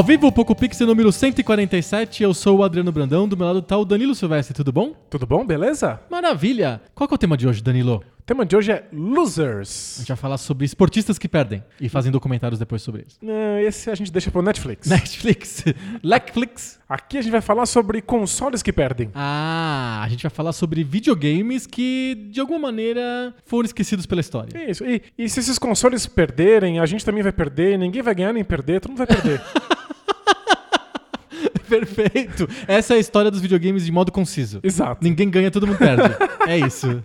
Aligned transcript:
Ao 0.00 0.04
vivo, 0.04 0.28
o 0.28 0.32
Poco 0.32 0.54
Pixel 0.54 0.86
número 0.86 1.12
147, 1.12 2.22
eu 2.22 2.32
sou 2.32 2.56
o 2.56 2.64
Adriano 2.64 2.90
Brandão, 2.90 3.28
do 3.28 3.36
meu 3.36 3.46
lado 3.46 3.60
tá 3.60 3.76
o 3.76 3.84
Danilo 3.84 4.14
Silvestre, 4.14 4.54
tudo 4.54 4.72
bom? 4.72 4.94
Tudo 5.10 5.26
bom, 5.26 5.44
beleza? 5.44 6.00
Maravilha! 6.10 6.80
Qual 6.94 7.06
que 7.06 7.12
é 7.12 7.16
o 7.16 7.18
tema 7.18 7.36
de 7.36 7.46
hoje, 7.46 7.62
Danilo? 7.62 8.02
O 8.30 8.32
tema 8.32 8.46
de 8.46 8.54
hoje 8.54 8.70
é 8.70 8.76
A 8.76 8.82
Losers. 8.92 9.96
gente 9.98 10.06
vai 10.06 10.16
falar 10.16 10.38
sobre 10.38 10.64
esportistas 10.64 11.18
que 11.18 11.28
perdem 11.28 11.64
e 11.80 11.88
fazem 11.88 12.12
documentários 12.12 12.60
depois 12.60 12.80
sobre 12.80 13.00
eles. 13.00 13.18
Não, 13.20 13.58
esse 13.58 13.90
a 13.90 13.94
gente 13.96 14.12
deixa 14.12 14.30
pro 14.30 14.40
Netflix. 14.40 14.88
Netflix, 14.88 15.64
Netflix. 16.00 16.78
Aqui 16.88 17.18
a 17.18 17.22
gente 17.22 17.32
vai 17.32 17.40
falar 17.40 17.66
sobre 17.66 18.00
consoles 18.00 18.62
que 18.62 18.72
perdem. 18.72 19.10
Ah, 19.16 20.00
a 20.00 20.08
gente 20.08 20.22
vai 20.22 20.30
falar 20.30 20.52
sobre 20.52 20.84
videogames 20.84 21.66
que, 21.66 22.28
de 22.30 22.38
alguma 22.38 22.60
maneira, 22.60 23.34
foram 23.44 23.66
esquecidos 23.66 24.06
pela 24.06 24.20
história. 24.20 24.70
Isso. 24.70 24.84
E, 24.84 25.02
e 25.18 25.28
se 25.28 25.40
esses 25.40 25.58
consoles 25.58 26.06
perderem, 26.06 26.78
a 26.78 26.86
gente 26.86 27.04
também 27.04 27.24
vai 27.24 27.32
perder, 27.32 27.76
ninguém 27.76 28.00
vai 28.00 28.14
ganhar 28.14 28.32
nem 28.32 28.44
perder, 28.44 28.80
todo 28.80 28.92
mundo 28.92 28.98
vai 28.98 29.08
perder. 29.08 29.42
Perfeito! 31.70 32.48
Essa 32.66 32.94
é 32.94 32.96
a 32.96 33.00
história 33.00 33.30
dos 33.30 33.40
videogames 33.40 33.84
de 33.86 33.92
modo 33.92 34.10
conciso. 34.12 34.60
Exato. 34.62 35.02
Ninguém 35.02 35.30
ganha, 35.30 35.50
todo 35.50 35.66
mundo 35.66 35.78
perde. 35.78 36.02
É 36.46 36.58
isso. 36.58 37.02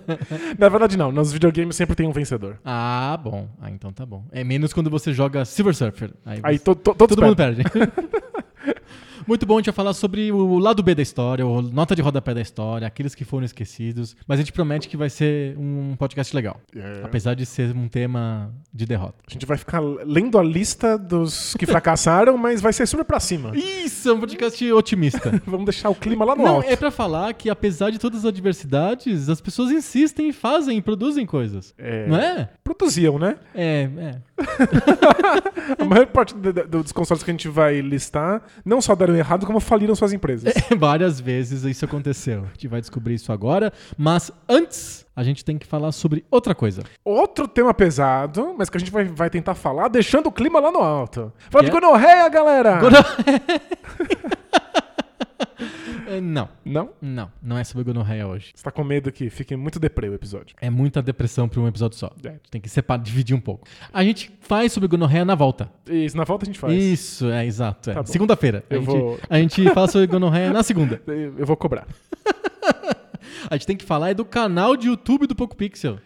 Na 0.58 0.68
verdade, 0.68 0.96
não. 0.96 1.12
Nos 1.12 1.32
videogames 1.32 1.76
sempre 1.76 1.94
tem 1.94 2.06
um 2.08 2.12
vencedor. 2.12 2.58
Ah, 2.64 3.18
bom. 3.22 3.48
Ah, 3.60 3.70
então 3.70 3.92
tá 3.92 4.04
bom. 4.06 4.24
É 4.32 4.42
menos 4.42 4.72
quando 4.72 4.88
você 4.90 5.12
joga 5.12 5.44
Silver 5.44 5.74
Surfer. 5.74 6.10
Aí, 6.24 6.40
Aí 6.42 6.58
você- 6.58 6.64
to, 6.64 6.74
todo 6.94 7.22
mundo 7.22 7.36
perde. 7.36 7.62
Muito 9.26 9.44
bom, 9.44 9.54
a 9.54 9.58
gente 9.58 9.66
vai 9.66 9.74
falar 9.74 9.92
sobre 9.92 10.30
o 10.30 10.56
lado 10.58 10.82
B 10.84 10.94
da 10.94 11.02
história, 11.02 11.44
o 11.44 11.60
nota 11.60 11.96
de 11.96 12.02
rodapé 12.02 12.32
da 12.32 12.40
história, 12.40 12.86
aqueles 12.86 13.12
que 13.12 13.24
foram 13.24 13.44
esquecidos. 13.44 14.16
Mas 14.26 14.38
a 14.38 14.42
gente 14.42 14.52
promete 14.52 14.88
que 14.88 14.96
vai 14.96 15.10
ser 15.10 15.58
um 15.58 15.96
podcast 15.96 16.34
legal. 16.34 16.60
É. 16.74 17.00
Apesar 17.02 17.34
de 17.34 17.44
ser 17.44 17.74
um 17.74 17.88
tema 17.88 18.54
de 18.72 18.86
derrota. 18.86 19.16
A 19.28 19.32
gente 19.32 19.44
vai 19.44 19.56
ficar 19.56 19.80
lendo 19.80 20.38
a 20.38 20.42
lista 20.44 20.96
dos 20.96 21.54
que 21.58 21.66
fracassaram, 21.66 22.38
mas 22.38 22.60
vai 22.60 22.72
ser 22.72 22.86
super 22.86 23.04
pra 23.04 23.18
cima. 23.18 23.50
Isso, 23.56 24.08
é 24.08 24.12
um 24.12 24.20
podcast 24.20 24.72
otimista. 24.72 25.42
Vamos 25.44 25.64
deixar 25.66 25.90
o 25.90 25.94
clima 25.94 26.24
lá 26.24 26.36
no 26.36 26.44
Não, 26.44 26.54
alto. 26.56 26.68
é 26.68 26.76
pra 26.76 26.92
falar 26.92 27.34
que 27.34 27.50
apesar 27.50 27.90
de 27.90 27.98
todas 27.98 28.20
as 28.20 28.26
adversidades, 28.26 29.28
as 29.28 29.40
pessoas 29.40 29.72
insistem, 29.72 30.32
fazem, 30.32 30.80
produzem 30.80 31.26
coisas. 31.26 31.74
É. 31.76 32.06
Não 32.06 32.16
é? 32.16 32.48
Produziam, 32.62 33.18
né? 33.18 33.36
É, 33.52 33.88
é. 33.98 34.14
A 35.82 35.84
maior 35.84 36.06
parte 36.06 36.32
do- 36.34 36.52
do- 36.52 36.82
dos 36.82 36.92
consoles 36.92 37.24
que 37.24 37.30
a 37.30 37.34
gente 37.34 37.48
vai 37.48 37.80
listar 37.80 38.40
não 38.64 38.80
só 38.80 38.94
deram 38.94 39.15
errado, 39.18 39.46
como 39.46 39.60
faliram 39.60 39.94
suas 39.94 40.12
empresas. 40.12 40.52
Várias 40.76 41.20
vezes 41.20 41.64
isso 41.64 41.84
aconteceu. 41.84 42.44
A 42.44 42.52
gente 42.52 42.68
vai 42.68 42.80
descobrir 42.80 43.14
isso 43.14 43.32
agora. 43.32 43.72
Mas 43.96 44.30
antes, 44.48 45.06
a 45.14 45.22
gente 45.22 45.44
tem 45.44 45.58
que 45.58 45.66
falar 45.66 45.92
sobre 45.92 46.24
outra 46.30 46.54
coisa. 46.54 46.82
Outro 47.04 47.48
tema 47.48 47.72
pesado, 47.72 48.54
mas 48.56 48.68
que 48.68 48.76
a 48.76 48.80
gente 48.80 48.92
vai, 48.92 49.04
vai 49.04 49.30
tentar 49.30 49.54
falar, 49.54 49.88
deixando 49.88 50.26
o 50.26 50.32
clima 50.32 50.60
lá 50.60 50.70
no 50.70 50.80
alto. 50.80 51.32
Fala 51.50 51.64
de 51.64 51.70
é? 51.70 51.72
gonorreia, 51.72 52.28
É, 56.06 56.20
Não, 56.20 56.48
Não? 56.64 56.90
não. 57.00 57.30
Não 57.42 57.58
é 57.58 57.64
sobre 57.64 57.84
gonorreia 57.84 58.26
hoje. 58.26 58.52
Você 58.54 58.62
tá 58.62 58.70
com 58.70 58.84
medo 58.84 59.10
que 59.12 59.28
fique 59.30 59.56
muito 59.56 59.78
deprê 59.80 60.08
o 60.08 60.14
episódio. 60.14 60.56
É 60.60 60.70
muita 60.70 61.02
depressão 61.02 61.48
para 61.48 61.60
um 61.60 61.66
episódio 61.68 61.98
só. 61.98 62.10
É. 62.24 62.34
Tem 62.50 62.60
que 62.60 62.68
separar, 62.68 63.02
dividir 63.02 63.34
um 63.36 63.40
pouco. 63.40 63.66
A 63.92 64.02
gente 64.04 64.30
faz 64.40 64.72
sobre 64.72 64.88
gonorreia 64.88 65.24
na 65.24 65.34
volta. 65.34 65.70
Isso, 65.88 66.16
na 66.16 66.24
volta 66.24 66.44
a 66.44 66.46
gente 66.46 66.58
faz. 66.58 66.72
Isso, 66.74 67.26
é 67.30 67.44
exato. 67.46 67.90
é. 67.90 67.94
Tá. 67.94 68.04
Segunda-feira. 68.04 68.64
A, 68.70 68.74
gente- 68.74 68.84
vou- 68.86 69.18
a 69.28 69.38
gente 69.38 69.64
fala 69.70 69.88
sobre 69.88 70.06
gonorreia 70.06 70.52
na 70.52 70.62
segunda. 70.62 71.00
Eu 71.06 71.34
eu 71.38 71.46
vou 71.46 71.56
cobrar. 71.56 71.86
A 73.50 73.54
gente 73.56 73.66
tem 73.66 73.76
que 73.76 73.84
falar 73.84 74.10
é 74.10 74.14
do 74.14 74.24
canal 74.24 74.76
de 74.76 74.88
YouTube 74.88 75.26
do 75.26 75.34
Poco 75.34 75.54
Pixel. 75.56 75.98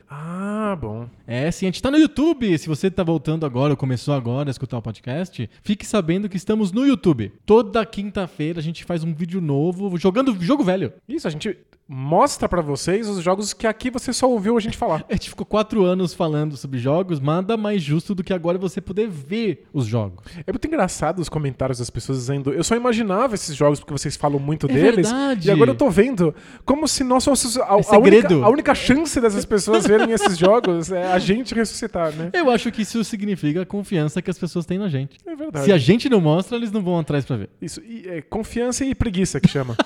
Bom. 0.81 1.07
É, 1.27 1.51
sim, 1.51 1.67
a 1.67 1.69
gente 1.69 1.83
tá 1.83 1.91
no 1.91 1.99
YouTube. 1.99 2.57
Se 2.57 2.67
você 2.67 2.91
tá 2.91 3.03
voltando 3.03 3.45
agora 3.45 3.75
ou 3.75 3.77
começou 3.77 4.15
agora 4.15 4.49
a 4.49 4.53
escutar 4.53 4.79
o 4.79 4.83
podcast, 4.83 5.49
fique 5.63 5.87
sabendo 5.87 6.29
que 6.29 6.39
estamos 6.39 6.73
no 6.73 6.87
YouTube. 6.87 7.33
Toda 7.45 7.85
quinta-feira 7.85 8.61
a 8.61 8.63
gente 8.63 8.83
faz 8.85 9.05
um 9.05 9.13
vídeo 9.13 9.41
novo 9.41 9.99
jogando 9.99 10.35
jogo 10.41 10.65
velho. 10.65 10.93
Isso, 11.07 11.29
a 11.29 11.31
gente 11.31 11.55
mostra 11.93 12.49
pra 12.49 12.63
vocês 12.63 13.09
os 13.09 13.21
jogos 13.21 13.53
que 13.53 13.67
aqui 13.67 13.91
você 13.91 14.13
só 14.13 14.31
ouviu 14.31 14.57
a 14.57 14.61
gente 14.61 14.77
falar. 14.77 15.05
A 15.09 15.13
gente 15.15 15.29
ficou 15.29 15.45
quatro 15.45 15.85
anos 15.85 16.15
falando 16.15 16.57
sobre 16.57 16.79
jogos, 16.79 17.19
nada 17.21 17.57
mais 17.57 17.83
justo 17.83 18.15
do 18.15 18.23
que 18.23 18.33
agora 18.33 18.57
você 18.57 18.81
poder 18.81 19.09
ver 19.09 19.67
os 19.73 19.87
jogos. 19.87 20.25
É 20.47 20.53
muito 20.53 20.65
engraçado 20.69 21.19
os 21.19 21.29
comentários 21.29 21.79
das 21.79 21.91
pessoas 21.91 22.19
dizendo 22.19 22.53
eu 22.53 22.63
só 22.63 22.77
imaginava 22.77 23.35
esses 23.35 23.57
jogos 23.57 23.81
porque 23.81 23.93
vocês 23.93 24.17
falam 24.17 24.39
muito 24.39 24.67
É 24.71 24.73
deles. 24.73 25.11
verdade. 25.11 25.49
E 25.49 25.51
agora 25.51 25.73
eu 25.73 25.75
tô 25.75 25.91
vendo 25.91 26.33
como 26.65 26.87
se 26.87 27.03
nós 27.03 27.25
fôssemos 27.25 27.57
a, 27.57 27.61
É 27.63 27.65
a 27.65 27.75
única, 27.75 27.91
segredo. 27.91 28.45
a 28.45 28.49
única 28.49 28.73
chance 28.75 29.21
dessas 29.21 29.45
pessoas 29.45 29.85
verem 29.85 30.13
esses 30.13 30.39
jogos 30.39 30.93
é 30.93 31.13
a 31.13 31.19
gente 31.19 31.53
ressuscitar, 31.57 32.13
né? 32.13 32.31
Eu 32.33 32.51
acho 32.53 32.71
que 32.71 32.83
isso 32.83 33.03
significa 33.03 33.63
a 33.63 33.67
confiança 33.67 34.23
que 34.23 34.31
as 34.31 34.39
pessoas 34.39 34.65
têm 34.65 34.79
na 34.79 34.89
gente. 34.89 35.19
É 35.27 35.35
verdade. 35.35 35.65
Se 35.65 35.73
a 35.73 35.79
gente 35.79 36.09
não 36.09 36.21
mostra, 36.21 36.57
eles 36.57 36.71
não 36.71 36.83
vão 36.83 37.01
atrás 37.01 37.25
pra 37.25 37.37
ver. 37.37 37.51
Isso, 37.61 37.81
e, 37.81 38.07
é 38.09 38.23
confiança 38.23 38.85
e 38.85 38.95
preguiça 38.95 39.41
que 39.41 39.49
chama. 39.49 39.77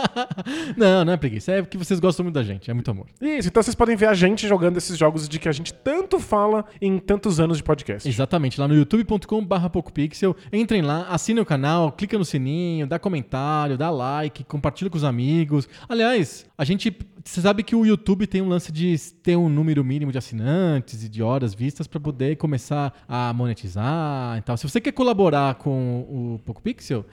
não, 0.76 1.04
não 1.04 1.12
é 1.12 1.16
preguiça. 1.18 1.33
É 1.48 1.62
porque 1.62 1.78
vocês 1.78 2.00
gostam 2.00 2.24
muito 2.24 2.34
da 2.34 2.42
gente. 2.42 2.70
É 2.70 2.74
muito 2.74 2.90
amor. 2.90 3.06
Isso, 3.20 3.48
então 3.48 3.62
vocês 3.62 3.74
podem 3.74 3.96
ver 3.96 4.06
a 4.06 4.14
gente 4.14 4.46
jogando 4.46 4.76
esses 4.76 4.96
jogos 4.96 5.28
de 5.28 5.38
que 5.38 5.48
a 5.48 5.52
gente 5.52 5.72
tanto 5.72 6.18
fala 6.18 6.64
em 6.80 6.98
tantos 6.98 7.40
anos 7.40 7.58
de 7.58 7.62
podcast. 7.62 8.08
Exatamente, 8.08 8.60
lá 8.60 8.68
no 8.68 8.74
youtube.com.br 8.74 9.68
PocoPixel. 9.72 10.36
Entrem 10.52 10.82
lá, 10.82 11.06
assinem 11.08 11.42
o 11.42 11.46
canal, 11.46 11.92
clica 11.92 12.18
no 12.18 12.24
sininho, 12.24 12.86
dá 12.86 12.98
comentário, 12.98 13.76
dá 13.76 13.90
like, 13.90 14.44
compartilha 14.44 14.90
com 14.90 14.96
os 14.96 15.04
amigos. 15.04 15.68
Aliás, 15.88 16.46
a 16.56 16.64
gente. 16.64 16.96
Você 17.26 17.40
sabe 17.40 17.62
que 17.62 17.74
o 17.74 17.86
YouTube 17.86 18.26
tem 18.26 18.42
um 18.42 18.48
lance 18.48 18.70
de 18.70 18.94
ter 19.22 19.34
um 19.34 19.48
número 19.48 19.82
mínimo 19.82 20.12
de 20.12 20.18
assinantes 20.18 21.04
e 21.04 21.08
de 21.08 21.22
horas 21.22 21.54
vistas 21.54 21.86
para 21.86 21.98
poder 21.98 22.36
começar 22.36 22.92
a 23.08 23.32
monetizar 23.32 24.36
e 24.36 24.42
tal. 24.42 24.58
Se 24.58 24.68
você 24.68 24.78
quer 24.78 24.92
colaborar 24.92 25.54
com 25.54 26.00
o 26.00 26.38
PocoPixel, 26.44 27.06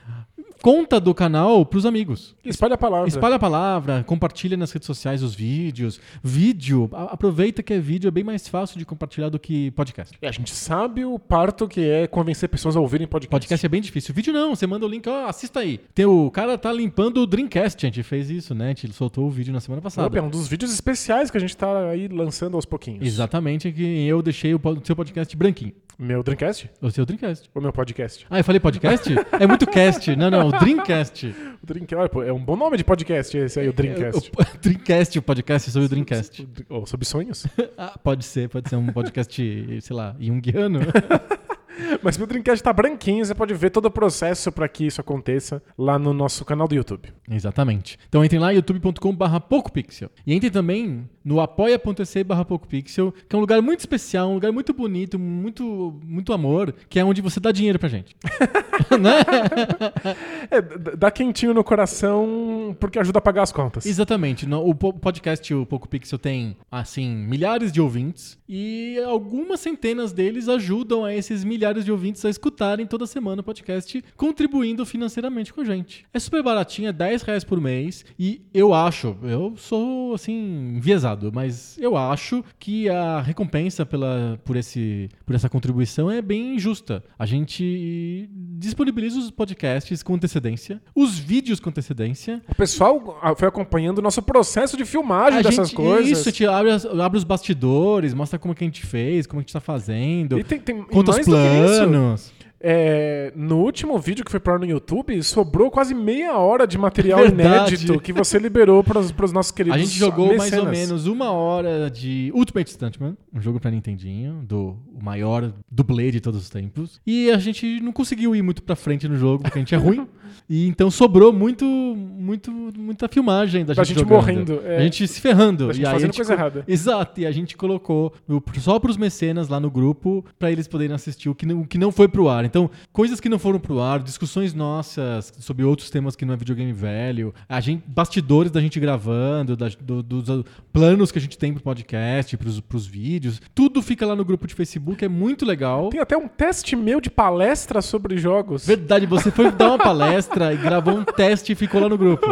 conta 0.61 0.99
do 0.99 1.13
canal 1.13 1.65
pros 1.65 1.85
amigos. 1.85 2.35
Espalha 2.45 2.75
a 2.75 2.77
palavra. 2.77 3.07
Espalha 3.07 3.35
a 3.35 3.39
palavra, 3.39 4.03
compartilha 4.05 4.55
nas 4.55 4.71
redes 4.71 4.85
sociais 4.85 5.23
os 5.23 5.33
vídeos. 5.33 5.99
Vídeo, 6.23 6.89
a- 6.93 7.13
aproveita 7.13 7.63
que 7.63 7.73
é 7.73 7.79
vídeo, 7.79 8.07
é 8.07 8.11
bem 8.11 8.23
mais 8.23 8.47
fácil 8.47 8.77
de 8.77 8.85
compartilhar 8.85 9.29
do 9.29 9.39
que 9.39 9.71
podcast. 9.71 10.17
E 10.21 10.27
a 10.27 10.31
gente 10.31 10.51
sabe 10.51 11.03
o 11.03 11.17
parto 11.17 11.67
que 11.67 11.81
é 11.81 12.07
convencer 12.07 12.47
pessoas 12.49 12.75
a 12.75 12.79
ouvirem 12.79 13.07
podcast. 13.07 13.31
Podcast 13.31 13.65
é 13.65 13.69
bem 13.69 13.81
difícil. 13.81 14.13
Vídeo 14.13 14.33
não, 14.33 14.55
você 14.55 14.67
manda 14.67 14.85
o 14.85 14.89
link, 14.89 15.07
ó, 15.09 15.25
assista 15.27 15.59
aí. 15.61 15.79
Tem 15.93 16.05
o 16.05 16.29
cara 16.31 16.57
tá 16.57 16.71
limpando 16.71 17.17
o 17.21 17.27
Dreamcast, 17.27 17.85
a 17.85 17.89
gente 17.89 18.03
fez 18.03 18.29
isso, 18.29 18.53
né? 18.53 18.65
A 18.65 18.67
gente 18.69 18.91
soltou 18.93 19.25
o 19.27 19.29
vídeo 19.31 19.53
na 19.53 19.59
semana 19.59 19.81
passada. 19.81 20.07
Opa, 20.07 20.17
é 20.17 20.21
um 20.21 20.29
dos 20.29 20.47
vídeos 20.47 20.71
especiais 20.73 21.31
que 21.31 21.37
a 21.37 21.41
gente 21.41 21.55
tá 21.57 21.89
aí 21.89 22.07
lançando 22.07 22.55
aos 22.55 22.65
pouquinhos. 22.65 23.05
Exatamente, 23.05 23.71
que 23.71 23.81
eu 24.07 24.21
deixei 24.21 24.53
o 24.53 24.59
po- 24.59 24.79
seu 24.83 24.95
podcast 24.95 25.35
branquinho. 25.35 25.73
Meu 25.97 26.23
Dreamcast? 26.23 26.69
O 26.81 26.89
seu 26.89 27.05
Dreamcast. 27.05 27.47
Ou 27.53 27.61
meu 27.61 27.71
podcast? 27.71 28.25
Ah, 28.29 28.39
eu 28.39 28.43
falei 28.43 28.59
podcast? 28.59 29.07
é 29.39 29.45
muito 29.45 29.67
cast. 29.67 30.15
Não, 30.15 30.31
não, 30.31 30.50
o 30.55 30.59
Dreamcast. 30.59 31.35
O 31.61 31.65
Dreamcast, 31.65 32.17
olha, 32.17 32.29
é 32.29 32.33
um 32.33 32.43
bom 32.43 32.55
nome 32.55 32.77
de 32.77 32.83
podcast 32.83 33.37
esse 33.37 33.59
aí, 33.59 33.69
o 33.69 33.73
Dreamcast. 33.73 34.31
O, 34.37 34.41
o, 34.41 34.45
Dreamcast, 34.61 35.19
o 35.19 35.21
podcast 35.21 35.71
sobre 35.71 35.85
o 35.85 35.89
Dreamcast. 35.89 36.47
Ou 36.69 36.85
sobre 36.85 37.05
sonhos? 37.05 37.45
Ah, 37.77 37.97
pode 37.97 38.23
ser, 38.23 38.47
pode 38.47 38.69
ser 38.69 38.75
um 38.75 38.87
podcast, 38.87 39.81
sei 39.81 39.95
lá, 39.95 40.15
junguiano. 40.19 40.81
Mas 42.01 42.17
meu 42.17 42.27
Dreamcast 42.27 42.63
tá 42.63 42.71
branquinho, 42.73 43.25
você 43.25 43.33
pode 43.33 43.53
ver 43.53 43.69
todo 43.69 43.85
o 43.85 43.91
processo 43.91 44.51
para 44.51 44.67
que 44.67 44.85
isso 44.85 45.01
aconteça 45.01 45.61
lá 45.77 45.97
no 45.97 46.13
nosso 46.13 46.43
canal 46.45 46.67
do 46.67 46.75
YouTube. 46.75 47.09
Exatamente. 47.29 47.97
Então 48.07 48.23
entrem 48.23 48.39
lá, 48.39 48.51
youtube.com.br 48.51 49.39
PocoPixel. 49.49 50.09
E 50.25 50.33
entrem 50.33 50.51
também 50.51 51.09
no 51.23 51.39
apoia.se 51.39 52.23
barra 52.23 52.43
PocoPixel, 52.43 53.13
que 53.27 53.35
é 53.35 53.37
um 53.37 53.41
lugar 53.41 53.61
muito 53.61 53.79
especial, 53.79 54.29
um 54.29 54.33
lugar 54.35 54.51
muito 54.51 54.73
bonito, 54.73 55.17
muito, 55.19 55.99
muito 56.03 56.33
amor, 56.33 56.73
que 56.89 56.99
é 56.99 57.05
onde 57.05 57.21
você 57.21 57.39
dá 57.39 57.51
dinheiro 57.51 57.77
pra 57.79 57.89
gente. 57.89 58.15
né? 58.99 59.21
É, 60.49 60.61
dá 60.97 61.09
quentinho 61.11 61.53
no 61.53 61.63
coração 61.63 62.75
porque 62.79 62.99
ajuda 62.99 63.19
a 63.19 63.21
pagar 63.21 63.43
as 63.43 63.51
contas. 63.51 63.85
Exatamente. 63.85 64.45
O 64.51 64.75
po- 64.75 64.93
podcast, 64.93 65.53
o 65.53 65.65
Poco 65.65 65.87
Pixel, 65.87 66.19
tem, 66.19 66.57
assim, 66.69 67.07
milhares 67.15 67.71
de 67.71 67.79
ouvintes 67.79 68.37
e 68.53 68.99
algumas 69.07 69.61
centenas 69.61 70.11
deles 70.11 70.49
ajudam 70.49 71.05
a 71.05 71.15
esses 71.15 71.41
milhares 71.45 71.85
de 71.85 71.91
ouvintes 71.91 72.25
a 72.25 72.29
escutarem 72.29 72.85
toda 72.85 73.07
semana 73.07 73.39
o 73.39 73.43
podcast, 73.43 74.03
contribuindo 74.17 74.85
financeiramente 74.85 75.53
com 75.53 75.61
a 75.61 75.63
gente. 75.63 76.05
É 76.13 76.19
super 76.19 76.43
baratinho, 76.43 76.89
é 76.89 76.91
10 76.91 77.21
reais 77.21 77.45
por 77.45 77.61
mês 77.61 78.03
e 78.19 78.41
eu 78.53 78.73
acho, 78.73 79.15
eu 79.23 79.53
sou, 79.55 80.13
assim, 80.13 80.73
enviesado, 80.75 81.31
mas 81.33 81.77
eu 81.79 81.95
acho 81.95 82.43
que 82.59 82.89
a 82.89 83.21
recompensa 83.21 83.85
pela, 83.85 84.37
por, 84.43 84.57
esse, 84.57 85.07
por 85.25 85.33
essa 85.33 85.47
contribuição 85.47 86.11
é 86.11 86.21
bem 86.21 86.59
justa. 86.59 87.01
A 87.17 87.25
gente 87.25 88.29
disponibiliza 88.57 89.17
os 89.17 89.31
podcasts 89.31 90.03
com 90.03 90.15
antecedência, 90.15 90.81
os 90.93 91.17
vídeos 91.17 91.61
com 91.61 91.69
antecedência, 91.69 92.41
O 92.49 92.55
pessoal 92.55 93.17
ah, 93.21 93.33
foi 93.33 93.47
acompanhando 93.47 93.99
o 93.99 94.01
nosso 94.01 94.21
processo 94.21 94.75
de 94.75 94.83
filmagem 94.83 95.39
a 95.39 95.41
dessas 95.41 95.69
gente- 95.69 95.77
coisas. 95.77 96.11
Isso, 96.19 96.27
a 96.27 96.31
gente 96.31 96.45
abre, 96.45 96.71
abre 97.01 97.17
os 97.17 97.23
bastidores, 97.23 98.13
mostra 98.13 98.40
como 98.41 98.53
que 98.53 98.63
a 98.63 98.67
gente 98.67 98.85
fez, 98.85 99.25
como 99.25 99.39
a 99.39 99.41
gente 99.41 99.53
tá 99.53 99.61
fazendo, 99.61 100.37
E 100.37 100.43
tem, 100.43 100.59
tem 100.59 100.83
conta 100.83 101.11
os 101.11 101.17
mais 101.17 101.27
do 101.27 101.33
que 101.33 101.39
isso, 101.39 101.87
planos. 101.87 102.33
É, 102.63 103.33
no 103.35 103.57
último 103.57 103.97
vídeo 103.97 104.23
que 104.23 104.29
foi 104.31 104.39
ar 104.45 104.59
no 104.59 104.65
YouTube, 104.65 105.21
sobrou 105.23 105.71
quase 105.71 105.93
meia 105.95 106.37
hora 106.37 106.67
de 106.67 106.77
material 106.77 107.19
Verdade. 107.21 107.73
inédito 107.75 107.99
que 107.99 108.13
você 108.13 108.37
liberou 108.37 108.83
para 108.83 108.99
os 108.99 109.31
nossos 109.33 109.51
queridos 109.51 109.79
A 109.79 109.83
gente 109.83 109.97
jogou 109.97 110.27
mais 110.37 110.53
ou 110.53 110.65
mecenas. 110.65 110.77
menos 110.77 111.07
uma 111.07 111.31
hora 111.31 111.89
de 111.89 112.31
Ultimate 112.35 112.69
Stuntman, 112.69 113.17
um 113.33 113.41
jogo 113.41 113.59
pra 113.59 113.71
Nintendinho, 113.71 114.41
do 114.43 114.77
o 114.93 115.03
maior 115.03 115.51
dublê 115.71 116.11
de 116.11 116.19
todos 116.21 116.39
os 116.41 116.49
tempos. 116.49 117.01
E 117.05 117.31
a 117.31 117.37
gente 117.37 117.79
não 117.81 117.91
conseguiu 117.91 118.35
ir 118.35 118.41
muito 118.43 118.61
pra 118.61 118.75
frente 118.75 119.07
no 119.07 119.17
jogo, 119.17 119.41
porque 119.43 119.57
a 119.57 119.61
gente 119.61 119.73
é 119.73 119.77
ruim. 119.77 120.07
E 120.49 120.67
então 120.67 120.89
sobrou 120.91 121.31
muito, 121.31 121.63
muito, 121.65 122.51
muita 122.51 123.07
filmagem 123.07 123.63
da, 123.63 123.73
gente, 123.73 123.87
gente 123.89 123.99
jogando. 123.99 124.15
morrendo, 124.17 124.61
é. 124.65 124.77
A 124.77 124.81
gente 124.81 125.07
se 125.07 125.21
ferrando. 125.21 125.67
Da 125.67 125.73
gente 125.73 125.83
e 125.83 125.85
fazendo 125.85 125.97
a 125.97 126.05
gente 126.07 126.15
coisa 126.15 126.33
co- 126.35 126.39
errada. 126.41 126.63
Exato, 126.67 127.21
e 127.21 127.25
a 127.25 127.31
gente 127.31 127.55
colocou 127.55 128.13
no- 128.27 128.43
só 128.59 128.77
pros 128.79 128.97
mecenas 128.97 129.47
lá 129.47 129.59
no 129.59 129.69
grupo 129.69 130.25
pra 130.39 130.51
eles 130.51 130.67
poderem 130.67 130.93
assistir 130.95 131.29
o 131.29 131.35
que 131.35 131.45
não, 131.45 131.61
o 131.61 131.67
que 131.67 131.77
não 131.77 131.91
foi 131.91 132.07
pro 132.07 132.27
ar. 132.27 132.43
Então, 132.51 132.69
coisas 132.91 133.21
que 133.21 133.29
não 133.29 133.39
foram 133.39 133.59
pro 133.59 133.79
ar, 133.79 133.99
discussões 134.03 134.53
nossas 134.53 135.31
sobre 135.39 135.63
outros 135.63 135.89
temas 135.89 136.17
que 136.17 136.25
não 136.25 136.33
é 136.33 136.37
videogame 136.37 136.73
velho, 136.73 137.33
a 137.47 137.61
gente, 137.61 137.81
bastidores 137.87 138.51
da 138.51 138.59
gente 138.59 138.77
gravando, 138.77 139.55
da- 139.55 139.69
do- 139.79 140.03
dos 140.03 140.27
uh, 140.27 140.45
planos 140.73 141.13
que 141.13 141.17
a 141.17 141.21
gente 141.21 141.37
tem 141.37 141.53
pro 141.53 141.63
podcast, 141.63 142.35
pros, 142.35 142.59
pros 142.59 142.85
vídeos, 142.85 143.41
tudo 143.55 143.81
fica 143.81 144.05
lá 144.05 144.15
no 144.17 144.25
grupo 144.25 144.45
de 144.45 144.53
Facebook, 144.53 145.03
é 145.03 145.07
muito 145.07 145.45
legal. 145.45 145.89
Tem 145.89 146.01
até 146.01 146.17
um 146.17 146.27
teste 146.27 146.75
meu 146.75 146.99
de 146.99 147.09
palestra 147.09 147.81
sobre 147.81 148.17
jogos. 148.17 148.65
Verdade, 148.67 149.05
você 149.05 149.31
foi 149.31 149.49
dar 149.49 149.69
uma 149.69 149.77
palestra 149.79 150.53
e 150.53 150.57
gravou 150.57 150.97
um 150.97 151.05
teste 151.05 151.53
e 151.53 151.55
ficou 151.55 151.79
lá 151.79 151.87
no 151.87 151.97
grupo. 151.97 152.27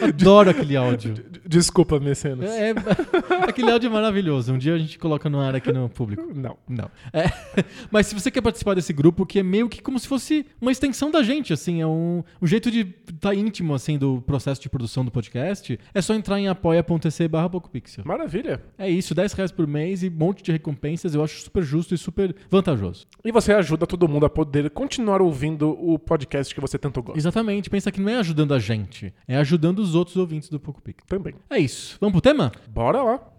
Adoro 0.00 0.50
aquele 0.50 0.76
áudio. 0.76 1.14
Desculpa, 1.46 1.98
mecenas. 2.00 2.50
É, 2.50 2.70
é- 2.70 2.74
aquele 3.48 3.70
áudio 3.70 3.88
é 3.88 3.90
maravilhoso. 3.90 4.52
Um 4.52 4.58
dia 4.58 4.74
a 4.74 4.78
gente 4.78 4.98
coloca 4.98 5.28
no 5.28 5.40
ar 5.40 5.54
aqui 5.54 5.72
no 5.72 5.88
público. 5.88 6.32
Não. 6.34 6.56
Não. 6.68 6.90
É, 7.12 7.24
mas 7.90 8.06
se 8.06 8.14
você 8.14 8.30
quer 8.30 8.40
participar 8.40 8.74
desse 8.74 8.92
grupo, 8.92 9.24
que 9.24 9.38
é 9.38 9.42
meio 9.42 9.68
que 9.68 9.80
como 9.82 9.98
se 9.98 10.08
fosse 10.08 10.46
uma 10.60 10.72
extensão 10.72 11.10
da 11.10 11.22
gente, 11.22 11.52
assim, 11.52 11.80
é 11.80 11.86
um, 11.86 12.22
um 12.40 12.46
jeito 12.46 12.70
de 12.70 12.94
estar 13.12 13.34
íntimo, 13.34 13.74
assim, 13.74 13.98
do 13.98 14.22
processo 14.22 14.60
de 14.60 14.68
produção 14.68 15.04
do 15.04 15.10
podcast, 15.10 15.78
é 15.94 16.02
só 16.02 16.14
entrar 16.14 16.38
em 16.38 16.48
apoia.se 16.48 17.28
barra 17.28 17.48
PocoPixel. 17.48 18.04
Maravilha. 18.04 18.62
É 18.78 18.88
isso, 18.90 19.14
10 19.14 19.32
reais 19.32 19.52
por 19.52 19.66
mês 19.66 20.02
e 20.02 20.08
um 20.08 20.12
monte 20.12 20.42
de 20.42 20.52
recompensas, 20.52 21.14
eu 21.14 21.22
acho 21.22 21.40
super 21.40 21.62
justo 21.62 21.94
e 21.94 21.98
super 21.98 22.34
vantajoso. 22.50 23.06
E 23.24 23.32
você 23.32 23.52
ajuda 23.52 23.86
todo 23.86 24.08
mundo 24.08 24.26
a 24.26 24.30
poder 24.30 24.70
continuar 24.70 25.20
ouvindo 25.22 25.70
o 25.70 25.98
podcast 25.98 26.54
que 26.54 26.60
você 26.60 26.78
tanto 26.78 27.02
gosta. 27.02 27.18
Exatamente, 27.18 27.70
pensa 27.70 27.90
que 27.92 28.00
não 28.00 28.10
é 28.10 28.16
ajudando 28.18 28.54
a 28.54 28.58
gente, 28.58 29.12
é 29.26 29.36
ajudando 29.36 29.75
os 29.82 29.94
outros 29.94 30.16
ouvintes 30.16 30.48
do 30.48 30.58
PocoPixel. 30.60 31.06
Também. 31.06 31.34
É 31.50 31.58
isso. 31.58 31.96
Vamos 32.00 32.12
pro 32.12 32.20
tema? 32.20 32.52
Bora 32.68 33.02
lá. 33.02 33.35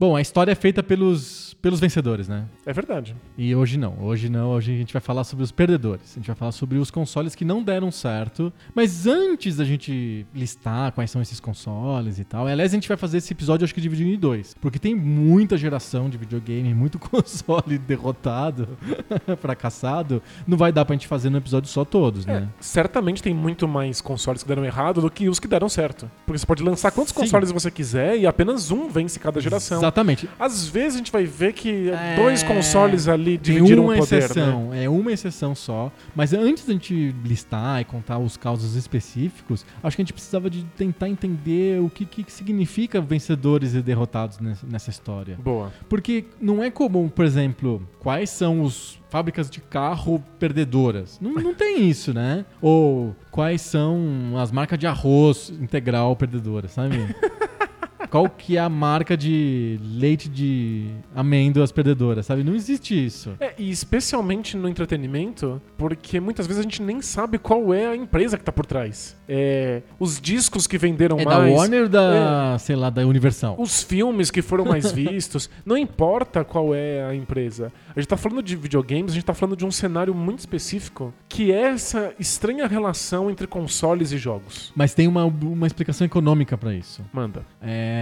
Bom, 0.00 0.16
a 0.16 0.20
história 0.22 0.52
é 0.52 0.54
feita 0.54 0.82
pelos, 0.82 1.54
pelos 1.60 1.78
vencedores, 1.78 2.26
né? 2.26 2.46
É 2.64 2.72
verdade. 2.72 3.14
E 3.36 3.54
hoje 3.54 3.78
não, 3.78 3.98
hoje 4.00 4.30
não, 4.30 4.48
hoje 4.48 4.72
a 4.72 4.76
gente 4.78 4.94
vai 4.94 5.02
falar 5.02 5.24
sobre 5.24 5.44
os 5.44 5.52
perdedores. 5.52 6.12
A 6.12 6.14
gente 6.18 6.26
vai 6.26 6.34
falar 6.34 6.52
sobre 6.52 6.78
os 6.78 6.90
consoles 6.90 7.34
que 7.34 7.44
não 7.44 7.62
deram 7.62 7.90
certo. 7.90 8.50
Mas 8.74 9.06
antes 9.06 9.56
da 9.58 9.64
gente 9.64 10.26
listar 10.34 10.90
quais 10.92 11.10
são 11.10 11.20
esses 11.20 11.38
consoles 11.38 12.18
e 12.18 12.24
tal, 12.24 12.46
aliás, 12.46 12.72
a 12.72 12.76
gente 12.76 12.88
vai 12.88 12.96
fazer 12.96 13.18
esse 13.18 13.30
episódio 13.34 13.62
acho 13.66 13.74
que 13.74 13.80
dividido 13.82 14.08
em 14.08 14.18
dois. 14.18 14.54
Porque 14.58 14.78
tem 14.78 14.94
muita 14.94 15.58
geração 15.58 16.08
de 16.08 16.16
videogame, 16.16 16.72
muito 16.72 16.96
console 17.10 17.76
derrotado, 17.76 18.78
fracassado. 19.38 20.22
Não 20.46 20.56
vai 20.56 20.72
dar 20.72 20.86
pra 20.86 20.94
gente 20.94 21.06
fazer 21.06 21.28
no 21.28 21.36
episódio 21.36 21.68
só 21.68 21.84
todos, 21.84 22.26
É, 22.26 22.40
né? 22.40 22.48
certamente 22.58 23.22
tem 23.22 23.34
muito 23.34 23.68
mais 23.68 24.00
consoles 24.00 24.42
que 24.42 24.48
deram 24.48 24.64
errado 24.64 25.02
do 25.02 25.10
que 25.10 25.28
os 25.28 25.38
que 25.38 25.46
deram 25.46 25.68
certo. 25.68 26.10
Porque 26.24 26.38
você 26.38 26.46
pode 26.46 26.62
lançar 26.62 26.90
quantos 26.90 27.12
Sim. 27.12 27.20
consoles 27.20 27.52
você 27.52 27.70
quiser 27.70 28.16
e 28.18 28.26
apenas 28.26 28.70
um 28.70 28.88
vence 28.88 29.20
cada 29.20 29.38
geração. 29.42 29.76
Exatamente. 29.76 29.89
Às 30.38 30.66
vezes 30.68 30.94
a 30.94 30.98
gente 30.98 31.12
vai 31.12 31.24
ver 31.24 31.52
que 31.52 31.90
É, 31.90 32.16
dois 32.16 32.42
consoles 32.42 33.08
ali 33.08 33.36
dividiram 33.36 33.84
uma 33.84 33.94
o 33.94 33.98
poder, 33.98 34.12
né? 34.12 34.18
exceção, 34.24 34.74
é 34.74 34.88
uma 34.88 35.12
exceção 35.12 35.54
só. 35.54 35.92
Mas 36.14 36.32
antes 36.32 36.64
da 36.66 36.72
gente 36.72 37.14
listar 37.24 37.80
e 37.80 37.84
contar 37.84 38.18
os 38.18 38.36
casos 38.36 38.74
específicos, 38.76 39.64
acho 39.82 39.96
que 39.96 40.02
a 40.02 40.04
gente 40.04 40.12
precisava 40.12 40.48
de 40.50 40.64
tentar 40.76 41.08
entender 41.08 41.80
o 41.80 41.88
que, 41.90 42.04
que 42.04 42.30
significa 42.30 43.00
vencedores 43.00 43.74
e 43.74 43.82
derrotados 43.82 44.38
nessa, 44.38 44.66
nessa 44.66 44.90
história. 44.90 45.38
Boa. 45.42 45.72
Porque 45.88 46.24
não 46.40 46.62
é 46.62 46.70
comum, 46.70 47.08
por 47.08 47.24
exemplo, 47.24 47.86
quais 47.98 48.30
são 48.30 48.62
os 48.62 48.98
fábricas 49.10 49.50
de 49.50 49.60
carro 49.60 50.22
perdedoras. 50.38 51.18
Não, 51.20 51.32
não 51.32 51.52
tem 51.52 51.88
isso, 51.88 52.14
né? 52.14 52.44
Ou 52.62 53.14
quais 53.30 53.60
são 53.60 54.34
as 54.38 54.52
marcas 54.52 54.78
de 54.78 54.86
arroz 54.86 55.52
integral 55.60 56.14
perdedoras, 56.14 56.70
sabe? 56.70 56.96
Qual 58.10 58.28
que 58.28 58.56
é 58.56 58.60
a 58.60 58.68
marca 58.68 59.16
de 59.16 59.78
leite 59.82 60.28
de 60.28 60.90
amêndoas 61.14 61.70
perdedoras, 61.70 62.26
sabe? 62.26 62.42
Não 62.42 62.54
existe 62.54 63.06
isso. 63.06 63.34
É, 63.38 63.54
e 63.56 63.70
especialmente 63.70 64.56
no 64.56 64.68
entretenimento, 64.68 65.62
porque 65.78 66.18
muitas 66.18 66.46
vezes 66.46 66.60
a 66.60 66.62
gente 66.62 66.82
nem 66.82 67.00
sabe 67.00 67.38
qual 67.38 67.72
é 67.72 67.86
a 67.86 67.96
empresa 67.96 68.36
que 68.36 68.44
tá 68.44 68.50
por 68.50 68.66
trás. 68.66 69.16
É, 69.28 69.82
os 69.98 70.20
discos 70.20 70.66
que 70.66 70.76
venderam 70.76 71.18
É 71.18 71.24
da 71.24 71.38
mais. 71.38 71.54
Warner 71.54 71.82
ou 71.84 71.88
da, 71.88 72.56
sei 72.58 72.74
lá, 72.74 72.90
da 72.90 73.06
Universal? 73.06 73.54
Os 73.58 73.82
filmes 73.82 74.30
que 74.30 74.42
foram 74.42 74.64
mais 74.64 74.90
vistos, 74.92 75.48
não 75.64 75.76
importa 75.76 76.44
qual 76.44 76.74
é 76.74 77.04
a 77.04 77.14
empresa. 77.14 77.72
A 77.94 78.00
gente 78.00 78.08
tá 78.08 78.16
falando 78.16 78.42
de 78.42 78.56
videogames, 78.56 79.12
a 79.12 79.14
gente 79.14 79.24
tá 79.24 79.34
falando 79.34 79.56
de 79.56 79.64
um 79.64 79.70
cenário 79.70 80.14
muito 80.14 80.40
específico, 80.40 81.14
que 81.28 81.52
é 81.52 81.70
essa 81.70 82.12
estranha 82.18 82.66
relação 82.66 83.30
entre 83.30 83.46
consoles 83.46 84.10
e 84.10 84.18
jogos. 84.18 84.72
Mas 84.74 84.94
tem 84.94 85.06
uma, 85.06 85.24
uma 85.24 85.66
explicação 85.66 86.04
econômica 86.04 86.58
pra 86.58 86.74
isso. 86.74 87.04
Manda. 87.12 87.44
É, 87.62 87.99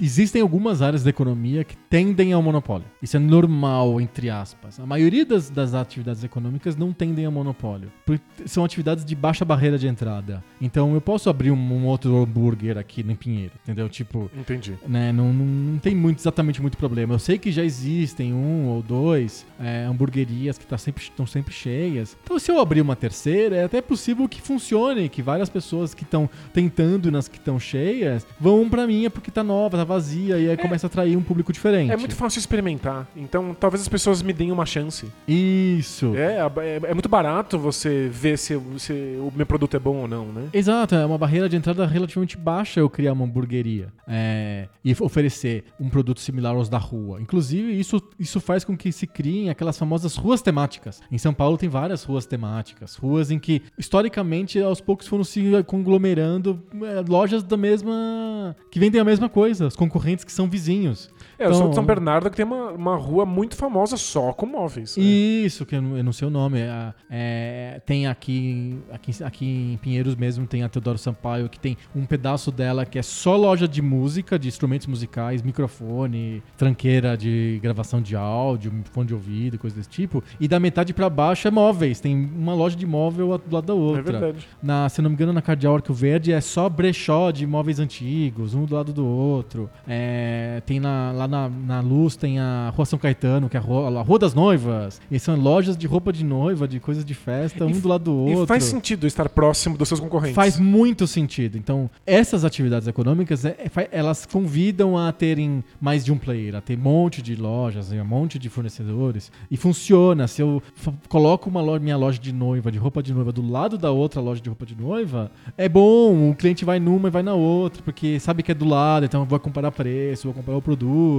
existem 0.00 0.42
algumas 0.42 0.82
áreas 0.82 1.02
da 1.02 1.10
economia 1.10 1.64
que 1.64 1.76
tendem 1.76 2.32
ao 2.32 2.42
monopólio. 2.42 2.86
Isso 3.02 3.16
é 3.16 3.20
normal, 3.20 4.00
entre 4.00 4.30
aspas. 4.30 4.80
A 4.80 4.86
maioria 4.86 5.24
das, 5.24 5.50
das 5.50 5.74
atividades 5.74 6.24
econômicas 6.24 6.76
não 6.76 6.92
tendem 6.92 7.24
ao 7.24 7.32
monopólio. 7.32 7.90
Porque 8.04 8.22
são 8.46 8.64
atividades 8.64 9.04
de 9.04 9.14
baixa 9.14 9.44
barreira 9.44 9.78
de 9.78 9.86
entrada. 9.86 10.42
Então 10.60 10.94
eu 10.94 11.00
posso 11.00 11.30
abrir 11.30 11.50
um, 11.50 11.56
um 11.56 11.86
outro 11.86 12.16
hambúrguer 12.22 12.78
aqui 12.78 13.02
no 13.02 13.14
Pinheiro, 13.16 13.52
entendeu? 13.62 13.88
Tipo, 13.88 14.30
Entendi. 14.36 14.74
né, 14.86 15.12
não, 15.12 15.32
não, 15.32 15.44
não 15.46 15.78
tem 15.78 15.94
muito, 15.94 16.18
exatamente 16.18 16.60
muito 16.60 16.76
problema. 16.76 17.14
Eu 17.14 17.18
sei 17.18 17.38
que 17.38 17.52
já 17.52 17.64
existem 17.64 18.32
um 18.32 18.66
ou 18.68 18.82
dois 18.82 19.46
é, 19.60 19.84
hamburguerias 19.84 20.58
que 20.58 20.66
tá 20.66 20.76
sempre, 20.78 21.02
estão 21.02 21.26
sempre 21.26 21.54
cheias. 21.54 22.16
Então, 22.22 22.38
se 22.38 22.50
eu 22.50 22.58
abrir 22.58 22.80
uma 22.80 22.96
terceira, 22.96 23.56
é 23.56 23.64
até 23.64 23.80
possível 23.80 24.28
que 24.28 24.40
funcione, 24.40 25.08
que 25.08 25.22
várias 25.22 25.48
pessoas 25.48 25.94
que 25.94 26.02
estão 26.02 26.28
tentando 26.52 27.10
nas 27.10 27.28
que 27.28 27.38
estão 27.38 27.58
cheias 27.58 28.26
vão 28.38 28.68
pra 28.68 28.86
minha 28.86 29.10
por 29.10 29.22
porque 29.24 29.30
tá 29.30 29.42
nova, 29.42 29.78
tá 29.78 29.84
vazia, 29.84 30.38
e 30.38 30.50
aí 30.50 30.56
começa 30.58 30.86
a 30.86 30.88
atrair 30.88 31.16
um 31.16 31.22
público 31.22 31.50
diferente. 31.50 31.90
É 31.90 31.96
muito 31.96 32.14
fácil 32.14 32.38
experimentar. 32.38 33.08
Então, 33.16 33.56
talvez 33.58 33.80
as 33.80 33.88
pessoas 33.88 34.20
me 34.20 34.34
deem 34.34 34.52
uma 34.52 34.66
chance. 34.66 35.10
Isso. 35.26 36.14
É, 36.14 36.40
é, 36.40 36.90
é 36.90 36.92
muito 36.94 37.08
barato 37.08 37.58
você 37.58 38.10
ver 38.12 38.36
se, 38.36 38.60
se 38.76 38.92
o 38.92 39.32
meu 39.34 39.46
produto 39.46 39.76
é 39.76 39.80
bom 39.80 39.96
ou 39.96 40.08
não, 40.08 40.26
né? 40.26 40.48
Exato, 40.52 40.94
é 40.94 41.06
uma 41.06 41.16
barreira 41.16 41.48
de 41.48 41.56
entrada 41.56 41.86
relativamente 41.86 42.36
baixa 42.36 42.80
eu 42.80 42.90
criar 42.90 43.14
uma 43.14 43.24
hamburgueria 43.24 43.88
é, 44.06 44.68
e 44.84 44.94
oferecer 45.00 45.64
um 45.80 45.88
produto 45.88 46.20
similar 46.20 46.54
aos 46.54 46.68
da 46.68 46.78
rua. 46.78 47.18
Inclusive, 47.20 47.78
isso, 47.78 48.02
isso 48.18 48.40
faz 48.40 48.62
com 48.62 48.76
que 48.76 48.92
se 48.92 49.06
criem 49.06 49.48
aquelas 49.48 49.78
famosas 49.78 50.16
ruas 50.16 50.42
temáticas. 50.42 51.00
Em 51.10 51.16
São 51.16 51.32
Paulo 51.32 51.56
tem 51.56 51.68
várias 51.68 52.04
ruas 52.04 52.26
temáticas, 52.26 52.96
ruas 52.96 53.30
em 53.30 53.38
que, 53.38 53.62
historicamente, 53.78 54.60
aos 54.60 54.82
poucos 54.82 55.06
foram 55.06 55.24
se 55.24 55.42
conglomerando 55.66 56.62
é, 56.82 57.02
lojas 57.08 57.42
da 57.42 57.56
mesma. 57.56 58.54
que 58.70 58.78
vendem 58.78 59.00
a 59.00 59.04
mesma 59.04 59.13
coisa, 59.28 59.66
os 59.66 59.76
concorrentes 59.76 60.24
que 60.24 60.32
são 60.32 60.48
vizinhos. 60.48 61.10
É, 61.38 61.46
eu 61.46 61.52
sou 61.52 61.62
de 61.62 61.68
Então- 61.68 61.72
São 61.74 61.84
Bernardo 61.84 62.30
que 62.30 62.36
tem 62.36 62.44
uma, 62.46 62.70
uma 62.70 62.96
rua 62.96 63.24
muito 63.26 63.56
famosa 63.56 63.96
só 63.96 64.32
com 64.32 64.46
móveis. 64.46 64.96
né? 64.96 65.02
Isso, 65.04 65.64
que 65.66 65.74
eu 65.76 65.82
não, 65.82 65.96
eu 65.96 66.04
não 66.04 66.12
sei 66.12 66.28
o 66.28 66.30
nome. 66.30 66.60
é, 66.60 66.94
é, 67.10 67.80
tem 67.84 68.06
aqui, 68.06 68.78
aqui, 68.92 69.24
aqui 69.24 69.46
em 69.74 69.76
Pinheiros 69.78 70.14
mesmo, 70.16 70.46
tem 70.46 70.62
a 70.62 70.68
Teodoro 70.68 70.98
Sampaio, 70.98 71.48
que 71.48 71.58
tem 71.58 71.76
um 71.94 72.04
pedaço 72.06 72.50
dela 72.52 72.84
que 72.86 72.98
é 72.98 73.02
só 73.02 73.36
loja 73.36 73.66
de 73.66 73.82
música, 73.82 74.38
de 74.38 74.48
instrumentos 74.48 74.86
musicais, 74.86 75.42
microfone, 75.42 76.42
tranqueira 76.56 77.16
de 77.16 77.58
gravação 77.62 78.00
de 78.00 78.14
áudio, 78.16 78.72
fone 78.92 79.08
de 79.08 79.14
ouvido, 79.14 79.58
coisa 79.58 79.76
desse 79.76 79.88
tipo. 79.88 80.22
E 80.38 80.46
da 80.46 80.60
metade 80.60 80.92
pra 80.94 81.08
baixo 81.10 81.48
é 81.48 81.50
móveis. 81.50 82.00
Tem 82.00 82.14
uma 82.14 82.54
loja 82.54 82.76
de 82.76 82.86
móvel 82.86 83.38
do 83.38 83.54
lado 83.54 83.66
da 83.66 83.72
É 83.72 83.76
outra. 83.76 84.02
verdade. 84.02 84.46
Na, 84.62 84.88
se 84.88 85.00
eu 85.00 85.02
não 85.02 85.10
me 85.10 85.14
engano, 85.14 85.32
na 85.32 85.42
Cardeal 85.42 85.74
Arco 85.74 85.92
Verde 85.92 86.32
é 86.32 86.40
só 86.40 86.68
brechó 86.68 87.30
de 87.30 87.46
móveis 87.46 87.78
antigos, 87.78 88.54
um 88.54 88.64
do 88.64 88.74
lado 88.74 88.92
do 88.92 89.04
outro. 89.06 89.68
É, 89.86 90.62
tem 90.66 90.78
na- 90.80 91.12
lá 91.12 91.23
na, 91.28 91.48
na 91.48 91.80
Luz, 91.80 92.16
tem 92.16 92.38
a 92.38 92.72
Rua 92.74 92.84
São 92.86 92.98
Caetano, 92.98 93.48
que 93.48 93.56
é 93.56 93.60
a 93.60 93.62
Rua, 93.62 93.98
a 94.00 94.02
Rua 94.02 94.18
das 94.18 94.34
Noivas. 94.34 95.00
E 95.10 95.18
são 95.18 95.36
lojas 95.36 95.76
de 95.76 95.86
roupa 95.86 96.12
de 96.12 96.24
noiva, 96.24 96.66
de 96.68 96.80
coisas 96.80 97.04
de 97.04 97.14
festa, 97.14 97.64
um 97.64 97.70
E- 97.70 97.74
do 97.80 97.88
lado 97.88 98.04
do 98.04 98.14
outro. 98.16 98.44
E 98.44 98.46
faz 98.46 98.64
sentido 98.64 99.06
estar 99.06 99.28
próximo 99.28 99.76
dos 99.76 99.88
seus 99.88 100.00
concorrentes. 100.00 100.34
Faz 100.34 100.58
muito 100.58 101.06
sentido. 101.06 101.56
Então, 101.58 101.88
essas 102.06 102.44
atividades 102.44 102.88
econômicas, 102.88 103.44
é- 103.44 103.56
é- 103.76 103.88
elas 103.92 104.26
convidam 104.26 104.96
a 104.96 105.12
terem 105.12 105.62
mais 105.80 106.04
de 106.04 106.12
um 106.12 106.18
player, 106.18 106.54
a 106.54 106.60
ter 106.60 106.78
um 106.78 106.82
monte 106.82 107.22
de 107.22 107.36
lojas, 107.36 107.90
um 107.92 108.04
monte 108.04 108.38
de 108.38 108.48
fornecedores. 108.48 109.30
E 109.50 109.56
funciona. 109.56 110.26
Se 110.28 110.42
eu 110.42 110.62
coloco 111.08 111.48
uma 111.48 111.60
loja, 111.60 111.80
minha 111.82 111.96
loja 111.96 112.18
de 112.18 112.32
noiva, 112.32 112.70
de 112.70 112.78
roupa 112.78 113.02
de 113.02 113.12
noiva, 113.12 113.32
do 113.32 113.46
lado 113.46 113.76
da 113.78 113.90
outra 113.90 114.20
loja 114.20 114.40
de 114.40 114.48
roupa 114.48 114.64
de 114.66 114.74
noiva, 114.76 115.30
é 115.56 115.68
bom. 115.68 116.30
O 116.30 116.34
cliente 116.34 116.64
vai 116.64 116.78
numa 116.80 117.08
e 117.08 117.10
vai 117.10 117.22
na 117.22 117.34
outra, 117.34 117.82
porque 117.82 118.18
sabe 118.20 118.42
que 118.42 118.50
é 118.52 118.54
do 118.54 118.64
lado, 118.64 119.04
então 119.06 119.20
eu 119.22 119.26
vou 119.26 119.38
comparar 119.38 119.70
preço, 119.70 120.24
vou 120.28 120.34
comparar 120.34 120.58
o 120.58 120.62
produto. 120.62 121.13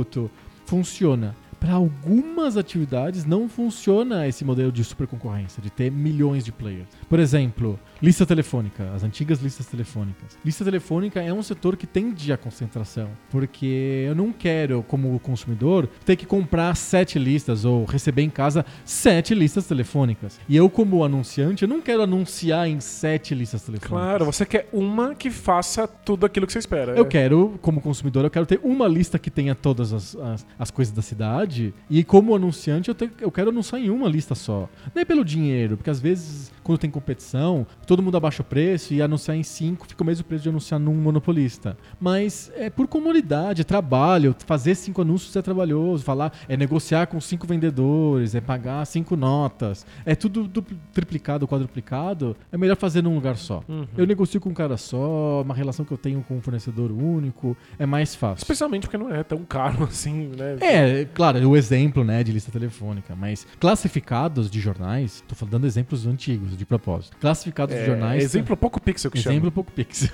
Funciona. 0.65 1.35
Para 1.65 1.74
algumas 1.74 2.57
atividades 2.57 3.25
não 3.25 3.50
funciona 3.50 4.27
esse 4.27 4.45
modelo 4.45 4.72
de 4.72 4.84
super 4.84 5.07
concorrência, 5.07 5.63
de 5.63 5.72
ter 5.72 5.91
milhões 5.91 6.45
de 6.45 6.51
players. 6.51 6.88
Por 7.10 7.17
exemplo, 7.17 7.79
lista 8.00 8.24
telefônica, 8.24 8.91
as 8.93 9.03
antigas 9.03 9.39
listas 9.41 9.65
telefônicas. 9.65 10.38
Lista 10.45 10.63
telefônica 10.63 11.19
é 11.19 11.34
um 11.34 11.41
setor 11.41 11.75
que 11.75 11.88
tende 11.88 12.31
à 12.31 12.38
concentração, 12.38 13.10
porque 13.31 14.05
eu 14.07 14.13
não 14.13 14.31
quero, 14.31 14.84
como 14.84 15.19
consumidor, 15.19 15.88
ter 16.05 16.15
que 16.15 16.27
comprar 16.27 16.75
sete 16.75 17.17
listas 17.17 17.65
ou 17.65 17.84
receber 17.86 18.22
em 18.22 18.29
casa 18.29 18.63
sete 18.84 19.34
listas 19.34 19.65
telefônicas. 19.65 20.39
E 20.48 20.55
eu, 20.55 20.69
como 20.69 21.03
anunciante, 21.03 21.63
eu 21.63 21.67
não 21.67 21.81
quero 21.81 22.03
anunciar 22.03 22.69
em 22.69 22.79
sete 22.79 23.34
listas 23.34 23.63
telefônicas. 23.63 23.89
Claro, 24.05 24.25
você 24.25 24.45
quer 24.45 24.69
uma 24.72 25.15
que 25.15 25.31
faça 25.31 25.88
tudo 25.88 26.27
aquilo 26.27 26.45
que 26.45 26.53
você 26.53 26.60
espera. 26.60 26.91
Eu 26.95 27.05
É. 27.05 27.07
quero, 27.07 27.57
como 27.60 27.81
consumidor, 27.81 28.24
eu 28.24 28.29
quero 28.29 28.45
ter 28.45 28.60
uma 28.63 28.88
lista 28.88 29.17
que 29.17 29.31
tenha 29.31 29.55
todas 29.55 29.91
as, 29.91 30.15
as, 30.15 30.45
as 30.60 30.69
coisas 30.69 30.93
da 30.93 31.01
cidade. 31.01 31.54
E 31.89 32.03
como 32.03 32.35
anunciante, 32.35 32.89
eu, 32.89 32.95
te- 32.95 33.09
eu 33.21 33.31
quero 33.31 33.50
anunciar 33.50 33.81
em 33.81 33.89
uma 33.89 34.07
lista 34.07 34.35
só. 34.35 34.69
É 34.93 35.03
pelo 35.05 35.24
dinheiro, 35.24 35.77
porque 35.77 35.89
às 35.89 36.00
vezes, 36.00 36.51
quando 36.63 36.77
tem 36.79 36.89
competição, 36.89 37.65
todo 37.85 38.01
mundo 38.01 38.17
abaixa 38.17 38.41
o 38.41 38.45
preço 38.45 38.93
e 38.93 39.01
anunciar 39.01 39.38
em 39.38 39.43
cinco 39.43 39.88
fica 39.88 40.03
o 40.03 40.05
mesmo 40.05 40.24
preço 40.25 40.43
de 40.43 40.50
anunciar 40.50 40.79
num 40.79 40.93
monopolista. 40.95 41.77
Mas 42.00 42.51
é 42.55 42.69
por 42.69 42.88
comodidade, 42.88 43.62
é 43.62 43.63
trabalho. 43.63 44.35
Fazer 44.45 44.75
cinco 44.75 45.01
anúncios 45.01 45.35
é 45.35 45.41
trabalhoso. 45.41 46.03
Falar 46.03 46.31
é 46.47 46.55
negociar 46.57 47.07
com 47.07 47.19
cinco 47.21 47.45
vendedores, 47.47 48.35
é 48.35 48.41
pagar 48.41 48.85
cinco 48.85 49.15
notas. 49.15 49.85
É 50.05 50.15
tudo 50.15 50.47
triplicado, 50.93 51.47
quadruplicado. 51.47 52.35
É 52.51 52.57
melhor 52.57 52.75
fazer 52.77 53.01
num 53.01 53.15
lugar 53.15 53.38
só. 53.38 53.63
Uhum. 53.67 53.85
Eu 53.97 54.05
negocio 54.05 54.39
com 54.39 54.50
um 54.50 54.53
cara 54.53 54.77
só, 54.77 55.41
uma 55.41 55.53
relação 55.53 55.85
que 55.85 55.91
eu 55.91 55.97
tenho 55.97 56.21
com 56.27 56.38
um 56.38 56.41
fornecedor 56.41 56.91
único, 56.91 57.55
é 57.77 57.85
mais 57.85 58.15
fácil. 58.15 58.43
Especialmente 58.43 58.83
porque 58.83 58.97
não 58.97 59.13
é 59.13 59.24
tão 59.24 59.39
caro 59.45 59.83
assim, 59.89 60.31
né? 60.38 60.57
É, 60.62 61.05
claro, 61.13 61.38
o 61.45 61.55
exemplo, 61.55 62.03
né, 62.03 62.23
de 62.23 62.31
lista 62.31 62.51
telefônica, 62.51 63.15
mas 63.15 63.45
classificados 63.59 64.49
de 64.49 64.59
jornais, 64.59 65.23
tô 65.27 65.35
falando 65.35 65.53
dando 65.53 65.67
exemplos 65.67 66.05
antigos, 66.05 66.57
de 66.57 66.65
propósito. 66.65 67.17
Classificados 67.17 67.75
de 67.75 67.81
É, 67.81 67.85
jornais. 67.85 68.23
exemplo 68.23 68.55
pouco 68.57 68.79
pixel 68.81 69.09
que 69.11 69.17
Exemplo 69.17 69.51
pouco 69.51 69.71
pixel. 69.71 70.09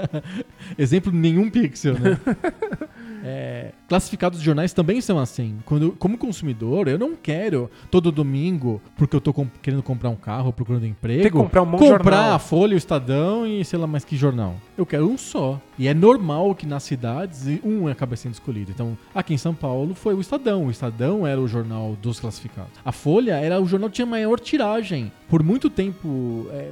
exemplo 0.78 1.12
nenhum 1.12 1.50
pixel, 1.50 1.94
né? 1.98 2.18
É, 3.22 3.72
classificados 3.88 4.38
de 4.38 4.44
jornais 4.44 4.72
também 4.72 5.00
são 5.00 5.18
assim. 5.18 5.58
Quando, 5.64 5.92
como 5.92 6.16
consumidor, 6.16 6.88
eu 6.88 6.98
não 6.98 7.14
quero 7.14 7.70
todo 7.90 8.10
domingo, 8.12 8.80
porque 8.96 9.14
eu 9.14 9.20
tô 9.20 9.34
querendo 9.62 9.82
comprar 9.82 10.10
um 10.10 10.16
carro, 10.16 10.52
procurando 10.52 10.86
emprego, 10.86 11.22
Tem 11.22 11.30
que 11.30 11.36
comprar 11.36 11.62
um 11.62 11.66
monte 11.66 11.80
comprar 11.80 12.16
jornal. 12.16 12.34
a 12.34 12.38
Folha, 12.38 12.74
o 12.74 12.78
Estadão 12.78 13.46
e 13.46 13.64
sei 13.64 13.78
lá 13.78 13.86
mais 13.86 14.04
que 14.04 14.16
jornal. 14.16 14.56
Eu 14.76 14.86
quero 14.86 15.08
um 15.08 15.18
só. 15.18 15.60
E 15.78 15.88
é 15.88 15.94
normal 15.94 16.54
que 16.54 16.66
nas 16.66 16.82
cidades 16.82 17.46
um 17.64 17.88
acabe 17.88 18.16
sendo 18.16 18.34
escolhido. 18.34 18.70
Então, 18.70 18.96
aqui 19.14 19.34
em 19.34 19.38
São 19.38 19.54
Paulo 19.54 19.94
foi 19.94 20.14
o 20.14 20.20
Estadão. 20.20 20.66
O 20.66 20.70
Estadão 20.70 21.26
era 21.26 21.40
o 21.40 21.48
jornal 21.48 21.96
dos 22.00 22.20
classificados. 22.20 22.72
A 22.84 22.92
Folha 22.92 23.34
era 23.34 23.60
o 23.60 23.66
jornal 23.66 23.88
que 23.88 23.96
tinha 23.96 24.06
maior 24.06 24.38
tiragem. 24.38 25.10
Por 25.28 25.42
muito 25.42 25.70
tempo, 25.70 26.46
é, 26.50 26.70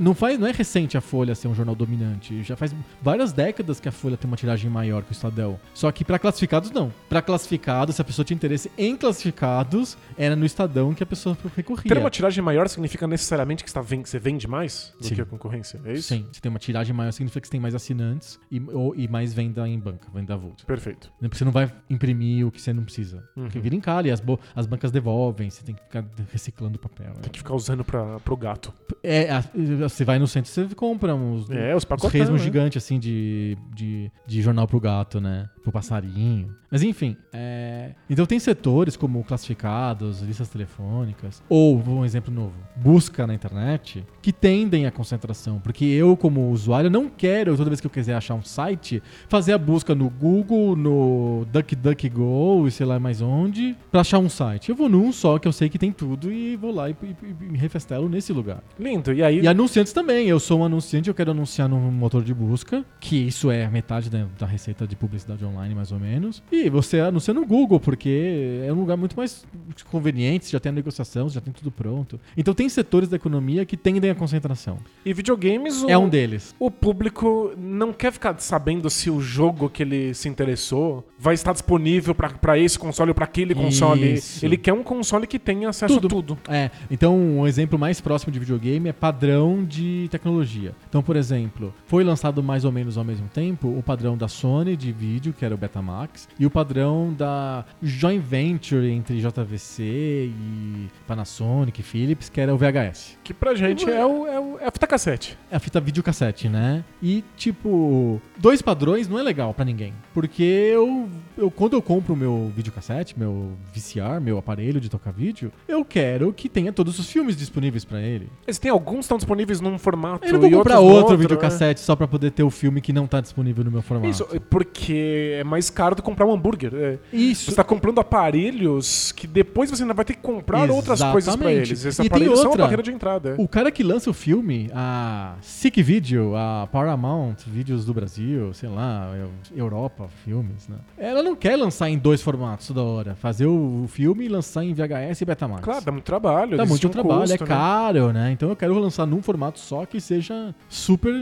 não, 0.00 0.14
faz, 0.14 0.38
não 0.38 0.46
é 0.46 0.52
recente 0.52 0.96
a 0.96 1.00
Folha 1.00 1.34
ser 1.34 1.48
um 1.48 1.54
jornal 1.54 1.74
dominante. 1.74 2.42
Já 2.42 2.54
faz 2.56 2.74
várias 3.02 3.32
décadas 3.32 3.80
que 3.80 3.88
a 3.88 3.92
Folha 3.92 4.16
tem 4.16 4.28
uma 4.28 4.36
tiragem 4.36 4.70
maior 4.70 5.02
que 5.02 5.10
o 5.10 5.12
Estadão. 5.12 5.58
Só 5.78 5.92
que 5.92 6.04
para 6.04 6.18
classificados, 6.18 6.72
não. 6.72 6.92
Para 7.08 7.22
classificados, 7.22 7.94
se 7.94 8.02
a 8.02 8.04
pessoa 8.04 8.24
tinha 8.24 8.34
interesse 8.34 8.68
em 8.76 8.96
classificados, 8.96 9.96
era 10.16 10.34
no 10.34 10.44
Estadão 10.44 10.92
que 10.92 11.04
a 11.04 11.06
pessoa 11.06 11.38
recorria. 11.54 11.84
Ter 11.84 11.98
uma 11.98 12.10
tiragem 12.10 12.42
maior 12.42 12.68
significa 12.68 13.06
necessariamente 13.06 13.62
que 13.62 13.70
você 13.70 13.80
ven- 13.82 14.04
você 14.04 14.18
vende 14.18 14.48
mais 14.48 14.92
do 15.00 15.06
Sim. 15.06 15.14
que 15.14 15.20
a 15.20 15.24
concorrência, 15.24 15.80
é 15.84 15.92
isso? 15.92 16.08
Sim, 16.08 16.26
se 16.32 16.40
tem 16.40 16.50
uma 16.50 16.58
tiragem 16.58 16.92
maior, 16.92 17.12
significa 17.12 17.40
que 17.40 17.46
você 17.46 17.52
tem 17.52 17.60
mais 17.60 17.76
assinantes 17.76 18.40
e, 18.50 18.60
ou- 18.72 18.92
e 18.96 19.06
mais 19.06 19.32
venda 19.32 19.68
em 19.68 19.78
banca, 19.78 20.08
venda 20.12 20.34
avulsa. 20.34 20.66
Perfeito. 20.66 21.12
Porque 21.20 21.36
Você 21.36 21.44
não 21.44 21.52
vai 21.52 21.72
imprimir 21.88 22.44
o 22.44 22.50
que 22.50 22.60
você 22.60 22.72
não 22.72 22.82
precisa. 22.82 23.18
Uhum. 23.36 23.44
Porque 23.44 23.60
vira 23.60 23.76
encalhe, 23.76 24.10
as, 24.10 24.20
as 24.56 24.66
bancas 24.66 24.90
devolvem, 24.90 25.48
você 25.48 25.62
tem 25.62 25.76
que 25.76 25.82
ficar 25.84 26.04
reciclando 26.32 26.76
papel. 26.76 27.12
Tem 27.22 27.30
que 27.30 27.38
ficar 27.38 27.54
usando 27.54 27.84
pra, 27.84 28.18
pro 28.18 28.36
gato. 28.36 28.74
É, 29.00 29.30
a- 29.30 29.44
você 29.88 30.04
vai 30.04 30.18
no 30.18 30.26
centro, 30.26 30.50
você 30.50 30.66
compra 30.74 31.14
uns, 31.14 31.48
É, 31.50 31.72
os 31.76 31.84
pacotão, 31.84 32.10
resmos 32.10 32.40
né? 32.40 32.44
gigantes, 32.44 32.82
assim, 32.82 32.98
de, 32.98 33.56
de, 33.72 34.10
de 34.26 34.42
jornal 34.42 34.66
pro 34.66 34.80
gato, 34.80 35.20
né? 35.20 35.48
Pro 35.68 35.72
passarinho. 35.72 36.56
Mas 36.70 36.82
enfim, 36.82 37.16
é... 37.32 37.92
então 38.08 38.26
tem 38.26 38.38
setores 38.38 38.96
como 38.96 39.22
classificados, 39.24 40.20
listas 40.20 40.48
telefônicas, 40.48 41.42
ou, 41.48 41.82
um 41.86 42.04
exemplo 42.04 42.32
novo, 42.32 42.54
busca 42.76 43.26
na 43.26 43.34
internet, 43.34 44.04
que 44.22 44.32
tendem 44.32 44.86
à 44.86 44.90
concentração. 44.90 45.60
Porque 45.60 45.84
eu, 45.84 46.16
como 46.16 46.50
usuário, 46.50 46.90
não 46.90 47.08
quero, 47.08 47.56
toda 47.56 47.70
vez 47.70 47.80
que 47.80 47.86
eu 47.86 47.90
quiser 47.90 48.14
achar 48.14 48.34
um 48.34 48.42
site, 48.42 49.02
fazer 49.28 49.52
a 49.52 49.58
busca 49.58 49.94
no 49.94 50.08
Google, 50.08 50.76
no 50.76 51.46
DuckDuckGo 51.52 52.66
e 52.66 52.70
sei 52.70 52.86
lá 52.86 52.98
mais 52.98 53.20
onde, 53.20 53.76
pra 53.90 54.00
achar 54.00 54.18
um 54.18 54.28
site. 54.28 54.70
Eu 54.70 54.76
vou 54.76 54.88
num 54.88 55.12
só 55.12 55.38
que 55.38 55.48
eu 55.48 55.52
sei 55.52 55.68
que 55.68 55.78
tem 55.78 55.92
tudo 55.92 56.32
e 56.32 56.56
vou 56.56 56.74
lá 56.74 56.88
e, 56.88 56.96
e, 57.02 57.16
e 57.22 57.44
me 57.44 57.58
refestelo 57.58 58.08
nesse 58.08 58.32
lugar. 58.32 58.62
Lindo. 58.78 59.12
E 59.12 59.22
aí, 59.22 59.40
E 59.40 59.48
anunciantes 59.48 59.92
também. 59.92 60.28
Eu 60.28 60.40
sou 60.40 60.60
um 60.60 60.64
anunciante, 60.64 61.08
eu 61.08 61.14
quero 61.14 61.30
anunciar 61.30 61.68
num 61.68 61.90
motor 61.90 62.22
de 62.22 62.32
busca, 62.32 62.84
que 63.00 63.16
isso 63.16 63.50
é 63.50 63.68
metade 63.68 64.08
da, 64.10 64.26
da 64.38 64.46
receita 64.46 64.86
de 64.86 64.96
publicidade 64.96 65.44
online, 65.44 65.57
mais 65.74 65.92
ou 65.92 65.98
menos. 65.98 66.42
E 66.52 66.68
você 66.68 67.00
anuncia 67.00 67.32
no 67.34 67.44
Google, 67.46 67.80
porque 67.80 68.62
é 68.66 68.72
um 68.72 68.80
lugar 68.80 68.96
muito 68.96 69.16
mais 69.16 69.44
conveniente, 69.90 70.46
você 70.46 70.52
já 70.52 70.60
tem 70.60 70.70
a 70.70 70.74
negociação, 70.74 71.28
você 71.28 71.34
já 71.36 71.40
tem 71.40 71.52
tudo 71.52 71.70
pronto. 71.70 72.18
Então 72.36 72.52
tem 72.54 72.68
setores 72.68 73.08
da 73.08 73.16
economia 73.16 73.64
que 73.64 73.76
tendem 73.76 74.10
à 74.10 74.14
concentração. 74.14 74.78
e 75.04 75.12
videogames, 75.12 75.82
o, 75.82 75.90
É 75.90 75.96
um 75.96 76.08
deles. 76.08 76.54
o 76.58 76.70
público 76.70 77.52
não 77.56 77.92
quer 77.92 78.12
ficar 78.12 78.38
sabendo 78.38 78.88
se 78.90 79.10
o 79.10 79.20
jogo 79.20 79.68
que 79.68 79.82
ele 79.82 80.14
se 80.14 80.28
interessou 80.28 81.06
vai 81.18 81.34
estar 81.34 81.52
disponível 81.52 82.14
pra 82.14 82.58
esse 82.58 82.78
console 82.78 83.10
ou 83.10 83.14
pra 83.14 83.24
aquele 83.24 83.54
console. 83.54 84.14
Isso. 84.14 84.44
Ele 84.44 84.56
quer 84.56 84.72
um 84.72 84.82
console 84.82 85.26
que 85.26 85.38
tenha 85.38 85.68
acesso 85.68 85.94
Tudo. 85.94 86.06
a 86.06 86.10
tudo. 86.10 86.38
É, 86.48 86.70
então 86.90 87.16
um 87.16 87.46
exemplo 87.46 87.78
mais 87.78 88.00
próximo 88.00 88.32
de 88.32 88.38
videogame 88.38 88.88
é 88.88 88.92
padrão 88.92 89.64
de 89.64 90.08
tecnologia. 90.10 90.74
Então, 90.88 91.02
por 91.02 91.16
exemplo, 91.16 91.72
foi 91.86 92.04
lançado 92.04 92.42
mais 92.42 92.64
ou 92.64 92.72
menos 92.72 92.96
ao 92.96 93.04
mesmo 93.04 93.28
tempo 93.28 93.68
o 93.68 93.82
padrão 93.82 94.16
da 94.16 94.28
Sony 94.28 94.76
de 94.76 94.92
vídeo, 94.92 95.32
que 95.38 95.44
era 95.44 95.54
o 95.54 95.58
Betamax, 95.58 96.28
e 96.38 96.44
o 96.44 96.50
padrão 96.50 97.14
da 97.16 97.64
joint 97.82 98.20
venture 98.20 98.90
entre 98.90 99.20
JVC 99.20 99.82
e 99.82 100.88
Panasonic, 101.06 101.82
Philips, 101.82 102.28
que 102.28 102.40
era 102.40 102.54
o 102.54 102.58
VHS. 102.58 103.16
Que 103.22 103.32
pra 103.32 103.54
gente 103.54 103.88
é, 103.88 104.04
o, 104.04 104.26
é, 104.26 104.40
o, 104.40 104.58
é 104.58 104.66
a 104.66 104.70
fita 104.70 104.86
cassete. 104.86 105.38
É 105.50 105.56
a 105.56 105.60
fita 105.60 105.80
videocassete, 105.80 106.48
né? 106.48 106.84
E, 107.02 107.24
tipo, 107.36 108.20
dois 108.36 108.60
padrões 108.60 109.08
não 109.08 109.18
é 109.18 109.22
legal 109.22 109.54
pra 109.54 109.64
ninguém. 109.64 109.94
Porque 110.12 110.42
eu, 110.42 111.08
eu 111.36 111.50
quando 111.50 111.74
eu 111.74 111.82
compro 111.82 112.14
o 112.14 112.16
meu 112.16 112.52
videocassete, 112.54 113.18
meu 113.18 113.52
VCR, 113.72 114.20
meu 114.20 114.38
aparelho 114.38 114.80
de 114.80 114.88
tocar 114.88 115.12
vídeo, 115.12 115.52
eu 115.66 115.84
quero 115.84 116.32
que 116.32 116.48
tenha 116.48 116.72
todos 116.72 116.98
os 116.98 117.10
filmes 117.10 117.36
disponíveis 117.36 117.84
pra 117.84 118.00
ele. 118.00 118.28
Mas 118.46 118.58
tem 118.58 118.70
alguns 118.70 118.98
que 118.98 119.02
estão 119.02 119.16
disponíveis 119.18 119.60
num 119.60 119.78
formato 119.78 120.26
Eu 120.26 120.32
não 120.34 120.40
vou 120.40 120.48
e 120.48 120.52
comprar 120.52 120.80
outros 120.80 120.92
no 120.92 120.98
outro 120.98 121.16
né? 121.16 121.22
videocassete 121.22 121.80
só 121.80 121.94
pra 121.94 122.08
poder 122.08 122.30
ter 122.32 122.42
o 122.42 122.50
filme 122.50 122.80
que 122.80 122.92
não 122.92 123.06
tá 123.06 123.20
disponível 123.20 123.64
no 123.64 123.70
meu 123.70 123.82
formato. 123.82 124.10
Isso, 124.10 124.26
porque 124.50 125.27
é 125.32 125.44
mais 125.44 125.70
caro 125.70 125.94
do 125.94 126.02
que 126.02 126.06
comprar 126.06 126.26
um 126.26 126.32
hambúrguer. 126.32 126.72
É. 126.74 126.98
Isso. 127.12 127.50
Você 127.50 127.56
tá 127.56 127.64
comprando 127.64 127.98
aparelhos 128.00 129.12
que 129.12 129.26
depois 129.26 129.70
você 129.70 129.82
ainda 129.82 129.94
vai 129.94 130.04
ter 130.04 130.14
que 130.14 130.20
comprar 130.22 130.70
outras 130.70 131.00
coisas 131.02 131.34
pra 131.36 131.46
Exatamente. 131.50 131.68
eles. 131.70 131.84
Esses 131.84 131.98
E 131.98 132.06
aparelhos 132.06 132.38
são 132.40 132.50
outra. 132.50 132.64
barreira 132.64 132.82
de 132.82 132.90
entrada. 132.92 133.30
é. 133.30 133.34
O 133.38 133.48
cara 133.48 133.70
que 133.70 133.82
lança 133.82 134.10
o 134.10 134.12
filme, 134.12 134.70
a 134.74 135.34
Sick 135.40 135.82
Video, 135.82 136.34
a 136.36 136.68
Paramount 136.70 137.36
Vídeos 137.46 137.84
do 137.84 137.94
Brasil, 137.94 138.52
sei 138.54 138.68
lá, 138.68 139.10
Europa 139.54 140.08
Filmes, 140.24 140.68
né? 140.68 140.76
Ela 140.96 141.22
não 141.22 141.34
quer 141.36 141.56
lançar 141.56 141.88
em 141.88 141.98
dois 141.98 142.22
formatos 142.22 142.66
toda 142.68 142.82
hora. 142.82 143.14
Fazer 143.14 143.46
o 143.46 143.84
filme 143.88 144.24
e 144.26 144.28
lançar 144.28 144.64
em 144.64 144.72
VHS 144.74 145.20
e 145.20 145.24
Betamax. 145.24 145.62
Claro, 145.62 145.84
dá 145.84 145.92
muito 145.92 146.04
trabalho. 146.04 146.56
Dá 146.56 146.66
muito 146.66 146.86
um 146.86 146.90
trabalho, 146.90 147.20
custo, 147.22 147.36
é 147.36 147.40
né? 147.40 147.46
caro, 147.46 148.12
né? 148.12 148.30
Então 148.32 148.48
eu 148.48 148.56
quero 148.56 148.78
lançar 148.78 149.06
num 149.06 149.22
formato 149.22 149.58
só 149.58 149.84
que 149.86 150.00
seja 150.00 150.54
super 150.68 151.12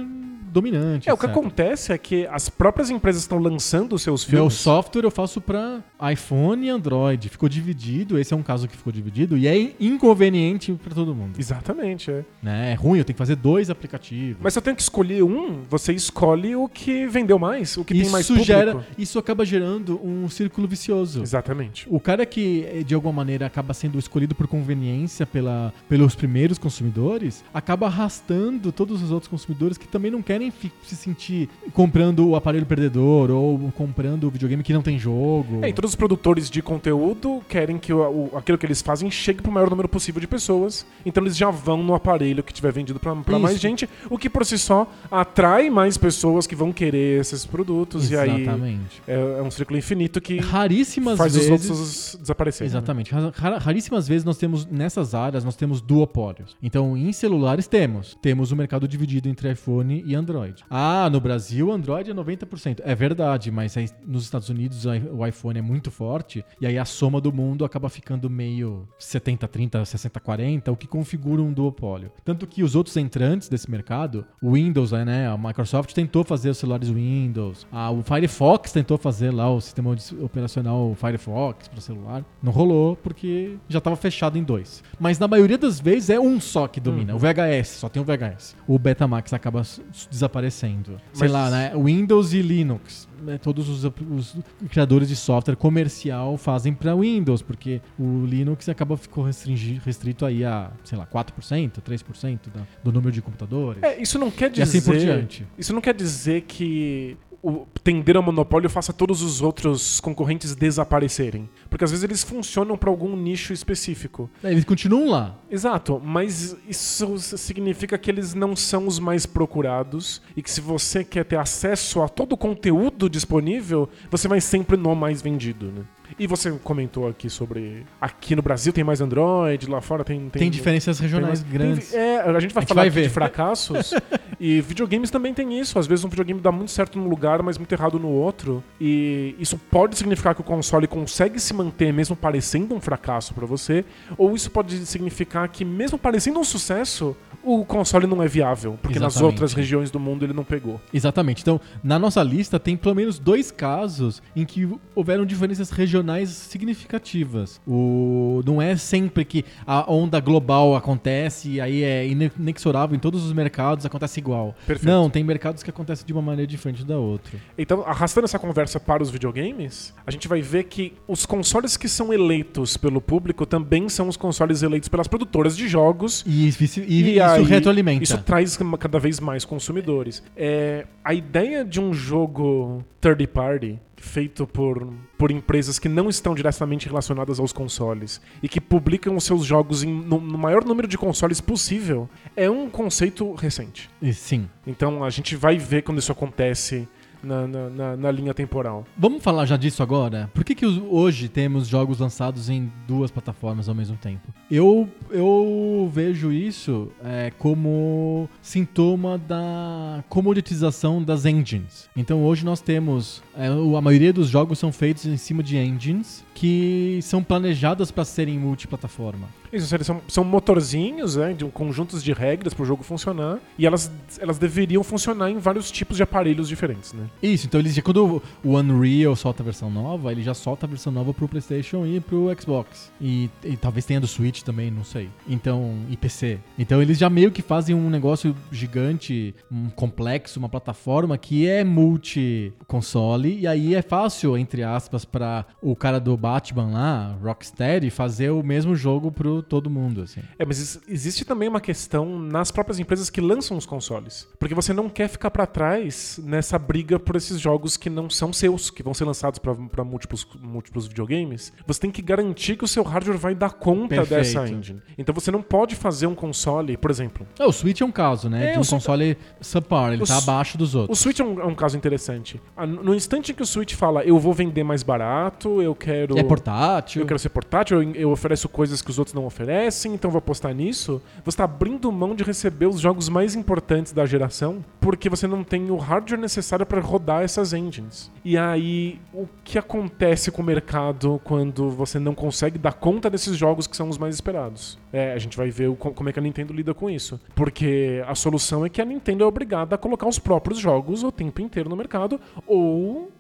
dominante. 0.53 1.09
É, 1.09 1.13
o 1.13 1.19
que 1.19 1.27
acontece 1.27 1.93
é 1.93 1.99
que 1.99 2.27
as 2.29 2.49
próprias 2.49 2.89
empresas 2.89 3.23
estão 3.23 3.39
lançando 3.39 3.96
os 3.97 4.03
seus 4.03 4.27
Meu 4.27 4.43
filmes. 4.43 4.55
software 4.55 5.05
eu 5.05 5.11
faço 5.11 5.41
pra 5.41 5.81
iPhone 6.11 6.67
e 6.67 6.71
Android. 6.71 7.29
Ficou 7.29 7.49
dividido, 7.49 8.19
esse 8.19 8.33
é 8.33 8.37
um 8.37 8.43
caso 8.43 8.69
que 8.69 8.77
ficou 8.77 8.93
dividido 8.93 9.37
e 9.37 9.47
é 9.47 9.75
inconveniente 9.81 10.73
pra 10.73 10.95
todo 10.95 11.15
mundo. 11.15 11.39
Exatamente, 11.39 12.11
é. 12.11 12.25
Né? 12.43 12.73
É 12.73 12.75
ruim, 12.75 12.99
eu 12.99 13.05
tenho 13.05 13.15
que 13.15 13.19
fazer 13.19 13.37
dois 13.37 13.71
aplicativos. 13.71 14.39
Mas 14.41 14.53
se 14.53 14.59
eu 14.59 14.63
tenho 14.63 14.77
que 14.77 14.83
escolher 14.83 15.23
um, 15.23 15.63
você 15.69 15.93
escolhe 15.93 16.55
o 16.55 16.69
que 16.69 17.07
vendeu 17.07 17.39
mais, 17.39 17.77
o 17.77 17.85
que 17.85 17.95
tem 17.95 18.03
isso 18.03 18.13
mais 18.13 18.27
público. 18.27 18.47
gera, 18.47 18.87
isso 18.97 19.19
acaba 19.19 19.45
gerando 19.45 20.01
um 20.05 20.29
círculo 20.29 20.69
vicioso. 20.69 21.23
Exatamente. 21.23 21.87
O 21.91 21.99
cara 21.99 22.25
que, 22.25 22.65
eh, 22.65 22.83
de 22.83 22.95
alguma 22.95 23.13
maneira, 23.13 23.47
acaba 23.47 23.75
sendo 23.75 23.99
escolhido 23.99 24.35
por 24.35 24.47
conveniência 24.47 25.27
pela, 25.27 25.73
pelos 25.89 26.15
primeiros 26.15 26.59
consumidores, 26.59 27.45
acaba 27.53 27.87
arrastando 27.87 28.71
todos 28.71 29.03
os 29.03 29.11
outros 29.11 29.29
consumidores 29.29 29.79
que 29.79 29.89
também 29.89 30.11
não 30.11 30.23
querem 30.23 30.53
se 30.83 30.97
sentir 30.97 31.49
comprando 31.73 32.29
o 32.29 32.37
aparelho 32.37 32.67
perdedor 32.67 33.31
ou 33.31 33.73
comprando 33.87 34.25
o 34.25 34.31
videogame 34.31 34.63
que 34.63 34.73
não 34.73 34.83
tem 34.83 34.99
jogo. 34.99 35.61
É, 35.63 35.69
e 35.69 35.73
todos 35.73 35.91
os 35.93 35.95
produtores 35.97 36.51
de 36.51 36.61
conteúdo 36.61 37.43
querem 37.49 37.79
que 37.79 37.93
o, 37.93 38.31
o- 38.33 38.37
aquilo 38.37 38.59
que 38.59 38.67
eles 38.67 38.83
fazem 38.83 39.11
chegue 39.11 39.41
pro 39.41 39.53
maior 39.53 39.71
número 39.71 39.89
possível 39.89 40.21
de 40.21 40.27
pessoas. 40.27 40.85
Então 41.05 41.23
eles 41.23 41.37
já 41.37 41.51
vão 41.51 41.83
no 41.83 41.95
aparelho 41.95 42.43
que 42.43 42.53
tiver 42.53 42.73
vendido 42.73 42.99
pra 42.99 43.15
mais 43.39 43.61
gente, 43.61 43.89
o 44.11 44.19
que 44.19 44.29
por 44.29 44.45
si 44.45 44.59
só 44.59 44.91
atrai 45.11 45.71
mais 45.71 45.97
pessoas 45.97 46.47
que 46.47 46.57
vão 46.57 46.73
querer 46.73 47.21
esses 47.21 47.47
produtos. 47.47 48.11
E 48.11 48.17
aí 48.17 48.43
Exatamente. 48.43 49.03
é, 49.07 49.15
é 49.39 49.43
um 49.43 49.51
círculo 49.51 49.79
infinito 49.79 50.21
que 50.21 50.39
Raríssimas 50.39 51.17
faz 51.17 51.35
vezes. 51.35 51.49
os 51.49 51.71
outros 51.71 52.19
desaparecerem. 52.21 52.73
né? 52.73 52.79
Exatamente. 52.79 53.13
Ra- 53.13 53.59
Raríssimas 53.59 54.09
vezes 54.09 54.25
nós 54.25 54.37
temos, 54.37 54.67
nessas 54.67 55.15
áreas, 55.15 55.45
nós 55.45 55.55
temos 55.57 55.81
duopólios. 55.81 56.57
Então, 56.63 56.97
em 56.97 57.13
celulares 57.13 57.67
temos. 57.69 58.17
Temos 58.21 58.51
o 58.53 58.57
mercado 58.57 58.89
dividido 58.89 59.29
entre 59.29 59.51
iPhone 59.53 60.03
e 60.05 60.15
Android. 60.15 60.65
Ah, 60.69 61.09
no 61.11 61.21
Brasil, 61.21 61.71
Android 61.71 62.11
é 62.11 62.15
90%. 62.15 62.81
É 62.85 62.95
verdade, 62.95 63.51
mas 63.51 63.76
aí 63.79 63.89
nos 64.07 64.25
Estados 64.25 64.49
Unidos 64.49 64.85
o 64.87 65.27
iPhone 65.27 65.59
é 65.59 65.63
muito 65.63 65.91
forte. 65.91 66.45
E 66.61 66.67
aí 66.67 66.79
a 66.79 66.85
soma 66.85 67.21
do 67.21 67.33
mundo 67.33 67.65
acaba 67.65 67.89
ficando 67.89 68.29
meio 68.31 68.89
70-30, 69.01 69.83
60-40, 69.83 70.73
o 70.73 70.77
que 70.77 70.87
configura 70.87 71.43
um 71.43 71.53
duopólio. 71.53 72.11
Tanto 72.25 72.47
que 72.47 72.63
os 72.63 72.75
outros 72.75 72.97
entrantes 72.97 73.49
desse 73.49 73.71
mercado, 73.71 74.25
o 74.43 74.53
Windows, 74.53 74.93
né, 74.93 75.29
a 75.29 75.37
Microsoft 75.37 75.93
tentou 75.93 76.25
fazer 76.25 76.51
os 76.51 76.59
celulares 76.59 76.89
Windows. 76.89 77.67
Ah, 77.71 77.91
o 77.91 78.03
Firefox 78.03 78.73
tentou 78.73 78.99
fazer 78.99 79.31
lá 79.31 79.51
o 79.51 79.61
sistema 79.61 79.95
operacional 80.23 80.95
Firefox 80.95 81.69
para 81.69 81.81
celular. 81.81 82.25
Não 82.43 82.53
rolou 82.53 82.97
porque 82.97 83.57
já 83.69 83.79
estava 83.79 83.97
fechado 83.97 84.39
em 84.39 84.43
dois. 84.43 84.83
Mas 84.99 85.19
na 85.19 85.29
maioria 85.29 85.59
das 85.59 85.81
vezes 85.81 86.11
é 86.11 86.19
um 86.21 86.41
só 86.41 86.67
que 86.67 86.81
domina. 86.81 87.15
O 87.15 87.19
VHS, 87.19 87.69
só 87.69 87.89
tem 87.89 88.03
o 88.03 88.05
VHS. 88.05 88.57
O 88.67 88.79
Betamax 88.79 89.33
acaba 89.33 89.63
desaparecendo. 90.11 91.01
Sei 91.13 91.29
Mas- 91.29 91.33
lá, 91.33 91.51
né? 91.51 91.73
Windows 91.77 92.33
e 92.33 92.43
Linux. 92.43 93.09
Né, 93.23 93.39
Todos 93.39 93.69
os, 93.69 93.85
os 93.85 94.37
criadores 94.71 95.09
de 95.09 95.17
software 95.17 95.57
comercial 95.57 96.37
fazem 96.37 96.73
para 96.75 96.95
Windows, 96.95 97.43
porque 97.43 97.81
o 97.99 98.25
Linux 98.27 98.69
acaba 98.69 98.97
ficou 98.97 99.25
restrito 99.25 100.25
aí 100.27 100.45
a, 100.45 100.71
sei 100.85 100.97
lá, 100.99 101.07
4%, 101.07 101.81
3% 101.81 102.39
da- 102.55 102.67
do 102.83 102.93
número 102.93 103.13
de 103.13 103.23
computadores. 103.23 103.83
É, 103.83 104.01
isso 104.01 104.19
não 104.19 104.31
quer 104.31 104.51
E 104.57 104.63
assim 104.63 104.79
dizer. 104.79 104.91
por 104.91 104.99
diante. 104.99 105.47
Isso 105.59 105.73
não 105.73 105.81
quer 105.81 105.95
dizer 105.95 106.43
que 106.43 107.17
o 107.47 107.67
tender 107.85 108.17
ao 108.17 108.23
monopólio 108.23 108.69
faça 108.69 108.93
todos 108.93 109.23
os 109.23 109.41
outros 109.41 110.01
concorrentes 110.01 110.57
desaparecerem. 110.57 111.49
Porque 111.71 111.85
às 111.85 111.93
vezes 111.93 112.03
eles 112.03 112.25
funcionam 112.25 112.77
para 112.77 112.91
algum 112.91 113.17
nicho 113.17 113.53
específico. 113.53 114.29
Eles 114.43 114.65
continuam 114.65 115.09
lá. 115.09 115.39
Exato, 115.49 116.03
mas 116.05 116.57
isso 116.69 117.17
significa 117.19 117.97
que 117.97 118.11
eles 118.11 118.35
não 118.35 118.57
são 118.57 118.89
os 118.89 118.99
mais 118.99 119.27
procurados 119.27 120.21
e 120.37 120.43
que 120.43 120.51
se 120.51 120.61
você 120.61 121.05
quer 121.05 121.25
ter 121.25 121.39
acesso 121.39 122.03
a 122.03 122.09
todo 122.09 122.33
o 122.33 122.37
conteúdo 122.37 123.09
disponível, 123.09 123.89
você 124.11 124.27
vai 124.27 124.41
sempre 124.41 124.77
no 124.77 124.97
mais 124.97 125.23
vendido, 125.23 125.67
né? 125.67 125.85
E 126.19 126.27
você 126.27 126.51
comentou 126.63 127.09
aqui 127.09 127.29
sobre 127.29 127.85
aqui 128.01 128.35
no 128.37 128.43
Brasil 128.43 128.73
tem 128.73 128.85
mais 128.85 129.01
Android, 129.01 129.69
lá 129.69 129.81
fora 129.81 130.05
tem 130.05 130.29
Tem, 130.31 130.51
diferenças 130.51 130.97
tem 130.99 131.07
regionais 131.07 131.41
mais- 131.43 131.53
grandes. 131.53 131.91
tem- 131.91 132.01
é, 132.01 132.21
a 132.21 132.41
gente 132.41 132.55
vai 132.55 132.63
A 132.63 132.65
gente 132.65 132.69
falar 132.75 132.89
vai 132.91 133.03
de 133.03 133.09
fracassos. 133.09 133.93
e 134.41 134.61
videogames 134.61 135.11
também 135.11 135.35
tem 135.35 135.59
isso. 135.59 135.79
Às 135.79 135.87
vezes 135.87 136.05
um 136.05 136.09
videogame 136.09 136.41
dá 136.41 136.51
muito 136.53 136.71
certo 136.71 136.99
num 136.99 137.09
lugar, 137.09 137.43
mas 137.43 137.59
muito 137.59 137.73
errado 137.73 137.99
no 137.99 138.09
outro. 138.09 138.63
E 138.81 139.35
isso 139.39 139.59
pode 139.71 139.97
significar 139.97 140.35
que 140.35 140.41
o 140.41 140.45
console 140.45 140.87
consegue 140.87 141.39
se 141.41 141.53
manter 141.55 141.93
mesmo 141.93 142.15
parecendo 142.17 142.75
um 142.75 142.81
fracasso 142.81 143.35
pra 143.35 143.47
você. 143.47 143.85
Ou 144.17 144.35
isso 144.35 144.51
pode 144.51 144.85
significar 144.87 145.49
que 145.49 145.65
mesmo 145.65 145.99
parecendo 145.99 146.39
um 146.39 146.45
sucesso, 146.45 147.17
o 147.47 147.65
console 147.65 148.07
não 148.07 148.23
é 148.23 148.27
viável. 148.29 148.79
Porque 148.83 148.99
nas 148.99 149.15
Exatamente. 149.15 149.33
outras 149.35 149.53
regiões 149.53 149.91
do 149.91 150.01
mundo 150.01 150.25
ele 150.25 150.33
não 150.33 150.45
pegou. 150.45 150.81
Exatamente. 150.93 151.43
Então, 151.43 151.61
na 151.83 151.99
nossa 151.99 152.23
lista 152.23 152.59
tem 152.59 152.77
pelo 152.77 152.95
menos 152.95 153.19
dois 153.19 153.51
casos 153.51 154.23
em 154.35 154.45
que 154.45 154.69
houveram 154.95 155.25
diferenças 155.25 155.71
regionais 155.71 156.31
significativas. 156.31 157.61
O 157.67 158.43
não 158.45 158.61
é 158.61 158.77
sempre 158.77 159.25
que 159.25 159.45
a 159.67 159.91
onda 159.91 160.21
global 160.21 160.75
acontece 160.77 161.51
e 161.51 161.61
aí 161.61 161.83
é 161.83 162.07
ine- 162.07 162.31
inexorável 162.39 162.97
em 162.97 162.99
todos 162.99 163.25
os 163.25 163.33
mercados 163.33 163.87
acontece 163.87 164.21
igual. 164.21 164.55
Perfeito. 164.67 164.91
Não, 164.91 165.09
tem 165.11 165.23
mercados 165.25 165.63
que 165.63 165.71
acontecem 165.71 166.07
de 166.07 166.13
uma 166.13 166.23
maneira 166.23 166.47
diferente 166.47 166.85
da 166.85 166.99
outra. 166.99 167.39
Então, 167.57 167.83
arrastando 167.87 168.25
essa 168.25 168.39
conversa 168.39 168.79
para 168.79 169.03
os 169.03 169.11
videogames, 169.11 169.95
a 170.07 170.11
gente 170.11 170.29
vai 170.29 170.43
ver 170.43 170.65
que 170.65 170.93
os 171.09 171.25
consoles 171.27 171.77
que 171.77 171.89
são 171.89 172.13
eleitos 172.13 172.77
pelo 172.77 173.01
público 173.01 173.47
também 173.47 173.89
são 173.89 174.09
os 174.09 174.17
consoles 174.17 174.63
eleitos 174.63 174.89
pelas 174.89 175.09
produtoras 175.09 175.57
de 175.57 175.69
jogos 175.69 176.25
E, 176.27 176.51
vice- 176.51 176.85
e 176.87 177.03
E 177.03 177.21
isso 177.43 177.51
retroalimenta. 177.51 178.03
Isso 178.03 178.19
traz 178.19 178.59
cada 178.79 178.99
vez 178.99 179.21
mais 179.21 179.45
consumidores. 179.45 180.23
É, 180.37 180.87
a 181.05 181.15
ideia 181.15 181.65
de 181.65 181.81
um 181.81 181.93
jogo 181.93 182.85
third 183.01 183.27
party 183.29 183.79
feito 183.97 184.47
por, 184.47 184.93
por 185.17 185.31
empresas 185.31 185.79
que 185.79 185.89
não 185.89 186.09
estão 186.09 186.35
diretamente 186.35 186.87
relacionadas 186.87 187.41
aos 187.41 187.53
consoles 187.53 188.21
e 188.43 188.49
que 188.49 188.61
publicam 188.61 189.17
os 189.17 189.25
seus 189.25 189.45
jogos 189.45 189.83
em- 189.83 189.93
no, 189.93 190.21
no 190.21 190.37
maior 190.39 190.65
número 190.65 190.87
de 190.87 190.99
consoles 190.99 191.41
possível 191.41 192.09
é 192.37 192.49
um 192.49 192.69
conceito 192.69 193.33
recente. 193.35 193.89
Sim. 194.13 194.49
Então 194.67 195.03
a 195.03 195.11
gente 195.11 195.35
vai 195.35 195.57
ver 195.59 195.83
quando 195.83 195.99
isso 195.99 196.13
acontece 196.13 196.87
na, 197.27 197.47
na- 197.71 197.97
na- 197.97 198.11
linha 198.11 198.33
temporal. 198.33 198.85
Vamos 198.97 199.23
falar 199.23 199.45
já 199.47 199.57
disso 199.57 199.83
agora? 199.83 200.31
Por 200.33 200.45
que, 200.45 200.55
que 200.55 200.65
hoje 200.67 201.29
temos 201.29 201.67
jogos 201.69 201.99
lançados 201.99 202.49
em 202.49 202.71
duas 202.87 203.11
plataformas 203.11 203.69
ao 203.69 203.75
mesmo 203.75 203.97
tempo? 203.97 204.33
Eu, 204.51 204.89
eu 205.11 205.91
vejo 205.93 206.33
isso 206.33 206.91
é, 207.05 207.33
como 207.39 208.29
sintoma 208.41 209.19
da 209.19 210.03
comoditização 210.09 211.03
das 211.03 211.25
engines. 211.25 211.89
Então 211.97 212.23
hoje 212.25 212.45
nós 212.45 212.61
temos. 212.61 213.23
é, 213.37 213.47
a 213.49 213.81
maioria 213.81 214.13
dos 214.13 214.29
jogos 214.29 214.59
são 214.59 214.73
feitos 214.73 215.05
em 215.07 215.17
cima 215.17 215.43
de 215.43 215.57
engines 215.57 216.25
que 216.37 217.01
são 217.03 217.25
planejadas 217.25 217.91
para 217.91 218.05
serem 218.05 218.39
multiplataforma. 218.39 219.27
Isso, 219.51 219.75
eles 219.75 219.87
são, 219.87 220.03
são 220.07 220.23
motorzinhos, 220.23 221.17
né, 221.17 221.33
de 221.33 221.47
um, 221.47 221.51
conjuntos 221.51 222.05
de 222.05 222.13
regras 222.13 222.53
para 222.53 222.63
o 222.63 222.67
jogo 222.67 222.83
funcionar 222.83 223.39
e 223.57 223.65
elas, 223.65 223.91
elas 224.21 224.39
deveriam 224.39 224.83
funcionar 224.83 225.31
em 225.31 225.39
vários 225.39 225.71
tipos 225.71 225.97
de 225.97 226.03
aparelhos 226.03 226.47
diferentes, 226.47 226.93
né? 226.93 227.07
Isso, 227.23 227.47
então 227.47 227.59
eles 227.59 227.75
já, 227.75 227.81
quando 227.81 228.23
o 228.45 228.57
Unreal 228.59 229.17
solta 229.17 229.43
a 229.43 229.45
versão 229.45 229.71
nova, 229.71 230.13
ele 230.13 230.23
já 230.23 230.35
solta 230.35 230.67
a 230.67 230.69
versão 230.69 230.93
nova 230.93 231.15
pro 231.15 231.27
PlayStation 231.27 231.87
e 231.87 232.01
pro 232.01 232.29
Xbox. 232.39 232.93
E, 233.01 233.31
e 233.43 233.57
talvez 233.57 233.87
tenha 233.87 234.01
do 234.01 234.07
Switch 234.07 234.43
também, 234.43 234.71
não 234.71 234.85
sei. 234.85 235.09
Então, 235.27 235.77
e 235.89 235.97
PC. 235.97 236.39
Então 236.59 236.83
eles 236.83 236.99
já 236.99 237.09
meio 237.09 237.31
que 237.31 237.41
fazem 237.41 237.75
um 237.75 237.89
negócio 237.89 238.37
gigante, 238.53 239.35
um 239.51 239.71
complexo, 239.71 240.39
uma 240.39 240.51
plataforma 240.51 241.17
que 241.17 241.47
é 241.47 241.65
multi-console. 241.65 243.39
E 243.39 243.47
aí 243.47 243.75
é 243.75 243.81
fácil, 243.81 244.37
entre 244.37 244.63
aspas, 244.63 245.07
para 245.07 245.47
o 245.63 245.75
cara 245.75 245.99
do 245.99 246.15
Batman 246.27 246.71
lá, 246.73 247.17
Rocksteady, 247.23 247.89
fazer 247.89 248.31
o 248.31 248.43
mesmo 248.43 248.75
jogo 248.75 249.13
pro 249.13 249.43
todo 249.43 249.71
mundo, 249.71 250.03
assim. 250.03 250.21
É, 250.39 250.45
mas 250.45 250.59
ex- 250.59 250.81
existe 250.89 251.25
também 251.25 251.49
uma 251.49 251.61
questão 251.61 252.19
nas 252.19 252.51
próprias 252.51 252.81
empresas 252.81 253.09
que 253.09 253.21
lançam 253.21 253.57
os 253.57 253.65
consoles. 253.65 254.27
Porque 254.39 254.55
você 254.55 254.73
não 254.73 254.89
quer 254.89 255.09
ficar 255.09 255.31
pra 255.31 255.47
trás 255.47 256.19
nessa 256.23 256.59
briga 256.59 256.99
por 256.99 257.15
esses 257.15 257.39
jogos 257.41 257.77
que 257.77 257.89
não 257.89 258.11
são 258.11 258.33
seus, 258.33 258.71
que 258.71 258.83
vão 258.83 258.93
ser 258.93 259.05
lançados 259.05 259.39
pra- 259.39 259.55
pra 259.55 259.85
múltiplos, 259.85 260.27
múltiplos 260.43 260.89
videogames. 260.89 261.53
Você 261.67 261.81
tem 261.81 261.91
que 261.93 262.03
garantir 262.03 262.57
que 262.57 262.65
o 262.65 262.69
seu 262.69 262.83
hardware 262.83 263.19
vai 263.19 263.35
dar 263.35 263.51
conta 263.51 263.89
Perfeito. 263.97 264.19
dessa 264.19 264.49
engine. 264.49 264.83
Então 264.99 265.15
você 265.15 265.31
não 265.31 265.43
pode 265.43 265.77
fazer 265.77 266.07
um 266.09 266.15
console, 266.15 266.77
por 266.77 266.91
exemplo. 266.91 267.25
É, 267.39 267.45
o 267.47 267.53
Switch 267.53 267.81
é 267.81 267.85
um 267.85 267.93
caso, 267.93 268.29
né? 268.29 268.49
É, 268.49 268.53
de 268.53 268.59
um 268.59 268.63
o 268.63 268.65
Switch- 268.65 268.81
console 268.83 269.17
subpar, 269.41 269.93
ele 269.93 270.03
o 270.03 270.07
tá 270.07 270.19
abaixo 270.19 270.59
dos 270.59 270.75
O 270.75 270.81
outros. 270.81 270.99
Switch 270.99 271.21
é 271.21 271.25
um, 271.25 271.41
é 271.41 271.45
um 271.47 271.55
caso 271.55 271.77
interessante. 271.77 272.41
No 272.83 272.95
instante 272.95 273.31
em 273.31 273.35
que 273.35 273.43
o 273.43 273.47
Switch 273.47 273.75
fala, 273.75 274.03
eu 274.03 274.19
vou 274.19 274.33
vender 274.33 274.65
mais 274.65 274.83
barato, 274.83 275.63
eu 275.63 275.75
quero. 275.75 276.16
É 276.19 276.23
portátil. 276.23 277.03
Eu 277.03 277.07
quero 277.07 277.19
ser 277.19 277.29
portátil, 277.29 277.83
eu, 277.95 278.11
ofereço 278.11 278.49
coisas 278.49 278.81
que 278.83 278.91
os 278.91 278.99
outros 278.99 279.15
não 279.15 279.27
oferecem, 279.27 279.95
então 279.95 280.11
vou 280.11 280.19
apostar 280.19 280.55
nisso. 280.55 281.01
Você 281.25 281.31
está 281.31 281.45
abrindo 281.45 281.91
mão 281.93 282.15
de 282.15 282.25
receber 282.25 282.67
os 282.67 282.81
jogos 282.81 283.09
mais 283.09 283.35
importantes 283.35 283.93
da 283.93 284.07
geração, 284.07 284.65
porque 284.81 285.09
você 285.09 285.27
não 285.27 285.45
tem 285.45 285.71
o 285.71 285.77
hardware 285.77 286.21
necessário 286.21 286.65
para 286.65 286.81
rodar 286.81 287.23
essas 287.23 287.53
engines. 287.53 288.11
E 288.25 288.37
aí, 288.39 289.01
o 289.13 289.27
que 289.45 289.59
acontece 289.59 290.31
com 290.31 290.43
o 290.43 290.45
mercado 290.45 291.21
quando 291.25 291.71
você 291.71 291.99
não 291.99 292.15
consegue 292.15 292.59
dar 292.59 292.73
conta 292.73 293.11
desses 293.11 293.37
jogos 293.37 293.67
que 293.67 293.77
são 293.77 293.89
os 293.89 293.99
mais 293.99 294.15
esperados? 294.15 294.79
É, 294.93 295.13
a 295.13 295.19
gente 295.19 295.37
vai 295.37 295.51
ver 295.51 295.69
o- 295.69 295.77
como 295.77 296.09
é 296.09 296.13
que 296.13 296.19
a 296.19 296.23
Nintendo 296.23 296.53
lida 296.53 296.73
com 296.73 296.89
isso. 296.89 297.21
Porque 297.35 298.03
a 298.07 298.15
solução 298.15 298.65
é 298.65 298.69
que 298.69 298.81
a 298.81 298.85
Nintendo 298.85 299.25
é 299.25 299.27
obrigada 299.27 299.75
a 299.75 299.79
colocar 299.79 300.07
os 300.09 300.19
próprios 300.19 300.59
jogos 300.59 301.03
o 301.03 301.13
tempo 301.13 301.41
inteiro 301.43 301.69
no 301.69 301.77
mercado, 301.77 302.19
ou 302.47 303.11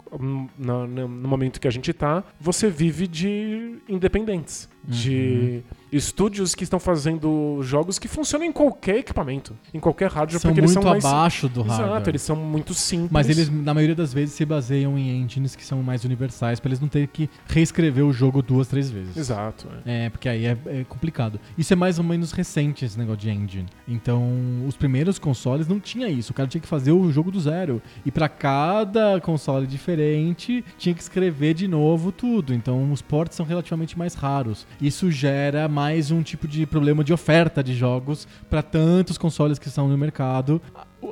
na- 0.58 0.86
no 0.86 1.28
momento 1.28 1.60
que 1.60 1.68
a 1.68 1.70
gente 1.70 1.92
tá, 1.92 2.22
você 2.40 2.68
vive 2.70 3.06
de 3.06 3.78
independentes. 3.88 4.68
De 4.86 5.62
estúdios 5.92 6.54
que 6.54 6.64
estão 6.64 6.78
fazendo 6.78 7.60
jogos 7.62 7.98
que 7.98 8.06
funcionam 8.08 8.44
em 8.44 8.52
qualquer 8.52 8.98
equipamento, 8.98 9.56
em 9.72 9.80
qualquer 9.80 10.10
hardware, 10.10 10.40
São 10.40 10.50
porque 10.50 10.60
eles 10.60 10.72
são 10.72 10.82
mais. 10.82 11.04
abaixo 11.04 11.48
do 11.48 11.60
Exato, 11.62 11.80
hardware. 11.82 12.08
eles 12.08 12.22
são 12.22 12.36
muito 12.36 12.74
simples. 12.74 13.10
Mas 13.10 13.28
eles, 13.30 13.48
na 13.50 13.72
maioria 13.72 13.94
das 13.94 14.12
vezes, 14.12 14.34
se 14.34 14.44
baseiam 14.44 14.98
em 14.98 15.22
engines 15.22 15.56
que 15.56 15.64
são 15.64 15.82
mais 15.82 16.04
universais, 16.04 16.60
pra 16.60 16.68
eles 16.68 16.80
não 16.80 16.88
terem 16.88 17.08
que 17.10 17.30
reescrever 17.46 18.04
o 18.04 18.12
jogo 18.12 18.42
duas, 18.42 18.68
três 18.68 18.90
vezes. 18.90 19.16
Exato. 19.16 19.68
é. 19.86 20.06
É, 20.06 20.10
porque 20.10 20.28
aí 20.28 20.44
é, 20.44 20.56
é 20.66 20.84
complicado. 20.88 21.40
Isso 21.56 21.72
é 21.72 21.76
mais 21.76 21.98
ou 21.98 22.04
menos 22.04 22.32
recente, 22.32 22.84
esse 22.84 22.98
negócio 22.98 23.20
de 23.22 23.30
engine. 23.30 23.66
Então, 23.88 24.22
os 24.66 24.76
primeiros 24.76 25.18
consoles 25.18 25.66
não 25.66 25.80
tinha 25.80 26.08
isso. 26.08 26.32
O 26.32 26.34
cara 26.34 26.48
tinha 26.48 26.60
que 26.60 26.68
fazer 26.68 26.92
o 26.92 27.10
jogo 27.10 27.30
do 27.30 27.40
zero. 27.40 27.80
E 28.04 28.10
pra 28.10 28.28
cada 28.28 29.20
console 29.20 29.66
diferente, 29.66 30.64
tinha 30.76 30.94
que 30.94 31.00
escrever 31.00 31.54
de 31.54 31.66
novo 31.66 32.12
tudo. 32.12 32.52
Então, 32.52 32.92
os 32.92 33.00
ports 33.00 33.36
são 33.36 33.46
relativamente 33.46 33.96
mais 33.98 34.14
raros. 34.14 34.66
Isso 34.80 35.10
gera 35.10 35.68
mais 35.68 36.10
um 36.10 36.22
tipo 36.22 36.46
de 36.46 36.66
problema 36.66 37.02
de 37.02 37.12
oferta 37.12 37.64
de 37.64 37.74
jogos 37.74 38.28
pra 38.50 38.62
tantos 38.62 39.16
consoles 39.16 39.58
que 39.58 39.68
estão 39.68 39.88
no 39.88 39.96
mercado. 39.96 40.60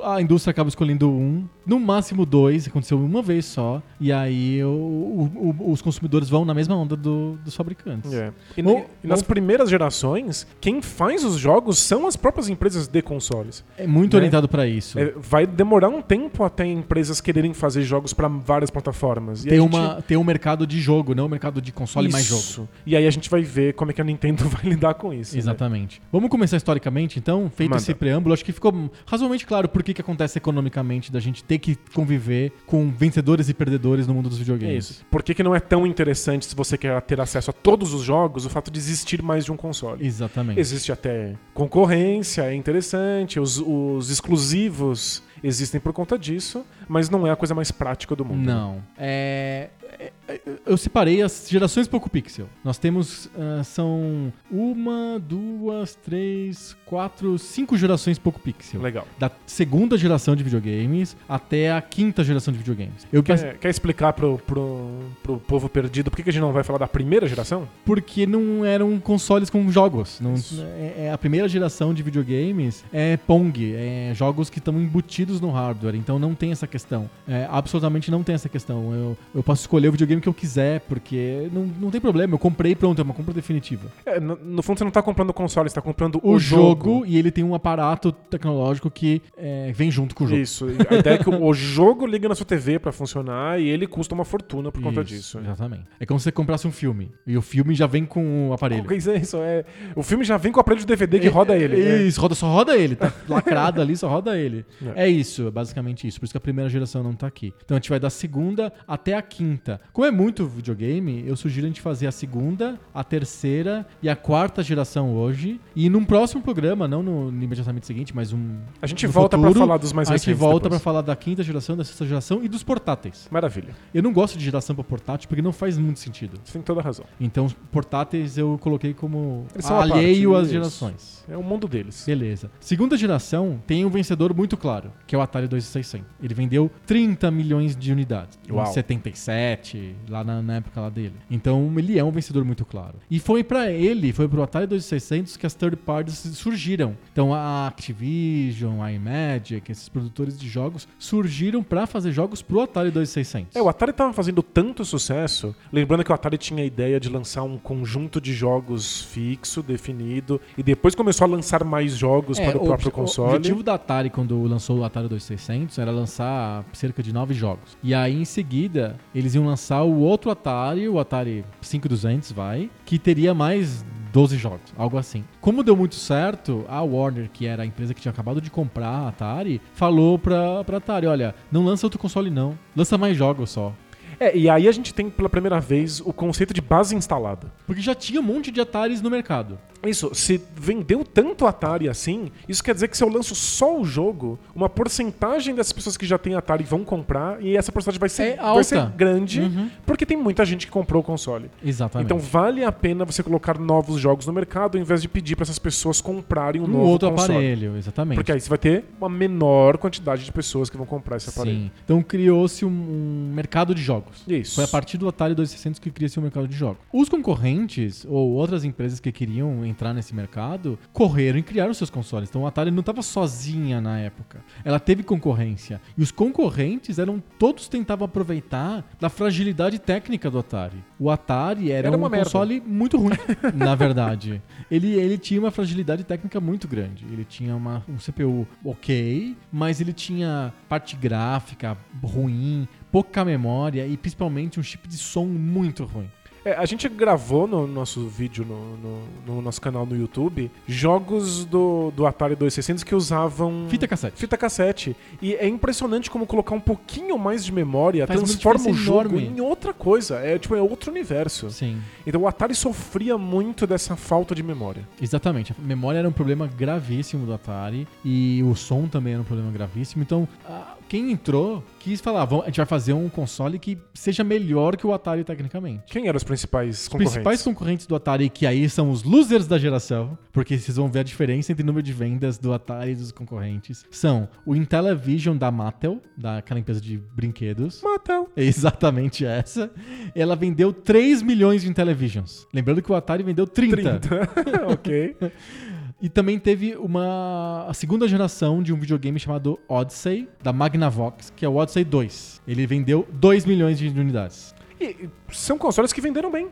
A- 0.03 0.21
indústria 0.21 0.51
acaba 0.51 0.69
escolhendo 0.69 1.09
um, 1.09 1.45
no 1.65 1.79
máximo 1.79 2.25
dois, 2.25 2.67
aconteceu 2.67 2.99
uma 2.99 3.21
vez 3.21 3.45
só. 3.45 3.81
E 3.99 4.11
aí 4.11 4.63
o- 4.63 4.67
o- 4.69 5.55
o- 5.59 5.71
os 5.71 5.81
consumidores 5.81 6.29
vão 6.29 6.43
na 6.45 6.53
mesma 6.53 6.75
onda 6.75 6.95
do- 6.95 7.37
dos 7.43 7.55
fabricantes. 7.55 8.11
É. 8.13 8.31
E, 8.57 8.61
Bom, 8.61 8.85
e 9.03 9.07
nas 9.07 9.21
bom. 9.21 9.27
primeiras 9.27 9.69
gerações, 9.69 10.45
quem 10.59 10.81
faz 10.81 11.23
os 11.23 11.37
jogos 11.37 11.77
são 11.79 12.07
as 12.07 12.15
próprias 12.15 12.49
empresas 12.49 12.87
de 12.87 13.01
consoles. 13.01 13.63
É 13.77 13.87
muito 13.87 14.13
Né? 14.13 14.19
orientado 14.19 14.47
pra 14.47 14.67
isso. 14.67 14.97
É, 14.99 15.13
vai 15.17 15.45
demorar 15.47 15.89
um 15.89 16.01
tempo 16.01 16.43
até 16.43 16.65
empresas 16.65 17.21
quererem 17.21 17.53
fazer 17.53 17.83
jogos 17.83 18.13
para 18.13 18.27
várias 18.27 18.69
plataformas. 18.69 19.45
E 19.45 19.49
Tem, 19.49 19.59
gente- 19.59 19.75
uma, 19.75 20.01
tem 20.01 20.17
um 20.17 20.23
mercado 20.23 20.65
de 20.67 20.79
jogo, 20.81 21.13
não 21.15 21.25
um 21.25 21.29
mercado 21.29 21.61
de 21.61 21.71
console 21.71 22.11
mais 22.11 22.25
jogo. 22.25 22.41
Isso. 22.41 22.69
E 22.85 22.95
aí 22.95 23.07
a 23.07 23.11
gente 23.11 23.29
vai 23.29 23.41
ver 23.41 23.73
como 23.73 23.91
é 23.91 23.93
que 23.93 24.01
a 24.01 24.03
Nintendo 24.03 24.43
vai 24.49 24.63
lidar 24.63 24.93
com 24.95 25.13
isso. 25.13 25.33
né? 25.33 25.39
Exatamente. 25.39 26.01
Vamos 26.11 26.29
começar 26.29 26.57
historicamente, 26.57 27.19
então? 27.19 27.49
Feito 27.49 27.69
Manda. 27.69 27.81
esse 27.81 27.93
preâmbulo, 27.93 28.33
acho 28.33 28.43
que 28.45 28.51
ficou 28.51 28.89
razoavelmente 29.05 29.45
claro 29.45 29.67
por 29.69 29.83
que, 29.85 29.93
que 29.93 30.01
acontece 30.01 30.37
economicamente 30.37 31.11
da 31.11 31.19
gente 31.19 31.43
ter 31.43 31.59
que 31.59 31.77
conviver 31.93 32.51
com 32.65 32.89
vencedores 32.91 33.47
e 33.47 33.53
perdedores 33.53 34.07
no 34.07 34.13
mundo 34.13 34.27
dos 34.29 34.37
É 34.37 34.41
videogames. 34.41 34.89
isso. 34.89 35.05
Por 35.09 35.23
que, 35.23 35.33
que 35.33 35.43
não 35.43 35.55
é 35.55 35.59
tão 35.59 35.85
interessante 35.87 36.45
se 36.45 36.55
você 36.55 36.77
quer 36.77 36.99
ter 37.03 37.21
acesso 37.21 37.49
a 37.51 37.53
todos 37.53 37.93
os 37.93 38.01
jogos 38.01 38.45
o 38.45 38.49
fato 38.49 38.69
de 38.71 38.79
existir 38.79 39.21
mais 39.21 39.45
de 39.45 39.51
um 39.51 39.57
console? 39.57 40.05
Exatamente. 40.05 40.59
Existe 40.59 40.91
até 40.91 41.35
concorrência, 41.53 42.41
é 42.43 42.53
interessante, 42.55 43.39
os, 43.39 43.59
os 43.59 44.09
exclusivos 44.09 45.23
existem 45.43 45.79
por 45.79 45.93
conta 45.93 46.17
disso, 46.17 46.65
mas 46.87 47.09
não 47.09 47.25
é 47.27 47.31
a 47.31 47.35
coisa 47.35 47.53
mais 47.55 47.71
prática 47.71 48.15
do 48.15 48.23
mundo. 48.25 48.45
né? 48.45 48.53
Não. 48.53 48.81
É, 48.97 49.69
é- 49.99 50.11
é- 50.27 50.41
Eu 50.65 50.75
separei 50.77 51.21
as 51.21 51.47
gerações 51.49 51.87
pouco 51.87 52.09
pixel. 52.09 52.47
Nós 52.63 52.77
temos. 52.77 53.29
ah, 53.37 53.63
são 53.63 54.33
uma, 54.51 55.19
duas, 55.19 55.95
três, 55.95 56.75
quatro, 56.85 57.37
cinco 57.37 57.77
gerações 57.77 58.17
pouco 58.17 58.39
pixel. 58.39 58.81
Legal. 58.81 59.07
Da 59.19 59.29
segunda 59.45 59.97
geração 59.97 60.35
de 60.35 60.43
videogames 60.43 61.15
até 61.29 61.71
a 61.71 61.81
quinta 61.81 62.23
geração 62.23 62.51
de 62.51 62.57
videogames. 62.59 63.05
Eu 63.13 63.21
Quer, 63.23 63.57
quer 63.57 63.69
explicar 63.69 64.13
pro, 64.13 64.37
pro, 64.39 64.99
pro 65.23 65.37
povo 65.39 65.69
perdido 65.69 66.09
por 66.09 66.17
que, 66.17 66.23
que 66.23 66.29
a 66.29 66.33
gente 66.33 66.41
não 66.41 66.51
vai 66.51 66.63
falar 66.63 66.79
da 66.79 66.87
primeira 66.87 67.27
geração? 67.27 67.67
porque 67.85 68.25
não 68.25 68.65
eram 68.65 68.99
consoles 68.99 69.49
com 69.49 69.69
jogos. 69.71 70.19
Não, 70.19 70.33
é, 70.77 71.05
é 71.05 71.11
a 71.11 71.17
primeira 71.17 71.47
geração 71.47 71.93
de 71.93 72.01
videogames 72.03 72.83
é 72.91 73.17
Pong, 73.17 73.73
é 73.75 74.11
jogos 74.15 74.49
que 74.49 74.59
estão 74.59 74.79
embutidos 74.81 75.39
no 75.39 75.51
hardware, 75.51 75.95
então 75.95 76.17
não 76.19 76.33
tem 76.33 76.51
essa 76.51 76.67
questão. 76.75 77.09
É, 77.25 77.47
absolutamente 77.49 78.11
não 78.11 78.21
tem 78.21 78.35
essa 78.35 78.49
questão. 78.49 78.93
Eu, 78.93 79.17
eu 79.33 79.41
posso 79.41 79.61
escolher 79.61 79.87
o 79.87 79.91
videogame 79.93 80.21
que 80.21 80.27
eu 80.27 80.33
quiser, 80.33 80.81
porque 80.81 81.49
não, 81.53 81.65
não 81.79 81.89
tem 81.89 82.01
problema. 82.01 82.33
Eu 82.33 82.39
comprei 82.39 82.73
e 82.73 82.75
pronto, 82.75 82.99
é 82.99 83.03
uma 83.03 83.13
compra 83.13 83.33
definitiva. 83.33 83.89
É, 84.05 84.19
no, 84.19 84.35
no 84.35 84.61
fundo, 84.61 84.79
você 84.79 84.83
não 84.83 84.91
tá 84.91 85.01
comprando 85.01 85.29
o 85.29 85.33
console, 85.33 85.69
você 85.69 85.75
tá 85.75 85.81
comprando 85.81 86.19
O, 86.21 86.33
o, 86.33 86.39
jogo, 86.39 87.05
e 87.05 87.17
ele 87.17 87.31
tem 87.31 87.45
um 87.45 87.55
aparato 87.55 88.11
tecnológico 88.11 88.91
que 88.91 89.21
é, 89.37 89.71
vem 89.73 89.89
junto 89.89 90.13
com 90.13 90.25
o 90.25 90.27
jogo. 90.27 90.41
Isso. 90.41 90.67
A 90.89 90.95
ideia 90.95 91.15
é 91.15 91.17
que 91.17 91.29
o, 91.29 91.53
jogo 91.53 92.05
liga 92.05 92.27
na 92.27 92.35
sua 92.35 92.45
TV 92.45 92.77
pra 92.77 92.91
funcionar 92.91 93.59
e 93.61 93.69
ele 93.69 93.87
custa 93.87 94.13
uma 94.13 94.25
fortuna 94.25 94.69
por 94.69 94.81
conta 94.81 95.01
Isso, 95.01 95.13
disso. 95.13 95.39
Exatamente. 95.39 95.83
É 95.97 96.05
como 96.05 96.19
se 96.19 96.25
você 96.25 96.31
comprasse 96.33 96.67
um 96.67 96.71
filme 96.71 97.11
e 97.25 97.37
o 97.37 97.41
filme 97.41 97.73
já 97.73 97.87
vem 97.87 98.05
com 98.05 98.49
o 98.49 98.53
aparelho. 98.53 98.83
Qual 98.83 98.99
que 98.99 99.09
é 99.09 99.17
isso? 99.17 99.37
É, 99.37 99.63
o 99.95 100.03
filme 100.03 100.25
já 100.25 100.35
vem 100.35 100.51
com 100.51 100.59
o 100.59 100.61
aparelho 100.61 100.81
de 100.81 100.87
DVD 100.87 101.19
que 101.19 101.29
roda 101.29 101.55
ele. 101.55 101.77
né? 101.77 102.03
Isso, 102.03 102.19
roda, 102.19 102.35
só 102.35 102.51
roda 102.51 102.75
ele. 102.75 102.97
Tá 102.97 103.13
lacrado 103.29 103.81
ali, 103.81 103.95
só 103.95 104.09
roda 104.09 104.37
ele. 104.37 104.65
É. 104.95 105.05
É. 105.05 105.09
isso, 105.09 105.47
é 105.47 105.51
basicamente 105.51 106.07
isso. 106.07 106.19
Por 106.19 106.25
isso 106.25 106.33
que 106.33 106.37
a 106.37 106.41
primeira 106.41 106.64
geração 106.69 107.03
não 107.03 107.13
tá 107.13 107.27
aqui. 107.27 107.53
Então 107.63 107.75
a 107.75 107.79
gente 107.79 107.89
vai 107.89 107.99
da 107.99 108.09
segunda 108.09 108.71
até 108.87 109.13
a 109.15 109.21
quinta. 109.21 109.79
Como 109.93 110.05
é 110.05 110.11
muito 110.11 110.45
videogame, 110.45 111.23
eu 111.25 111.35
sugiro 111.35 111.65
a 111.65 111.69
gente 111.69 111.81
fazer 111.81 112.07
a 112.07 112.11
segunda, 112.11 112.79
a 112.93 113.03
terceira 113.03 113.85
e 114.01 114.09
a 114.09 114.15
quarta 114.15 114.61
geração 114.63 115.13
hoje. 115.15 115.59
E 115.75 115.89
num 115.89 116.05
próximo 116.05 116.41
programa, 116.41 116.87
não 116.87 117.01
no 117.03 117.29
imediatamente 117.29 117.85
seguinte, 117.85 118.15
mas 118.15 118.31
um. 118.33 118.57
A 118.81 118.87
gente 118.87 119.05
volta 119.07 119.37
pra 119.37 119.47
futuro, 119.47 119.65
falar 119.65 119.77
dos 119.77 119.93
mais 119.93 120.09
A 120.09 120.13
gente 120.17 120.21
recentes 120.27 120.39
volta 120.39 120.63
depois. 120.63 120.81
pra 120.81 120.83
falar 120.83 121.01
da 121.01 121.15
quinta 121.15 121.43
geração, 121.43 121.75
da 121.75 121.83
sexta 121.83 122.05
geração 122.05 122.43
e 122.43 122.47
dos 122.47 122.63
portáteis. 122.63 123.27
Maravilha. 123.31 123.75
Eu 123.93 124.03
não 124.03 124.13
gosto 124.13 124.37
de 124.37 124.43
geração 124.45 124.75
pra 124.75 124.83
portátil 124.83 125.27
porque 125.27 125.41
não 125.41 125.51
faz 125.51 125.77
muito 125.77 125.99
sentido. 125.99 126.39
Você 126.43 126.53
tem 126.53 126.61
toda 126.61 126.79
a 126.81 126.83
razão. 126.83 127.05
Então, 127.19 127.47
portáteis 127.71 128.37
eu 128.37 128.57
coloquei 128.61 128.93
como 128.93 129.45
alheio 129.63 130.31
parte, 130.31 130.41
às 130.41 130.45
isso. 130.45 130.53
gerações. 130.53 131.25
É 131.27 131.35
o 131.37 131.43
mundo 131.43 131.67
deles. 131.67 132.03
Beleza. 132.05 132.51
Segunda 132.59 132.97
geração 132.97 133.61
tem 133.65 133.85
um 133.85 133.89
vencedor 133.89 134.33
muito 134.33 134.55
claro, 134.55 134.91
que 135.07 135.15
é 135.15 135.17
o 135.17 135.21
Atari 135.21 135.47
2600. 135.47 136.05
Ele 136.21 136.33
vendeu 136.33 136.54
30 136.85 137.29
milhões 137.31 137.75
de 137.75 137.91
unidades. 137.91 138.37
Uau. 138.49 138.63
Em 138.67 138.73
77, 138.73 139.95
lá 140.09 140.23
na, 140.23 140.41
na 140.41 140.55
época 140.57 140.79
lá 140.81 140.89
dele. 140.89 141.13
Então 141.29 141.71
ele 141.77 141.97
é 141.97 142.03
um 142.03 142.11
vencedor 142.11 142.43
muito 142.45 142.65
claro. 142.65 142.95
E 143.09 143.19
foi 143.19 143.43
pra 143.43 143.71
ele, 143.71 144.11
foi 144.13 144.27
pro 144.27 144.41
Atari 144.43 144.67
2600 144.67 145.37
que 145.37 145.45
as 145.45 145.53
third 145.53 145.75
parties 145.77 146.17
surgiram. 146.35 146.95
Então 147.11 147.33
a 147.33 147.67
Activision, 147.67 148.81
a 148.81 148.91
Imagic, 148.91 149.71
esses 149.71 149.89
produtores 149.89 150.37
de 150.37 150.47
jogos 150.47 150.87
surgiram 150.99 151.63
pra 151.63 151.85
fazer 151.87 152.11
jogos 152.11 152.41
pro 152.41 152.61
Atari 152.61 152.91
2600. 152.91 153.55
É, 153.55 153.61
o 153.61 153.69
Atari 153.69 153.93
tava 153.93 154.13
fazendo 154.13 154.41
tanto 154.43 154.83
sucesso, 154.85 155.55
lembrando 155.71 156.03
que 156.03 156.11
o 156.11 156.15
Atari 156.15 156.37
tinha 156.37 156.63
a 156.63 156.65
ideia 156.65 156.99
de 156.99 157.09
lançar 157.09 157.43
um 157.43 157.57
conjunto 157.57 158.19
de 158.21 158.33
jogos 158.33 159.01
fixo, 159.03 159.61
definido, 159.63 160.39
e 160.57 160.63
depois 160.63 160.93
começou 160.95 161.25
a 161.25 161.29
lançar 161.29 161.63
mais 161.63 161.93
jogos 161.95 162.39
É, 162.39 162.45
para 162.49 162.57
o 162.61 162.65
próprio 162.65 162.89
O 162.89 162.91
console. 162.91 163.35
objetivo 163.35 163.63
da 163.63 163.73
Atari, 163.75 164.09
quando 164.09 164.41
lançou 164.43 164.79
o 164.79 164.83
Atari 164.83 165.07
2600, 165.07 165.77
era 165.79 165.91
lançar 165.91 166.25
cerca 166.73 167.01
de 167.01 167.13
nove 167.13 167.33
jogos. 167.33 167.77
E 167.83 167.93
aí, 167.93 168.15
em 168.19 168.25
seguida, 168.25 168.95
eles 169.13 169.35
iam 169.35 169.45
lançar 169.45 169.83
o 169.83 169.99
outro 169.99 170.31
Atari, 170.31 170.87
o 170.87 170.99
Atari 170.99 171.45
5200, 171.61 172.31
vai, 172.31 172.69
que 172.85 172.97
teria 172.97 173.33
mais 173.33 173.85
12 174.15 174.37
jogos, 174.37 174.73
algo 174.77 174.97
assim. 174.97 175.25
Como 175.41 175.61
deu 175.61 175.75
muito 175.75 175.95
certo, 175.95 176.63
a 176.69 176.81
Warner, 176.81 177.29
que 177.29 177.45
era 177.45 177.63
a 177.63 177.65
empresa 177.65 177.93
que 177.93 177.99
tinha 177.99 178.13
acabado 178.13 178.39
de 178.39 178.49
comprar 178.49 178.87
a 178.87 179.07
Atari, 179.09 179.61
falou 179.73 180.17
pra, 180.17 180.63
pra 180.63 180.77
Atari, 180.77 181.05
olha, 181.05 181.35
não 181.51 181.65
lança 181.65 181.85
outro 181.85 181.99
console 181.99 182.29
não, 182.29 182.57
lança 182.73 182.97
mais 182.97 183.17
jogos 183.17 183.49
só. 183.49 183.73
É, 184.19 184.35
e 184.35 184.49
aí 184.49 184.67
a 184.67 184.71
gente 184.71 184.93
tem 184.93 185.09
pela 185.09 185.29
primeira 185.29 185.59
vez 185.59 185.99
o 186.01 186.13
conceito 186.13 186.53
de 186.53 186.61
base 186.61 186.95
instalada. 186.95 187.51
Porque 187.67 187.81
já 187.81 187.93
tinha 187.95 188.19
um 188.19 188.23
monte 188.23 188.51
de 188.51 188.61
Ataris 188.61 189.01
no 189.01 189.09
mercado. 189.09 189.57
Isso, 189.85 190.09
se 190.15 190.41
vendeu 190.55 191.03
tanto 191.03 191.45
Atari 191.45 191.87
assim, 191.87 192.31
isso 192.49 192.63
quer 192.63 192.73
dizer 192.73 192.87
que 192.87 192.97
se 192.97 193.03
eu 193.03 193.09
lanço 193.09 193.35
só 193.35 193.79
o 193.79 193.85
jogo, 193.85 194.39
uma 194.55 194.67
porcentagem 194.67 195.53
dessas 195.53 195.71
pessoas 195.73 195.95
que 195.95 196.07
já 196.07 196.17
têm 196.17 196.33
Atari 196.33 196.63
vão 196.63 196.83
comprar 196.83 197.39
e 197.39 197.55
essa 197.55 197.71
porcentagem 197.71 197.99
vai 197.99 198.09
ser, 198.09 198.23
É 198.23 198.37
vai 198.37 198.63
ser 198.63 198.83
grande, 198.91 199.41
Uhum. 199.41 199.69
porque 199.85 200.03
tem 200.05 200.17
muita 200.17 200.43
gente 200.43 200.65
que 200.65 200.71
comprou 200.71 201.01
o 201.01 201.05
console. 201.05 201.51
Exatamente. 201.63 202.05
Então 202.07 202.17
vale 202.17 202.63
a 202.63 202.71
pena 202.71 203.05
você 203.05 203.21
colocar 203.21 203.59
novos 203.59 203.99
jogos 204.01 204.25
no 204.25 204.33
mercado 204.33 204.75
ao 204.75 204.81
invés 204.81 205.03
de 205.03 205.07
pedir 205.07 205.35
para 205.35 205.43
essas 205.43 205.59
pessoas 205.59 206.01
comprarem 206.01 206.61
um, 206.61 206.65
um 206.65 206.67
novo 206.67 206.85
outro 206.87 207.11
console. 207.11 207.33
aparelho, 207.33 207.77
exatamente. 207.77 208.15
Porque 208.15 208.31
aí 208.31 208.39
você 208.39 208.49
vai 208.49 208.57
ter 208.57 208.85
uma 208.99 209.09
menor 209.09 209.77
quantidade 209.77 210.25
de 210.25 210.31
pessoas 210.31 210.67
que 210.67 210.77
vão 210.77 210.85
comprar 210.87 211.17
esse 211.17 211.29
aparelho. 211.29 211.57
Sim. 211.59 211.71
Então 211.83 212.01
criou-se 212.01 212.65
um 212.65 213.31
mercado 213.35 213.75
de 213.75 213.83
jogos. 213.83 214.04
Isso. 214.27 214.55
Foi 214.55 214.63
a 214.63 214.67
partir 214.67 214.97
do 214.97 215.07
Atari 215.07 215.33
2600 215.35 215.79
que 215.79 215.91
cria-se 215.91 216.19
um 216.19 216.23
mercado 216.23 216.47
de 216.47 216.55
jogos. 216.55 216.77
Os 216.91 217.09
concorrentes, 217.09 218.05
ou 218.07 218.31
outras 218.31 218.63
empresas 218.63 218.99
que 218.99 219.11
queriam 219.11 219.65
entrar 219.65 219.93
nesse 219.93 220.13
mercado, 220.15 220.77
correram 220.93 221.39
e 221.39 221.43
criaram 221.43 221.73
seus 221.73 221.89
consoles. 221.89 222.29
Então 222.29 222.45
a 222.45 222.49
Atari 222.49 222.71
não 222.71 222.79
estava 222.79 223.01
sozinha 223.01 223.79
na 223.81 223.99
época. 223.99 224.43
Ela 224.63 224.79
teve 224.79 225.03
concorrência. 225.03 225.81
E 225.97 226.01
os 226.01 226.11
concorrentes 226.11 226.99
eram 226.99 227.21
todos 227.37 227.67
tentavam 227.67 228.05
aproveitar 228.05 228.83
da 228.99 229.09
fragilidade 229.09 229.79
técnica 229.79 230.29
do 230.29 230.39
Atari. 230.39 230.83
O 230.99 231.09
Atari 231.09 231.71
era, 231.71 231.87
Era 231.87 231.97
um 231.97 232.01
merda. 232.01 232.17
console 232.25 232.61
muito 232.65 232.97
ruim, 232.97 233.15
na 233.53 233.75
verdade. 233.75 234.41
Ele, 234.69 234.93
ele 234.93 235.17
tinha 235.17 235.39
uma 235.39 235.51
fragilidade 235.51 236.03
técnica 236.03 236.39
muito 236.39 236.67
grande. 236.67 237.05
Ele 237.11 237.25
tinha 237.25 237.55
uma, 237.55 237.83
um 237.87 237.95
CPU 237.97 238.47
ok, 238.63 239.35
mas 239.51 239.81
ele 239.81 239.93
tinha 239.93 240.53
parte 240.69 240.95
gráfica 240.95 241.77
ruim, 242.03 242.67
pouca 242.95 243.25
memória 243.25 243.85
e 243.85 243.97
principalmente 243.97 244.57
um 244.57 244.63
chip 244.63 244.87
de 244.87 244.95
som 244.97 245.25
muito 245.25 245.83
ruim. 245.83 246.09
É, 246.45 246.53
a 246.53 246.65
gente 246.65 246.87
gravou 246.87 247.47
no 247.47 247.65
nosso 247.67 248.07
vídeo 248.07 248.45
no, 248.45 248.77
no- 248.77 249.03
no 249.25 249.41
nosso 249.41 249.59
canal 249.59 249.83
no 249.83 249.97
YouTube 249.97 250.49
jogos 250.67 251.43
do, 251.43 251.91
do 251.95 252.05
Atari 252.05 252.35
2600 252.35 252.83
que 252.83 252.93
usavam 252.95 253.65
Fita 253.67 253.87
cassete. 253.87 254.17
fita 254.19 254.37
cassete. 254.37 254.95
E 255.21 255.33
é 255.33 255.47
impressionante 255.47 256.09
como 256.09 256.25
colocar 256.27 256.53
um 256.55 256.59
pouquinho 256.59 257.17
mais 257.17 257.43
de 257.43 257.51
memória 257.51 258.05
Faz 258.07 258.21
transforma 258.21 258.69
o 258.69 258.73
jogo 258.75 259.17
enorme. 259.17 259.27
em 259.37 259.41
outra 259.41 259.73
coisa. 259.73 260.19
É 260.19 260.37
tipo, 260.37 260.55
é 260.55 260.61
outro 260.61 260.91
universo. 260.91 261.49
Sim, 261.49 261.81
Então 262.07 262.21
o 262.21 262.27
Atari 262.27 262.53
sofria 262.55 263.17
muito 263.17 263.65
dessa 263.67 263.95
falta 263.95 264.33
de 264.35 264.43
memória. 264.43 264.87
exatamente. 265.01 265.51
A 265.51 265.55
memória 265.67 265.97
era 265.97 266.07
um 266.07 266.11
problema 266.13 266.45
gravíssimo 266.47 267.25
do 267.25 267.33
Atari 267.33 267.87
e 268.05 268.41
o 268.43 268.55
som 268.55 268.87
também 268.87 269.13
era 269.13 269.21
um 269.21 269.25
problema 269.25 269.51
gravíssimo. 269.51 270.03
Então, 270.03 270.27
a- 270.47 270.75
quem 270.87 271.11
entrou 271.11 271.63
quis 271.85 272.01
falar, 272.01 272.25
"Vamos- 272.25 272.45
a 272.45 272.47
gente 272.47 272.57
vai 272.57 272.65
fazer 272.65 272.93
um 272.93 273.07
console 273.07 273.59
que 273.59 273.77
seja 273.93 274.23
melhor 274.23 274.75
que 274.75 274.85
o 274.87 274.93
Atari 274.93 275.23
tecnicamente. 275.23 275.83
Quem 275.87 276.07
eram 276.07 276.17
os 276.17 276.23
principais 276.23 276.81
Os 276.81 276.87
concorrentes? 276.87 277.13
principais 277.13 277.41
concorrentes 277.43 277.85
do 277.85 277.95
Atari, 277.95 278.29
que 278.29 278.45
aí 278.47 278.67
são 278.69 278.89
os 278.89 279.03
losers 279.03 279.47
da 279.47 279.57
geração, 279.57 280.17
porque 280.33 280.57
vocês 280.57 280.77
vão 280.77 280.89
ver 280.89 280.99
a 280.99 281.03
diferença 281.03 281.51
entre 281.51 281.63
o 281.63 281.65
número 281.65 281.83
de 281.83 281.93
vendas 281.93 282.37
do 282.37 282.51
Atari 282.53 282.91
e 282.91 282.95
dos 282.95 283.11
concorrentes, 283.11 283.85
são 283.91 284.27
o 284.45 284.55
Intellivision 284.55 285.37
da 285.37 285.51
Mattel, 285.51 286.01
daquela 286.17 286.59
empresa 286.59 286.81
de 286.81 286.97
brinquedos. 287.15 287.81
Mattel. 287.83 288.29
É 288.35 288.43
exatamente 288.43 289.25
essa. 289.25 289.69
Ela 290.15 290.35
vendeu 290.35 290.73
3 290.73 291.21
milhões 291.21 291.61
de 291.61 291.69
Intellivisions. 291.69 292.47
Lembrando 292.53 292.81
que 292.81 292.91
o 292.91 292.95
Atari 292.95 293.23
vendeu 293.23 293.45
30. 293.45 293.99
30. 293.99 294.29
ok. 294.73 295.15
E 296.01 296.09
também 296.09 296.37
teve 296.37 296.75
uma 296.75 297.65
a 297.67 297.73
segunda 297.73 298.07
geração 298.07 298.61
de 298.61 298.73
um 298.73 298.79
videogame 298.79 299.19
chamado 299.19 299.59
Odyssey, 299.67 300.27
da 300.41 300.51
Magnavox, 300.51 301.31
que 301.35 301.45
é 301.45 301.49
o 301.49 301.55
Odyssey 301.55 301.83
2. 301.83 302.41
Ele 302.47 302.65
vendeu 302.65 303.07
2 303.11 303.45
milhões 303.45 303.77
de 303.77 303.87
unidades. 303.87 304.54
E 304.85 305.09
são 305.31 305.57
consoles 305.57 305.91
que 305.91 305.99
venderam 306.01 306.31
bem. 306.31 306.47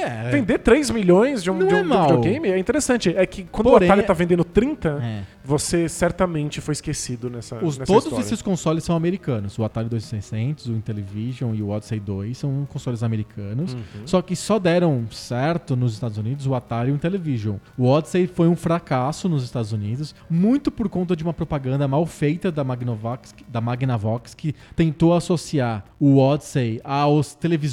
É. 0.00 0.30
Vender 0.30 0.58
3 0.58 0.90
milhões 0.90 1.42
de 1.42 1.50
um, 1.50 1.54
Não 1.58 1.66
de 1.66 1.74
um- 1.74 1.78
é 1.78 1.82
de 1.82 1.88
um 1.92 2.02
videogame 2.02 2.48
é 2.50 2.58
interessante. 2.58 3.14
É 3.16 3.24
que 3.26 3.44
quando 3.44 3.70
Porém, 3.70 3.88
o 3.88 3.92
Atari 3.92 4.06
tá 4.06 4.12
vendendo 4.12 4.44
30, 4.44 5.00
É. 5.02 5.22
você 5.44 5.88
certamente 5.88 6.60
foi 6.60 6.72
esquecido 6.72 7.30
nessa, 7.30 7.56
Os, 7.56 7.78
nessa 7.78 7.86
todos 7.92 8.04
história. 8.06 8.24
esses 8.24 8.42
consoles 8.42 8.84
são 8.84 8.96
americanos. 8.96 9.58
O 9.58 9.64
Atari 9.64 9.88
2600, 9.88 10.66
o 10.66 10.72
Intellivision 10.72 11.54
e 11.54 11.62
o 11.62 11.68
Odyssey 11.70 12.00
2 12.00 12.36
são 12.38 12.66
consoles 12.70 13.02
americanos. 13.02 13.74
Uhum. 13.74 13.80
Só 14.06 14.20
que 14.22 14.34
só 14.34 14.58
deram 14.58 15.06
certo 15.10 15.76
nos 15.76 15.94
Estados 15.94 16.18
Unidos 16.18 16.46
o 16.46 16.54
Atari 16.54 16.90
e 16.90 16.92
o 16.92 16.94
Intellivision. 16.96 17.56
O 17.76 17.86
Odyssey 17.86 18.26
foi 18.26 18.48
um 18.48 18.56
fracasso 18.56 19.28
nos 19.28 19.44
Estados 19.44 19.72
Unidos, 19.72 20.14
muito 20.28 20.70
por 20.70 20.88
conta 20.88 21.14
de 21.14 21.22
uma 21.22 21.32
propaganda 21.32 21.86
mal 21.86 22.04
feita 22.06 22.50
da 22.50 22.64
Magnavox, 22.64 23.34
da 23.48 23.60
Magnavox 23.60 24.34
que 24.34 24.54
tentou 24.74 25.14
associar 25.14 25.84
o 26.00 26.18
Odyssey 26.18 26.80
aos 26.84 27.34
televisores 27.34 27.67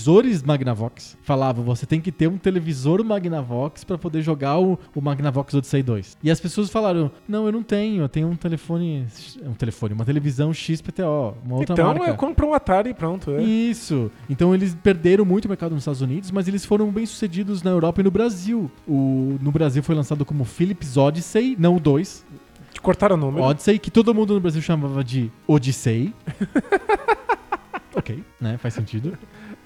Magnavox. 0.46 1.18
Falava, 1.22 1.62
você 1.62 1.86
tem 1.86 2.02
que 2.02 2.12
ter 2.12 2.28
um 2.28 2.38
televisor 2.38 3.04
Magnavox 3.04 3.84
para 3.84 3.98
poder 3.98 4.22
jogar 4.22 4.60
o, 4.60 4.80
o 4.94 5.02
Magnavox 5.02 5.54
Odyssey 5.54 5.84
2. 5.84 6.18
E 6.24 6.32
as 6.32 6.40
pessoas 6.40 6.70
falaram, 6.70 7.12
não, 7.28 7.46
eu 7.46 7.52
não 7.52 7.64
tenho, 7.64 8.04
eu 8.04 8.10
tenho 8.10 8.28
um 8.28 8.36
telefone, 8.36 9.06
um 9.44 9.54
telefone, 9.54 9.94
uma 9.94 10.06
televisão 10.06 10.54
XPTO, 10.54 11.36
uma 11.46 11.56
outra 11.58 11.74
então, 11.74 11.88
marca. 11.88 12.10
eu 12.10 12.16
compro 12.16 12.48
um 12.48 12.54
Atari 12.54 12.90
e 12.90 12.94
pronto. 12.94 13.32
É. 13.32 13.44
Isso. 13.44 14.12
Então 14.30 14.54
eles 14.54 14.76
perderam 14.76 15.26
muito 15.26 15.46
o 15.46 15.50
mercado 15.50 15.72
nos 15.72 15.82
Estados 15.82 16.02
Unidos, 16.02 16.32
mas 16.32 16.48
eles 16.48 16.66
foram 16.66 16.92
bem 16.92 17.06
sucedidos 17.06 17.64
na 17.64 17.72
Europa 17.72 18.02
e 18.02 18.04
no 18.04 18.12
Brasil. 18.12 18.72
O, 18.88 19.38
no 19.42 19.52
Brasil 19.52 19.84
foi 19.84 19.96
lançado 19.96 20.26
como 20.26 20.46
Philips 20.46 20.98
Odyssey, 20.98 21.56
não 21.60 21.76
o 21.76 21.80
2. 21.80 22.26
Cortaram 22.82 23.16
o 23.16 23.20
número. 23.20 23.44
Odyssey, 23.44 23.80
que 23.80 23.90
todo 23.90 24.14
mundo 24.14 24.34
no 24.36 24.40
Brasil 24.40 24.62
chamava 24.62 25.04
de 25.04 25.32
Odyssey. 25.48 26.14
ok, 27.96 28.24
né? 28.40 28.58
Faz 28.58 28.74
sentido. 28.74 29.18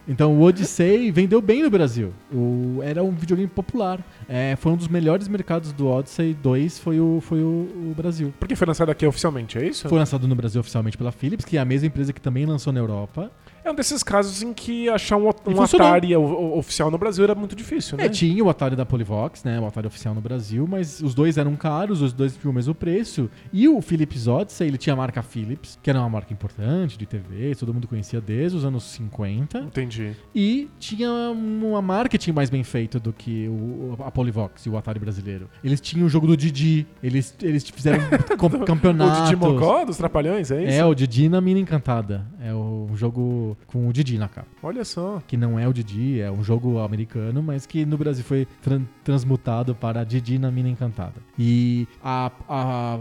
Então 0.10 0.36
o 0.36 0.42
Odyssey 0.42 1.12
vendeu 1.12 1.40
bem 1.40 1.62
no 1.62 1.70
Brasil. 1.70 2.12
O, 2.34 2.80
era 2.82 3.04
um 3.04 3.12
videogame 3.12 3.48
popular. 3.48 4.04
É, 4.28 4.56
foi 4.56 4.72
um 4.72 4.76
dos 4.76 4.88
melhores 4.88 5.28
mercados 5.28 5.72
do 5.72 5.88
Odyssey 5.88 6.34
2, 6.34 6.80
foi 6.80 7.00
o, 7.00 7.22
foi 7.22 7.42
o, 7.42 7.92
o 7.92 7.94
Brasil. 7.96 8.34
Porque 8.40 8.56
foi 8.56 8.66
lançado 8.66 8.90
aqui 8.90 9.06
oficialmente, 9.06 9.60
é 9.60 9.68
isso? 9.68 9.88
Foi 9.88 10.00
lançado 10.00 10.28
no 10.28 10.34
Brasil 10.34 10.60
oficialmente 10.60 10.98
pela 10.98 11.12
Philips, 11.12 11.46
que 11.46 11.58
é 11.58 11.60
a 11.60 11.66
mesma 11.66 11.86
empresa 11.86 12.12
que 12.12 12.20
também 12.20 12.44
lançou 12.48 12.74
na 12.74 12.80
Europa. 12.80 13.32
É 13.64 13.72
um 13.72 13.76
desses 13.76 14.04
casos 14.04 14.42
em 14.42 14.54
que 14.54 14.90
achar 14.90 15.18
um, 15.18 15.28
um. 15.28 15.62
Atari 15.62 16.16
oficial 16.16 16.90
no 16.90 16.98
Brasil 16.98 17.24
era 17.24 17.36
muito 17.36 17.56
difícil, 17.56 17.98
né? 17.98 18.06
É, 18.06 18.10
tinha 18.10 18.44
o 18.44 18.50
Atari 18.50 18.76
da 18.76 18.86
Polivox, 18.86 19.44
né? 19.44 19.60
O 19.60 19.66
Atari 19.66 19.88
oficial 19.88 20.16
no 20.16 20.22
Brasil, 20.22 20.66
mas 20.68 21.02
os 21.02 21.14
dois 21.14 21.38
eram 21.38 21.56
caros, 21.56 22.02
os 22.02 22.14
dois 22.14 22.36
tinham 22.36 22.52
o 22.52 22.56
mesmo 22.56 22.74
preço. 22.74 23.30
E 23.52 23.68
o 23.68 23.82
Philips 23.82 24.28
Odyssey, 24.28 24.68
ele 24.68 24.78
tinha 24.78 24.94
a 24.94 24.98
marca 24.98 25.22
Philips, 25.22 25.78
que 25.82 25.90
era 25.90 26.00
uma 26.00 26.10
marca 26.10 26.34
importante 26.34 26.98
de 26.98 27.06
TV, 27.06 27.56
todo 27.56 27.74
mundo 27.74 27.88
conhecia 27.88 28.22
desde 28.22 28.58
os 28.58 28.66
anos 28.66 28.84
50. 28.84 29.60
Entendi. 29.60 30.16
E 30.34 30.70
tinha 30.80 31.12
uma 31.12 31.82
marketing 31.82 32.32
mais 32.32 32.50
bem 32.50 32.64
feito 32.64 33.00
do 33.00 33.12
que 33.12 33.48
o, 33.48 33.98
a 34.04 34.12
Polivox 34.12 34.66
e 34.66 34.70
o 34.70 34.78
Atari 34.78 35.00
brasileiro. 35.00 35.50
Eles 35.64 35.82
tinham 35.82 36.06
o 36.06 36.10
jogo 36.10 36.28
do 36.28 36.38
Didi, 36.38 36.88
eles, 37.04 37.36
eles 37.42 37.68
fizeram 37.70 38.00
campeonatos. 38.66 39.20
O 39.20 39.24
Didi 39.24 39.36
Mocó 39.36 39.86
dos 39.86 39.98
Trapalhões, 39.98 40.52
é 40.52 40.64
isso? 40.64 40.74
É, 40.74 40.86
o 40.86 40.94
Didi 40.94 41.30
na 41.30 41.42
Mina 41.42 41.60
Encantada. 41.60 42.26
É 42.42 42.54
o 42.54 42.90
jogo 42.96 43.49
com 43.68 43.88
o 43.88 43.94
Didi 43.94 44.18
na 44.18 44.28
capa 44.28 44.48
Olha 44.64 44.84
só. 44.86 45.22
que 45.28 45.36
não 45.38 45.58
é 45.60 45.68
o 45.68 45.74
Didi, 45.74 46.20
é 46.20 46.32
um 46.32 46.44
jogo 46.44 46.80
americano, 46.80 47.42
mas 47.44 47.66
que 47.66 47.86
no 47.86 47.98
Brasil 47.98 48.24
foi 48.24 48.48
tran- 48.62 48.84
transmutado 49.04 49.74
para 49.76 50.04
Didi 50.04 50.38
na 50.40 50.50
Mina 50.52 50.70
Encantada. 50.70 51.16
E 51.38 51.88
a, 52.04 52.32
a 52.48 53.00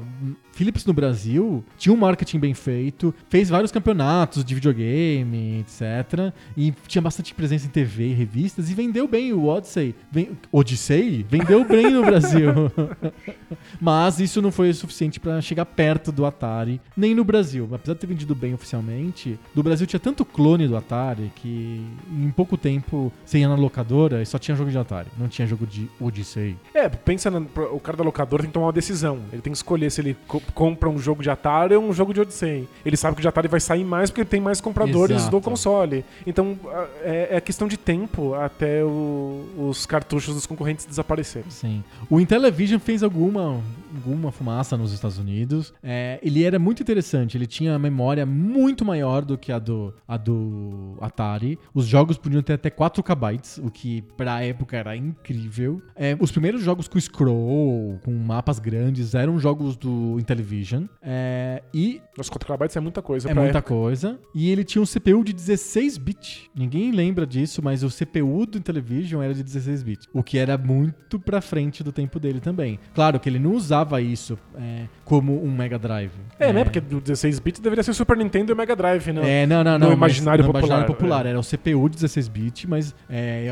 Philips 0.52 0.84
no 0.86 0.92
Brasil 0.92 1.64
tinha 1.76 1.92
um 1.92 1.96
marketing 1.96 2.38
bem 2.38 2.54
feito, 2.54 3.14
fez 3.28 3.48
vários 3.48 3.70
campeonatos 3.70 4.44
de 4.44 4.54
videogame, 4.54 5.60
etc. 5.60 6.32
E 6.56 6.72
tinha 6.86 7.02
bastante 7.02 7.34
presença 7.34 7.66
em 7.66 7.70
TV 7.70 8.08
e 8.08 8.12
revistas 8.14 8.70
e 8.70 8.74
vendeu 8.74 9.06
bem 9.08 9.32
o 9.32 9.46
Odyssey. 9.46 9.94
Ven- 10.10 10.30
Odyssey? 10.52 11.24
Vendeu 11.28 11.64
bem 11.64 11.90
no 11.90 12.02
Brasil. 12.02 12.50
Mas 13.80 14.18
isso 14.20 14.40
não 14.42 14.50
foi 14.50 14.70
o 14.70 14.74
suficiente 14.74 15.20
para 15.20 15.40
chegar 15.40 15.64
perto 15.64 16.10
do 16.10 16.24
Atari, 16.26 16.80
nem 16.96 17.14
no 17.14 17.24
Brasil. 17.24 17.68
Apesar 17.72 17.94
de 17.94 18.00
ter 18.00 18.06
vendido 18.06 18.34
bem 18.34 18.54
oficialmente, 18.54 19.38
do 19.54 19.62
Brasil 19.62 19.86
tinha 19.86 20.00
tanto 20.00 20.24
clone 20.38 20.68
do 20.68 20.76
Atari 20.76 21.32
que 21.34 21.84
em 22.12 22.30
pouco 22.30 22.56
tempo 22.56 23.12
você 23.24 23.38
ia 23.38 23.48
na 23.48 23.56
locadora 23.56 24.22
e 24.22 24.26
só 24.26 24.38
tinha 24.38 24.56
jogo 24.56 24.70
de 24.70 24.78
Atari, 24.78 25.08
não 25.18 25.26
tinha 25.26 25.46
jogo 25.48 25.66
de 25.66 25.90
Odyssey. 26.00 26.56
É, 26.72 26.88
pensa, 26.88 27.28
na- 27.28 27.40
o 27.72 27.80
cara 27.80 27.96
da 27.96 28.04
locadora 28.04 28.42
tem 28.44 28.48
que 28.50 28.54
tomar 28.54 28.66
uma 28.66 28.72
decisão. 28.72 29.18
Ele 29.32 29.42
tem 29.42 29.52
que 29.52 29.56
escolher 29.56 29.90
se 29.90 30.00
ele 30.00 30.16
co- 30.28 30.40
compra 30.54 30.88
um 30.88 30.96
jogo 30.98 31.22
de 31.24 31.28
Atari 31.28 31.74
ou 31.74 31.82
um 31.82 31.92
jogo 31.92 32.14
de 32.14 32.20
Odyssey. 32.20 32.68
Ele 32.86 32.96
sabe 32.96 33.16
que 33.16 33.20
o 33.20 33.22
de 33.22 33.26
Atari 33.28 33.48
vai 33.48 33.58
sair 33.58 33.82
mais 33.84 34.10
porque 34.10 34.24
tem 34.24 34.40
mais 34.40 34.60
compradores 34.60 35.16
Exato. 35.16 35.30
do 35.32 35.40
console. 35.42 36.04
Então, 36.24 36.56
é, 37.02 37.28
é 37.32 37.40
questão 37.40 37.66
de 37.66 37.76
tempo 37.76 38.34
até 38.34 38.84
o- 38.84 39.44
os 39.70 39.86
cartuchos 39.86 40.34
dos 40.36 40.46
concorrentes 40.46 40.86
desaparecerem. 40.86 41.50
Sim. 41.50 41.82
O 42.08 42.20
Intellivision 42.20 42.78
fez 42.78 43.02
alguma 43.02 43.60
alguma 43.94 44.30
fumaça 44.32 44.76
nos 44.76 44.92
Estados 44.92 45.18
Unidos. 45.18 45.72
É, 45.82 46.18
ele 46.22 46.42
era 46.42 46.58
muito 46.58 46.82
interessante, 46.82 47.36
ele 47.36 47.46
tinha 47.46 47.72
uma 47.72 47.78
memória 47.78 48.24
muito 48.26 48.84
maior 48.84 49.24
do 49.24 49.36
que 49.38 49.52
a 49.52 49.58
do, 49.58 49.94
a 50.06 50.16
do 50.16 50.96
Atari. 51.00 51.58
Os 51.74 51.86
jogos 51.86 52.16
podiam 52.18 52.42
ter 52.42 52.54
até 52.54 52.70
4 52.70 53.02
KB, 53.02 53.40
o 53.62 53.70
que 53.70 54.02
pra 54.16 54.42
época 54.44 54.76
era 54.76 54.96
incrível. 54.96 55.80
É, 55.94 56.16
os 56.20 56.30
primeiros 56.30 56.62
jogos 56.62 56.88
com 56.88 56.98
scroll, 57.00 57.98
com 58.04 58.12
mapas 58.12 58.58
grandes, 58.58 59.14
eram 59.14 59.38
jogos 59.38 59.76
do 59.76 60.18
Intellivision. 60.18 60.84
É, 61.02 61.62
e 61.72 62.00
Os 62.18 62.28
4 62.28 62.52
KB 62.56 62.68
é 62.76 62.80
muita 62.80 63.02
coisa 63.02 63.30
é 63.30 63.34
muita 63.34 63.58
época. 63.58 63.74
coisa. 63.74 64.18
E 64.34 64.50
ele 64.50 64.64
tinha 64.64 64.82
um 64.82 64.86
CPU 64.86 65.22
de 65.24 65.32
16 65.32 65.98
bits. 65.98 66.50
Ninguém 66.54 66.90
lembra 66.92 67.26
disso, 67.26 67.62
mas 67.62 67.82
o 67.82 67.88
CPU 67.88 68.46
do 68.46 68.58
Intellivision 68.58 69.22
era 69.22 69.34
de 69.34 69.42
16 69.42 69.82
bits. 69.82 70.06
O 70.12 70.22
que 70.22 70.38
era 70.38 70.56
muito 70.58 71.18
pra 71.18 71.40
frente 71.40 71.82
do 71.82 71.92
tempo 71.92 72.18
dele 72.18 72.40
também. 72.40 72.78
Claro 72.94 73.18
que 73.20 73.28
ele 73.28 73.38
não 73.38 73.52
usava 73.52 73.77
isso 74.00 74.38
é, 74.56 74.84
como 75.04 75.42
um 75.44 75.50
Mega 75.54 75.78
Drive. 75.78 76.10
É, 76.38 76.52
né? 76.52 76.64
Porque 76.64 76.80
do 76.80 77.00
16 77.00 77.38
bits 77.38 77.60
deveria 77.60 77.82
ser 77.82 77.92
Super 77.94 78.16
Nintendo 78.16 78.52
e 78.52 78.54
Mega 78.54 78.74
Drive, 78.76 79.12
né? 79.12 79.42
É, 79.42 79.46
não, 79.46 79.62
não, 79.64 79.72
No 79.78 79.78
não. 79.90 79.96
mas 79.96 80.12
imaginário 80.12 80.44
no 80.44 80.48
popular, 80.52 80.66
imaginário 80.68 80.94
popular. 80.94 81.26
Era 81.26 81.38
o 81.38 81.42
CPU 81.42 81.88
de 81.88 81.96
16 81.96 82.28
bits, 82.28 82.64
mas 82.66 82.94
é, 83.10 83.48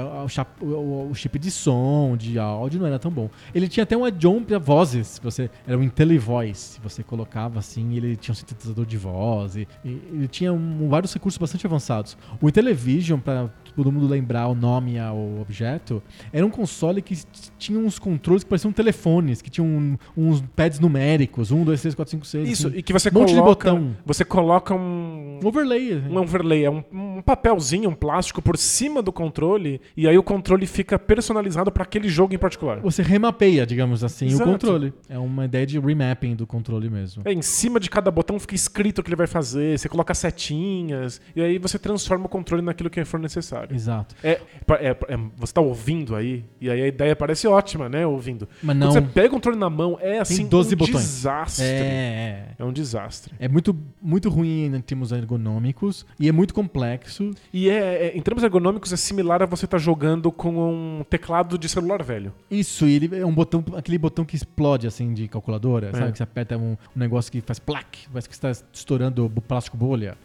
o, 0.60 0.64
o- 0.66 1.10
o 1.10 1.14
chip 1.14 1.38
de 1.38 1.50
som, 1.50 2.16
de 2.16 2.38
áudio, 2.38 2.80
não 2.80 2.86
era 2.86 2.98
tão 2.98 3.10
bom. 3.10 3.28
Ele 3.54 3.68
tinha 3.68 3.84
até 3.84 3.96
uma 3.96 4.10
John 4.10 4.42
pra 4.42 4.58
vozes. 4.58 5.20
Você, 5.22 5.50
era 5.66 5.76
um 5.78 5.82
IntelliVoice. 5.82 6.80
Você 6.82 7.02
colocava 7.02 7.58
assim, 7.58 7.94
ele 7.96 8.16
tinha 8.16 8.32
um 8.32 8.36
sintetizador 8.36 8.84
de 8.86 8.96
voz. 8.96 9.56
E, 9.56 9.66
e- 9.84 10.02
ele 10.12 10.28
tinha 10.28 10.52
um- 10.52 10.88
vários 10.88 11.12
recursos 11.12 11.38
bastante 11.38 11.66
avançados. 11.66 12.16
O 12.40 12.48
Intellivision, 12.48 13.18
pra 13.20 13.48
todo 13.76 13.92
mundo 13.92 14.08
lembrar 14.08 14.48
o 14.48 14.54
nome 14.54 14.98
ao 14.98 15.38
objeto, 15.40 16.02
era 16.32 16.44
um 16.44 16.50
console 16.50 17.02
que 17.02 17.16
tinha 17.58 17.78
uns 17.78 17.98
controles 17.98 18.42
que 18.42 18.48
pareciam 18.48 18.72
telefones, 18.72 19.42
que 19.42 19.50
tinham 19.50 19.98
uns 20.16 20.42
pads 20.54 20.80
numéricos, 20.80 21.50
1, 21.50 21.64
2, 21.64 21.80
3, 21.80 21.94
4, 21.94 22.10
5, 22.12 22.26
6. 22.26 22.48
Isso, 22.48 22.68
assim. 22.68 22.78
e 22.78 22.82
que 22.82 22.92
você 22.92 23.10
um 23.10 23.12
monte 23.12 23.28
de 23.28 23.40
coloca. 23.40 23.70
botão. 23.70 23.96
Você 24.04 24.24
coloca 24.24 24.74
um. 24.74 25.40
Um 25.42 25.46
overlay. 25.46 25.92
assim. 25.92 26.08
Um 26.08 26.18
overlay, 26.18 26.64
é 26.64 26.70
um, 26.70 26.82
um 26.92 27.22
papelzinho, 27.22 27.90
um 27.90 27.94
plástico 27.94 28.40
por 28.40 28.56
cima 28.56 29.02
do 29.02 29.12
controle, 29.12 29.80
e 29.96 30.08
aí 30.08 30.16
o 30.16 30.22
controle 30.22 30.66
fica 30.66 30.98
personalizado 30.98 31.70
pra 31.70 31.82
aquele 31.82 32.08
jogo 32.08 32.34
em 32.34 32.38
particular. 32.38 32.80
Você 32.80 33.02
remapeia, 33.02 33.66
digamos 33.66 34.02
assim, 34.02 34.26
Exato. 34.26 34.48
o 34.48 34.52
controle. 34.52 34.94
É 35.08 35.18
uma 35.18 35.44
ideia 35.44 35.66
de 35.66 35.78
remapping 35.78 36.34
do 36.34 36.46
controle 36.46 36.88
mesmo. 36.88 37.22
É, 37.24 37.32
em 37.32 37.42
cima 37.42 37.78
de 37.78 37.90
cada 37.90 38.10
botão 38.10 38.38
fica 38.38 38.54
escrito 38.54 39.00
o 39.00 39.02
que 39.02 39.08
ele 39.08 39.16
vai 39.16 39.26
fazer, 39.26 39.78
você 39.78 39.88
coloca 39.88 40.14
setinhas, 40.14 41.20
e 41.34 41.42
aí 41.42 41.58
você 41.58 41.78
transforma 41.78 42.26
o 42.26 42.28
controle 42.28 42.62
naquilo 42.62 42.88
que 42.88 43.04
for 43.04 43.20
necessário. 43.20 43.65
Exato. 43.70 44.14
É, 44.22 44.40
é- 44.80 44.96
é- 45.08 45.18
você 45.36 45.52
tá 45.52 45.60
ouvindo 45.60 46.14
aí, 46.16 46.44
e 46.60 46.68
aí 46.70 46.82
a 46.82 46.86
ideia 46.86 47.14
parece 47.16 47.46
ótima, 47.46 47.88
né, 47.88 48.06
ouvindo. 48.06 48.48
Mas 48.62 48.76
não. 48.76 48.88
Quando 48.88 49.04
você 49.04 49.12
pega 49.12 49.28
o 49.28 49.30
controle 49.30 49.58
na 49.58 49.70
mão, 49.70 49.98
é 50.00 50.18
assim 50.18 50.46
12 50.46 50.74
um 50.74 50.78
botões. 50.78 51.02
desastre. 51.04 51.64
É, 51.66 52.48
É 52.58 52.64
um 52.64 52.72
desastre. 52.72 53.34
é. 53.40 53.46
É 53.46 53.48
muito, 53.48 53.76
muito 54.02 54.28
ruim 54.28 54.66
em 54.74 54.80
termos 54.80 55.12
ergonômicos 55.12 56.04
e 56.18 56.28
é 56.28 56.32
muito 56.32 56.52
complexo. 56.52 57.30
E 57.52 57.68
é, 57.70 58.06
é- 58.08 58.16
em 58.16 58.20
termos 58.20 58.42
ergonômicos, 58.42 58.92
é 58.92 58.96
similar 58.96 59.42
a 59.42 59.46
você 59.46 59.64
estar 59.64 59.78
jogando 59.78 60.30
com 60.32 60.98
um 61.00 61.04
teclado 61.08 61.56
de 61.58 61.68
celular 61.68 62.02
velho. 62.02 62.32
Isso, 62.50 62.86
e 62.86 62.94
ele 62.96 63.16
é 63.20 63.24
um 63.26 63.32
botão, 63.34 63.64
aquele 63.76 63.98
botão 63.98 64.24
que 64.24 64.34
explode 64.36 64.86
assim 64.86 65.14
de 65.14 65.28
calculadora, 65.28 65.90
sabe? 65.92 66.12
Que 66.12 66.18
você 66.18 66.22
aperta 66.24 66.56
um, 66.56 66.72
um 66.72 66.76
negócio 66.98 67.30
que 67.30 67.40
faz 67.40 67.58
plaque, 67.58 68.08
parece 68.10 68.28
que 68.28 68.34
está 68.34 68.50
estourando 68.72 69.30
plástico 69.46 69.76
bolha. 69.76 70.16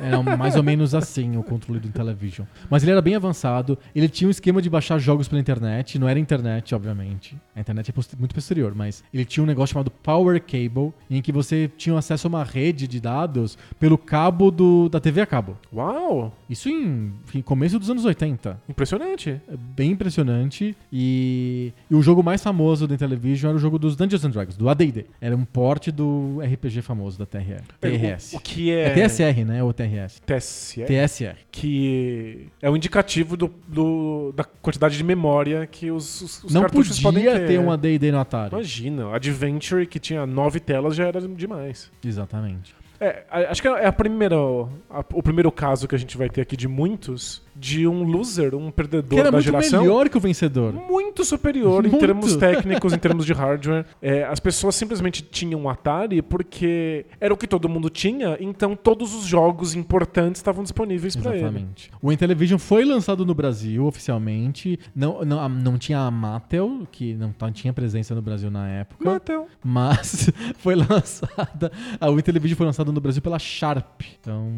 Era 0.00 0.18
um- 0.18 0.36
mais 0.36 0.56
ou 0.56 0.62
menos 0.62 0.94
assim 0.94 1.36
o 1.36 1.42
controle 1.42 1.80
do 1.80 1.88
Intellivision. 1.88 2.46
Mas 2.70 2.82
ele 2.82 2.89
era 2.90 3.02
bem 3.02 3.14
avançado, 3.14 3.78
ele 3.94 4.08
tinha 4.08 4.28
um 4.28 4.30
esquema 4.30 4.60
de 4.60 4.68
baixar 4.70 4.98
jogos 4.98 5.28
pela 5.28 5.40
internet, 5.40 5.98
não 5.98 6.08
era 6.08 6.18
internet, 6.18 6.74
obviamente. 6.74 7.36
A 7.54 7.60
internet 7.60 7.90
é 7.90 8.16
muito 8.18 8.34
posterior, 8.34 8.74
mas 8.74 9.02
ele 9.12 9.24
tinha 9.24 9.42
um 9.44 9.46
negócio 9.46 9.72
chamado 9.74 9.90
Power 9.90 10.40
Cable, 10.40 10.92
em 11.10 11.20
que 11.22 11.32
você 11.32 11.70
tinha 11.76 11.96
acesso 11.96 12.26
a 12.26 12.28
uma 12.28 12.44
rede 12.44 12.86
de 12.86 13.00
dados 13.00 13.56
pelo 13.78 13.98
cabo 13.98 14.50
do, 14.50 14.88
da 14.88 15.00
TV 15.00 15.20
a 15.20 15.26
cabo. 15.26 15.56
Uau! 15.72 16.34
Isso 16.48 16.68
em, 16.68 17.12
em 17.34 17.42
começo 17.42 17.78
dos 17.78 17.90
anos 17.90 18.04
80. 18.04 18.60
Impressionante. 18.68 19.30
É 19.48 19.56
bem 19.56 19.92
impressionante. 19.92 20.76
E, 20.92 21.72
e 21.90 21.94
o 21.94 22.02
jogo 22.02 22.22
mais 22.22 22.42
famoso 22.42 22.86
da 22.86 22.94
Intellivision 22.94 23.50
era 23.50 23.56
o 23.56 23.60
jogo 23.60 23.78
dos 23.78 23.96
Dungeons 23.96 24.24
and 24.24 24.30
Dragons, 24.30 24.56
do 24.56 24.68
AD&D. 24.68 25.06
Era 25.20 25.36
um 25.36 25.44
porte 25.44 25.90
do 25.90 26.38
RPG 26.42 26.82
famoso 26.82 27.18
da 27.18 27.26
TR, 27.26 27.62
TRS. 27.80 28.32
O, 28.32 28.36
o 28.38 28.40
que 28.40 28.70
É 28.70 28.88
é. 28.88 28.90
TSR, 28.94 29.44
né? 29.44 29.62
Ou 29.62 29.72
TRS? 29.72 30.20
TSR? 30.24 30.86
TSR. 30.86 31.36
Que 31.50 32.48
é 32.60 32.70
um 32.70 32.76
indicativo 32.80 33.36
do, 33.36 33.50
do- 33.68 34.32
da 34.34 34.42
quantidade 34.42 34.96
de 34.96 35.04
memória 35.04 35.66
que 35.66 35.90
os, 35.90 36.20
os, 36.22 36.44
os 36.44 36.52
Não 36.54 36.62
cartuchos 36.62 36.98
podem 36.98 37.24
podia 37.24 37.38
ter. 37.38 37.46
ter 37.46 37.60
um 37.60 37.70
AD&D 37.70 38.10
no 38.10 38.18
Atari. 38.18 38.54
Imagina, 38.54 39.14
Adventure 39.14 39.86
que 39.86 39.98
tinha 39.98 40.24
nove 40.26 40.58
telas 40.58 40.96
já 40.96 41.06
era 41.06 41.20
demais. 41.20 41.90
Exatamente. 42.04 42.74
É, 42.98 43.24
acho 43.48 43.62
que 43.62 43.68
é 43.68 43.86
a 43.86 43.92
primeira, 43.92 44.36
a- 44.36 45.04
o 45.14 45.22
primeiro 45.22 45.50
caso 45.52 45.86
que 45.88 45.94
a 45.94 45.98
gente 45.98 46.16
vai 46.18 46.28
ter 46.28 46.40
aqui 46.42 46.56
de 46.56 46.68
muitos 46.68 47.42
de 47.60 47.86
um 47.86 48.02
loser, 48.04 48.54
um 48.54 48.70
perdedor 48.70 49.10
Que 49.10 49.20
era 49.20 49.30
da 49.30 49.36
muito 49.36 49.44
geração. 49.44 49.82
melhor 49.82 50.08
que 50.08 50.16
o 50.16 50.20
vencedor. 50.20 50.72
Muito 50.72 51.22
superior 51.26 51.84
em 51.84 51.90
Muito. 51.90 52.00
termos 52.00 52.34
técnicos, 52.36 52.94
em 52.94 52.98
termos 52.98 53.26
de 53.26 53.34
hardware. 53.34 53.84
É, 54.00 54.24
as 54.24 54.40
pessoas 54.40 54.74
simplesmente 54.74 55.22
tinham 55.22 55.60
um 55.60 55.68
Atari 55.68 56.22
porque 56.22 57.04
era 57.20 57.34
o 57.34 57.36
que 57.36 57.46
todo 57.46 57.68
mundo 57.68 57.90
tinha, 57.90 58.38
então 58.40 58.74
todos 58.74 59.14
os 59.14 59.26
jogos 59.26 59.74
importantes 59.74 60.38
estavam 60.38 60.62
disponíveis 60.62 61.14
para 61.14 61.32
ele. 61.36 61.44
Exatamente. 61.44 61.90
O 62.00 62.10
Intellivision 62.10 62.58
foi 62.58 62.84
lançado 62.84 63.26
no 63.26 63.34
Brasil 63.34 63.84
oficialmente. 63.84 64.78
Não, 64.96 65.22
não, 65.22 65.46
não 65.48 65.76
tinha 65.78 66.00
a 66.00 66.10
Mattel, 66.10 66.86
que 66.90 67.14
não 67.14 67.34
tinha 67.52 67.72
presença 67.74 68.14
no 68.14 68.22
Brasil 68.22 68.50
na 68.50 68.66
época. 68.68 69.04
Mattel. 69.04 69.46
Mas 69.62 70.30
foi 70.58 70.74
lançada. 70.74 71.70
A 72.00 72.08
o 72.08 72.18
Intellivision 72.18 72.56
foi 72.56 72.66
lançado 72.66 72.90
no 72.90 73.00
Brasil 73.00 73.20
pela 73.20 73.38
Sharp. 73.38 74.00
Então, 74.18 74.50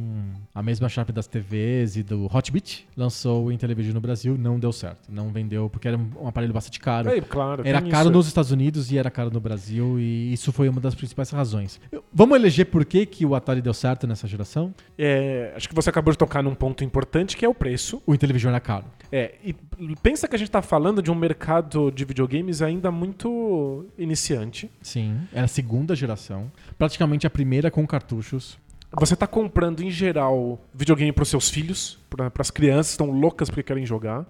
a 0.55 0.63
mesma 0.63 0.89
Sharp 0.89 1.11
das 1.11 1.27
TVs 1.27 1.97
e 1.97 2.03
do 2.05 2.27
Hotbit 2.27 2.87
lançou 2.97 3.47
o 3.47 3.53
Intellivision 3.53 3.95
no 3.95 4.01
Brasil. 4.01 4.37
Não 4.39 4.59
deu 4.59 4.73
certo. 4.73 5.11
Não 5.11 5.29
vendeu, 5.31 5.69
porque 5.69 5.89
era 5.89 5.97
um 5.97 6.29
aparelho 6.29 6.53
bastante 6.53 6.79
caro. 6.81 7.11
É, 7.11 7.21
claro. 7.21 7.63
Era 7.67 7.81
caro 7.81 8.07
isso. 8.07 8.11
nos 8.11 8.27
Estados 8.27 8.51
Unidos 8.51 8.91
e 8.91 8.99
era 8.99 9.11
caro 9.11 9.31
no 9.31 9.41
Brasil, 9.41 9.99
e 9.99 10.33
isso 10.33 10.53
foi 10.53 10.69
uma 10.69 10.81
das 10.81 10.95
principais 10.95 11.31
razões. 11.31 11.81
Vamos 12.13 12.37
eleger 12.37 12.67
por 12.67 12.85
que, 12.85 13.07
que 13.07 13.25
o 13.25 13.35
Atari 13.35 13.61
deu 13.61 13.75
certo 13.75 14.07
nessa 14.07 14.27
geração? 14.27 14.75
É, 14.99 15.53
acho 15.57 15.69
que 15.69 15.75
você 15.75 15.91
acabou 15.91 16.13
de 16.13 16.19
tocar 16.19 16.43
num 16.43 16.55
ponto 16.55 16.85
importante 16.85 17.37
que 17.37 17.45
é 17.45 17.49
o 17.49 17.55
preço. 17.55 18.03
O 18.07 18.15
Intellivision 18.15 18.51
era 18.51 18.61
caro. 18.61 18.85
É, 19.11 19.35
e 19.43 19.55
pensa 20.03 20.27
que 20.27 20.35
a 20.35 20.39
gente 20.39 20.51
tá 20.51 20.63
falando 20.63 21.03
de 21.03 21.11
um 21.11 21.15
mercado 21.15 21.91
de 21.91 22.05
videogames 22.05 22.63
ainda 22.63 22.91
muito 22.91 23.87
iniciante. 23.99 24.71
Sim, 24.81 25.21
era 25.33 25.45
a 25.45 25.49
segunda 25.49 25.95
geração. 25.95 26.51
Praticamente 26.79 27.27
a 27.27 27.31
primeira 27.31 27.71
com 27.71 27.87
cartuchos. 27.87 28.59
Você 28.99 29.17
tá 29.17 29.27
comprando, 29.27 29.83
em 29.83 29.91
geral, 29.91 30.61
videogame 30.75 31.13
pros 31.13 31.29
seus 31.29 31.49
filhos, 31.49 31.99
para 32.17 32.31
as 32.39 32.51
crianças 32.51 32.93
estão 32.93 33.11
loucas 33.11 33.49
porque 33.49 33.63
querem 33.63 33.87
jogar. 33.87 34.27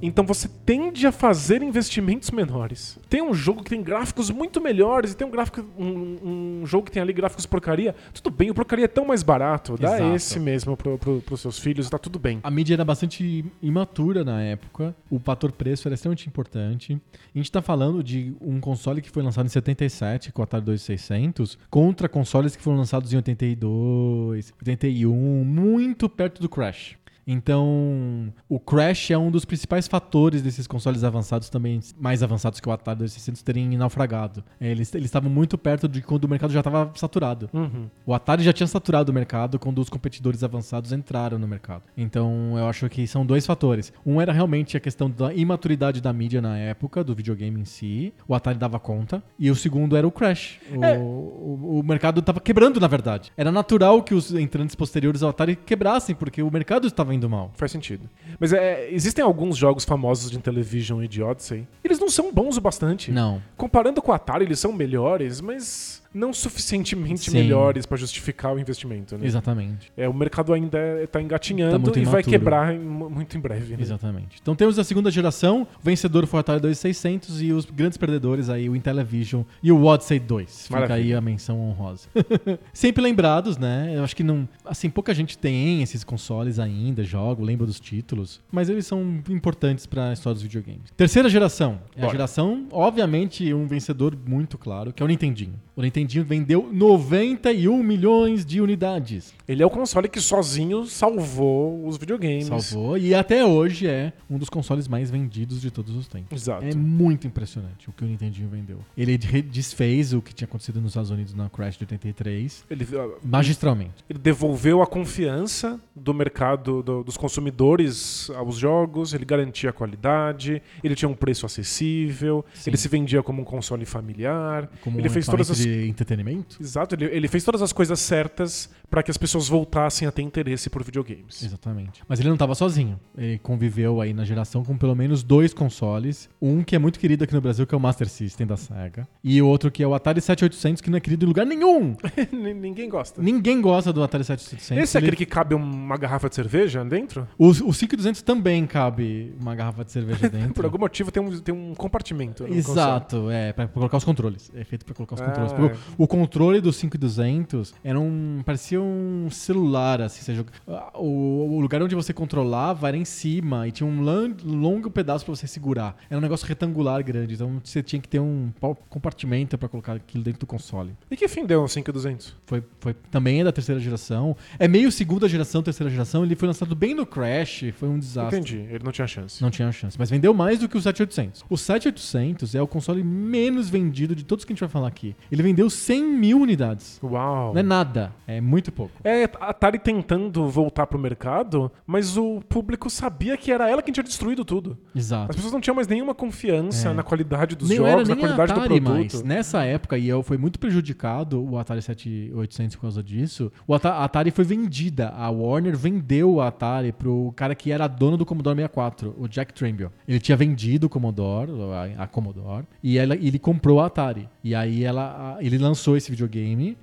Então 0.00 0.24
você 0.24 0.48
tende 0.48 1.06
a 1.06 1.12
fazer 1.12 1.62
investimentos 1.62 2.30
menores. 2.30 2.98
Tem 3.08 3.22
um 3.22 3.32
jogo 3.32 3.62
que 3.62 3.70
tem 3.70 3.82
gráficos 3.82 4.30
muito 4.30 4.60
melhores 4.60 5.12
e 5.12 5.16
tem 5.16 5.26
um 5.26 5.30
gráfico 5.30 5.64
um, 5.78 6.60
um 6.62 6.66
jogo 6.66 6.86
que 6.86 6.92
tem 6.92 7.02
ali 7.02 7.12
gráficos 7.12 7.46
porcaria. 7.46 7.94
Tudo 8.12 8.30
bem, 8.30 8.50
o 8.50 8.54
porcaria 8.54 8.86
é 8.86 8.88
tão 8.88 9.04
mais 9.04 9.22
barato. 9.22 9.76
Dá 9.76 9.96
Exato. 9.96 10.16
esse 10.16 10.40
mesmo 10.40 10.76
pro, 10.76 10.98
pro, 10.98 11.20
pros 11.20 11.40
seus 11.40 11.58
filhos 11.58 11.88
tá 11.88 11.98
tudo 11.98 12.18
bem. 12.18 12.40
A 12.42 12.50
mídia 12.50 12.74
era 12.74 12.84
bastante 12.84 13.44
imatura 13.62 14.24
na 14.24 14.42
época. 14.42 14.94
O 15.10 15.18
fator 15.18 15.52
preço 15.52 15.86
era 15.86 15.94
extremamente 15.94 16.26
importante. 16.28 17.00
A 17.34 17.38
gente 17.38 17.50
tá 17.50 17.62
falando 17.62 18.02
de 18.02 18.34
um 18.40 18.60
console 18.60 19.00
que 19.00 19.10
foi 19.10 19.22
lançado 19.22 19.46
em 19.46 19.50
77, 19.50 20.32
com 20.32 20.42
o 20.42 20.44
Atari 20.44 20.64
2600, 20.64 21.58
contra 21.70 22.08
consoles 22.08 22.56
que 22.56 22.62
foram 22.62 22.78
lançados 22.78 23.12
em 23.12 23.16
82, 23.16 24.52
81, 24.60 25.44
muito 25.44 26.08
perto 26.08 26.40
do 26.40 26.48
Crash. 26.48 26.96
Então, 27.26 28.32
o 28.48 28.58
Crash 28.58 29.10
é 29.10 29.18
um 29.18 29.30
dos 29.30 29.44
principais 29.44 29.86
fatores 29.86 30.42
desses 30.42 30.66
consoles 30.66 31.04
avançados 31.04 31.48
também, 31.48 31.80
mais 31.98 32.22
avançados 32.22 32.60
que 32.60 32.68
o 32.68 32.72
Atari 32.72 32.98
2600, 33.00 33.42
terem 33.42 33.76
naufragado. 33.76 34.42
É, 34.60 34.70
Eles 34.70 34.92
eles 34.94 35.06
estavam 35.06 35.30
muito 35.30 35.56
perto 35.56 35.88
de 35.88 36.02
quando 36.02 36.24
o 36.24 36.28
mercado 36.28 36.52
já 36.52 36.60
estava 36.60 36.90
saturado. 36.94 37.48
Uhum. 37.52 37.86
O 38.06 38.14
Atari 38.14 38.42
já 38.42 38.52
tinha 38.52 38.66
saturado 38.66 39.10
o 39.10 39.14
mercado 39.14 39.58
quando 39.58 39.78
os 39.80 39.88
competidores 39.88 40.42
avançados 40.44 40.92
entraram 40.92 41.38
no 41.38 41.46
mercado. 41.48 41.82
Então, 41.96 42.54
eu 42.56 42.66
acho 42.68 42.88
que 42.88 43.06
são 43.06 43.24
dois 43.24 43.46
fatores. 43.46 43.92
Um 44.04 44.20
era 44.20 44.32
realmente 44.32 44.76
a 44.76 44.80
questão 44.80 45.10
da 45.10 45.32
imaturidade 45.32 46.00
da 46.00 46.12
mídia 46.12 46.40
na 46.40 46.58
época, 46.58 47.02
do 47.04 47.14
videogame 47.14 47.60
em 47.60 47.64
si. 47.64 48.12
O 48.26 48.34
Atari 48.34 48.58
dava 48.58 48.78
conta. 48.78 49.22
E 49.38 49.50
o 49.50 49.54
segundo 49.54 49.96
era 49.96 50.06
o 50.06 50.10
Crash. 50.10 50.58
O, 50.74 50.84
É. 50.84 50.98
o, 50.98 51.80
o 51.80 51.82
mercado 51.84 52.20
estava 52.20 52.40
quebrando, 52.40 52.78
na 52.80 52.86
verdade. 52.88 53.32
Era 53.36 53.50
natural 53.52 54.02
que 54.02 54.14
os 54.14 54.32
entrantes 54.34 54.74
posteriores 54.74 55.22
ao 55.22 55.30
Atari 55.30 55.56
quebrassem, 55.56 56.14
porque 56.14 56.42
o 56.42 56.50
mercado 56.50 56.86
estava 56.86 57.11
indo 57.12 57.28
mal. 57.28 57.50
Faz 57.54 57.70
sentido. 57.70 58.08
Mas 58.38 58.52
é, 58.52 58.90
existem 58.90 59.24
alguns 59.24 59.56
jogos 59.56 59.84
famosos 59.84 60.30
de 60.30 60.36
Intellivision 60.36 61.02
e 61.02 61.08
de 61.08 61.22
Odyssey. 61.22 61.66
Eles 61.84 61.98
não 61.98 62.10
são 62.10 62.32
bons 62.32 62.56
o 62.56 62.60
bastante. 62.60 63.10
Não. 63.10 63.42
Comparando 63.56 64.00
com 64.02 64.10
o 64.10 64.14
Atari, 64.14 64.44
eles 64.44 64.58
são 64.58 64.72
melhores, 64.72 65.40
mas 65.40 66.01
não 66.14 66.32
suficientemente 66.32 67.30
Sim. 67.30 67.36
melhores 67.38 67.86
pra 67.86 67.96
justificar 67.96 68.54
o 68.54 68.58
investimento, 68.58 69.16
né? 69.16 69.26
Exatamente. 69.26 69.90
É, 69.96 70.08
o 70.08 70.14
mercado 70.14 70.52
ainda 70.52 70.78
está 71.02 71.12
Tá 71.18 71.22
engatinhando 71.22 71.78
muito 71.78 71.98
e 71.98 72.04
vai 72.04 72.22
quebrar 72.22 72.74
em- 72.74 72.78
muito 72.78 73.36
em 73.36 73.40
breve. 73.40 73.76
Né? 73.76 73.82
Exatamente. 73.82 74.38
Então 74.40 74.56
temos 74.56 74.78
a 74.78 74.84
segunda 74.84 75.10
geração, 75.10 75.62
o 75.62 75.84
vencedor 75.84 76.26
foi 76.26 76.38
o 76.38 76.40
Atari 76.40 76.60
2600 76.60 77.42
e 77.42 77.52
os 77.52 77.64
grandes 77.66 77.98
perdedores 77.98 78.48
aí, 78.48 78.68
o 78.68 78.74
Intellivision 78.74 79.42
e 79.62 79.70
o 79.70 79.84
Odyssey 79.84 80.18
2. 80.18 80.62
Fica 80.68 80.80
Maravilha. 80.80 80.96
aí 80.96 81.14
a 81.14 81.20
menção 81.20 81.60
honrosa. 81.60 82.08
Sempre 82.72 83.02
lembrados, 83.02 83.58
né? 83.58 83.92
Eu 83.94 84.02
acho 84.04 84.16
que 84.16 84.22
não, 84.22 84.48
assim, 84.64 84.88
pouca 84.88 85.12
gente 85.14 85.36
tem 85.36 85.82
esses 85.82 86.02
consoles 86.02 86.58
ainda, 86.58 87.04
joga, 87.04 87.42
lembra 87.42 87.66
dos 87.66 87.78
títulos, 87.78 88.40
mas 88.50 88.68
eles 88.68 88.86
são 88.86 89.02
importantes 89.28 89.84
pra 89.86 90.12
história 90.12 90.34
dos 90.34 90.42
videogames. 90.42 90.90
Terceira 90.96 91.28
geração. 91.28 91.78
É 91.96 92.04
a 92.06 92.08
geração, 92.08 92.66
obviamente, 92.72 93.52
um 93.52 93.66
vencedor 93.66 94.16
muito 94.26 94.56
claro, 94.56 94.92
que 94.92 95.02
é 95.02 95.04
o 95.04 95.08
Nintendinho. 95.08 95.54
O 95.76 95.82
Nintendinho 95.82 96.01
vendeu 96.20 96.68
91 96.72 97.82
milhões 97.82 98.44
de 98.44 98.60
unidades. 98.60 99.32
Ele 99.46 99.62
é 99.62 99.66
o 99.66 99.70
console 99.70 100.08
que 100.08 100.20
sozinho 100.20 100.84
salvou 100.86 101.86
os 101.86 101.96
videogames. 101.96 102.46
Salvou 102.46 102.96
e 102.96 103.14
até 103.14 103.44
hoje 103.44 103.86
é 103.86 104.12
um 104.30 104.38
dos 104.38 104.48
consoles 104.48 104.88
mais 104.88 105.10
vendidos 105.10 105.60
de 105.60 105.70
todos 105.70 105.94
os 105.96 106.06
tempos. 106.06 106.42
Exato. 106.42 106.64
É 106.64 106.74
muito 106.74 107.26
impressionante 107.26 107.88
o 107.88 107.92
que 107.92 108.04
o 108.04 108.06
Nintendinho 108.06 108.48
vendeu. 108.48 108.78
Ele 108.96 109.16
desfez 109.18 110.12
o 110.12 110.22
que 110.22 110.34
tinha 110.34 110.46
acontecido 110.46 110.80
nos 110.80 110.90
Estados 110.92 111.10
Unidos 111.10 111.34
na 111.34 111.48
Crash 111.50 111.76
de 111.76 111.84
83 111.84 112.64
Ele, 112.70 112.86
ah, 112.94 113.08
magistralmente. 113.22 113.92
ele 114.08 114.18
devolveu 114.18 114.80
a 114.82 114.86
confiança 114.86 115.78
do 115.94 116.14
mercado 116.14 116.82
do- 116.82 117.02
dos 117.04 117.16
consumidores 117.16 118.30
aos 118.30 118.56
jogos, 118.56 119.12
ele 119.12 119.24
garantia 119.24 119.70
a 119.70 119.72
qualidade, 119.72 120.62
ele 120.82 120.94
tinha 120.94 121.08
um 121.08 121.14
preço 121.14 121.44
acessível, 121.46 122.44
Sim. 122.54 122.70
ele 122.70 122.76
se 122.76 122.88
vendia 122.88 123.22
como 123.22 123.42
um 123.42 123.44
console 123.44 123.84
familiar. 123.84 124.70
Como 124.82 124.98
ele 124.98 125.08
um 125.08 125.10
fez 125.10 125.26
todas 125.26 125.50
as 125.50 125.58
entretenimento. 125.92 126.56
Exato, 126.60 126.94
ele, 126.94 127.04
ele 127.06 127.28
fez 127.28 127.44
todas 127.44 127.62
as 127.62 127.72
coisas 127.72 128.00
certas 128.00 128.68
para 128.90 129.02
que 129.02 129.10
as 129.10 129.16
pessoas 129.16 129.48
voltassem 129.48 130.06
a 130.06 130.12
ter 130.12 130.22
interesse 130.22 130.68
por 130.68 130.82
videogames. 130.84 131.42
Exatamente. 131.42 132.02
Mas 132.08 132.18
ele 132.20 132.28
não 132.28 132.34
estava 132.36 132.54
sozinho. 132.54 132.98
Ele 133.16 133.38
conviveu 133.38 134.00
aí 134.00 134.12
na 134.12 134.24
geração 134.24 134.62
com 134.64 134.76
pelo 134.76 134.94
menos 134.94 135.22
dois 135.22 135.54
consoles. 135.54 136.28
Um 136.40 136.62
que 136.62 136.76
é 136.76 136.78
muito 136.78 136.98
querido 136.98 137.24
aqui 137.24 137.32
no 137.32 137.40
Brasil, 137.40 137.66
que 137.66 137.74
é 137.74 137.78
o 137.78 137.80
Master 137.80 138.08
System 138.08 138.46
da 138.46 138.56
Sega. 138.56 139.06
E 139.24 139.40
o 139.40 139.46
outro 139.46 139.70
que 139.70 139.82
é 139.82 139.86
o 139.86 139.94
Atari 139.94 140.20
7800, 140.20 140.80
que 140.82 140.90
não 140.90 140.98
é 140.98 141.00
querido 141.00 141.24
em 141.24 141.28
lugar 141.28 141.46
nenhum. 141.46 141.96
Ninguém 142.32 142.88
gosta. 142.88 143.22
Ninguém 143.22 143.60
gosta 143.60 143.92
do 143.92 144.02
Atari 144.02 144.24
7800. 144.24 144.82
Esse 144.82 144.96
é 144.96 145.00
Ele- 145.00 145.06
aquele 145.06 145.16
que 145.16 145.26
cabe 145.26 145.54
uma 145.54 145.96
garrafa 145.96 146.28
de 146.28 146.34
cerveja 146.34 146.84
dentro? 146.84 147.26
O, 147.38 147.48
o 147.48 147.72
5200 147.72 148.20
também 148.22 148.66
cabe 148.66 149.34
uma 149.40 149.54
garrafa 149.54 149.84
de 149.84 149.92
cerveja 149.92 150.28
dentro. 150.30 150.54
Por 150.54 150.64
algum 150.64 150.78
motivo 150.78 151.10
tem 151.10 151.22
um, 151.22 151.40
tem 151.40 151.54
um 151.54 151.74
compartimento. 151.74 152.42
no 152.42 152.48
console. 152.54 152.58
Exato, 152.58 153.30
é, 153.30 153.52
pra 153.52 153.66
colocar 153.68 153.96
os 153.96 154.04
controles. 154.04 154.50
É 154.54 154.64
feito 154.64 154.84
pra 154.84 154.94
colocar 154.94 155.14
os 155.14 155.20
Ah, 155.20 155.24
controles. 155.24 155.52
O, 155.98 156.06
controle 156.06 156.60
do 156.60 156.72
5200 156.72 157.74
era 157.82 157.98
um. 157.98 158.42
parecia 158.44 158.80
um 158.80 159.28
celular, 159.30 160.00
assim. 160.02 160.22
Você 160.22 160.34
joga- 160.34 160.52
ah, 160.68 160.92
o, 160.98 161.56
o 161.56 161.60
lugar 161.60 161.82
onde 161.82 161.94
você 161.94 162.12
controlava 162.12 162.88
era 162.88 162.96
em 162.96 163.04
cima 163.04 163.66
e 163.68 163.72
tinha 163.72 163.86
um 163.86 164.00
longo 164.44 164.90
pedaço 164.90 165.24
pra 165.24 165.34
você 165.34 165.46
segurar. 165.46 165.96
Era 166.08 166.18
um 166.18 166.22
negócio 166.22 166.46
retangular 166.46 167.02
grande, 167.04 167.34
então 167.34 167.60
você 167.62 167.82
tinha 167.82 168.00
que 168.00 168.08
ter 168.08 168.20
um 168.20 168.50
compartimento 168.88 169.56
pra 169.58 169.68
colocar 169.68 169.94
aquilo 169.94 170.22
dentro 170.24 170.40
do 170.40 170.46
console. 170.46 170.92
E 171.10 171.16
que 171.16 171.26
fim 171.28 171.44
deu 171.46 171.62
o 171.64 171.68
5200? 171.68 172.34
Foi, 172.46 172.62
foi 172.80 172.94
também 173.10 173.40
é 173.40 173.44
da 173.44 173.52
terceira 173.52 173.80
geração. 173.80 174.36
É 174.58 174.66
meio 174.68 174.90
segunda 174.92 175.28
geração, 175.28 175.62
terceira 175.62 175.90
geração. 175.90 176.24
Ele 176.24 176.34
foi 176.36 176.48
lançado 176.48 176.74
bem 176.74 176.94
no 176.94 177.06
Crash, 177.06 177.64
foi 177.76 177.88
um 177.88 177.98
desastre. 177.98 178.38
Entendi, 178.38 178.56
ele 178.70 178.84
não 178.84 178.92
tinha 178.92 179.06
chance. 179.06 179.42
Não 179.42 179.50
tinha 179.50 179.70
chance. 179.72 179.96
Mas 179.98 180.10
vendeu 180.10 180.32
mais 180.34 180.58
do 180.58 180.68
que 180.68 180.76
o 180.76 180.80
7800. 180.82 181.44
O 181.48 181.56
7800 181.56 182.54
é 182.54 182.62
o 182.62 182.66
console 182.66 183.02
menos 183.02 183.68
vendido 183.68 184.14
de 184.14 184.24
todos 184.24 184.44
que 184.44 184.52
a 184.52 184.54
gente 184.54 184.60
vai 184.60 184.68
falar 184.68 184.88
aqui. 184.88 185.14
Ele 185.30 185.42
vendeu 185.42 185.68
100 185.72 186.02
mil 186.04 186.40
unidades. 186.40 187.00
Uau. 187.02 187.52
Não 187.52 187.60
é 187.60 187.62
nada. 187.62 188.12
É 188.26 188.40
muito 188.40 188.70
pouco. 188.72 188.92
É 189.04 189.24
a 189.40 189.48
Atari 189.50 189.78
tentando 189.78 190.48
voltar 190.48 190.86
pro 190.86 190.98
mercado, 190.98 191.70
mas 191.86 192.16
o 192.16 192.40
público 192.48 192.88
sabia 192.90 193.36
que 193.36 193.50
era 193.52 193.68
ela 193.68 193.82
quem 193.82 193.92
tinha 193.92 194.04
destruído 194.04 194.44
tudo. 194.44 194.76
As 194.94 195.02
Exato. 195.02 195.34
pessoas 195.34 195.52
não 195.52 195.60
tinham 195.60 195.74
mais 195.74 195.86
nenhuma 195.88 196.14
confiança 196.14 196.88
É. 196.90 196.94
na 196.94 197.02
qualidade 197.02 197.54
dos 197.56 197.68
Nem 197.68 197.78
jogos, 197.78 197.92
era 197.92 198.02
na 198.02 198.08
nem 198.14 198.16
qualidade 198.18 198.52
Atari 198.52 198.68
do 198.80 198.84
produto. 198.86 199.12
mais. 199.14 199.22
Nessa 199.22 199.64
época, 199.64 199.98
e 199.98 200.08
eu 200.08 200.22
foi 200.22 200.38
muito 200.38 200.58
prejudicado 200.58 201.42
o 201.42 201.58
Atari 201.58 201.82
7800 201.82 202.76
por 202.76 202.82
causa 202.82 203.02
disso, 203.02 203.50
o 203.66 203.74
Ata- 203.74 203.92
a 203.94 204.04
Atari 204.04 204.30
foi 204.30 204.44
vendida. 204.44 205.10
A 205.16 205.30
Warner 205.30 205.76
vendeu 205.76 206.40
a 206.40 206.48
Atari 206.48 206.92
pro 206.92 207.32
cara 207.36 207.54
que 207.54 207.70
era 207.70 207.86
dono 207.86 208.16
do 208.16 208.24
Commodore 208.26 208.56
64, 208.56 209.14
o 209.18 209.28
Jack 209.28 209.52
Trimble. 209.52 209.88
Ele 210.06 210.18
tinha 210.20 210.36
vendido 210.36 210.86
o 210.86 210.90
Commodore, 210.90 211.50
a, 211.98 212.04
a 212.04 212.06
Commodore, 212.06 212.64
e 212.82 212.98
ela- 212.98 213.14
ele 213.16 213.38
comprou 213.38 213.80
a 213.80 213.86
Atari. 213.86 214.28
E 214.44 214.54
aí 214.54 214.84
ela, 214.84 215.36
a- 215.38 215.42
ele 215.52 215.62
lançou 215.62 215.96
esse 215.96 216.10
videogame 216.10 216.76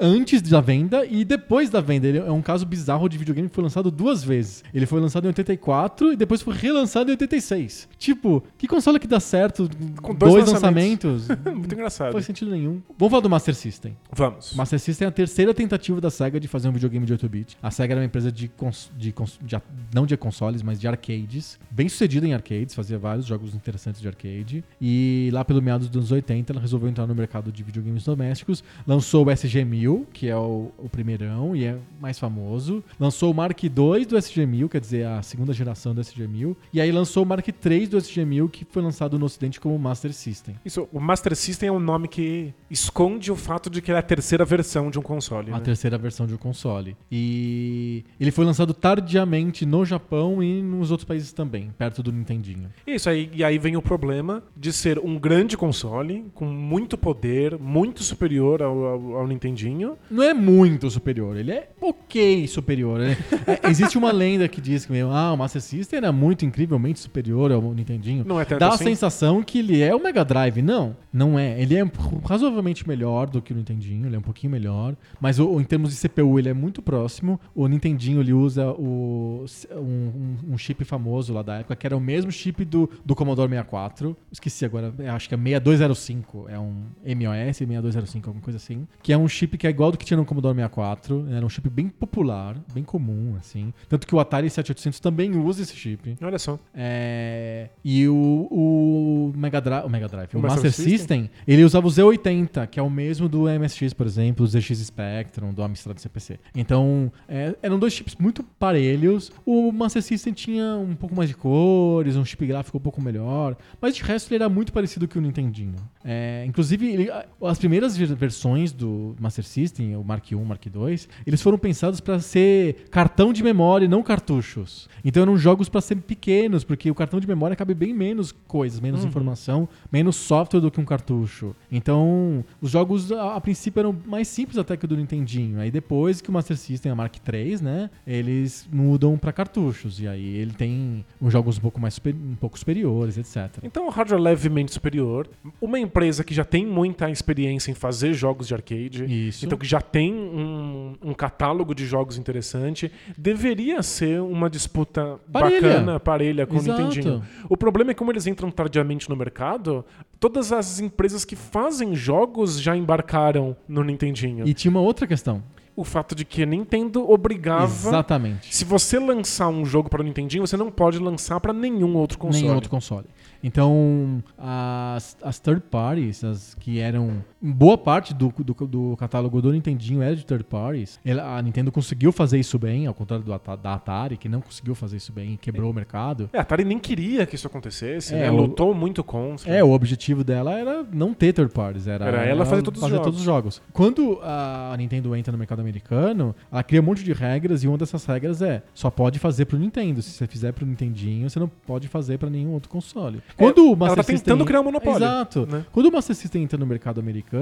antes 0.00 0.42
da 0.42 0.60
venda 0.60 1.04
e 1.06 1.24
depois 1.24 1.70
da 1.70 1.80
venda. 1.80 2.06
Ele 2.06 2.18
é 2.18 2.30
um 2.30 2.42
caso 2.42 2.64
bizarro 2.66 3.08
de 3.08 3.16
videogame 3.18 3.48
que 3.48 3.54
foi 3.54 3.64
lançado 3.64 3.90
duas 3.90 4.22
vezes. 4.22 4.62
Ele 4.72 4.86
foi 4.86 5.00
lançado 5.00 5.24
em 5.24 5.28
84 5.28 6.12
e 6.12 6.16
depois 6.16 6.42
foi 6.42 6.54
relançado 6.54 7.10
em 7.10 7.12
86. 7.12 7.88
Tipo, 7.98 8.42
que 8.58 8.66
console 8.66 8.98
que 8.98 9.06
dá 9.06 9.20
certo 9.20 9.68
Com 10.02 10.14
dois 10.14 10.32
dois, 10.34 10.52
lançamentos. 10.52 11.28
lançamentos? 11.28 11.54
Muito 11.58 11.74
engraçado. 11.74 12.06
Não 12.06 12.12
faz 12.14 12.26
sentido 12.26 12.50
nenhum. 12.50 12.82
Vamos 12.98 13.10
falar 13.10 13.22
do 13.22 13.30
Master 13.30 13.54
System. 13.54 13.96
Vamos. 14.12 14.54
Master 14.54 14.78
System 14.78 15.06
é 15.06 15.08
a 15.08 15.12
terceira 15.12 15.54
tentativa 15.54 16.00
da 16.00 16.10
SEGA 16.10 16.38
de 16.40 16.48
fazer 16.48 16.68
um 16.68 16.72
videogame 16.72 17.06
de 17.06 17.14
8-bit. 17.14 17.56
A 17.62 17.70
SEGA 17.70 17.94
era 17.94 18.00
uma 18.00 18.06
empresa 18.06 18.30
de, 18.30 18.48
cons- 18.48 18.90
de 18.96 19.12
cons- 19.12 19.38
de 19.42 19.56
não 19.94 20.06
de 20.06 20.16
consoles, 20.16 20.62
mas 20.62 20.80
de 20.80 20.86
arcades. 20.88 21.58
Bem 21.70 21.88
sucedida 21.88 22.26
em 22.26 22.34
arcades, 22.34 22.74
fazia 22.74 22.98
vários 22.98 23.26
jogos 23.26 23.54
interessantes 23.54 24.00
de 24.00 24.08
arcade. 24.08 24.64
E 24.80 25.30
lá 25.32 25.44
pelo 25.44 25.62
meados 25.62 25.88
dos 25.88 25.96
anos 25.98 26.12
80, 26.12 26.52
ela 26.52 26.60
resolveu 26.60 26.88
entrar 26.88 27.06
no 27.06 27.14
mercado 27.14 27.50
de 27.52 27.62
videogames 27.62 28.03
domésticos. 28.04 28.62
Lançou 28.86 29.24
o 29.24 29.26
SG-1000, 29.26 30.06
que 30.12 30.28
é 30.28 30.36
o, 30.36 30.70
o 30.78 30.88
primeirão 30.88 31.54
e 31.54 31.64
é 31.64 31.78
mais 32.00 32.18
famoso. 32.18 32.82
Lançou 32.98 33.30
o 33.30 33.34
Mark 33.34 33.62
II 33.62 33.70
do 34.04 34.16
SG-1000, 34.16 34.68
quer 34.68 34.80
dizer, 34.80 35.06
a 35.06 35.22
segunda 35.22 35.52
geração 35.52 35.94
do 35.94 36.00
SG-1000. 36.00 36.56
E 36.72 36.80
aí 36.80 36.90
lançou 36.90 37.22
o 37.22 37.26
Mark 37.26 37.46
III 37.46 37.86
do 37.86 37.98
SG-1000, 37.98 38.50
que 38.50 38.66
foi 38.68 38.82
lançado 38.82 39.18
no 39.18 39.26
ocidente 39.26 39.60
como 39.60 39.78
Master 39.78 40.12
System. 40.12 40.56
Isso, 40.64 40.88
o 40.92 41.00
Master 41.00 41.34
System 41.36 41.68
é 41.68 41.72
um 41.72 41.80
nome 41.80 42.08
que 42.08 42.52
esconde 42.70 43.30
o 43.30 43.36
fato 43.36 43.70
de 43.70 43.80
que 43.80 43.90
ele 43.90 43.96
é 43.96 44.00
a 44.00 44.02
terceira 44.02 44.44
versão 44.44 44.90
de 44.90 44.98
um 44.98 45.02
console. 45.02 45.50
A 45.50 45.54
né? 45.54 45.60
terceira 45.60 45.98
versão 45.98 46.26
de 46.26 46.34
um 46.34 46.38
console. 46.38 46.96
E 47.10 48.04
ele 48.18 48.30
foi 48.30 48.44
lançado 48.44 48.74
tardiamente 48.74 49.64
no 49.64 49.84
Japão 49.84 50.42
e 50.42 50.62
nos 50.62 50.90
outros 50.90 51.06
países 51.06 51.32
também, 51.32 51.70
perto 51.76 52.02
do 52.02 52.12
Nintendinho. 52.12 52.70
Isso 52.86 53.08
aí, 53.08 53.30
e 53.32 53.44
aí 53.44 53.58
vem 53.58 53.76
o 53.76 53.82
problema 53.82 54.42
de 54.56 54.72
ser 54.72 54.98
um 54.98 55.18
grande 55.18 55.56
console 55.56 56.26
com 56.34 56.46
muito 56.46 56.96
poder, 56.96 57.58
muito 57.58 57.93
superior 58.02 58.62
ao, 58.62 58.84
ao, 58.84 59.16
ao 59.18 59.26
Nintendinho. 59.28 59.96
Não 60.10 60.22
é 60.22 60.32
muito 60.34 60.90
superior, 60.90 61.36
ele 61.36 61.52
é 61.52 61.68
ok 61.80 62.46
superior. 62.48 62.98
né? 62.98 63.16
É, 63.46 63.68
existe 63.68 63.98
uma 63.98 64.10
lenda 64.10 64.48
que 64.48 64.58
diz 64.60 64.86
que 64.86 64.92
meu, 64.92 65.10
ah, 65.12 65.32
o 65.32 65.36
Master 65.36 65.60
System 65.60 65.98
era 65.98 66.10
muito 66.10 66.46
incrivelmente 66.46 66.98
superior 66.98 67.52
ao 67.52 67.60
Nintendinho. 67.74 68.24
Não 68.26 68.40
é 68.40 68.44
tanto 68.44 68.58
Dá 68.60 68.68
a 68.68 68.74
assim? 68.74 68.84
sensação 68.84 69.42
que 69.42 69.58
ele 69.58 69.82
é 69.82 69.94
o 69.94 70.02
Mega 70.02 70.24
Drive. 70.24 70.62
Não, 70.62 70.96
não 71.12 71.38
é. 71.38 71.60
Ele 71.60 71.74
é 71.76 71.84
razoavelmente 72.24 72.88
melhor 72.88 73.28
do 73.28 73.42
que 73.42 73.52
o 73.52 73.56
Nintendinho, 73.56 74.06
ele 74.06 74.16
é 74.16 74.18
um 74.18 74.22
pouquinho 74.22 74.50
melhor. 74.50 74.96
Mas 75.20 75.38
o- 75.38 75.60
em 75.60 75.64
termos 75.64 75.90
de 75.90 75.96
CPU, 75.96 76.38
ele 76.38 76.48
é 76.48 76.54
muito 76.54 76.80
próximo. 76.80 77.38
O 77.54 77.68
Nintendinho, 77.68 78.20
ele 78.20 78.32
usa 78.32 78.70
o, 78.72 79.44
um, 79.72 79.78
um- 79.78 80.36
um 80.54 80.58
chip 80.58 80.82
famoso 80.84 81.32
lá 81.34 81.42
da 81.42 81.56
época, 81.58 81.76
que 81.76 81.86
era 81.86 81.96
o 81.96 82.00
mesmo 82.00 82.32
chip 82.32 82.64
do, 82.64 82.88
do 83.04 83.14
Commodore 83.14 83.48
64. 83.50 84.16
Esqueci 84.32 84.64
agora, 84.64 84.92
é, 84.98 85.08
acho 85.10 85.28
que 85.28 85.34
é 85.34 85.38
6205. 85.38 86.46
É 86.48 86.58
um 86.58 86.84
MOS 87.04 87.56
6205, 87.58 87.83
alguma 88.24 88.40
coisa 88.42 88.56
assim. 88.56 88.86
Que 89.02 89.12
é 89.12 89.18
um 89.18 89.28
chip 89.28 89.56
que 89.58 89.66
é 89.66 89.70
igual 89.70 89.90
do 89.92 89.98
que 89.98 90.04
tinha 90.04 90.16
no 90.16 90.24
Commodore 90.24 90.54
64. 90.54 91.26
Era 91.30 91.44
um 91.44 91.48
chip 91.48 91.68
bem 91.68 91.88
popular, 91.88 92.56
bem 92.72 92.82
comum, 92.84 93.34
assim. 93.38 93.72
Tanto 93.88 94.06
que 94.06 94.14
o 94.14 94.20
Atari 94.20 94.48
7800 94.50 95.00
também 95.00 95.36
usa 95.36 95.62
esse 95.62 95.76
chip. 95.76 96.16
Olha 96.22 96.38
só. 96.38 96.58
É, 96.74 97.68
e 97.84 98.06
o, 98.08 98.48
o 98.50 99.32
Mega 99.36 99.60
Drive, 99.60 99.84
o 99.84 99.88
Mega 99.88 100.08
Drive, 100.08 100.30
o, 100.34 100.38
O 100.38 100.42
Master, 100.42 100.64
Master 100.64 100.72
System, 100.84 101.30
ele 101.46 101.64
usava 101.64 101.86
o 101.86 101.90
Z80, 101.90 102.66
que 102.68 102.78
é 102.78 102.82
o 102.82 102.90
mesmo 102.90 103.28
do 103.28 103.42
MSX, 103.48 103.92
por 103.92 104.06
exemplo, 104.06 104.44
o 104.44 104.48
ZX 104.48 104.78
Spectrum, 104.78 105.52
do 105.52 105.62
Amstrad 105.62 105.98
CPC. 105.98 106.38
Então, 106.54 107.10
é, 107.28 107.54
eram 107.62 107.78
dois 107.78 107.92
chips 107.92 108.14
muito 108.16 108.42
parelhos. 108.42 109.32
O 109.44 109.72
Master 109.72 110.02
System 110.02 110.32
tinha 110.32 110.76
um 110.76 110.94
pouco 110.94 111.14
mais 111.14 111.28
de 111.28 111.34
cores, 111.36 112.16
um 112.16 112.24
chip 112.24 112.46
gráfico 112.46 112.78
um 112.78 112.80
pouco 112.80 113.00
melhor, 113.02 113.56
mas 113.80 113.96
de 113.96 114.02
resto 114.02 114.32
ele 114.32 114.42
era 114.42 114.48
muito 114.48 114.72
parecido 114.72 115.08
com 115.08 115.18
o 115.18 115.22
Nintendinho. 115.22 115.74
É, 116.04 116.44
inclusive, 116.46 116.86
ele- 116.86 117.10
as 117.42 117.58
primeiras 117.58 117.73
ver- 117.96 118.14
versões 118.14 118.72
do 118.72 119.14
Master 119.20 119.44
System, 119.44 119.96
o 119.96 120.04
Mark 120.04 120.30
I, 120.30 120.34
Mark 120.36 120.64
II, 120.66 121.00
eles 121.26 121.42
foram 121.42 121.58
pensados 121.58 122.00
para 122.00 122.18
ser 122.20 122.86
cartão 122.90 123.32
de 123.32 123.42
memória 123.42 123.84
e 123.84 123.88
não 123.88 124.02
cartuchos. 124.02 124.88
Então 125.04 125.22
eram 125.22 125.36
jogos 125.36 125.68
para 125.68 125.80
ser 125.80 125.96
pequenos, 125.96 126.64
porque 126.64 126.90
o 126.90 126.94
cartão 126.94 127.20
de 127.20 127.26
memória 127.26 127.56
cabe 127.56 127.74
bem 127.74 127.92
menos 127.92 128.32
coisas, 128.32 128.80
menos 128.80 129.04
informação, 129.04 129.68
menos 129.90 130.16
software 130.16 130.60
do 130.60 130.70
que 130.70 130.80
um 130.80 130.84
cartucho. 130.84 131.54
Então, 131.70 132.44
os 132.60 132.70
jogos 132.70 133.10
a, 133.12 133.34
a 133.36 133.40
princípio 133.40 133.80
eram 133.80 133.96
mais 134.06 134.28
simples 134.28 134.58
até 134.58 134.76
que 134.76 134.84
o 134.84 134.88
do 134.88 134.96
Nintendinho. 134.96 135.60
Aí 135.60 135.70
depois 135.70 136.20
que 136.20 136.30
o 136.30 136.32
Master 136.32 136.56
System, 136.56 136.90
a 136.92 136.94
Mark 136.94 137.14
III, 137.16 137.62
né, 137.62 137.90
eles 138.06 138.68
mudam 138.72 139.16
para 139.18 139.32
cartuchos 139.32 140.00
e 140.00 140.08
aí 140.08 140.36
ele 140.36 140.52
tem 140.52 141.04
uns 141.20 141.32
jogos 141.32 141.58
um 141.58 141.60
pouco 141.60 141.80
mais 141.80 142.00
um 142.06 142.34
pouco 142.36 142.58
superiores, 142.58 143.16
etc. 143.18 143.58
Então, 143.62 143.86
o 143.86 143.90
hardware 143.90 144.20
levemente 144.20 144.72
superior. 144.72 145.28
Uma 145.60 145.78
empresa 145.78 146.22
que 146.24 146.34
já 146.34 146.44
tem 146.44 146.66
muita 146.66 147.10
experiência 147.10 147.63
experiência 147.64 147.70
em 147.70 147.74
fazer 147.74 148.12
jogos 148.12 148.48
de 148.48 148.54
arcade. 148.54 149.28
Isso. 149.28 149.44
Então 149.44 149.56
que 149.56 149.66
já 149.66 149.80
tem 149.80 150.12
um, 150.12 150.96
um 151.02 151.14
catálogo 151.14 151.74
de 151.74 151.86
jogos 151.86 152.18
interessante. 152.18 152.90
Deveria 153.16 153.82
ser 153.82 154.20
uma 154.20 154.50
disputa 154.50 155.18
Parelha. 155.32 155.60
bacana, 155.60 156.00
parelha 156.00 156.46
com 156.46 156.56
Exato. 156.56 156.80
o 156.80 156.84
Nintendinho. 156.86 157.22
O 157.48 157.56
problema 157.56 157.90
é 157.90 157.94
que 157.94 157.98
como 157.98 158.12
eles 158.12 158.26
entram 158.26 158.50
tardiamente 158.50 159.08
no 159.08 159.16
mercado, 159.16 159.84
todas 160.20 160.52
as 160.52 160.80
empresas 160.80 161.24
que 161.24 161.36
fazem 161.36 161.94
jogos 161.94 162.60
já 162.60 162.76
embarcaram 162.76 163.56
no 163.68 163.82
Nintendinho. 163.82 164.46
E 164.46 164.54
tinha 164.54 164.70
uma 164.70 164.80
outra 164.80 165.06
questão. 165.06 165.42
O 165.76 165.82
fato 165.82 166.14
de 166.14 166.24
que 166.24 166.40
a 166.40 166.46
Nintendo 166.46 167.10
obrigava 167.10 167.64
Exatamente. 167.64 168.54
se 168.54 168.64
você 168.64 168.96
lançar 168.96 169.48
um 169.48 169.64
jogo 169.64 169.88
para 169.88 170.00
o 170.00 170.04
Nintendinho, 170.04 170.46
você 170.46 170.56
não 170.56 170.70
pode 170.70 171.00
lançar 171.00 171.40
para 171.40 171.52
nenhum 171.52 171.96
outro 171.96 172.16
console. 172.16 172.42
Nenhum 172.44 172.54
outro 172.54 172.70
console. 172.70 173.06
Então, 173.42 174.22
as, 174.38 175.18
as 175.22 175.38
third 175.38 175.62
parties, 175.70 176.24
as 176.24 176.54
que 176.54 176.78
eram. 176.78 177.22
Boa 177.46 177.76
parte 177.76 178.14
do, 178.14 178.32
do, 178.38 178.54
do 178.66 178.96
catálogo 178.96 179.42
do 179.42 179.52
Nintendinho 179.52 180.00
era 180.00 180.16
de 180.16 180.24
third 180.24 180.44
parties. 180.44 180.98
Ela- 181.04 181.36
a 181.36 181.42
Nintendo 181.42 181.70
conseguiu 181.70 182.10
fazer 182.10 182.38
isso 182.38 182.58
bem, 182.58 182.86
ao 182.86 182.94
contrário 182.94 183.22
do, 183.24 183.38
da 183.58 183.74
Atari, 183.74 184.16
que 184.16 184.28
não 184.30 184.40
conseguiu 184.40 184.74
fazer 184.74 184.96
isso 184.96 185.12
bem 185.12 185.34
e 185.34 185.36
quebrou 185.36 185.70
o 185.70 185.74
mercado. 185.74 186.30
É, 186.32 186.38
a 186.38 186.40
Atari 186.40 186.64
nem 186.64 186.78
queria 186.78 187.26
que 187.26 187.34
isso 187.34 187.46
acontecesse, 187.46 188.14
É, 188.14 188.20
né? 188.20 188.30
o- 188.30 188.36
lutou 188.36 188.72
muito 188.72 189.04
contra. 189.04 189.50
É, 189.52 189.62
o 189.62 189.72
objetivo 189.72 190.24
dela 190.24 190.52
era 190.58 190.82
não 190.90 191.12
ter 191.12 191.34
third 191.34 191.52
parties, 191.52 191.86
era, 191.86 192.06
Era 192.06 192.24
ela 192.24 192.46
fazer 192.46 192.62
todos 192.62 192.82
os 192.82 192.88
jogos. 192.90 193.22
jogos. 193.22 193.62
Quando 193.72 194.18
a 194.22 194.74
Nintendo 194.78 195.14
entra 195.14 195.30
no 195.30 195.36
mercado 195.38 195.60
americano, 195.60 196.34
ela 196.50 196.62
cria 196.62 196.80
um 196.80 196.84
monte 196.84 197.04
de 197.04 197.12
regras 197.12 197.62
e 197.62 197.68
uma 197.68 197.76
dessas 197.76 198.06
regras 198.06 198.40
é 198.40 198.62
só 198.72 198.88
pode 198.88 199.18
fazer 199.18 199.44
pro 199.44 199.58
Nintendo. 199.58 200.00
Se 200.00 200.12
você 200.12 200.26
fizer 200.26 200.52
pro 200.52 200.64
Nintendinho, 200.64 201.28
você 201.28 201.38
não 201.38 201.48
pode 201.48 201.88
fazer 201.88 202.16
pra 202.18 202.30
nenhum 202.30 202.52
outro 202.52 202.70
console. 202.70 203.22
Quando 203.36 203.58
o 203.70 203.76
Master 203.76 203.86
ela 203.88 203.96
tá 203.96 204.02
System- 204.04 204.18
tentando 204.32 204.46
criar 204.46 204.60
um 204.60 204.64
monopólio, 204.64 204.96
Exato. 205.06 205.46
né? 205.46 205.64
Quando 205.70 205.86
o 205.86 205.92
Master 205.92 206.16
System 206.16 206.42
entra 206.44 206.56
no 206.58 206.64
mercado 206.64 207.00
americano, 207.00 207.33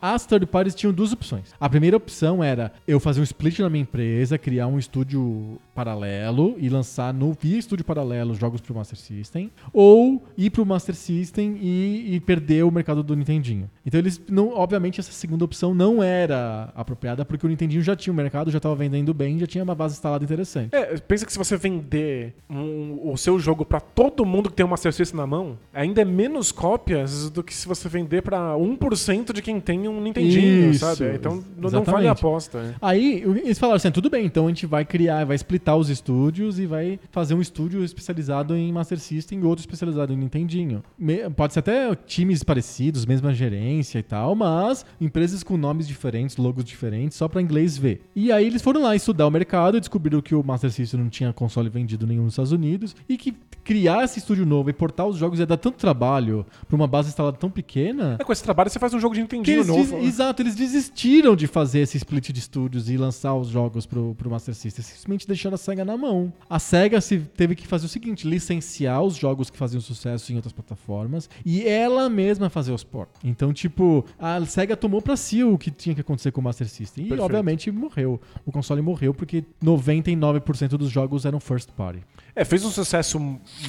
as 0.00 0.26
third 0.26 0.46
parties 0.46 0.74
tinham 0.74 0.92
duas 0.92 1.12
opções. 1.12 1.54
A 1.58 1.68
primeira 1.68 1.96
opção 1.96 2.42
era 2.42 2.72
eu 2.86 2.98
fazer 2.98 3.20
um 3.20 3.24
split 3.24 3.58
na 3.60 3.70
minha 3.70 3.82
empresa, 3.82 4.38
criar 4.38 4.66
um 4.66 4.78
estúdio 4.78 5.58
paralelo 5.74 6.54
e 6.58 6.68
lançar 6.68 7.12
no 7.12 7.32
via 7.38 7.58
estúdio 7.58 7.84
paralelo 7.84 8.34
jogos 8.34 8.60
pro 8.60 8.74
Master 8.74 8.98
System, 8.98 9.50
ou 9.72 10.22
ir 10.36 10.50
pro 10.50 10.64
Master 10.64 10.94
System 10.94 11.56
e, 11.60 12.14
e 12.14 12.20
perder 12.20 12.64
o 12.64 12.70
mercado 12.70 13.02
do 13.02 13.14
Nintendinho. 13.16 13.68
Então 13.84 13.98
eles 13.98 14.20
não, 14.28 14.50
obviamente 14.54 15.00
essa 15.00 15.12
segunda 15.12 15.44
opção 15.44 15.74
não 15.74 16.02
era 16.02 16.72
apropriada 16.74 17.24
porque 17.24 17.44
o 17.46 17.48
Nintendinho 17.48 17.82
já 17.82 17.94
tinha 17.96 18.12
o 18.12 18.16
mercado, 18.16 18.50
já 18.50 18.58
estava 18.58 18.74
vendendo 18.74 19.12
bem, 19.12 19.38
já 19.38 19.46
tinha 19.46 19.62
uma 19.64 19.74
base 19.74 19.94
instalada 19.94 20.24
interessante. 20.24 20.74
É, 20.74 20.96
pensa 20.98 21.26
que 21.26 21.32
se 21.32 21.38
você 21.38 21.56
vender 21.56 22.34
um- 22.48 23.10
o 23.12 23.16
seu 23.16 23.38
jogo 23.38 23.64
pra 23.64 23.80
todo 23.80 24.24
mundo 24.24 24.48
que 24.50 24.56
tem 24.56 24.64
um 24.64 24.68
Master 24.68 24.92
System 24.92 25.18
na 25.18 25.26
mão, 25.26 25.58
ainda 25.72 26.00
é 26.02 26.04
menos 26.04 26.52
cópias 26.52 27.28
do 27.30 27.42
que 27.42 27.54
se 27.54 27.66
você 27.66 27.88
vender 27.88 28.22
pra 28.22 28.56
1% 28.56 29.32
de 29.32 29.42
quem 29.42 29.60
tem 29.60 29.88
um 29.88 30.00
Nintendinho, 30.00 30.70
Isso, 30.70 30.80
sabe? 30.80 31.14
Então 31.14 31.32
n- 31.36 31.44
não 31.56 31.68
exatamente. 31.68 31.90
vale 31.92 32.08
a 32.08 32.12
aposta. 32.12 32.58
é. 32.58 32.74
Aí 32.80 33.22
eles 33.22 33.58
falaram 33.58 33.76
assim: 33.76 33.90
tudo 33.90 34.08
bem, 34.10 34.24
então 34.26 34.46
a 34.46 34.48
gente 34.48 34.66
vai 34.66 34.84
criar, 34.84 35.24
vai 35.24 35.36
splitar 35.36 35.63
os 35.76 35.88
estúdios 35.88 36.58
e 36.58 36.66
vai 36.66 36.98
fazer 37.10 37.34
um 37.34 37.40
estúdio 37.40 37.82
especializado 37.84 38.54
em 38.56 38.72
Master 38.72 38.98
System 38.98 39.40
e 39.40 39.44
outro 39.44 39.62
especializado 39.62 40.12
em 40.12 40.16
Nintendinho. 40.16 40.82
Me- 40.98 41.28
pode 41.30 41.52
ser 41.52 41.60
até 41.60 41.94
times 41.94 42.42
parecidos, 42.42 43.06
mesma 43.06 43.32
gerência 43.32 43.98
e 43.98 44.02
tal, 44.02 44.34
mas 44.34 44.84
empresas 45.00 45.42
com 45.42 45.56
nomes 45.56 45.86
diferentes, 45.88 46.36
logos 46.36 46.64
diferentes, 46.64 47.16
só 47.16 47.28
pra 47.28 47.40
inglês 47.40 47.76
ver. 47.78 48.02
E 48.14 48.30
aí 48.30 48.46
eles 48.46 48.60
foram 48.62 48.82
lá 48.82 48.94
estudar 48.94 49.26
o 49.26 49.30
mercado 49.30 49.76
e 49.76 49.80
descobriram 49.80 50.20
que 50.20 50.34
o 50.34 50.42
Master 50.42 50.70
System 50.70 51.00
não 51.00 51.08
tinha 51.08 51.32
console 51.32 51.68
vendido 51.68 52.06
nenhum 52.06 52.24
nos 52.24 52.32
Estados 52.34 52.52
Unidos 52.52 52.94
e 53.08 53.16
que 53.16 53.34
criar 53.62 54.04
esse 54.04 54.18
estúdio 54.18 54.44
novo 54.44 54.68
e 54.68 54.72
portar 54.72 55.06
os 55.06 55.16
jogos 55.16 55.38
ia 55.38 55.46
dar 55.46 55.56
tanto 55.56 55.76
trabalho 55.78 56.44
pra 56.68 56.76
uma 56.76 56.86
base 56.86 57.08
instalada 57.08 57.36
tão 57.38 57.50
pequena. 57.50 58.16
É, 58.20 58.24
com 58.24 58.32
esse 58.32 58.42
trabalho 58.42 58.68
você 58.68 58.78
faz 58.78 58.92
um 58.92 59.00
jogo 59.00 59.14
de 59.14 59.20
Nintendinho 59.22 59.64
novo. 59.64 59.96
des- 59.96 60.06
Exato, 60.08 60.42
eles 60.42 60.54
desistiram 60.54 61.34
de 61.34 61.46
fazer 61.46 61.80
esse 61.80 61.96
split 61.96 62.30
de 62.30 62.38
estúdios 62.40 62.90
e 62.90 62.96
lançar 62.96 63.34
os 63.34 63.48
jogos 63.48 63.86
pro, 63.86 64.14
pro 64.16 64.30
Master 64.30 64.54
System. 64.54 64.84
Simplesmente 64.84 65.26
deixaram 65.26 65.53
a 65.54 65.58
SEGA 65.58 65.84
na 65.84 65.96
mão. 65.96 66.32
A 66.48 66.58
SEGA 66.58 67.00
se 67.00 67.18
teve 67.18 67.54
que 67.54 67.66
fazer 67.66 67.86
o 67.86 67.88
seguinte: 67.88 68.26
licenciar 68.26 69.02
os 69.02 69.16
jogos 69.16 69.50
que 69.50 69.56
faziam 69.58 69.80
sucesso 69.80 70.32
em 70.32 70.36
outras 70.36 70.52
plataformas 70.52 71.28
e 71.44 71.66
ela 71.66 72.08
mesma 72.08 72.50
fazer 72.50 72.72
os 72.72 72.84
ports. 72.84 73.14
Então, 73.24 73.52
tipo, 73.52 74.04
a 74.18 74.44
SEGA 74.44 74.76
tomou 74.76 75.00
pra 75.00 75.16
si 75.16 75.42
o 75.42 75.56
que 75.56 75.70
tinha 75.70 75.94
que 75.94 76.00
acontecer 76.00 76.32
com 76.32 76.40
o 76.40 76.44
Master 76.44 76.68
System. 76.68 77.04
E, 77.04 77.08
Perfeito. 77.08 77.24
obviamente, 77.24 77.70
morreu. 77.70 78.20
O 78.44 78.52
console 78.52 78.82
morreu 78.82 79.14
porque 79.14 79.44
99% 79.62 80.68
dos 80.76 80.90
jogos 80.90 81.24
eram 81.24 81.40
first 81.40 81.70
party. 81.72 82.00
É, 82.36 82.44
fez 82.44 82.64
um 82.64 82.70
sucesso 82.70 83.20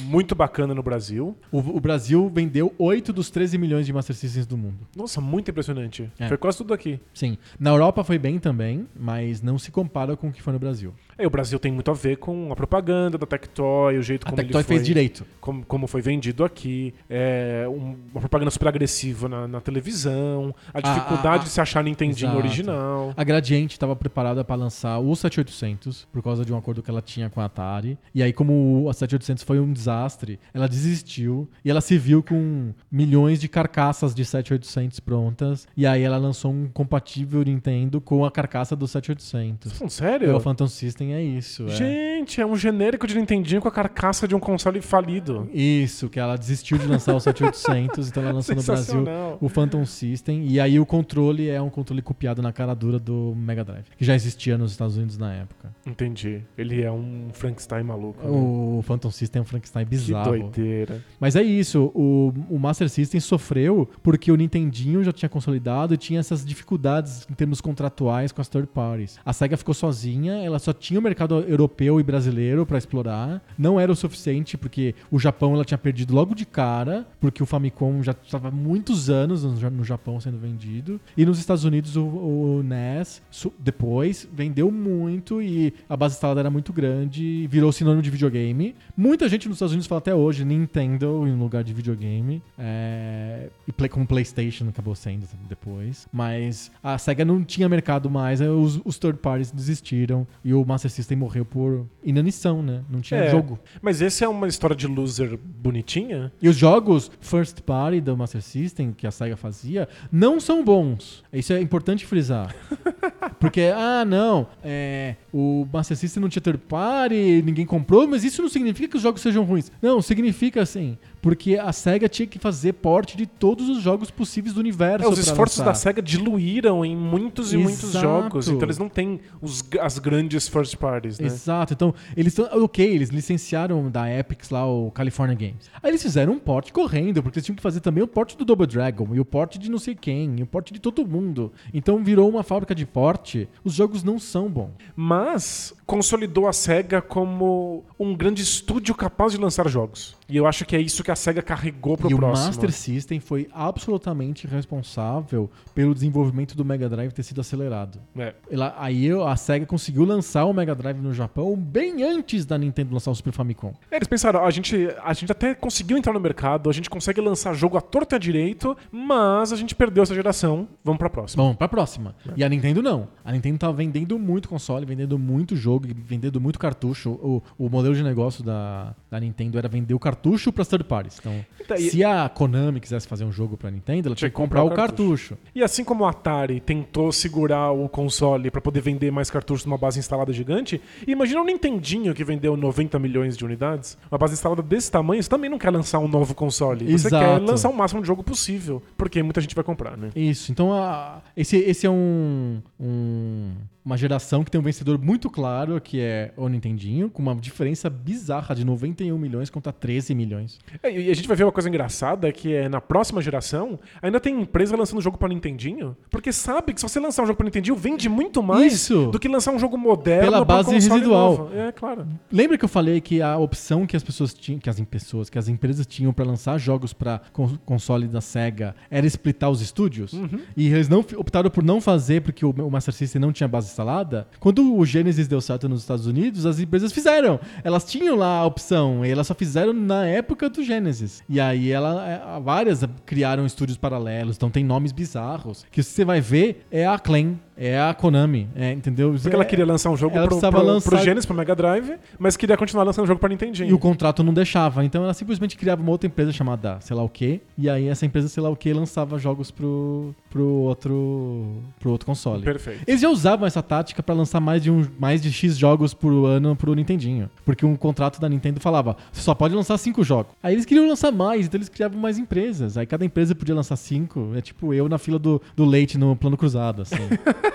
muito 0.02 0.34
bacana 0.34 0.74
no 0.74 0.82
Brasil. 0.82 1.36
O, 1.52 1.58
o 1.58 1.80
Brasil 1.80 2.28
vendeu 2.28 2.74
8 2.78 3.12
dos 3.12 3.30
13 3.30 3.56
milhões 3.58 3.86
de 3.86 3.92
Master 3.92 4.16
Systems 4.16 4.46
do 4.46 4.56
mundo. 4.56 4.78
Nossa, 4.96 5.20
muito 5.20 5.50
impressionante. 5.50 6.10
É. 6.18 6.26
Foi 6.26 6.36
quase 6.36 6.58
tudo 6.58 6.74
aqui. 6.74 6.98
Sim. 7.14 7.38
Na 7.60 7.70
Europa 7.70 8.02
foi 8.02 8.18
bem 8.18 8.38
também, 8.38 8.88
mas 8.98 9.40
não 9.40 9.56
se 9.58 9.70
compara 9.70 10.16
com 10.16 10.28
o 10.28 10.32
que 10.32 10.42
foi 10.42 10.52
no 10.52 10.58
Brasil. 10.58 10.92
É, 11.18 11.26
o 11.26 11.30
Brasil 11.30 11.58
tem 11.58 11.72
muito 11.72 11.90
a 11.90 11.94
ver 11.94 12.16
com 12.16 12.52
a 12.52 12.56
propaganda 12.56 13.16
da 13.16 13.26
Tectoy, 13.26 13.96
o 13.98 14.02
jeito 14.02 14.24
A 14.26 14.30
como 14.30 14.36
Tectoy 14.36 14.60
ele 14.60 14.64
foi, 14.66 14.76
fez 14.76 14.86
direito. 14.86 15.24
Como, 15.40 15.64
como 15.64 15.86
foi 15.86 16.02
vendido 16.02 16.44
aqui, 16.44 16.92
é, 17.08 17.64
um- 17.68 17.96
uma 18.12 18.20
propaganda 18.20 18.50
super 18.50 18.68
agressiva 18.68 19.28
na, 19.28 19.48
na 19.48 19.60
televisão, 19.60 20.54
a 20.74 20.80
dificuldade 20.80 21.42
a- 21.42 21.44
de 21.44 21.48
se 21.48 21.60
achar 21.60 21.82
Nintendinho 21.82 22.28
Exato. 22.30 22.38
original. 22.38 23.14
A 23.16 23.24
Gradiente 23.24 23.74
estava 23.74 23.96
preparada 23.96 24.44
para 24.44 24.56
lançar 24.56 24.98
o 24.98 25.14
7800 25.16 26.06
por 26.12 26.22
causa 26.22 26.44
de 26.44 26.52
um 26.52 26.56
acordo 26.58 26.82
que 26.82 26.90
ela 26.90 27.00
tinha 27.02 27.30
com 27.30 27.40
a 27.40 27.46
Atari. 27.46 27.98
E 28.14 28.22
aí, 28.22 28.32
como 28.32 28.86
a 28.88 28.92
7800 28.92 29.42
foi 29.44 29.58
um 29.60 29.72
desastre, 29.72 30.38
ela 30.52 30.68
desistiu 30.68 31.48
e 31.64 31.70
ela 31.70 31.80
se 31.80 31.96
viu 31.96 32.22
com 32.22 32.72
milhões 32.90 33.40
de 33.40 33.48
carcaças 33.48 34.14
de 34.14 34.24
7800 34.24 35.00
prontas. 35.00 35.66
E 35.76 35.86
aí 35.86 36.02
ela 36.02 36.18
lançou 36.18 36.50
um 36.52 36.68
compatível 36.68 37.42
Nintendo 37.42 38.00
com 38.00 38.24
a 38.24 38.30
carcaça 38.30 38.76
do 38.76 38.86
7800. 38.86 39.72
Falando 39.72 39.90
E 39.90 39.94
sério? 39.94 40.36
o 40.36 40.40
Phantom 40.40 40.66
System 40.66 41.05
é 41.12 41.22
isso. 41.22 41.64
é. 41.66 41.70
Gente, 41.70 42.40
é 42.40 42.46
um 42.46 42.56
genérico 42.56 43.06
de 43.06 43.14
Nintendinho 43.14 43.60
com 43.60 43.68
a 43.68 43.70
carcaça 43.70 44.26
de 44.26 44.34
um 44.34 44.40
console 44.40 44.80
falido. 44.80 45.48
Isso, 45.52 46.08
que 46.08 46.18
ela 46.18 46.36
desistiu 46.36 46.78
de 46.78 46.86
lançar 46.86 47.14
o 47.14 47.20
7800, 47.20 48.08
então 48.08 48.22
ela 48.22 48.32
lançou 48.32 48.54
no 48.54 48.62
Brasil 48.62 49.04
o 49.40 49.48
Phantom 49.48 49.84
System. 49.84 50.46
E 50.46 50.58
aí 50.60 50.78
o 50.80 50.86
controle 50.86 51.48
é 51.48 51.60
um 51.60 51.70
controle 51.70 52.02
copiado 52.02 52.40
na 52.42 52.52
cara 52.52 52.74
dura 52.74 52.98
do 52.98 53.34
Mega 53.36 53.64
Drive, 53.64 53.84
que 53.96 54.04
já 54.04 54.14
existia 54.14 54.56
nos 54.58 54.72
Estados 54.72 54.96
Unidos 54.96 55.16
na 55.18 55.32
época. 55.32 55.72
Entendi. 55.86 56.42
Ele 56.56 56.82
é 56.82 56.90
um 56.90 57.28
Frankenstein 57.32 57.84
maluco. 57.84 58.22
né? 58.22 58.30
O 58.30 58.82
Phantom 58.82 59.10
System 59.10 59.40
é 59.40 59.42
um 59.42 59.46
Frankenstein 59.46 59.84
Que 59.84 59.90
bizarro. 59.90 60.30
doideira. 60.30 61.02
Mas 61.20 61.36
é 61.36 61.42
isso, 61.42 61.90
o, 61.94 62.32
o 62.50 62.58
Master 62.58 62.88
System 62.88 63.20
sofreu 63.20 63.88
porque 64.02 64.30
o 64.32 64.36
Nintendinho 64.36 65.02
já 65.04 65.12
tinha 65.12 65.28
consolidado 65.28 65.94
e 65.94 65.96
tinha 65.96 66.20
essas 66.20 66.44
dificuldades 66.44 67.26
em 67.30 67.34
termos 67.34 67.60
contratuais 67.60 68.32
com 68.32 68.40
as 68.40 68.48
third 68.48 68.68
parties. 68.68 69.18
A 69.24 69.32
SEGA 69.32 69.56
ficou 69.56 69.74
sozinha, 69.74 70.34
ela 70.44 70.58
só 70.58 70.72
tinha 70.72 70.95
o 70.98 71.02
mercado 71.02 71.40
europeu 71.40 71.98
e 72.00 72.02
brasileiro 72.02 72.64
pra 72.66 72.78
explorar. 72.78 73.42
Não 73.58 73.78
era 73.78 73.90
o 73.92 73.96
suficiente 73.96 74.56
porque 74.56 74.94
o 75.10 75.18
Japão 75.18 75.54
ela 75.54 75.64
tinha 75.64 75.78
perdido 75.78 76.14
logo 76.14 76.34
de 76.34 76.44
cara, 76.46 77.06
porque 77.20 77.42
o 77.42 77.46
Famicom 77.46 78.02
já 78.02 78.12
estava 78.12 78.50
muitos 78.50 79.08
anos 79.10 79.44
no, 79.44 79.56
Ja- 79.58 79.70
no 79.70 79.84
Japão 79.84 80.20
sendo 80.20 80.38
vendido. 80.38 81.00
E 81.16 81.24
nos 81.24 81.38
Estados 81.38 81.64
Unidos 81.64 81.96
o, 81.96 82.04
o 82.04 82.62
NES 82.62 83.22
depois 83.58 84.28
vendeu 84.32 84.70
muito 84.70 85.40
e 85.42 85.72
a 85.88 85.96
base 85.96 86.14
instalada 86.14 86.40
era 86.40 86.50
muito 86.50 86.72
grande 86.72 87.46
virou 87.48 87.72
sinônimo 87.72 88.02
de 88.02 88.10
videogame. 88.10 88.74
Muita 88.96 89.28
gente 89.28 89.48
nos 89.48 89.56
Estados 89.56 89.72
Unidos 89.72 89.86
fala 89.86 89.98
até 89.98 90.14
hoje 90.14 90.44
Nintendo 90.44 91.26
em 91.26 91.36
lugar 91.36 91.62
de 91.64 91.72
videogame. 91.72 92.42
É, 92.58 93.48
e 93.66 93.72
play, 93.72 93.88
como 93.88 94.06
PlayStation 94.06 94.68
acabou 94.68 94.94
sendo 94.94 95.26
depois. 95.48 96.06
Mas 96.12 96.70
a 96.82 96.98
SEGA 96.98 97.24
não 97.24 97.42
tinha 97.44 97.68
mercado 97.68 98.10
mais, 98.10 98.40
os, 98.40 98.80
os 98.84 98.98
third 98.98 99.18
parties 99.18 99.50
desistiram 99.50 100.26
e 100.44 100.52
o 100.54 100.64
Master 100.64 100.85
System 100.90 101.16
morreu 101.18 101.44
por 101.44 101.86
inanição, 102.04 102.62
né? 102.62 102.82
Não 102.90 103.00
tinha 103.00 103.20
É. 103.20 103.30
jogo. 103.30 103.58
Mas 103.82 104.00
esse 104.00 104.24
é 104.24 104.28
uma 104.28 104.46
história 104.48 104.74
de 104.76 104.86
loser 104.86 105.36
bonitinha? 105.38 106.32
E 106.40 106.48
os 106.48 106.56
jogos 106.56 107.10
first 107.20 107.60
party 107.62 108.00
do 108.00 108.16
Master 108.16 108.42
System 108.42 108.92
que 108.92 109.06
a 109.06 109.10
SEGA 109.10 109.36
fazia 109.36 109.88
não 110.10 110.38
são 110.40 110.64
bons. 110.64 111.24
Isso 111.32 111.52
é 111.52 111.60
importante 111.60 112.04
frisar. 112.06 112.54
Porque, 113.38 113.70
ah, 113.74 114.04
não, 114.04 114.46
é, 114.64 115.16
o 115.32 115.66
Master 115.70 115.96
System 115.96 116.20
não 116.22 116.28
tinha 116.28 116.40
third 116.40 116.58
party, 116.66 117.42
ninguém 117.44 117.66
comprou, 117.66 118.06
mas 118.06 118.24
isso 118.24 118.40
não 118.40 118.48
significa 118.48 118.88
que 118.88 118.96
os 118.96 119.02
jogos 119.02 119.20
sejam 119.20 119.44
ruins. 119.44 119.70
Não, 119.82 120.00
significa 120.00 120.62
assim. 120.62 120.96
Porque 121.26 121.56
a 121.56 121.72
SEGA 121.72 122.08
tinha 122.08 122.26
que 122.26 122.38
fazer 122.38 122.74
porte 122.74 123.16
de 123.16 123.26
todos 123.26 123.68
os 123.68 123.82
jogos 123.82 124.10
possíveis 124.10 124.54
do 124.54 124.60
universo. 124.60 125.04
É, 125.04 125.08
os 125.08 125.18
esforços 125.18 125.58
lançar. 125.58 125.70
da 125.72 125.74
SEGA 125.74 126.00
diluíram 126.00 126.84
em 126.84 126.94
muitos 126.96 127.52
e 127.52 127.56
muitos 127.56 127.82
Exato. 127.90 128.00
jogos. 128.06 128.46
Então 128.48 128.62
eles 128.62 128.78
não 128.78 128.88
têm 128.88 129.20
os- 129.42 129.64
as 129.80 129.98
grandes 129.98 130.46
first 130.48 130.76
parties, 130.76 131.18
né? 131.18 131.26
Exato. 131.26 131.72
Então, 131.72 131.92
eles 132.16 132.32
estão. 132.38 132.62
Ok, 132.62 132.86
eles 132.86 133.08
licenciaram 133.10 133.90
da 133.90 134.08
Epic 134.10 134.50
lá 134.50 134.66
o 134.66 134.90
California 134.92 135.34
Games. 135.34 135.68
Aí 135.82 135.90
eles 135.90 136.02
fizeram 136.02 136.34
um 136.34 136.38
porte 136.38 136.72
correndo, 136.72 137.22
porque 137.22 137.38
eles 137.38 137.44
tinham 137.46 137.56
que 137.56 137.62
fazer 137.62 137.80
também 137.80 138.02
o 138.04 138.08
porte 138.08 138.36
do 138.36 138.44
Double 138.44 138.66
Dragon, 138.66 139.08
e 139.14 139.20
o 139.20 139.24
porte 139.24 139.58
de 139.58 139.70
não 139.70 139.78
sei 139.78 139.94
quem, 139.94 140.36
e 140.38 140.42
o 140.42 140.46
porte 140.46 140.72
de 140.72 140.78
todo 140.80 141.06
mundo. 141.06 141.52
Então 141.74 142.02
virou 142.04 142.28
uma 142.28 142.42
fábrica 142.42 142.74
de 142.74 142.86
porte. 142.86 143.48
Os 143.64 143.74
jogos 143.74 144.02
não 144.02 144.18
são 144.18 144.48
bons. 144.48 144.70
Mas 144.94 145.74
consolidou 145.86 146.48
a 146.48 146.52
SEGA 146.52 147.00
como 147.02 147.84
um 147.98 148.16
grande 148.16 148.42
estúdio 148.42 148.94
capaz 148.94 149.32
de 149.32 149.38
lançar 149.38 149.68
jogos. 149.68 150.15
E 150.28 150.36
eu 150.36 150.46
acho 150.46 150.64
que 150.64 150.74
é 150.74 150.80
isso 150.80 151.04
que 151.04 151.10
a 151.10 151.16
SEGA 151.16 151.40
carregou 151.42 151.96
pro 151.96 152.10
e 152.10 152.14
próximo. 152.16 152.44
o 152.44 152.46
Master 152.48 152.72
System 152.72 153.20
foi 153.20 153.48
absolutamente 153.52 154.46
responsável 154.46 155.48
pelo 155.74 155.94
desenvolvimento 155.94 156.56
do 156.56 156.64
Mega 156.64 156.88
Drive 156.88 157.12
ter 157.12 157.22
sido 157.22 157.40
acelerado. 157.40 158.00
É. 158.18 158.34
Ela- 158.50 158.74
aí 158.78 159.08
a 159.10 159.36
SEGA 159.36 159.66
conseguiu 159.66 160.04
lançar 160.04 160.44
o 160.46 160.52
Mega 160.52 160.74
Drive 160.74 160.98
no 160.98 161.12
Japão 161.14 161.54
bem 161.56 162.02
antes 162.02 162.44
da 162.44 162.58
Nintendo 162.58 162.92
lançar 162.92 163.10
o 163.10 163.14
Super 163.14 163.32
Famicom. 163.32 163.72
É, 163.90 163.96
Eles 163.96 164.08
pensaram, 164.08 164.44
a 164.44 164.50
gente, 164.50 164.88
a 165.02 165.12
gente 165.12 165.30
até 165.30 165.54
conseguiu 165.54 165.96
entrar 165.96 166.12
no 166.12 166.18
mercado, 166.20 166.68
a 166.68 166.72
gente 166.72 166.90
consegue 166.90 167.20
lançar 167.20 167.54
jogo 167.54 167.76
à 167.76 167.80
torta 167.80 168.14
e 168.14 168.16
à 168.16 168.18
direito, 168.18 168.76
mas 168.90 169.52
a 169.52 169.56
gente 169.56 169.74
perdeu 169.76 170.02
essa 170.02 170.14
geração, 170.14 170.66
vamos 170.84 170.98
pra 170.98 171.08
próxima. 171.08 171.42
Bom, 171.42 171.54
pra 171.54 171.68
próxima. 171.68 172.14
E 172.36 172.42
a 172.42 172.48
Nintendo 172.48 172.82
não. 172.82 173.08
A 173.24 173.30
Nintendo 173.30 173.58
tá 173.58 173.70
vendendo 173.70 174.18
muito 174.18 174.48
console, 174.48 174.84
vendendo 174.84 175.18
muito 175.18 175.54
jogo, 175.54 175.86
e 175.86 175.92
vendendo 175.94 176.40
muito 176.40 176.58
cartucho. 176.58 177.10
O, 177.12 177.42
o 177.56 177.68
modelo 177.68 177.94
de 177.94 178.02
negócio 178.02 178.42
da, 178.42 178.92
da 179.08 179.20
Nintendo 179.20 179.56
era 179.58 179.68
vender 179.68 179.94
o 179.94 179.98
cartucho 179.98 180.15
pras 180.52 180.68
third 180.68 180.84
parties. 180.84 181.18
Então, 181.18 181.44
Então, 181.60 181.76
e- 181.76 181.90
se 181.90 182.04
a 182.04 182.28
Konami 182.28 182.80
quisesse 182.80 183.06
fazer 183.08 183.24
um 183.24 183.32
jogo 183.32 183.56
pra 183.56 183.70
Nintendo, 183.70 184.08
ela 184.08 184.14
tinha 184.16 184.30
que 184.30 184.36
comprar, 184.36 184.62
o 184.62 184.70
cartucho. 184.70 185.36
E 185.54 185.62
assim 185.62 185.82
como 185.84 186.04
o 186.04 186.06
Atari 186.06 186.60
tentou 186.60 187.10
segurar 187.12 187.70
o 187.72 187.88
console 187.88 188.50
pra 188.50 188.60
poder 188.60 188.80
vender 188.80 189.10
mais 189.10 189.30
cartuchos 189.30 189.64
numa 189.66 189.78
base 189.78 189.98
instalada 189.98 190.32
gigante, 190.32 190.80
imagina 191.06 191.40
o 191.40 191.44
Nintendinho 191.44 192.14
que 192.14 192.22
vendeu 192.24 192.56
90 192.56 192.98
milhões 192.98 193.36
de 193.36 193.44
unidades. 193.44 193.96
Uma 194.10 194.18
base 194.18 194.34
instalada 194.34 194.62
desse 194.62 194.90
tamanho, 194.90 195.22
você 195.22 195.28
também 195.28 195.50
não 195.50 195.58
quer 195.58 195.70
lançar 195.70 195.98
um 195.98 196.08
novo 196.08 196.34
console. 196.34 196.84
Você 196.86 197.08
Exato. 197.08 197.24
quer 197.24 197.38
lançar 197.40 197.68
o 197.68 197.74
máximo 197.76 198.00
de 198.00 198.06
jogo 198.06 198.22
possível, 198.22 198.82
porque 198.96 199.22
muita 199.22 199.40
gente 199.40 199.54
vai 199.54 199.64
comprar, 199.64 199.96
né? 199.96 200.10
Isso, 200.14 200.52
então 200.52 200.72
a- 200.72 201.20
esse, 201.36 201.56
esse 201.56 201.86
é 201.86 201.90
um, 201.90 202.60
um- 202.78 203.52
uma 203.86 203.96
geração 203.96 204.42
que 204.42 204.50
tem 204.50 204.60
um 204.60 204.64
vencedor 204.64 204.98
muito 205.00 205.30
claro, 205.30 205.80
que 205.80 206.00
é 206.00 206.32
o 206.36 206.48
Nintendinho, 206.48 207.08
com 207.08 207.22
uma 207.22 207.36
diferença 207.36 207.88
bizarra 207.88 208.52
de 208.52 208.64
91 208.64 209.16
milhões 209.16 209.48
contra 209.48 209.72
13 209.72 210.12
milhões. 210.12 210.58
É, 210.82 210.90
E 210.90 211.08
a 211.08 211.14
gente 211.14 211.28
vai 211.28 211.36
ver 211.36 211.44
uma 211.44 211.52
coisa 211.52 211.68
engraçada, 211.68 212.32
que 212.32 212.52
é 212.52 212.68
na 212.68 212.80
próxima 212.80 213.22
geração, 213.22 213.78
ainda 214.02 214.18
tem 214.18 214.40
empresa 214.40 214.76
lançando 214.76 215.00
jogo 215.00 215.16
pra 215.16 215.28
Nintendinho, 215.28 215.96
porque 216.10 216.32
sabe 216.32 216.74
que 216.74 216.80
se 216.80 216.88
você 216.88 216.98
lançar 216.98 217.22
um 217.22 217.26
jogo 217.26 217.36
pra 217.36 217.44
Nintendinho, 217.44 217.76
vende 217.76 218.08
muito 218.08 218.42
mais 218.42 218.72
Isso. 218.72 219.06
do 219.06 219.20
que 219.20 219.28
lançar 219.28 219.52
um 219.52 219.58
jogo 219.58 219.78
moderno 219.78 220.32
Pela 220.32 220.44
base 220.44 220.72
residual. 220.72 221.38
novo. 221.38 221.54
É, 221.54 221.70
claro. 221.70 222.08
Lembra 222.32 222.58
que 222.58 222.64
eu 222.64 222.68
falei 222.68 223.00
que 223.00 223.22
a 223.22 223.38
opção 223.38 223.86
que 223.86 223.96
as 223.96 224.02
pessoas 224.02 224.34
tinham, 224.34 224.58
que 224.58 224.68
as 224.68 224.80
pessoas, 224.80 225.30
que 225.30 225.38
as 225.38 225.46
empresas 225.46 225.86
tinham 225.86 226.12
pra 226.12 226.24
lançar 226.24 226.58
jogos 226.58 226.92
para 226.92 227.20
console 227.64 228.08
da 228.08 228.20
Sega 228.20 228.74
era 228.90 229.06
splitar 229.06 229.48
os 229.48 229.60
estúdios? 229.60 230.12
E 230.56 230.66
eles 230.66 230.88
não 230.88 230.98
optaram 231.16 231.48
por 231.50 231.62
não 231.62 231.80
fazer 231.80 232.22
porque 232.22 232.44
o, 232.44 232.50
o 232.50 232.68
Master 232.68 232.92
System 232.92 233.20
não 233.20 233.32
tinha 233.32 233.46
base 233.46 233.75
instalada. 233.76 234.26
Quando 234.40 234.74
o 234.74 234.84
Genesis 234.86 235.28
deu 235.28 235.40
certo 235.40 235.68
nos 235.68 235.80
Estados 235.80 236.06
Unidos, 236.06 236.46
as 236.46 236.58
empresas 236.58 236.92
fizeram. 236.92 237.38
Elas 237.62 237.84
tinham 237.84 238.16
lá 238.16 238.38
a 238.38 238.46
opção, 238.46 239.04
e 239.04 239.10
elas 239.10 239.26
só 239.26 239.34
fizeram 239.34 239.72
na 239.72 240.06
época 240.06 240.48
do 240.48 240.64
Genesis. 240.64 241.22
E 241.28 241.38
aí 241.38 241.70
ela, 241.70 242.08
é, 242.08 242.40
várias 242.40 242.82
criaram 243.04 243.44
estúdios 243.44 243.76
paralelos, 243.76 244.36
então 244.36 244.50
tem 244.50 244.64
nomes 244.64 244.92
bizarros. 244.92 245.66
Que 245.70 245.82
você 245.82 246.04
vai 246.04 246.20
ver 246.20 246.66
é 246.70 246.86
a 246.86 246.94
Acclaim, 246.94 247.38
é 247.56 247.80
a 247.80 247.94
Konami, 247.94 248.48
é, 248.54 248.72
entendeu? 248.72 249.12
Porque 249.20 249.34
ela 249.34 249.44
queria 249.44 249.64
lançar 249.64 249.90
um 249.90 249.96
jogo 249.96 250.16
ela 250.16 250.26
pro, 250.28 250.38
pro, 250.38 250.62
lançar- 250.62 250.90
pro 250.90 250.98
Genesis, 250.98 251.24
pro 251.24 251.34
Mega 251.34 251.54
Drive, 251.54 251.94
mas 252.18 252.36
queria 252.36 252.56
continuar 252.56 252.84
lançando 252.84 253.06
jogo 253.06 253.18
pra 253.18 253.28
Nintendinho. 253.28 253.70
E 253.70 253.72
o 253.72 253.78
contrato 253.78 254.22
não 254.22 254.34
deixava. 254.34 254.84
Então 254.84 255.02
ela 255.02 255.14
simplesmente 255.14 255.56
criava 255.56 255.80
uma 255.82 255.90
outra 255.90 256.06
empresa 256.06 256.32
chamada 256.32 256.78
sei 256.80 256.94
lá 256.96 257.02
o 257.02 257.08
quê. 257.08 257.40
E 257.56 257.68
aí 257.70 257.88
essa 257.88 258.04
empresa 258.04 258.28
sei 258.28 258.42
lá 258.42 258.50
o 258.50 258.56
quê 258.56 258.72
lançava 258.74 259.18
jogos 259.18 259.50
pro, 259.50 260.14
pro, 260.30 260.44
outro, 260.46 261.56
pro 261.80 261.90
outro 261.90 262.06
console. 262.06 262.42
Perfeito. 262.42 262.82
Eles 262.86 263.00
já 263.00 263.08
usavam 263.08 263.46
essa 263.46 263.62
tática 263.62 264.02
pra 264.02 264.14
lançar 264.14 264.40
mais 264.40 264.62
de, 264.62 264.70
um, 264.70 264.86
mais 264.98 265.22
de 265.22 265.32
X 265.32 265.56
jogos 265.56 265.94
por 265.94 266.12
ano 266.26 266.54
pro 266.54 266.74
Nintendinho. 266.74 267.30
Porque 267.44 267.64
um 267.64 267.74
contrato 267.76 268.20
da 268.20 268.28
Nintendo 268.28 268.60
falava, 268.60 268.96
você 269.12 269.22
só 269.22 269.34
pode 269.34 269.54
lançar 269.54 269.78
cinco 269.78 270.04
jogos. 270.04 270.32
Aí 270.42 270.54
eles 270.54 270.64
queriam 270.64 270.86
lançar 270.86 271.10
mais, 271.10 271.46
então 271.46 271.56
eles 271.58 271.68
criavam 271.68 271.98
mais 271.98 272.18
empresas. 272.18 272.76
Aí 272.76 272.86
cada 272.86 273.04
empresa 273.04 273.34
podia 273.34 273.54
lançar 273.54 273.76
cinco. 273.76 274.32
É 274.36 274.40
tipo 274.40 274.74
eu 274.74 274.88
na 274.88 274.98
fila 274.98 275.18
do, 275.18 275.40
do 275.54 275.64
leite 275.64 275.96
no 275.96 276.14
plano 276.14 276.36
cruzado, 276.36 276.82
assim. 276.82 276.96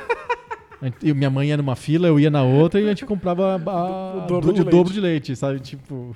E 1.03 1.13
minha 1.13 1.29
mãe 1.29 1.49
ia 1.49 1.57
numa 1.57 1.75
fila, 1.75 2.07
eu 2.07 2.19
ia 2.19 2.31
na 2.31 2.41
outra 2.43 2.81
e 2.81 2.85
a 2.85 2.87
gente 2.89 3.05
comprava 3.05 3.53
a- 3.63 4.15
O 4.17 4.27
dobro 4.27 4.47
do- 4.47 4.53
de 4.53 4.61
o 4.61 4.63
dobro 4.63 4.77
leite. 4.85 4.93
de 4.93 4.99
leite, 5.01 5.35
sabe? 5.35 5.59
Tipo. 5.59 6.15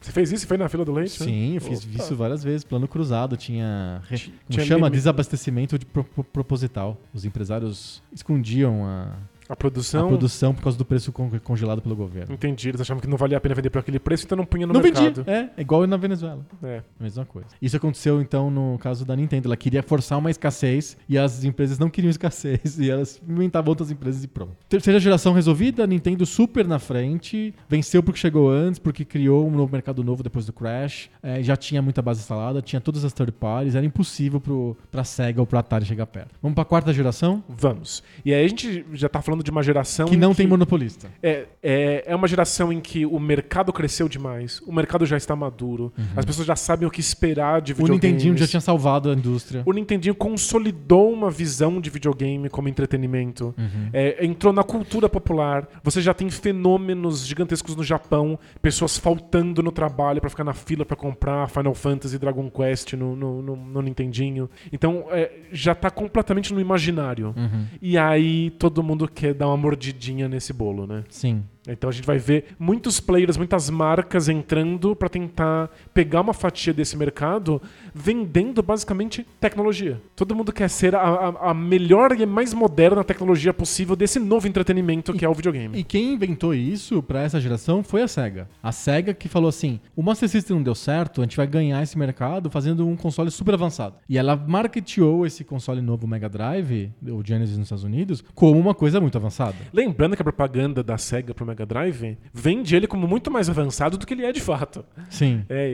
Você 0.00 0.10
fez 0.12 0.32
isso? 0.32 0.46
Foi 0.48 0.56
na 0.56 0.68
fila 0.68 0.84
do 0.84 0.92
leite? 0.92 1.20
né? 1.20 1.26
Sim, 1.26 1.54
eu 1.54 1.60
fiz 1.60 1.84
Opa. 1.84 2.02
isso 2.02 2.16
várias 2.16 2.42
vezes. 2.42 2.64
Plano 2.64 2.88
cruzado 2.88 3.36
tinha. 3.36 4.02
Como 4.08 4.18
tinha 4.48 4.64
chama? 4.66 4.86
limite. 4.86 4.94
Desabastecimento 4.96 5.78
de 5.78 5.86
pro- 5.86 6.02
pro- 6.02 6.24
proposital. 6.24 6.96
Os 7.14 7.24
empresários 7.24 8.02
escondiam 8.12 8.84
a, 8.84 9.12
A 9.50 9.54
a 9.54 9.56
produção. 9.56 10.08
produção 10.08 10.54
por 10.54 10.62
causa 10.62 10.78
do 10.78 10.84
preço 10.84 11.12
con- 11.12 11.30
congelado 11.44 11.82
pelo 11.82 11.96
governo. 11.96 12.32
Entendi, 12.34 12.68
eles 12.68 12.80
achavam 12.80 13.00
que 13.00 13.08
não 13.08 13.16
valia 13.16 13.36
a 13.36 13.40
pena 13.40 13.54
vender 13.54 13.68
por 13.70 13.80
aquele 13.80 13.98
preço, 13.98 14.24
então 14.24 14.36
não 14.36 14.44
punha 14.46 14.66
no 14.66 14.72
Não 14.72 14.80
mercado. 14.80 15.22
vendia. 15.24 15.24
É, 15.26 15.50
é 15.56 15.60
igual 15.60 15.86
na 15.86 15.96
Venezuela. 15.96 16.44
É. 16.62 16.82
Mesma 16.98 17.24
coisa. 17.24 17.48
Isso 17.60 17.76
aconteceu, 17.76 18.20
então, 18.22 18.50
no 18.50 18.78
caso 18.78 19.04
da 19.04 19.14
Nintendo. 19.16 19.48
Ela 19.48 19.56
queria 19.56 19.82
forçar 19.82 20.18
uma 20.18 20.30
escassez 20.30 20.96
e 21.08 21.18
as 21.18 21.42
empresas 21.44 21.78
não 21.78 21.90
queriam 21.90 22.10
escassez. 22.10 22.78
E 22.78 22.90
elas 22.90 23.20
inventavam 23.28 23.70
outras 23.70 23.90
empresas 23.90 24.22
e 24.22 24.28
pronto. 24.28 24.52
Terceira 24.68 25.00
geração 25.00 25.32
resolvida, 25.32 25.86
Nintendo 25.86 26.24
super 26.24 26.66
na 26.66 26.78
frente. 26.78 27.52
Venceu 27.68 28.02
porque 28.02 28.18
chegou 28.20 28.50
antes, 28.50 28.78
porque 28.78 29.04
criou 29.04 29.46
um 29.46 29.50
novo 29.50 29.72
mercado 29.72 30.02
novo 30.04 30.22
depois 30.22 30.46
do 30.46 30.52
Crash. 30.52 31.10
É, 31.22 31.42
já 31.42 31.56
tinha 31.56 31.82
muita 31.82 32.00
base 32.00 32.20
instalada, 32.20 32.62
tinha 32.62 32.80
todas 32.80 33.04
as 33.04 33.12
third 33.12 33.32
parties. 33.32 33.74
Era 33.74 33.84
impossível 33.84 34.40
pro, 34.40 34.76
pra 34.90 35.02
Sega 35.04 35.40
ou 35.40 35.46
pro 35.46 35.58
Atari 35.58 35.84
chegar 35.84 36.06
perto. 36.06 36.30
Vamos 36.42 36.54
pra 36.54 36.64
quarta 36.64 36.92
geração? 36.92 37.42
Vamos. 37.48 38.02
E 38.24 38.32
aí 38.32 38.44
a 38.44 38.48
gente 38.48 38.84
já 38.92 39.08
tá 39.08 39.20
falando 39.20 39.39
de 39.42 39.50
uma 39.50 39.62
geração. 39.62 40.06
Que 40.06 40.16
não 40.16 40.34
tem 40.34 40.46
monopolista. 40.46 41.08
É, 41.22 41.46
é, 41.62 42.04
é 42.06 42.16
uma 42.16 42.26
geração 42.28 42.72
em 42.72 42.80
que 42.80 43.04
o 43.06 43.18
mercado 43.18 43.72
cresceu 43.72 44.08
demais, 44.08 44.60
o 44.66 44.72
mercado 44.72 45.04
já 45.06 45.16
está 45.16 45.34
maduro, 45.36 45.92
as 46.16 46.24
pessoas 46.24 46.46
já 46.46 46.56
sabem 46.56 46.86
o 46.86 46.90
que 46.90 47.00
esperar 47.00 47.60
de 47.60 47.72
Uhum. 47.72 47.84
O. 47.84 47.88
Nintendinho 47.88 48.36
já 48.36 48.46
tinha 48.46 48.60
salvado 48.60 49.10
a 49.10 49.14
indústria. 49.14 49.62
O 49.66 49.72
Nintendinho 49.72 50.14
consolidou 50.14 51.12
uma 51.12 51.30
visão 51.30 51.80
de 51.80 51.90
videogame 51.90 52.48
como 52.48 52.68
entretenimento. 52.68 53.54
Uhum. 53.58 53.88
É, 53.92 54.24
entrou 54.24 54.52
na 54.52 54.62
cultura 54.62 55.08
popular. 55.08 55.68
Você 55.82 56.00
já 56.00 56.12
tem 56.14 56.28
fenômenos 56.30 57.26
gigantescos 57.26 57.74
no 57.76 57.82
Japão, 57.82 58.38
pessoas 58.60 58.96
faltando 58.98 59.62
no 59.62 59.72
trabalho 59.72 60.20
pra 60.20 60.28
ficar 60.30 60.44
na 60.44 60.52
fila 60.54 60.84
pra 60.84 60.96
comprar 60.96 61.48
Final 61.48 61.74
Fantasy 61.74 62.16
e 62.16 62.18
Dragon 62.18 62.50
Quest 62.50 62.92
no, 62.94 63.14
no, 63.16 63.42
no- 63.42 63.56
no 63.56 63.82
Nintendinho. 63.82 64.48
Então 64.72 65.04
é, 65.10 65.30
já 65.52 65.74
tá 65.74 65.90
completamente 65.90 66.52
no 66.52 66.60
imaginário. 66.60 67.34
Uhum. 67.36 67.64
E 67.80 67.96
aí 67.98 68.50
todo 68.50 68.82
mundo 68.82 69.08
quer 69.08 69.29
dar 69.34 69.46
uma 69.48 69.56
mordidinha 69.56 70.28
nesse 70.28 70.52
bolo, 70.52 70.86
né? 70.86 71.04
Sim. 71.08 71.44
Então 71.68 71.90
a 71.90 71.92
gente 71.92 72.06
vai 72.06 72.18
ver 72.18 72.46
muitos 72.58 73.00
players, 73.00 73.36
muitas 73.36 73.68
marcas 73.68 74.28
entrando 74.28 74.96
para 74.96 75.08
tentar 75.10 75.70
pegar 75.92 76.22
uma 76.22 76.32
fatia 76.32 76.72
desse 76.72 76.96
mercado, 76.96 77.60
vendendo 77.94 78.62
basicamente 78.62 79.26
tecnologia. 79.38 80.00
Todo 80.16 80.34
mundo 80.34 80.52
quer 80.52 80.68
ser 80.70 80.94
a, 80.94 81.00
a- 81.02 81.50
a 81.50 81.54
melhor 81.54 82.18
e 82.18 82.24
mais 82.24 82.54
moderna 82.54 83.04
tecnologia 83.04 83.52
possível 83.52 83.94
desse 83.94 84.18
novo 84.18 84.48
entretenimento 84.48 85.12
que 85.12 85.24
é 85.24 85.28
o 85.28 85.34
videogame. 85.34 85.78
E 85.78 85.84
quem 85.84 86.14
inventou 86.14 86.54
isso 86.54 87.02
pra 87.02 87.22
essa 87.22 87.40
geração 87.40 87.82
foi 87.84 88.02
a 88.02 88.08
SEGA. 88.08 88.48
A 88.62 88.72
SEGA 88.72 89.12
que 89.12 89.28
falou 89.28 89.48
assim: 89.48 89.78
o 89.94 90.02
Master 90.02 90.28
System 90.28 90.56
não 90.56 90.62
deu 90.62 90.74
certo, 90.74 91.20
a 91.20 91.24
gente 91.24 91.36
vai 91.36 91.46
ganhar 91.46 91.82
esse 91.82 91.98
mercado 91.98 92.50
fazendo 92.50 92.86
um 92.88 92.96
console 92.96 93.30
super 93.30 93.54
avançado. 93.54 93.96
E 94.08 94.16
ela 94.16 94.34
marketeou 94.34 95.26
esse 95.26 95.44
console 95.44 95.82
novo 95.82 96.06
Mega 96.06 96.28
Drive, 96.28 96.90
o 97.06 97.22
Genesis 97.24 97.56
nos 97.58 97.66
Estados 97.66 97.84
Unidos, 97.84 98.24
como 98.34 98.58
uma 98.58 98.74
coisa 98.74 99.00
muito 99.00 99.16
avançada. 99.18 99.56
Lembrando 99.72 100.16
que 100.16 100.22
a 100.22 100.24
propaganda 100.24 100.82
da 100.82 100.96
SEGA 100.96 101.34
pro 101.34 101.49
Mega 101.50 101.66
Drive 101.66 102.16
vende 102.32 102.74
ele 102.74 102.86
como 102.86 103.06
muito 103.06 103.30
mais 103.30 103.48
avançado 103.48 103.98
do 103.98 104.06
que 104.06 104.14
ele 104.14 104.24
é 104.24 104.32
de 104.32 104.40
fato. 104.40 104.84
Sim. 105.08 105.44
É, 105.48 105.68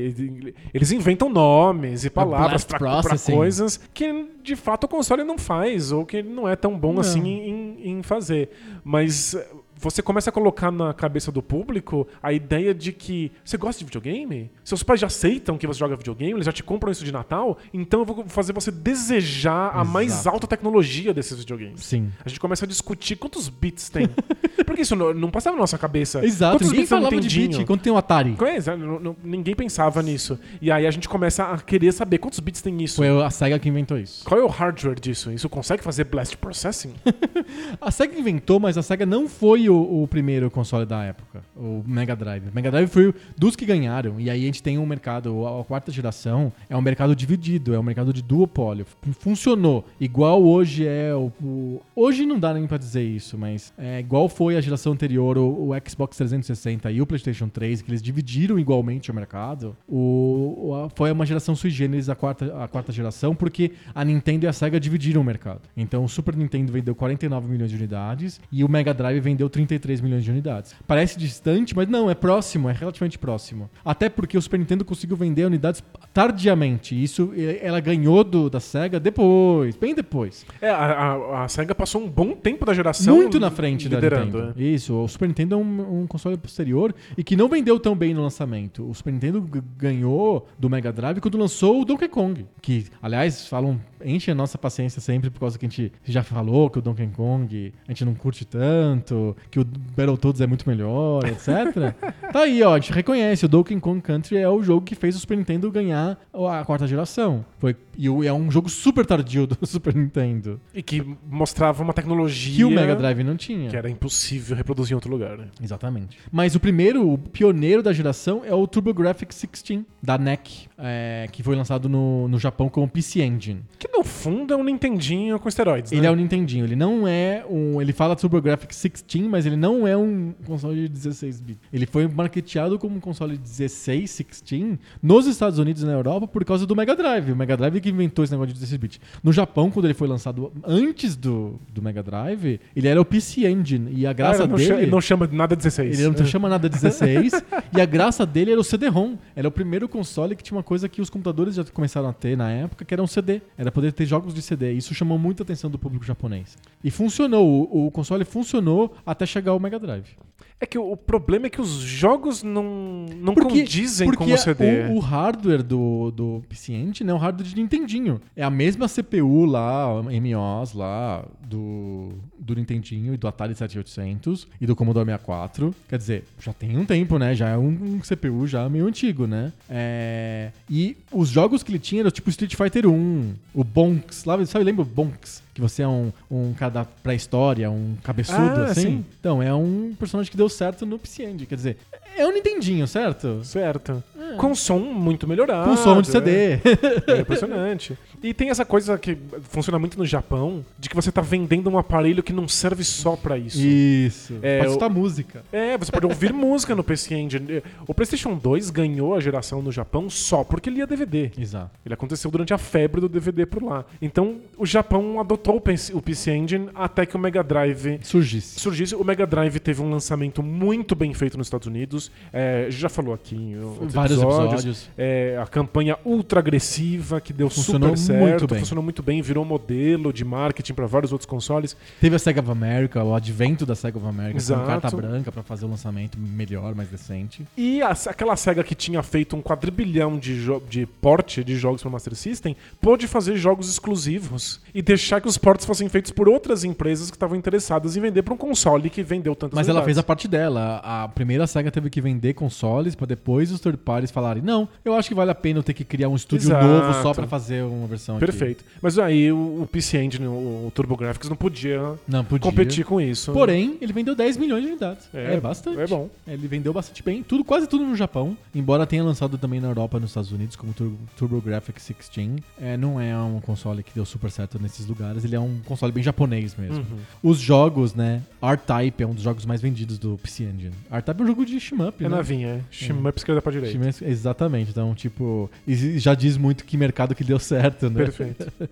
eles 0.74 0.90
inventam 0.92 1.28
nomes 1.28 2.04
e 2.04 2.10
palavras 2.10 2.64
pra, 2.64 2.78
pra 2.78 3.00
processing. 3.02 3.32
coisas 3.34 3.80
que 3.94 4.28
de 4.42 4.56
fato 4.56 4.84
o 4.84 4.88
console 4.88 5.22
não 5.24 5.38
faz, 5.38 5.92
ou 5.92 6.04
que 6.04 6.18
ele 6.18 6.28
não 6.28 6.48
é 6.48 6.56
tão 6.56 6.78
bom 6.78 6.92
Não. 6.94 7.00
assim 7.00 7.20
em, 7.26 7.90
em 7.90 8.02
fazer. 8.02 8.50
Mas 8.84 9.36
você 9.78 10.02
começa 10.02 10.30
a 10.30 10.32
colocar 10.32 10.70
na 10.70 10.92
cabeça 10.94 11.30
do 11.30 11.42
público 11.42 12.06
a 12.22 12.32
ideia 12.32 12.74
de 12.74 12.92
que 12.92 13.30
você 13.44 13.56
gosta 13.56 13.78
de 13.80 13.84
videogame? 13.84 14.50
Seus 14.64 14.82
pais 14.82 15.00
já 15.00 15.06
aceitam 15.06 15.58
que 15.58 15.66
você 15.66 15.78
joga 15.78 15.96
videogame, 15.96 16.32
eles 16.34 16.46
já 16.46 16.52
te 16.52 16.62
compram 16.62 16.90
isso 16.90 17.04
de 17.04 17.12
Natal, 17.12 17.58
então 17.72 18.00
eu 18.00 18.06
vou 18.06 18.24
fazer 18.26 18.52
você 18.52 18.70
desejar 18.70 19.70
a 19.74 19.84
mais 19.84 20.12
Exato. 20.12 20.28
alta 20.30 20.46
tecnologia 20.46 21.12
desses 21.12 21.38
videogames. 21.38 21.84
Sim. 21.84 22.10
A 22.24 22.28
gente 22.28 22.40
começa 22.40 22.64
a 22.64 22.68
discutir 22.68 23.16
quantos 23.16 23.48
bits 23.48 23.88
tem. 23.90 24.08
Porque 24.64 24.82
isso 24.82 24.96
não, 24.96 25.12
não 25.14 25.30
passava 25.30 25.56
na 25.56 25.60
nossa 25.60 25.78
cabeça. 25.78 26.24
Exato. 26.24 26.54
Quantos 26.56 26.68
Ninguém 26.68 26.80
bits 26.82 26.88
falava 26.90 27.20
de 27.20 27.40
bit 27.40 27.64
quando 27.64 27.80
tem 27.80 27.92
o 27.92 27.96
Atari. 27.96 28.36
Não- 28.78 28.98
não- 29.00 29.16
ninguém 29.22 29.54
pensava 29.54 30.02
nisso. 30.02 30.38
E 30.60 30.70
aí 30.70 30.86
a 30.86 30.90
gente 30.90 31.08
começa 31.08 31.44
a 31.44 31.58
querer 31.58 31.92
saber 31.92 32.18
quantos 32.18 32.40
bits 32.40 32.62
tem 32.62 32.82
isso. 32.82 32.96
Foi 32.96 33.22
a 33.22 33.30
SEGA 33.30 33.58
que 33.58 33.68
inventou 33.68 33.98
isso. 33.98 34.24
Qual 34.24 34.40
é 34.40 34.42
o 34.42 34.48
hardware 34.48 34.98
disso? 34.98 35.30
Isso 35.30 35.48
consegue 35.48 35.82
fazer 35.82 36.04
blast 36.04 36.36
processing? 36.36 36.94
A 37.80 37.90
SEGA 37.90 38.18
inventou, 38.18 38.58
mas 38.58 38.76
a 38.78 38.82
SEGA 38.82 39.04
não 39.06 39.28
foi 39.28 39.68
o, 39.68 39.75
o 39.76 40.06
primeiro 40.08 40.50
console 40.50 40.84
da 40.86 41.02
época, 41.04 41.42
o 41.56 41.82
Mega 41.86 42.14
Drive. 42.16 42.48
O 42.48 42.54
Mega 42.54 42.70
Drive 42.70 42.88
foi 42.88 43.14
dos 43.36 43.54
que 43.56 43.64
ganharam. 43.66 44.20
E 44.20 44.28
aí 44.30 44.42
a 44.42 44.46
gente 44.46 44.62
tem 44.62 44.78
um 44.78 44.86
mercado, 44.86 45.46
a, 45.46 45.64
quarta 45.64 45.90
geração 45.92 46.52
é 46.68 46.76
um 46.76 46.80
mercado 46.82 47.14
dividido, 47.14 47.74
é 47.74 47.78
um 47.78 47.82
mercado 47.82 48.12
de 48.12 48.22
duopólio. 48.22 48.84
Fun- 49.02 49.12
Funcionou 49.12 49.84
igual 50.00 50.42
hoje 50.42 50.86
é 50.86 51.14
o, 51.14 51.32
o- 51.42 51.80
hoje 51.94 52.24
não 52.24 52.38
dá 52.38 52.54
nem 52.54 52.66
pra 52.66 52.78
dizer 52.78 53.02
isso, 53.02 53.36
mas 53.36 53.72
é 53.76 54.00
igual 54.00 54.28
foi 54.28 54.56
a 54.56 54.60
geração 54.60 54.92
anterior, 54.92 55.36
o, 55.36 55.70
o 55.70 55.88
Xbox 55.88 56.16
360 56.16 56.90
e 56.90 57.00
o 57.02 57.06
PlayStation 57.06 57.48
3, 57.48 57.82
que 57.82 57.90
eles 57.90 58.00
dividiram 58.02 58.58
igualmente 58.58 59.10
o 59.10 59.14
mercado, 59.14 59.76
o- 59.88 60.74
a- 60.74 60.88
foi 60.94 61.10
uma 61.10 61.26
geração 61.26 61.54
sui 61.56 61.70
generis 61.70 62.08
a 62.08 62.14
quarta, 62.14 62.62
a 62.62 62.68
quarta 62.68 62.92
geração, 62.92 63.34
porque 63.34 63.72
a 63.94 64.04
Nintendo 64.04 64.46
e 64.46 64.48
a 64.48 64.52
Sega 64.52 64.78
dividiram 64.78 65.20
o 65.20 65.24
mercado. 65.24 65.60
Então 65.76 66.04
o 66.04 66.08
Super 66.08 66.36
Nintendo 66.36 66.72
vendeu 66.72 66.94
49 66.94 67.48
milhões 67.48 67.70
de 67.70 67.76
unidades 67.76 68.40
e 68.52 68.62
o 68.64 68.68
Mega 68.68 68.94
Drive 68.94 69.20
vendeu 69.20 69.48
33 69.56 70.00
milhões 70.02 70.22
de 70.22 70.30
unidades. 70.30 70.74
Parece 70.86 71.18
distante, 71.18 71.74
mas 71.74 71.88
não, 71.88 72.10
é 72.10 72.14
próximo, 72.14 72.68
é 72.68 72.72
relativamente 72.72 73.18
próximo. 73.18 73.70
Até 73.84 74.08
porque 74.08 74.36
o 74.36 74.42
Super 74.42 74.58
Nintendo 74.58 74.84
conseguiu 74.84 75.16
vender 75.16 75.46
unidades 75.46 75.82
tardiamente. 76.12 77.00
Isso 77.00 77.32
ela 77.60 77.80
ganhou 77.80 78.22
do, 78.22 78.50
da 78.50 78.60
Sega 78.60 79.00
depois, 79.00 79.76
bem 79.76 79.94
depois. 79.94 80.44
É, 80.60 80.68
a, 80.68 80.76
a, 80.76 81.44
a 81.44 81.48
SEGA 81.48 81.74
passou 81.74 82.02
um 82.02 82.08
bom 82.08 82.32
tempo 82.34 82.64
da 82.64 82.74
geração 82.74 83.16
Muito 83.16 83.40
na 83.40 83.50
frente 83.50 83.88
da 83.88 83.96
liderando. 83.96 84.38
Nintendo. 84.38 84.60
é. 84.60 84.62
Isso, 84.62 84.94
o 84.94 85.08
Super 85.08 85.28
Nintendo 85.28 85.54
é 85.54 85.58
um, 85.58 86.02
um 86.02 86.06
console 86.06 86.36
posterior 86.36 86.94
e 87.16 87.24
que 87.24 87.36
não 87.36 87.48
vendeu 87.48 87.80
tão 87.80 87.96
bem 87.96 88.12
no 88.12 88.22
lançamento. 88.22 88.88
O 88.88 88.94
Super 88.94 89.12
Nintendo 89.12 89.40
ganhou 89.76 90.46
do 90.58 90.68
Mega 90.68 90.92
Drive 90.92 91.20
quando 91.20 91.38
lançou 91.38 91.80
o 91.80 91.84
Donkey 91.84 92.08
Kong. 92.08 92.46
Que, 92.60 92.86
aliás, 93.00 93.46
falam, 93.48 93.80
enche 94.04 94.30
a 94.30 94.34
nossa 94.34 94.58
paciência 94.58 95.00
sempre 95.00 95.30
por 95.30 95.40
causa 95.40 95.58
que 95.58 95.64
a 95.66 95.68
gente 95.68 95.92
já 96.04 96.22
falou 96.22 96.68
que 96.68 96.78
o 96.78 96.82
Donkey 96.82 97.06
Kong 97.08 97.72
a 97.86 97.90
gente 97.90 98.04
não 98.04 98.14
curte 98.14 98.44
tanto, 98.44 99.36
que 99.50 99.60
o 99.60 99.64
Battletoads 99.64 100.40
é 100.40 100.46
muito 100.46 100.68
melhor, 100.68 101.24
etc. 101.26 101.94
tá 102.32 102.40
aí, 102.40 102.62
ó, 102.62 102.74
a 102.74 102.78
gente 102.78 102.92
reconhece, 102.92 103.44
o 103.44 103.48
Donkey 103.48 103.78
Kong 103.80 104.00
Country 104.00 104.36
é 104.36 104.48
o 104.48 104.62
jogo 104.62 104.82
que 104.82 104.94
fez 104.94 105.16
o 105.16 105.20
Super 105.20 105.36
Nintendo 105.36 105.70
ganhar 105.70 106.18
a 106.32 106.64
quarta 106.64 106.86
geração. 106.86 107.44
Foi, 107.58 107.74
e 107.96 108.06
é 108.06 108.32
um 108.32 108.50
jogo 108.50 108.68
super 108.68 109.04
tardio 109.06 109.46
do 109.46 109.56
Super 109.66 109.94
Nintendo. 109.94 110.60
E 110.74 110.82
que 110.82 111.04
mostrava 111.28 111.82
uma 111.82 111.92
tecnologia 111.92 112.56
Que 112.56 112.64
o 112.64 112.70
Mega 112.70 112.94
Drive 112.96 113.22
não 113.22 113.36
tinha. 113.36 113.70
que 113.70 113.76
era 113.76 113.88
impossível 113.90 114.56
reproduzir 114.56 114.92
em 114.92 114.94
outro 114.96 115.10
lugar. 115.10 115.36
né? 115.38 115.46
Exatamente. 115.62 116.18
Mas 116.30 116.54
o 116.54 116.60
primeiro, 116.60 117.08
o 117.10 117.18
pioneiro 117.18 117.82
da 117.82 117.92
geração 117.92 118.42
é 118.44 118.54
o 118.54 118.66
TurboGrafx 118.66 119.46
16 119.46 119.84
da 120.02 120.18
NEC, 120.18 120.68
é, 120.78 121.26
que 121.32 121.42
foi 121.42 121.56
lançado 121.56 121.88
no, 121.88 122.28
no 122.28 122.38
Japão 122.38 122.68
como 122.68 122.88
PC 122.88 123.22
Engine. 123.22 123.62
Que 123.78 123.88
no 123.88 124.04
fundo 124.04 124.52
é 124.52 124.56
um 124.56 124.62
Nintendinho 124.64 125.38
com 125.38 125.48
esteroides, 125.48 125.92
Ele 125.92 126.02
né? 126.02 126.08
é 126.08 126.10
o 126.10 126.16
Nintendinho, 126.16 126.64
ele 126.64 126.76
não 126.76 127.06
é 127.08 127.44
um. 127.48 127.80
Ele 127.80 127.92
fala 127.92 128.14
TurboGrafx 128.16 128.76
16, 128.82 129.24
mas 129.26 129.46
ele 129.46 129.56
não 129.56 129.86
é 129.86 129.96
um 129.96 130.32
console 130.44 130.82
de 130.82 130.88
16 130.88 131.40
bits. 131.40 131.60
Ele 131.72 131.86
foi 131.86 132.06
marketeado 132.06 132.78
como 132.78 132.96
um 132.96 133.00
console 133.00 133.36
de 133.36 133.42
16, 133.42 134.16
16, 134.18 134.78
nos 135.02 135.26
Estados 135.26 135.58
Unidos 135.58 135.82
e 135.82 135.86
na 135.86 135.92
Europa 135.92 136.26
por 136.26 136.44
causa 136.44 136.66
do 136.66 136.76
Mega 136.76 136.94
Drive. 136.94 137.32
O 137.32 137.36
Mega 137.36 137.56
Drive 137.56 137.80
que 137.80 137.88
inventou 137.90 138.22
esse 138.24 138.32
negócio 138.32 138.48
de 138.48 138.54
16 138.60 138.78
bits. 138.80 139.00
No 139.22 139.32
Japão, 139.32 139.70
quando 139.70 139.86
ele 139.86 139.94
foi 139.94 140.08
lançado 140.08 140.52
antes 140.64 141.16
do, 141.16 141.58
do 141.72 141.80
Mega 141.82 142.02
Drive, 142.02 142.60
ele 142.74 142.88
era 142.88 143.00
o 143.00 143.04
PC 143.04 143.46
Engine. 143.48 143.92
E 143.94 144.06
a 144.06 144.10
Ah, 144.10 144.12
graça 144.12 144.42
ele 144.42 144.48
não 144.50 144.56
dele. 144.56 144.72
ele 144.82 144.90
não 144.90 145.00
chama 145.00 145.26
de 145.26 145.34
nada 145.36 145.56
16. 145.56 145.98
Ele 146.00 146.16
não 146.18 146.26
chama 146.26 146.48
nada 146.48 146.68
16. 146.68 147.32
e 147.76 147.80
a 147.80 147.86
graça 147.86 148.26
dele 148.26 148.50
era 148.52 148.60
o 148.60 148.64
CD-ROM. 148.64 149.16
Era 149.34 149.48
o 149.48 149.50
primeiro 149.50 149.88
console 149.88 150.34
que 150.36 150.42
tinha 150.42 150.56
uma 150.56 150.62
coisa 150.66 150.88
que 150.88 151.00
os 151.00 151.08
computadores 151.08 151.54
já 151.54 151.64
começaram 151.64 152.08
a 152.08 152.12
ter 152.12 152.36
na 152.36 152.50
época, 152.50 152.84
que 152.84 152.92
era 152.92 153.02
um 153.02 153.06
CD. 153.06 153.40
Era 153.56 153.70
poder 153.70 153.92
ter 153.92 154.04
jogos 154.04 154.34
de 154.34 154.42
CD. 154.42 154.72
Isso 154.72 154.92
chamou 154.94 155.16
muita 155.16 155.44
atenção 155.44 155.70
do 155.70 155.78
público 155.78 156.04
japonês. 156.04 156.58
E 156.82 156.90
funcionou. 156.90 157.68
O, 157.72 157.86
o 157.86 157.90
console 157.90 158.24
funcionou 158.24 158.94
até 159.06 159.24
chegar 159.24 159.52
ao 159.52 159.60
Mega 159.60 159.78
Drive. 159.78 160.16
É 160.58 160.64
que 160.64 160.78
o, 160.78 160.92
o 160.92 160.96
problema 160.96 161.46
é 161.46 161.50
que 161.50 161.60
os 161.60 161.68
jogos 161.68 162.42
não, 162.42 163.06
não 163.20 163.34
condizem 163.34 164.08
porque 164.08 164.24
com 164.24 164.32
o 164.32 164.38
CD. 164.38 164.84
O, 164.88 164.94
o 164.94 164.98
hardware 165.00 165.62
do, 165.62 166.10
do 166.10 166.42
PC 166.48 166.72
Engine 166.72 167.10
é 167.10 167.14
um 167.14 167.18
hardware 167.18 167.46
de 167.46 167.56
Nintendinho. 167.56 168.20
É 168.34 168.42
a 168.42 168.48
mesma 168.48 168.88
CPU 168.88 169.44
lá, 169.44 169.86
MOS 170.02 170.72
lá, 170.72 171.26
do, 171.46 172.08
do 172.38 172.54
Nintendinho 172.54 173.12
e 173.12 173.16
do 173.18 173.28
Atari 173.28 173.54
7800 173.54 174.48
e 174.58 174.66
do 174.66 174.74
Commodore 174.74 175.04
64. 175.04 175.74
Quer 175.88 175.98
dizer, 175.98 176.24
já 176.40 176.54
tem 176.54 176.78
um 176.78 176.86
tempo, 176.86 177.18
né? 177.18 177.34
Já 177.34 177.50
é 177.50 177.58
um, 177.58 177.68
um 177.68 178.00
CPU 178.00 178.46
já 178.46 178.66
meio 178.68 178.86
antigo, 178.86 179.26
né? 179.26 179.52
É, 179.68 180.52
E 180.70 180.96
os 181.12 181.28
jogos 181.28 181.62
que 181.62 181.70
ele 181.70 181.78
tinha 181.78 182.00
eram 182.00 182.10
tipo 182.10 182.30
Street 182.30 182.54
Fighter 182.54 182.86
1, 182.86 183.34
o 183.52 183.62
Bonks, 183.62 184.24
lá, 184.24 184.42
sabe, 184.46 184.64
lembra 184.64 184.82
o 184.82 184.86
Bonks? 184.86 185.44
Que 185.56 185.60
você 185.62 185.80
é 185.80 185.88
um, 185.88 186.12
um 186.30 186.52
cara 186.52 186.70
da 186.70 186.84
pré-história, 186.84 187.70
um 187.70 187.96
cabeçudo, 188.04 188.38
Ah, 188.60 188.64
assim? 188.64 188.80
sim. 188.82 189.04
Então, 189.18 189.42
é 189.42 189.54
um 189.54 189.94
personagem 189.98 190.30
que 190.30 190.36
deu 190.36 190.50
certo 190.50 190.84
no 190.84 190.98
PC 190.98 191.24
Engine. 191.24 191.46
Quer 191.46 191.54
dizer, 191.54 191.78
é 192.14 192.26
um 192.26 192.32
Nintendinho, 192.32 192.86
certo? 192.86 193.42
Certo. 193.42 194.04
Com 194.36 194.54
som 194.54 194.78
muito 194.78 195.26
melhorado. 195.26 195.70
Com 195.70 195.76
som 195.78 196.02
de 196.02 196.10
é. 196.10 196.12
CD. 196.12 196.60
É 197.06 197.20
impressionante. 197.20 197.96
E 198.22 198.34
tem 198.34 198.50
essa 198.50 198.66
coisa 198.66 198.98
que 198.98 199.16
funciona 199.44 199.78
muito 199.78 199.96
no 199.98 200.04
Japão, 200.04 200.62
de 200.78 200.90
que 200.90 200.96
você 200.96 201.10
tá 201.10 201.22
vendendo 201.22 201.70
um 201.70 201.78
aparelho 201.78 202.22
que 202.22 202.32
não 202.34 202.46
serve 202.46 202.84
só 202.84 203.16
pra 203.16 203.38
isso. 203.38 203.58
Isso. 203.58 204.34
É, 204.42 204.58
Pode 204.58 204.70
escutar 204.70 204.88
música. 204.90 205.42
É, 205.50 205.78
você 205.78 205.90
pode 205.90 206.04
ouvir 206.04 206.32
música 206.34 206.74
no 206.74 206.84
PC 206.84 207.14
Engine. 207.14 207.62
O 207.86 207.94
PlayStation 207.94 208.34
2 208.34 208.68
ganhou 208.68 209.14
a 209.14 209.20
geração 209.20 209.62
no 209.62 209.72
Japão 209.72 210.10
só 210.10 210.44
porque 210.44 210.68
ele 210.68 210.80
ia 210.80 210.86
DVD. 210.86 211.30
Exato. 211.38 211.70
Ele 211.84 211.94
aconteceu 211.94 212.30
durante 212.30 212.52
a 212.52 212.58
febre 212.58 213.00
do 213.00 213.08
DVD 213.08 213.46
por 213.46 213.62
lá. 213.62 213.86
Então, 214.02 214.36
o 214.58 214.66
Japão 214.66 215.18
adotou 215.18 215.45
o 215.54 215.60
PC, 215.60 215.94
o 215.94 216.02
PC 216.02 216.32
Engine 216.34 216.68
até 216.74 217.06
que 217.06 217.14
o 217.14 217.18
Mega 217.18 217.42
Drive 217.44 218.00
Surgisse. 218.02 218.58
surgisse. 218.58 218.94
O 218.96 219.04
Mega 219.04 219.26
Drive 219.26 219.58
teve 219.60 219.80
um 219.80 219.90
lançamento 219.90 220.42
muito 220.42 220.94
bem 220.96 221.14
feito 221.14 221.38
nos 221.38 221.46
Estados 221.46 221.66
Unidos. 221.68 222.10
É, 222.32 222.66
já 222.70 222.88
falou 222.88 223.14
aqui 223.14 223.36
em 223.36 223.58
outros 223.60 223.94
Vários 223.94 224.18
episódios. 224.18 224.52
episódios. 224.52 224.90
É, 224.98 225.38
a 225.40 225.46
campanha 225.46 225.96
ultra 226.04 226.40
agressiva 226.40 227.20
que 227.20 227.32
deu 227.32 227.48
Funcionou 227.50 227.96
super 227.96 228.18
certo, 228.18 228.28
muito 228.28 228.46
bem. 228.48 228.58
funcionou 228.58 228.82
muito 228.82 229.02
bem, 229.02 229.22
virou 229.22 229.44
modelo 229.44 230.12
de 230.12 230.24
marketing 230.24 230.74
para 230.74 230.86
vários 230.86 231.12
outros 231.12 231.26
consoles. 231.26 231.76
Teve 232.00 232.16
a 232.16 232.18
Sega 232.18 232.40
of 232.40 232.50
America, 232.50 233.02
o 233.04 233.14
advento 233.14 233.64
da 233.66 233.74
Sega 233.74 233.98
of 233.98 234.06
America, 234.06 234.40
com 234.42 234.66
carta 234.66 234.90
branca 234.96 235.30
pra 235.30 235.42
fazer 235.42 235.64
o 235.66 235.68
lançamento 235.68 236.18
melhor, 236.18 236.74
mais 236.74 236.88
decente. 236.88 237.44
E 237.56 237.82
a- 237.82 237.96
aquela 238.06 238.34
SEGA 238.36 238.64
que 238.64 238.74
tinha 238.74 239.02
feito 239.02 239.36
um 239.36 239.42
quadrilhão 239.42 240.18
de, 240.18 240.44
de 240.68 240.86
porte 240.86 241.44
de 241.44 241.56
jogos 241.56 241.82
para 241.82 241.90
Master 241.90 242.14
System 242.14 242.56
pôde 242.80 243.06
fazer 243.06 243.36
jogos 243.36 243.68
exclusivos 243.68 244.60
e 244.74 244.82
deixar 244.82 245.20
que 245.20 245.28
os 245.28 245.35
portes 245.38 245.66
fossem 245.66 245.88
feitos 245.88 246.10
por 246.10 246.28
outras 246.28 246.64
empresas 246.64 247.10
que 247.10 247.16
estavam 247.16 247.36
interessadas 247.36 247.96
em 247.96 248.00
vender 248.00 248.22
para 248.22 248.34
um 248.34 248.36
console 248.36 248.88
que 248.90 249.02
vendeu 249.02 249.34
tantas 249.34 249.54
Mas 249.56 249.68
ela 249.68 249.80
fez 249.80 249.96
a 249.96 250.00
unidades. 250.00 250.06
parte 250.06 250.28
dela. 250.28 250.80
A 250.84 251.08
primeira 251.08 251.46
Sega 251.46 251.70
teve 251.70 251.90
que 251.90 252.00
vender 252.00 252.34
consoles 252.34 252.94
pra 252.94 253.06
depois 253.06 253.50
os 253.50 253.60
third 253.60 253.78
parties 253.78 254.10
falarem: 254.10 254.42
não, 254.42 254.68
eu 254.84 254.94
acho 254.94 255.08
que 255.08 255.14
vale 255.14 255.30
a 255.30 255.34
pena 255.34 255.58
eu 255.58 255.62
ter 255.62 255.74
que 255.74 255.84
criar 255.84 256.08
um 256.08 256.16
estúdio 256.16 256.46
Exato. 256.48 256.64
novo 256.66 257.02
só 257.02 257.12
pra 257.14 257.26
fazer 257.26 257.62
uma 257.64 257.86
versão 257.86 258.16
aqui." 258.16 258.26
Perfeito. 258.26 258.64
Mas 258.80 258.98
aí 258.98 259.30
o, 259.32 259.62
o 259.62 259.68
PC 259.70 259.98
Engine, 260.02 260.26
o, 260.26 260.66
o 260.66 260.72
TurboGrafx, 260.74 261.28
não 261.28 261.36
podia, 261.36 261.80
Não, 262.06 262.24
podia. 262.24 262.50
competir 262.50 262.84
com 262.84 263.00
isso. 263.00 263.32
Porém, 263.32 263.78
ele 263.80 263.92
vendeu 263.92 264.14
10 264.14 264.36
milhões 264.36 264.62
de 264.62 264.68
unidades. 264.70 265.08
É, 265.12 265.38
bastante. 265.40 265.80
É 265.80 265.86
bom. 265.86 266.08
Ele 266.26 266.46
vendeu 266.48 266.72
bastante 266.72 267.02
bem, 267.02 267.22
tudo, 267.22 267.44
quase 267.44 267.66
tudo 267.66 267.84
no 267.84 267.94
Japão. 267.96 268.36
Embora 268.54 268.86
tenha 268.86 269.02
lançado 269.04 269.36
também 269.38 269.60
na 269.60 269.68
Europa 269.68 269.98
e 269.98 270.00
nos 270.00 270.10
Estados 270.10 270.32
Unidos, 270.32 270.56
como 270.56 270.74
TurboGrafx 271.16 271.84
16. 271.88 272.40
É, 272.60 272.76
não 272.76 273.00
é 273.00 273.16
um 273.16 273.40
console 273.40 273.82
que 273.82 273.92
deu 273.94 274.04
super 274.04 274.30
certo 274.30 274.58
nesses 274.60 274.86
lugares, 274.86 275.24
ele 275.26 275.36
é 275.36 275.40
um 275.40 275.58
console 275.64 275.92
bem 275.92 276.02
japonês 276.02 276.54
mesmo. 276.56 276.78
Uhum. 276.78 276.98
Os 277.30 277.38
jogos, 277.38 277.94
né? 277.94 278.22
R-Type 278.42 279.02
é 279.02 279.06
um 279.06 279.14
dos 279.14 279.22
jogos 279.22 279.44
mais 279.44 279.60
vendidos 279.60 279.98
do 279.98 280.16
PC 280.18 280.44
Engine. 280.44 280.72
R-Type 280.90 281.20
é 281.20 281.24
um 281.24 281.26
jogo 281.26 281.44
de 281.44 281.58
shmup, 281.60 282.04
É 282.04 282.08
né? 282.08 282.16
navinha, 282.16 282.48
é. 282.48 282.60
Shmup 282.70 283.18
esquerda 283.18 283.42
pra 283.42 283.52
direita. 283.52 283.76
Shmup- 283.78 284.02
Exatamente, 284.10 284.70
então, 284.70 284.94
tipo, 284.94 285.50
e 285.66 285.98
já 285.98 286.14
diz 286.14 286.36
muito 286.36 286.64
que 286.64 286.76
mercado 286.76 287.14
que 287.14 287.24
deu 287.24 287.38
certo, 287.38 287.90
né? 287.90 288.04
Perfeito. 288.04 288.46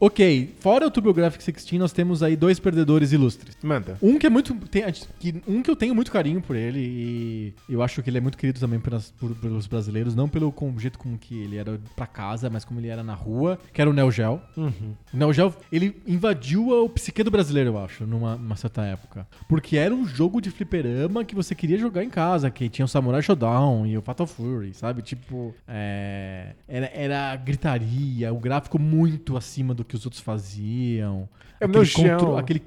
ok, 0.00 0.54
fora 0.60 0.86
o 0.86 0.90
TurboGrafx 0.90 1.44
16, 1.46 1.78
nós 1.80 1.92
temos 1.92 2.22
aí 2.22 2.36
dois 2.36 2.58
perdedores 2.58 3.12
ilustres. 3.12 3.56
Manda. 3.62 3.96
Um 4.02 4.18
que 4.18 4.26
é 4.26 4.30
muito. 4.30 4.54
tem- 4.68 4.84
que- 5.18 5.42
um 5.46 5.62
que 5.62 5.70
eu 5.70 5.76
tenho 5.76 5.94
muito 5.94 6.10
carinho 6.10 6.40
por 6.40 6.56
ele 6.56 6.78
e 6.80 7.54
eu 7.68 7.82
acho 7.82 8.02
que 8.02 8.10
ele 8.10 8.18
é 8.18 8.20
muito 8.20 8.36
querido 8.38 8.58
também 8.60 8.78
pelas- 8.80 9.10
por- 9.12 9.34
pelos 9.36 9.66
brasileiros, 9.66 10.14
não 10.14 10.28
pelo 10.28 10.50
com- 10.52 10.78
jeito 10.78 10.98
como 10.98 11.16
que 11.18 11.38
ele 11.42 11.56
era 11.56 11.80
pra 11.96 12.06
casa, 12.06 12.48
mas 12.50 12.64
como 12.64 12.80
ele 12.80 12.88
era 12.88 13.02
na 13.02 13.14
rua, 13.14 13.58
que 13.72 13.80
era 13.80 13.88
o 13.88 13.92
Neo 13.92 14.10
Geo. 14.10 14.40
Uhum. 14.56 14.94
O 15.12 15.16
Neo 15.16 15.32
Geo, 15.32 15.54
ele 15.70 15.96
invadiu 16.06 16.68
o 16.68 16.88
psique 16.88 17.22
do 17.22 17.30
brasileiro, 17.30 17.70
eu 17.70 17.78
acho, 17.78 18.06
numa, 18.06 18.36
numa 18.36 18.56
certa 18.56 18.82
época. 18.82 19.26
Porque 19.48 19.76
era 19.76 19.94
um 19.94 20.06
jogo 20.06 20.40
de 20.40 20.50
fliperama 20.50 21.24
que 21.24 21.34
você 21.34 21.54
queria 21.54 21.78
jogar 21.78 22.02
em 22.04 22.10
casa, 22.10 22.50
que 22.50 22.68
tinha 22.68 22.84
o 22.84 22.88
Samurai 22.88 23.22
Showdown 23.22 23.86
e 23.86 23.96
o 23.96 24.02
Fatal 24.02 24.26
Fury, 24.26 24.74
sabe? 24.74 25.02
Tipo, 25.02 25.54
é, 25.68 26.54
era, 26.68 26.90
era 26.94 27.36
gritaria, 27.36 28.32
o 28.32 28.38
gráfico 28.38 28.78
muito 28.78 29.36
acima 29.36 29.72
do 29.74 29.83
que 29.84 29.94
os 29.94 30.04
outros 30.04 30.20
faziam. 30.22 31.28
É 31.60 31.66
o 31.66 31.70
aquele, 31.70 31.84
Geo. 31.84 32.10
contro- 32.18 32.36
aquele 32.36 32.60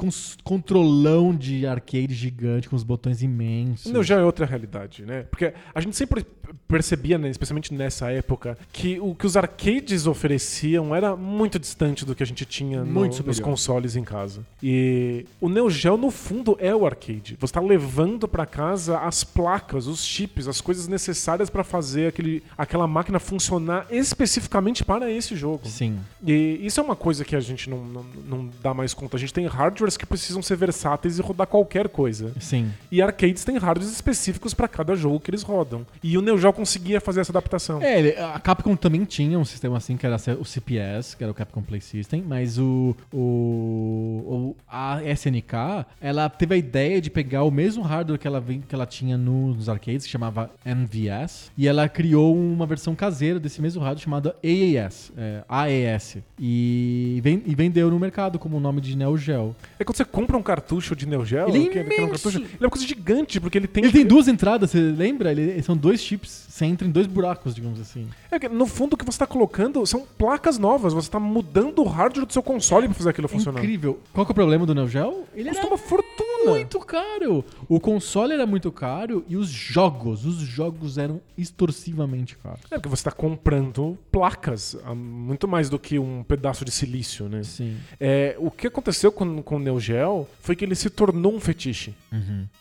controlão 0.44 1.36
de 1.36 1.68
arcade 1.68 2.14
gigante 2.14 2.70
com 2.70 2.76
os 2.76 2.84
botões 2.84 3.22
imensos. 3.22 3.92
Não, 3.92 4.02
já 4.02 4.16
é 4.16 4.24
outra 4.24 4.46
realidade, 4.46 5.04
né? 5.06 5.24
Porque 5.30 5.54
a 5.76 5.82
gente 5.82 5.96
sempre 5.96 6.26
percebia, 6.68 7.18
né, 7.18 7.30
especialmente 7.30 7.74
nessa 7.74 8.10
época, 8.12 8.58
que 8.72 9.00
o 9.00 9.14
que 9.14 9.26
os 9.26 9.36
arcades 9.36 10.08
ofereciam 10.08 10.96
era 10.96 11.16
muito 11.16 11.60
distante 11.60 12.06
do 12.06 12.16
que 12.16 12.24
a 12.24 12.26
gente 12.26 12.46
tinha 12.46 12.84
no- 12.84 13.06
nos 13.06 13.40
consoles 13.40 13.96
em 13.98 14.04
casa. 14.04 14.42
E 14.64 15.26
o 15.42 15.50
Neo 15.50 15.70
Geo, 15.70 15.98
no 15.98 16.10
fundo, 16.10 16.56
é 16.60 16.74
o 16.74 16.86
arcade. 16.86 17.36
Você 17.40 17.46
está 17.46 17.60
levando 17.62 18.28
para 18.28 18.46
casa 18.46 18.98
as 19.00 19.24
placas, 19.24 19.86
os 19.88 20.04
chips, 20.04 20.48
as 20.48 20.62
coisas 20.62 20.88
necessárias 20.88 21.50
para 21.50 21.64
fazer 21.64 21.78
fazer 21.88 22.08
aquele, 22.08 22.42
aquela 22.58 22.88
máquina 22.88 23.20
funcionar 23.20 23.86
especificamente 23.92 24.84
para 24.84 25.12
esse 25.12 25.36
jogo. 25.36 25.62
Sim. 25.68 26.00
E 26.26 26.60
isso 26.64 26.80
é 26.80 26.84
uma 26.84 26.96
coisa 26.96 27.07
que 27.26 27.36
a 27.36 27.40
gente 27.40 27.70
não, 27.70 27.84
não, 27.86 28.06
não 28.28 28.50
dá 28.62 28.74
mais 28.74 28.94
conta. 28.94 29.18
A 29.18 29.20
gente 29.20 29.34
tem 29.34 29.46
hardwares 29.46 29.98
que 29.98 30.06
precisam 30.06 30.42
ser 30.42 30.56
versáteis 30.56 31.18
e 31.18 31.22
rodar 31.22 31.48
qualquer 31.48 31.90
coisa. 31.90 32.34
Sim. 32.40 32.72
E 32.92 33.02
arcades 33.02 33.44
têm 33.44 33.58
hardwares 33.58 33.92
específicos 33.94 34.54
para 34.54 34.68
cada 34.68 34.96
jogo 34.96 35.20
que 35.20 35.30
eles 35.32 35.42
rodam. 35.44 35.86
E 36.04 36.18
o 36.18 36.22
Neo 36.22 36.38
Geo 36.38 36.54
conseguia 36.54 37.00
fazer 37.02 37.22
essa 37.22 37.32
adaptação. 37.32 37.82
É, 37.82 38.22
a 38.22 38.40
Capcom 38.40 38.76
também 38.76 39.04
tinha 39.06 39.38
um 39.40 39.46
sistema 39.46 39.78
assim, 39.78 39.98
que 39.98 40.06
era 40.06 40.18
o 40.40 40.46
CPS, 40.46 41.16
que 41.16 41.24
era 41.24 41.32
o 41.32 41.36
Capcom 41.36 41.62
Play 41.62 41.82
System, 41.82 42.24
mas 42.28 42.58
o, 42.58 42.96
o, 43.14 44.56
a 44.68 45.02
SNK, 45.04 45.86
ela 46.02 46.30
teve 46.30 46.56
a 46.56 46.58
ideia 46.58 47.02
de 47.02 47.10
pegar 47.10 47.44
o 47.44 47.52
mesmo 47.52 47.84
hardware 47.84 48.20
que 48.20 48.28
ela, 48.28 48.42
que 48.42 48.74
ela 48.76 48.86
tinha 48.86 49.18
no- 49.18 49.54
nos 49.54 49.70
arcades, 49.70 50.06
que 50.06 50.12
chamava 50.12 50.50
NVS, 50.66 51.52
e 51.58 51.68
ela 51.68 51.88
criou 51.90 52.36
uma 52.36 52.66
versão 52.66 52.96
caseira 52.96 53.40
desse 53.40 53.62
mesmo 53.62 53.82
hardware 53.82 54.04
chamada 54.04 54.36
AAS, 54.44 55.12
é, 55.18 55.44
AES, 55.48 56.18
e, 56.40 56.97
e 57.46 57.56
vendeu 57.56 57.90
no 57.90 58.00
mercado 58.00 58.40
como 58.40 58.58
o 58.58 58.60
nome 58.60 58.82
de 58.82 58.96
Neo 58.96 59.18
Geo. 59.18 59.56
É 59.80 59.84
quando 59.84 59.98
você 59.98 60.06
compra 60.06 60.38
um 60.38 60.44
cartucho 60.44 60.96
de 60.96 61.06
Neo 61.06 61.26
Geo, 61.26 61.50
Ele 61.50 61.66
é 61.66 61.70
que, 61.70 61.84
que 61.84 62.02
é 62.02 62.04
um 62.04 62.10
cartucho, 62.10 62.38
ele 62.38 62.48
é 62.60 62.64
uma 62.64 62.70
coisa 62.70 62.88
gigante, 62.88 63.40
porque 63.40 63.58
ele 63.58 63.68
tem. 63.68 63.84
Ele 63.84 63.94
tem 63.94 64.06
duas 64.06 64.28
entradas, 64.28 64.72
você 64.72 64.80
lembra? 64.80 65.32
Ele, 65.32 65.62
são 65.64 65.76
dois 65.76 66.02
chips, 66.02 66.48
você 66.50 66.66
entra 66.66 66.88
em 66.88 66.92
dois 66.92 67.08
buracos, 67.08 67.54
digamos 67.56 67.80
assim. 67.80 68.08
É 68.32 68.40
que, 68.40 68.48
no 68.50 68.66
fundo, 68.66 68.94
o 68.94 68.98
que 68.98 69.06
você 69.06 69.16
está 69.16 69.28
colocando 69.28 69.86
são 69.86 70.06
placas 70.18 70.58
novas. 70.58 70.94
Você 70.94 71.08
está 71.08 71.20
mudando 71.20 71.80
o 71.80 71.88
hardware 71.88 72.26
do 72.26 72.34
seu 72.34 72.44
console 72.44 72.88
para 72.88 72.96
fazer 72.96 73.10
aquilo 73.10 73.28
funcionar. 73.28 73.60
Incrível. 73.60 74.00
Qual 74.14 74.26
que 74.26 74.32
é 74.32 74.34
o 74.34 74.36
problema 74.36 74.66
do 74.66 74.74
Neo 74.74 74.88
Geo? 74.88 75.26
Ele 75.36 75.50
Custa 75.50 75.68
uma 75.68 75.78
fortuna. 75.78 76.52
muito 76.52 76.80
caro. 76.80 77.44
O 77.70 77.80
console 77.80 78.34
era 78.34 78.46
muito 78.46 78.72
caro 78.72 79.26
e 79.28 79.36
os 79.36 79.50
jogos, 79.50 80.26
os 80.26 80.38
jogos 80.38 80.98
eram 80.98 81.20
extorsivamente 81.38 82.36
caros. 82.38 82.62
É 82.72 82.76
porque 82.76 82.90
você 82.90 83.02
está 83.02 83.12
comprando 83.12 83.98
placas, 84.12 84.78
ah, 84.86 84.96
muito 84.96 85.48
mais 85.48 85.70
do 85.70 85.78
que 85.78 86.00
um 86.00 86.24
pedaço 86.24 86.64
de 86.64 86.72
silício, 86.72 87.28
né? 87.28 87.44
Sim. 87.44 87.76
É, 88.00 88.36
o 88.40 88.50
que 88.50 88.68
aconteceu 88.68 89.12
com, 89.12 89.42
com 89.42 89.58
o 89.58 89.60
Neo 89.60 89.80
Geo 89.80 90.28
foi 90.42 90.56
que 90.56 90.64
ele 90.64 90.76
se 90.76 90.90
tornou 90.90 91.36
um 91.36 91.40
fetiche. 91.40 91.94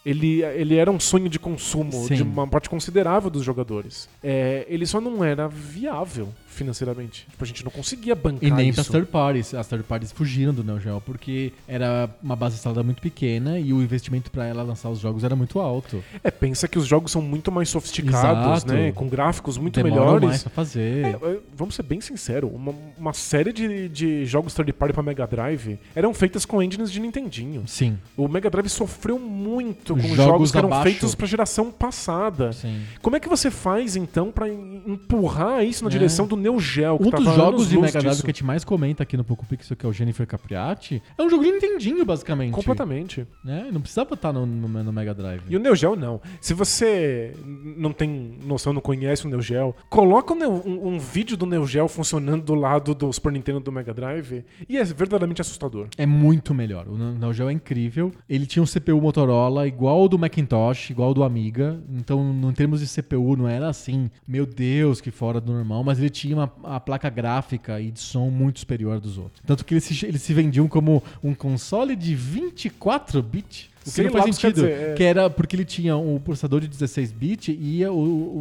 Ele, 0.05 0.43
ele 0.43 0.77
era 0.77 0.91
um 0.91 1.01
sonho 1.01 1.29
de 1.29 1.39
consumo 1.39 1.93
Sim. 1.93 2.17
de 2.17 2.23
uma 2.23 2.47
parte 2.47 2.69
considerável 2.69 3.31
dos 3.31 3.45
jogadores. 3.45 4.09
É, 4.23 4.67
ele 4.69 4.87
só 4.87 5.01
não 5.01 5.25
era 5.25 5.49
viável 5.49 6.29
financeiramente. 6.47 7.27
Tipo, 7.31 7.45
a 7.45 7.47
gente 7.47 7.65
não 7.65 7.71
conseguia 7.71 8.15
bancar 8.15 8.43
E 8.43 8.51
nem 8.51 8.71
isso. 8.71 8.81
as 8.81 8.89
third 8.89 9.07
parties. 9.07 9.55
As 9.55 9.67
third 9.69 9.85
parties 9.85 10.11
fugiram 10.13 10.53
do 10.55 10.65
Neo 10.65 10.81
Geo 10.81 11.01
porque 11.01 11.53
era 11.69 12.09
uma 12.23 12.35
base 12.35 12.57
instalada 12.57 12.83
muito 12.83 13.01
pequena 13.03 13.59
e 13.59 13.73
o 13.73 13.83
investimento 13.83 14.31
para 14.31 14.47
ela 14.47 14.63
lançar 14.63 14.89
os 14.89 14.96
jogos 15.01 15.25
era 15.25 15.35
muito 15.37 15.59
alto. 15.59 16.03
É, 16.23 16.31
pensa 16.31 16.67
que 16.69 16.79
os 16.79 16.87
jogos 16.87 17.13
são 17.13 17.21
muito 17.23 17.51
mais 17.53 17.69
sofisticados, 17.69 18.63
Exato. 18.65 18.73
né? 18.73 18.93
Com 18.93 19.09
gráficos 19.09 19.59
muito 19.59 19.83
Demoram 19.83 20.05
melhores. 20.05 20.29
mais 20.29 20.43
pra 20.43 20.51
fazer. 20.51 21.05
É, 21.07 21.39
vamos 21.57 21.75
ser 21.75 21.83
bem 21.83 22.01
sinceros, 22.01 22.51
uma, 22.53 22.75
uma 22.99 23.13
série 23.13 23.53
de, 23.53 23.89
de 23.89 24.25
jogos 24.27 24.55
third 24.55 24.73
party 24.73 24.93
pra 24.95 25.03
Mega 25.03 25.27
Drive 25.27 25.79
eram 25.95 26.13
feitas 26.15 26.45
com 26.45 26.63
engines 26.63 26.91
de 26.91 27.01
Nintendinho. 27.01 27.65
Sim, 27.67 27.99
O 28.17 28.29
Mega 28.29 28.49
Drive 28.51 28.69
sofreu 28.69 29.19
muito 29.19 29.95
Os 29.95 30.03
com 30.03 30.09
jogos 30.09 30.25
jogos 30.25 30.51
que 30.53 30.59
eram 30.59 30.69
abaixo. 30.69 30.85
feitos 30.85 31.15
pra 31.15 31.27
geração 31.27 31.71
passada. 31.71 32.53
sim. 32.53 32.81
Como 33.03 33.17
é 33.17 33.21
que 33.21 33.29
você 33.29 33.51
faz 33.51 33.97
então 33.97 34.31
pra 34.31 34.49
em- 34.49 34.83
empurrar 34.87 35.65
isso 35.65 35.85
na 35.85 35.91
É. 35.91 35.93
direção 35.93 36.27
do 36.27 36.37
Neo 36.37 36.59
Geo? 36.61 36.99
que 36.99 37.07
Um 37.07 37.11
dos 37.11 37.35
jogos 37.35 37.69
de 37.69 37.77
Mega 37.79 37.93
Drive 38.01 38.11
disso? 38.11 38.23
que 38.25 38.31
a 38.31 38.33
gente 38.33 38.45
mais 38.45 38.65
comenta 38.65 39.03
aqui 39.03 39.17
no 39.17 39.25
Poco 39.25 39.45
Pixel, 39.47 39.77
que 39.77 39.87
é 39.87 39.89
o 39.89 39.93
Jennifer 39.93 40.27
Capriati, 40.27 41.03
é 41.17 41.23
um 41.23 41.31
jogo 41.31 41.45
de 41.45 41.53
Nintendinho, 41.53 42.05
basicamente. 42.05 42.53
Completamente. 42.53 43.27
Né? 43.45 43.69
Não 43.73 43.81
precisava 43.81 44.15
estar 44.15 44.33
no, 44.33 44.45
no- 44.47 44.86
no 44.87 44.93
Mega 44.93 45.13
Drive. 45.15 45.43
E 45.49 45.57
o 45.57 45.61
Neo 45.61 45.75
Geo 45.77 45.95
não. 45.97 46.21
Se 46.41 46.55
você 46.55 47.35
não 47.77 47.93
tem 47.93 48.09
noção, 48.45 48.73
não 48.73 48.81
conhece 48.81 49.27
o 49.27 49.29
Neo 49.29 49.43
Geo, 49.43 49.75
coloca 49.91 50.35
Neo- 50.35 50.63
um, 50.65 50.95
um 50.95 50.99
vídeo 50.99 51.37
do 51.37 51.45
Neo 51.47 51.67
Geo 51.67 51.89
funcionando 51.89 52.43
do 52.45 52.55
lado 52.55 52.95
do 52.95 53.13
Super 53.13 53.33
Nintendo 53.33 53.61
do 53.61 53.73
Mega 53.73 53.93
Drive 53.93 54.45
e 54.69 54.77
é 54.79 54.85
verdadeiramente 54.85 55.41
assustador. 55.41 55.89
É 55.99 56.07
muito 56.07 56.55
melhor. 56.55 56.87
O 56.89 56.97
Neo 56.97 57.33
Geo 57.33 57.49
é 57.49 57.53
incrível. 57.53 58.13
Ele 58.29 58.47
tinha 58.47 58.63
um 58.63 58.67
CPU 58.67 59.01
Motorola 59.01 59.67
igual 59.67 60.01
ao 60.01 60.09
do 60.09 60.19
Macintosh, 60.19 60.91
igual 60.91 61.09
ao 61.09 61.15
do 61.15 61.25
Amiga. 61.25 61.81
Então, 61.91 62.21
em 62.49 62.53
termos 62.53 62.81
de 62.81 62.87
CPU, 62.87 63.37
não 63.37 63.49
era 63.49 63.69
assim, 63.69 64.11
meu 64.27 64.47
Deus, 64.47 65.01
que 65.01 65.11
fora 65.11 65.41
do 65.41 65.53
normal. 65.53 65.83
Mas 65.83 65.99
ele 65.99 66.11
tinha 66.11 66.37
uma 66.37 66.53
a 66.65 66.79
placa 66.81 67.11
gráfica 67.11 67.81
e 67.81 67.91
de 67.91 68.01
som 68.01 68.31
muito 68.31 68.61
superior 68.61 69.01
dos 69.01 69.19
outros. 69.19 69.43
Tanto 69.45 69.65
que 69.65 69.75
eles 69.75 69.85
se, 69.85 70.07
eles 70.07 70.23
se 70.23 70.33
vendiam 70.33 70.69
como 70.69 71.03
um 71.23 71.35
console 71.35 71.97
de 71.97 72.15
24 72.15 73.23
bits. 73.23 73.69
O 73.87 73.89
que 73.89 73.91
Sei 73.93 74.05
não 74.07 74.13
faz 74.13 74.25
o 74.25 74.29
que 74.29 74.35
sentido. 74.35 74.55
dizer, 74.55 74.91
é. 74.91 74.95
Que 74.95 75.03
era 75.05 75.31
porque 75.31 75.55
ele 75.55 75.65
tinha 75.65 75.97
o 75.97 76.19
processador 76.19 76.61
de 76.61 76.67
16 76.69 77.13
bits 77.13 77.57
e 77.59 77.85
o, 77.87 77.93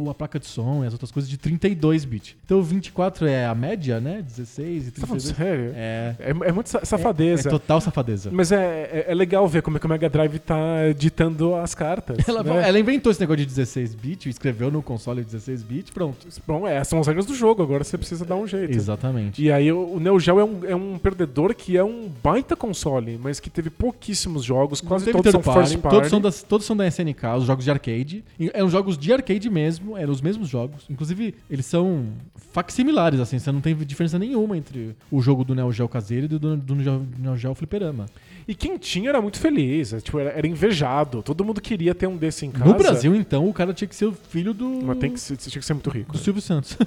o- 0.04 0.10
a 0.10 0.14
placa 0.14 0.38
de 0.40 0.46
som 0.46 0.82
e 0.82 0.86
as 0.86 0.92
outras 0.92 1.12
coisas 1.12 1.30
de 1.30 1.36
32 1.38 2.04
bits. 2.04 2.34
Então, 2.44 2.58
o 2.58 2.62
24 2.62 3.26
é 3.26 3.46
a 3.46 3.54
média, 3.54 4.00
né? 4.00 4.22
16 4.22 4.88
e 4.88 4.90
Você 4.90 5.00
tá 5.00 5.06
falando 5.06 5.22
32. 5.22 5.36
sério? 5.36 5.72
É. 5.76 6.14
É, 6.18 6.30
é 6.48 6.52
muito 6.52 6.68
sa- 6.68 6.80
É, 6.82 6.84
safadeza. 6.84 7.48
é 7.48 7.50
total 7.50 7.80
safadeza. 7.80 8.30
Mas 8.32 8.50
é, 8.50 8.56
é, 8.56 9.04
é 9.08 9.14
legal 9.14 9.46
ver 9.46 9.62
como 9.62 9.76
é 9.76 9.80
que 9.80 9.86
o 9.86 9.88
Mega 9.88 10.08
Drive 10.10 10.38
tá 10.40 10.56
ditando 10.96 11.54
as 11.54 11.74
cartas. 11.74 12.16
Ela, 12.28 12.42
né? 12.42 12.68
ela 12.68 12.78
inventou 12.78 13.10
esse 13.12 13.20
negócio 13.20 13.38
de 13.38 13.46
16 13.46 13.94
bits, 13.94 14.26
escreveu 14.26 14.70
no 14.70 14.82
console 14.82 15.20
de 15.22 15.26
16 15.26 15.62
bits, 15.62 15.90
pronto. 15.92 16.26
Bom, 16.46 16.66
é, 16.66 16.82
são 16.84 16.98
as 17.00 17.06
regras 17.06 17.24
do 17.26 17.34
jogo, 17.34 17.62
agora 17.62 17.84
você 17.84 17.96
precisa 17.96 18.24
dar 18.24 18.36
um 18.36 18.46
jeito. 18.46 18.72
Exatamente. 18.76 19.40
E 19.42 19.50
aí 19.52 19.70
o, 19.70 20.00
Neo 20.00 20.18
Geo 20.18 20.40
é 20.40 20.44
um, 20.44 20.60
é 20.64 20.74
um 20.74 20.98
perdedor 20.98 21.54
que 21.54 21.76
é 21.76 21.84
um 21.84 22.08
baita 22.22 22.56
console, 22.56 23.18
mas 23.22 23.38
que 23.38 23.48
teve 23.50 23.70
pouquíssimos 23.70 24.42
jogos, 24.44 24.80
quase 24.80 25.12
todos 25.12 25.34
são 25.42 25.54
third 25.54 25.54
party, 25.54 25.68
first 25.70 25.82
party. 25.82 25.96
Todos 25.96 26.10
são, 26.10 26.20
das, 26.20 26.42
todos 26.42 26.66
são 26.66 26.76
da 26.76 26.86
SNK, 26.86 27.24
os 27.38 27.44
jogos 27.44 27.64
de 27.64 27.70
arcade. 27.70 28.24
E 28.38 28.50
Eram 28.52 28.68
jogos 28.68 28.98
de 28.98 29.12
arcade 29.12 29.48
mesmo, 29.50 29.96
eram 29.96 30.12
os 30.12 30.20
mesmos 30.20 30.48
jogos. 30.48 30.84
Inclusive, 30.90 31.34
eles 31.50 31.66
são 31.66 32.04
facsimilares, 32.52 33.20
assim, 33.20 33.38
você 33.38 33.52
não 33.52 33.60
tem 33.60 33.74
diferença 33.76 34.18
nenhuma 34.18 34.56
entre 34.56 34.96
o 35.10 35.20
jogo 35.20 35.44
do 35.44 35.54
Neo 35.54 35.70
Geo 35.72 35.88
caseiro 35.88 36.24
e 36.24 36.28
do, 36.28 36.38
do, 36.38 36.56
do 36.56 36.74
Neo- 36.74 37.06
Neo 37.18 37.36
Geo 37.36 37.54
Fliperama. 37.54 38.06
E 38.48 38.54
quem 38.54 38.78
tinha 38.78 39.08
era 39.10 39.20
muito 39.20 39.38
feliz, 39.40 39.92
é, 39.92 40.00
tipo, 40.00 40.18
era, 40.18 40.30
era 40.30 40.46
invejado. 40.46 41.20
Todo 41.22 41.44
mundo 41.44 41.60
queria 41.60 41.94
ter 41.94 42.06
um 42.06 42.16
desse 42.16 42.46
em 42.46 42.50
casa. 42.50 42.64
No 42.64 42.74
Brasil, 42.74 43.14
então, 43.14 43.48
o 43.48 43.52
cara 43.52 43.74
tinha 43.74 43.88
que 43.88 43.94
ser 43.96 44.06
o 44.06 44.12
filho 44.12 44.54
do, 44.54 44.82
Mas 44.84 44.98
tem 44.98 45.12
que 45.12 45.18
ser, 45.20 45.36
tinha 45.36 45.60
que 45.60 45.66
ser 45.66 45.74
muito 45.74 45.90
rico. 45.90 46.12
do 46.12 46.18
né? 46.18 46.24
Silvio 46.24 46.40
Santos. 46.40 46.76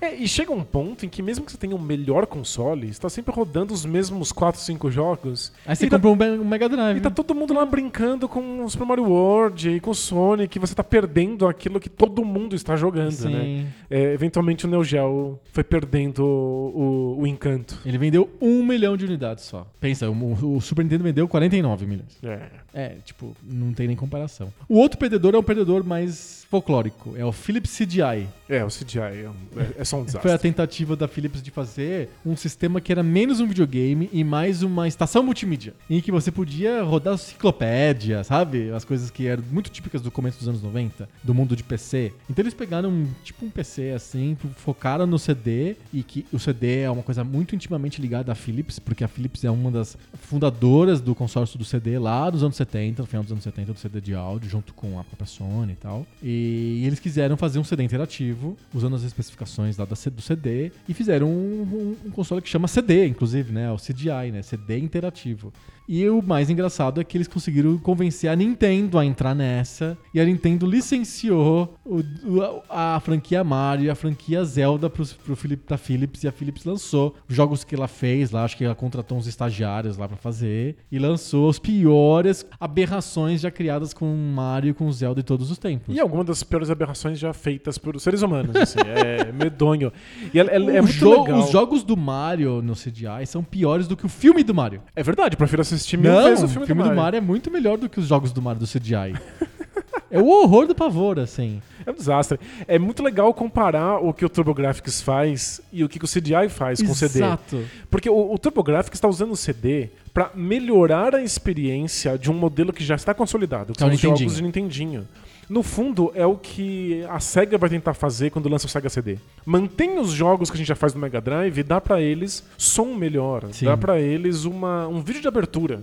É, 0.00 0.14
e 0.14 0.26
chega 0.28 0.52
um 0.52 0.62
ponto 0.62 1.04
em 1.06 1.08
que 1.08 1.22
mesmo 1.22 1.44
que 1.44 1.52
você 1.52 1.58
tenha 1.58 1.74
o 1.74 1.78
melhor 1.80 2.26
console, 2.26 2.92
você 2.92 3.00
tá 3.00 3.08
sempre 3.08 3.32
rodando 3.34 3.72
os 3.72 3.84
mesmos 3.84 4.32
4, 4.32 4.60
5 4.60 4.90
jogos. 4.90 5.52
Aí 5.66 5.74
você 5.76 5.86
tá, 5.88 5.98
compra 5.98 6.10
um 6.10 6.16
Me- 6.16 6.38
um 6.38 6.48
Mega 6.48 6.68
Drive. 6.68 6.98
e 6.98 7.00
tá 7.00 7.10
todo 7.10 7.34
mundo 7.34 7.54
lá 7.54 7.64
brincando 7.64 8.28
com 8.28 8.64
o 8.64 8.70
Super 8.70 8.86
Mario 8.86 9.04
World 9.04 9.70
e 9.70 9.80
com 9.80 9.90
o 9.90 9.94
Sonic, 9.94 10.58
você 10.58 10.74
tá 10.74 10.84
perdendo 10.84 11.46
aquilo 11.46 11.80
que 11.80 11.88
todo 11.88 12.24
mundo 12.24 12.54
está 12.54 12.76
jogando, 12.76 13.12
Sim. 13.12 13.28
né? 13.30 13.66
É, 13.90 14.12
eventualmente 14.12 14.66
o 14.66 14.68
Neo 14.68 14.84
Geo 14.84 15.38
foi 15.52 15.64
perdendo 15.64 16.24
o, 16.24 17.16
o- 17.18 17.22
o 17.22 17.26
encanto. 17.26 17.78
Ele 17.84 17.98
vendeu 17.98 18.28
um 18.40 18.62
milhão 18.64 18.96
de 18.96 19.04
unidades 19.04 19.44
só. 19.44 19.66
Pensa, 19.80 20.08
o, 20.10 20.56
o 20.56 20.60
Super 20.60 20.82
Nintendo 20.82 21.04
vendeu 21.04 21.26
49 21.28 21.86
milhões. 21.86 22.18
É. 22.22 22.40
É, 22.74 22.96
tipo, 23.04 23.34
não 23.42 23.72
tem 23.72 23.86
nem 23.88 23.96
comparação. 23.96 24.52
O 24.68 24.78
outro 24.78 24.98
perdedor 24.98 25.34
é 25.34 25.38
um 25.38 25.42
perdedor 25.42 25.82
mais 25.82 26.46
folclórico. 26.50 27.14
É 27.16 27.24
o 27.24 27.32
Philips 27.32 27.76
CDI. 27.76 28.28
É, 28.48 28.64
o 28.64 28.68
CGI 28.68 28.98
é, 29.24 29.28
um- 29.28 29.77
é- 29.78 29.84
só 29.84 29.98
um 29.98 30.04
desastre. 30.04 30.22
Foi 30.22 30.32
a 30.32 30.38
tentativa 30.38 30.94
da 30.96 31.08
Philips 31.08 31.42
de 31.42 31.50
fazer 31.50 32.08
um 32.24 32.36
sistema 32.36 32.80
que 32.80 32.92
era 32.92 33.02
menos 33.02 33.40
um 33.40 33.46
videogame 33.46 34.08
e 34.12 34.22
mais 34.24 34.62
uma 34.62 34.86
estação 34.86 35.22
multimídia. 35.22 35.74
Em 35.88 36.00
que 36.00 36.12
você 36.12 36.30
podia 36.30 36.82
rodar 36.82 37.14
enciclopédia, 37.14 38.22
sabe? 38.24 38.70
As 38.70 38.84
coisas 38.84 39.10
que 39.10 39.26
eram 39.26 39.42
muito 39.50 39.70
típicas 39.70 40.02
do 40.02 40.10
começo 40.10 40.38
dos 40.38 40.48
anos 40.48 40.62
90, 40.62 41.08
do 41.22 41.34
mundo 41.34 41.56
de 41.56 41.62
PC. 41.62 42.12
Então 42.28 42.42
eles 42.42 42.54
pegaram 42.54 43.06
tipo 43.24 43.44
um 43.46 43.50
PC 43.50 43.90
assim, 43.90 44.36
focaram 44.56 45.06
no 45.06 45.18
CD 45.18 45.76
e 45.92 46.02
que 46.02 46.26
o 46.32 46.38
CD 46.38 46.80
é 46.80 46.90
uma 46.90 47.02
coisa 47.02 47.24
muito 47.24 47.54
intimamente 47.54 48.00
ligada 48.00 48.32
à 48.32 48.34
Philips, 48.34 48.78
porque 48.78 49.04
a 49.04 49.08
Philips 49.08 49.44
é 49.44 49.50
uma 49.50 49.70
das 49.70 49.96
fundadoras 50.20 51.00
do 51.00 51.14
consórcio 51.14 51.58
do 51.58 51.64
CD 51.64 51.98
lá 51.98 52.28
dos 52.30 52.42
anos 52.42 52.56
70, 52.56 53.02
no 53.02 53.06
final 53.08 53.22
dos 53.22 53.32
anos 53.32 53.44
70, 53.44 53.72
do 53.72 53.78
CD 53.78 54.00
de 54.00 54.14
áudio, 54.14 54.48
junto 54.48 54.74
com 54.74 54.98
a 54.98 55.04
própria 55.04 55.26
Sony 55.26 55.72
e 55.72 55.76
tal. 55.76 56.06
E 56.22 56.82
eles 56.86 57.00
quiseram 57.00 57.36
fazer 57.36 57.58
um 57.58 57.64
CD 57.64 57.82
interativo, 57.82 58.56
usando 58.74 58.96
as 58.96 59.02
especificações 59.02 59.67
lá 59.76 59.84
da 59.84 59.94
C- 59.96 60.08
do 60.10 60.22
CD, 60.22 60.72
e 60.88 60.94
fizeram 60.94 61.28
um, 61.28 61.62
um- 61.62 61.96
um 62.06 62.10
console 62.10 62.40
que 62.40 62.48
chama 62.48 62.66
CD, 62.68 63.06
inclusive, 63.06 63.52
né? 63.52 63.70
O 63.72 63.76
CDI, 63.78 64.30
né? 64.32 64.42
CD 64.42 64.78
interativo. 64.78 65.52
E 65.88 66.06
o 66.08 66.20
mais 66.20 66.50
engraçado 66.50 67.00
é 67.00 67.04
que 67.04 67.16
eles 67.16 67.26
conseguiram 67.26 67.78
convencer 67.78 68.28
a 68.30 68.36
Nintendo 68.36 68.98
a 68.98 69.04
entrar 69.06 69.34
nessa, 69.34 69.96
e 70.12 70.20
a 70.20 70.24
Nintendo 70.24 70.66
licenciou 70.66 71.74
o- 71.84 72.00
o- 72.00 72.62
a 72.68 73.00
franquia 73.00 73.42
Mario 73.42 73.86
e 73.86 73.90
a 73.90 73.94
franquia 73.94 74.44
Zelda 74.44 74.90
pros, 74.90 75.12
pro 75.14 75.34
Philip, 75.34 75.62
pra 75.64 75.78
Philips, 75.78 76.24
e 76.24 76.28
a 76.28 76.32
Philips 76.32 76.64
lançou 76.64 77.14
os 77.28 77.34
jogos 77.34 77.64
que 77.64 77.74
ela 77.74 77.88
fez 77.88 78.30
lá, 78.30 78.44
acho 78.44 78.56
que 78.56 78.64
ela 78.64 78.74
contratou 78.74 79.16
uns 79.16 79.26
estagiários 79.26 79.96
lá 79.96 80.06
pra 80.06 80.16
fazer, 80.16 80.76
e 80.92 80.98
lançou 80.98 81.48
as 81.48 81.58
piores 81.58 82.44
aberrações 82.60 83.40
já 83.40 83.50
criadas 83.50 83.94
com 83.94 84.14
Mario, 84.14 84.74
com 84.74 84.90
Zelda 84.92 85.22
de 85.22 85.26
todos 85.26 85.50
os 85.50 85.56
tempos. 85.58 85.94
E 85.94 85.98
alguma 86.00 86.22
das 86.22 86.42
piores 86.42 86.68
aberrações 86.70 87.18
já 87.18 87.32
feitas 87.32 87.78
por 87.78 87.98
seres 88.00 88.20
humanos, 88.22 88.54
assim, 88.56 88.78
é 88.84 89.32
medonho. 89.32 89.90
E 90.34 90.38
é, 90.38 90.42
é- 90.42 90.56
é 90.56 90.82
muito 90.82 90.92
jo- 90.98 91.22
legal. 91.22 91.38
Os 91.40 91.50
jogos 91.50 91.82
do 91.82 91.96
Mario 91.96 92.60
no 92.60 92.74
CGI 92.74 93.26
são 93.26 93.42
piores 93.42 93.88
do 93.88 93.96
que 93.96 94.04
o 94.04 94.08
filme 94.08 94.42
do 94.44 94.54
Mario. 94.54 94.82
É 94.94 95.02
verdade, 95.02 95.36
prefiro 95.36 95.62
assistir 95.62 95.77
mil 95.96 96.12
Não, 96.12 96.24
vezes 96.24 96.44
o 96.44 96.48
filme, 96.48 96.66
do, 96.66 96.94
Mario. 96.94 97.18
é 97.18 97.20
muito 97.20 97.50
melhor 97.50 97.78
do 97.78 97.88
que 97.88 97.98
os 98.00 98.06
jogos 98.06 98.32
do 98.32 98.40
Mario 98.42 98.60
do 98.60 98.66
CGI. 98.66 99.14
é 100.10 100.18
o 100.18 100.26
horror 100.26 100.66
do 100.66 100.74
pavor, 100.74 101.18
assim. 101.18 101.60
É 101.84 101.90
um 101.90 101.94
desastre. 101.94 102.38
É 102.66 102.78
muito 102.78 103.02
legal 103.02 103.32
comparar 103.32 103.98
o 103.98 104.12
que 104.12 104.24
o 104.24 104.28
TurboGrafx 104.28 105.00
faz 105.00 105.60
e 105.72 105.82
o 105.84 105.88
que 105.88 106.02
o 106.04 106.08
CDI 106.08 106.48
faz 106.48 106.82
com 106.82 106.92
o 106.92 106.94
CD. 106.94 107.18
Exato. 107.18 107.64
Porque 107.90 108.08
o, 108.10 108.32
o 108.32 108.38
TurboGrafx 108.38 108.96
está 108.96 109.08
usando 109.08 109.32
o 109.32 109.36
CD 109.36 109.88
para 110.12 110.30
melhorar 110.34 111.14
a 111.14 111.22
experiência 111.22 112.18
de 112.18 112.30
um 112.30 112.34
modelo 112.34 112.72
que 112.72 112.84
já 112.84 112.94
está 112.94 113.14
consolidado, 113.14 113.72
que 113.72 113.82
É 113.82 113.86
o 113.86 113.88
são 113.96 114.12
os 114.12 114.18
jogos 114.20 114.36
de 114.36 114.42
Nintendinho. 114.42 115.06
No 115.48 115.62
fundo, 115.62 116.12
é 116.14 116.26
o 116.26 116.36
que 116.36 117.02
a 117.08 117.18
SEGA 117.20 117.56
vai 117.56 117.70
tentar 117.70 117.94
fazer 117.94 118.30
quando 118.30 118.48
lança 118.48 118.66
o 118.66 118.68
Sega 118.68 118.88
CD. 118.88 119.16
Mantém 119.46 119.98
os 119.98 120.10
jogos 120.10 120.50
que 120.50 120.56
a 120.56 120.58
gente 120.58 120.68
já 120.68 120.74
faz 120.76 120.92
no 120.94 121.00
Mega 121.00 121.20
Drive 121.20 121.58
e 121.58 121.62
dá 121.62 121.80
pra 121.80 122.00
eles 122.00 122.44
som 122.56 122.94
melhor, 122.94 123.48
Sim. 123.52 123.64
dá 123.64 123.76
pra 123.76 123.98
eles 123.98 124.44
uma, 124.44 124.86
um 124.86 125.00
vídeo 125.00 125.22
de 125.22 125.28
abertura. 125.28 125.80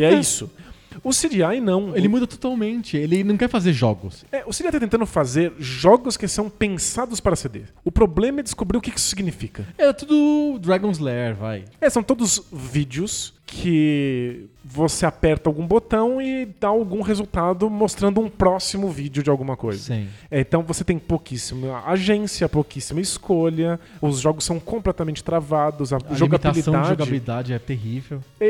e 0.00 0.04
é 0.04 0.14
isso. 0.14 0.48
O 1.02 1.10
CDI 1.10 1.60
não. 1.60 1.96
Ele 1.96 2.08
muda 2.08 2.26
totalmente. 2.26 2.96
Ele 2.96 3.22
não 3.22 3.36
quer 3.36 3.48
fazer 3.48 3.72
jogos. 3.72 4.24
É, 4.32 4.42
o 4.46 4.50
CDI 4.50 4.72
tá 4.72 4.80
tentando 4.80 5.06
fazer 5.06 5.52
jogos 5.58 6.16
que 6.16 6.26
são 6.26 6.50
pensados 6.50 7.20
para 7.20 7.36
CD. 7.36 7.62
O 7.84 7.92
problema 7.92 8.40
é 8.40 8.42
descobrir 8.42 8.78
o 8.78 8.80
que 8.80 8.90
isso 8.90 9.08
significa. 9.08 9.64
É 9.76 9.92
tudo 9.92 10.58
Dragon's 10.60 10.98
Lair, 10.98 11.34
vai. 11.34 11.64
É, 11.80 11.88
são 11.88 12.02
todos 12.02 12.42
vídeos 12.52 13.34
que 13.46 14.46
você 14.70 15.06
aperta 15.06 15.48
algum 15.48 15.66
botão 15.66 16.20
e 16.20 16.46
dá 16.60 16.68
algum 16.68 17.00
resultado 17.02 17.68
mostrando 17.70 18.20
um 18.20 18.28
próximo 18.28 18.88
vídeo 18.90 19.22
de 19.22 19.30
alguma 19.30 19.56
coisa. 19.56 19.82
Sim. 19.94 20.08
É, 20.30 20.40
então 20.40 20.62
você 20.62 20.84
tem 20.84 20.98
pouquíssima 20.98 21.82
agência, 21.86 22.48
pouquíssima 22.48 23.00
escolha, 23.00 23.80
os 24.00 24.20
jogos 24.20 24.44
são 24.44 24.60
completamente 24.60 25.24
travados, 25.24 25.92
a, 25.92 25.96
A 25.96 25.98
limitação 25.98 26.12
de 26.12 26.18
jogabilidade. 26.18 26.88
jogabilidade 26.88 27.52
é 27.52 27.58
terrível. 27.58 28.20
E, 28.40 28.44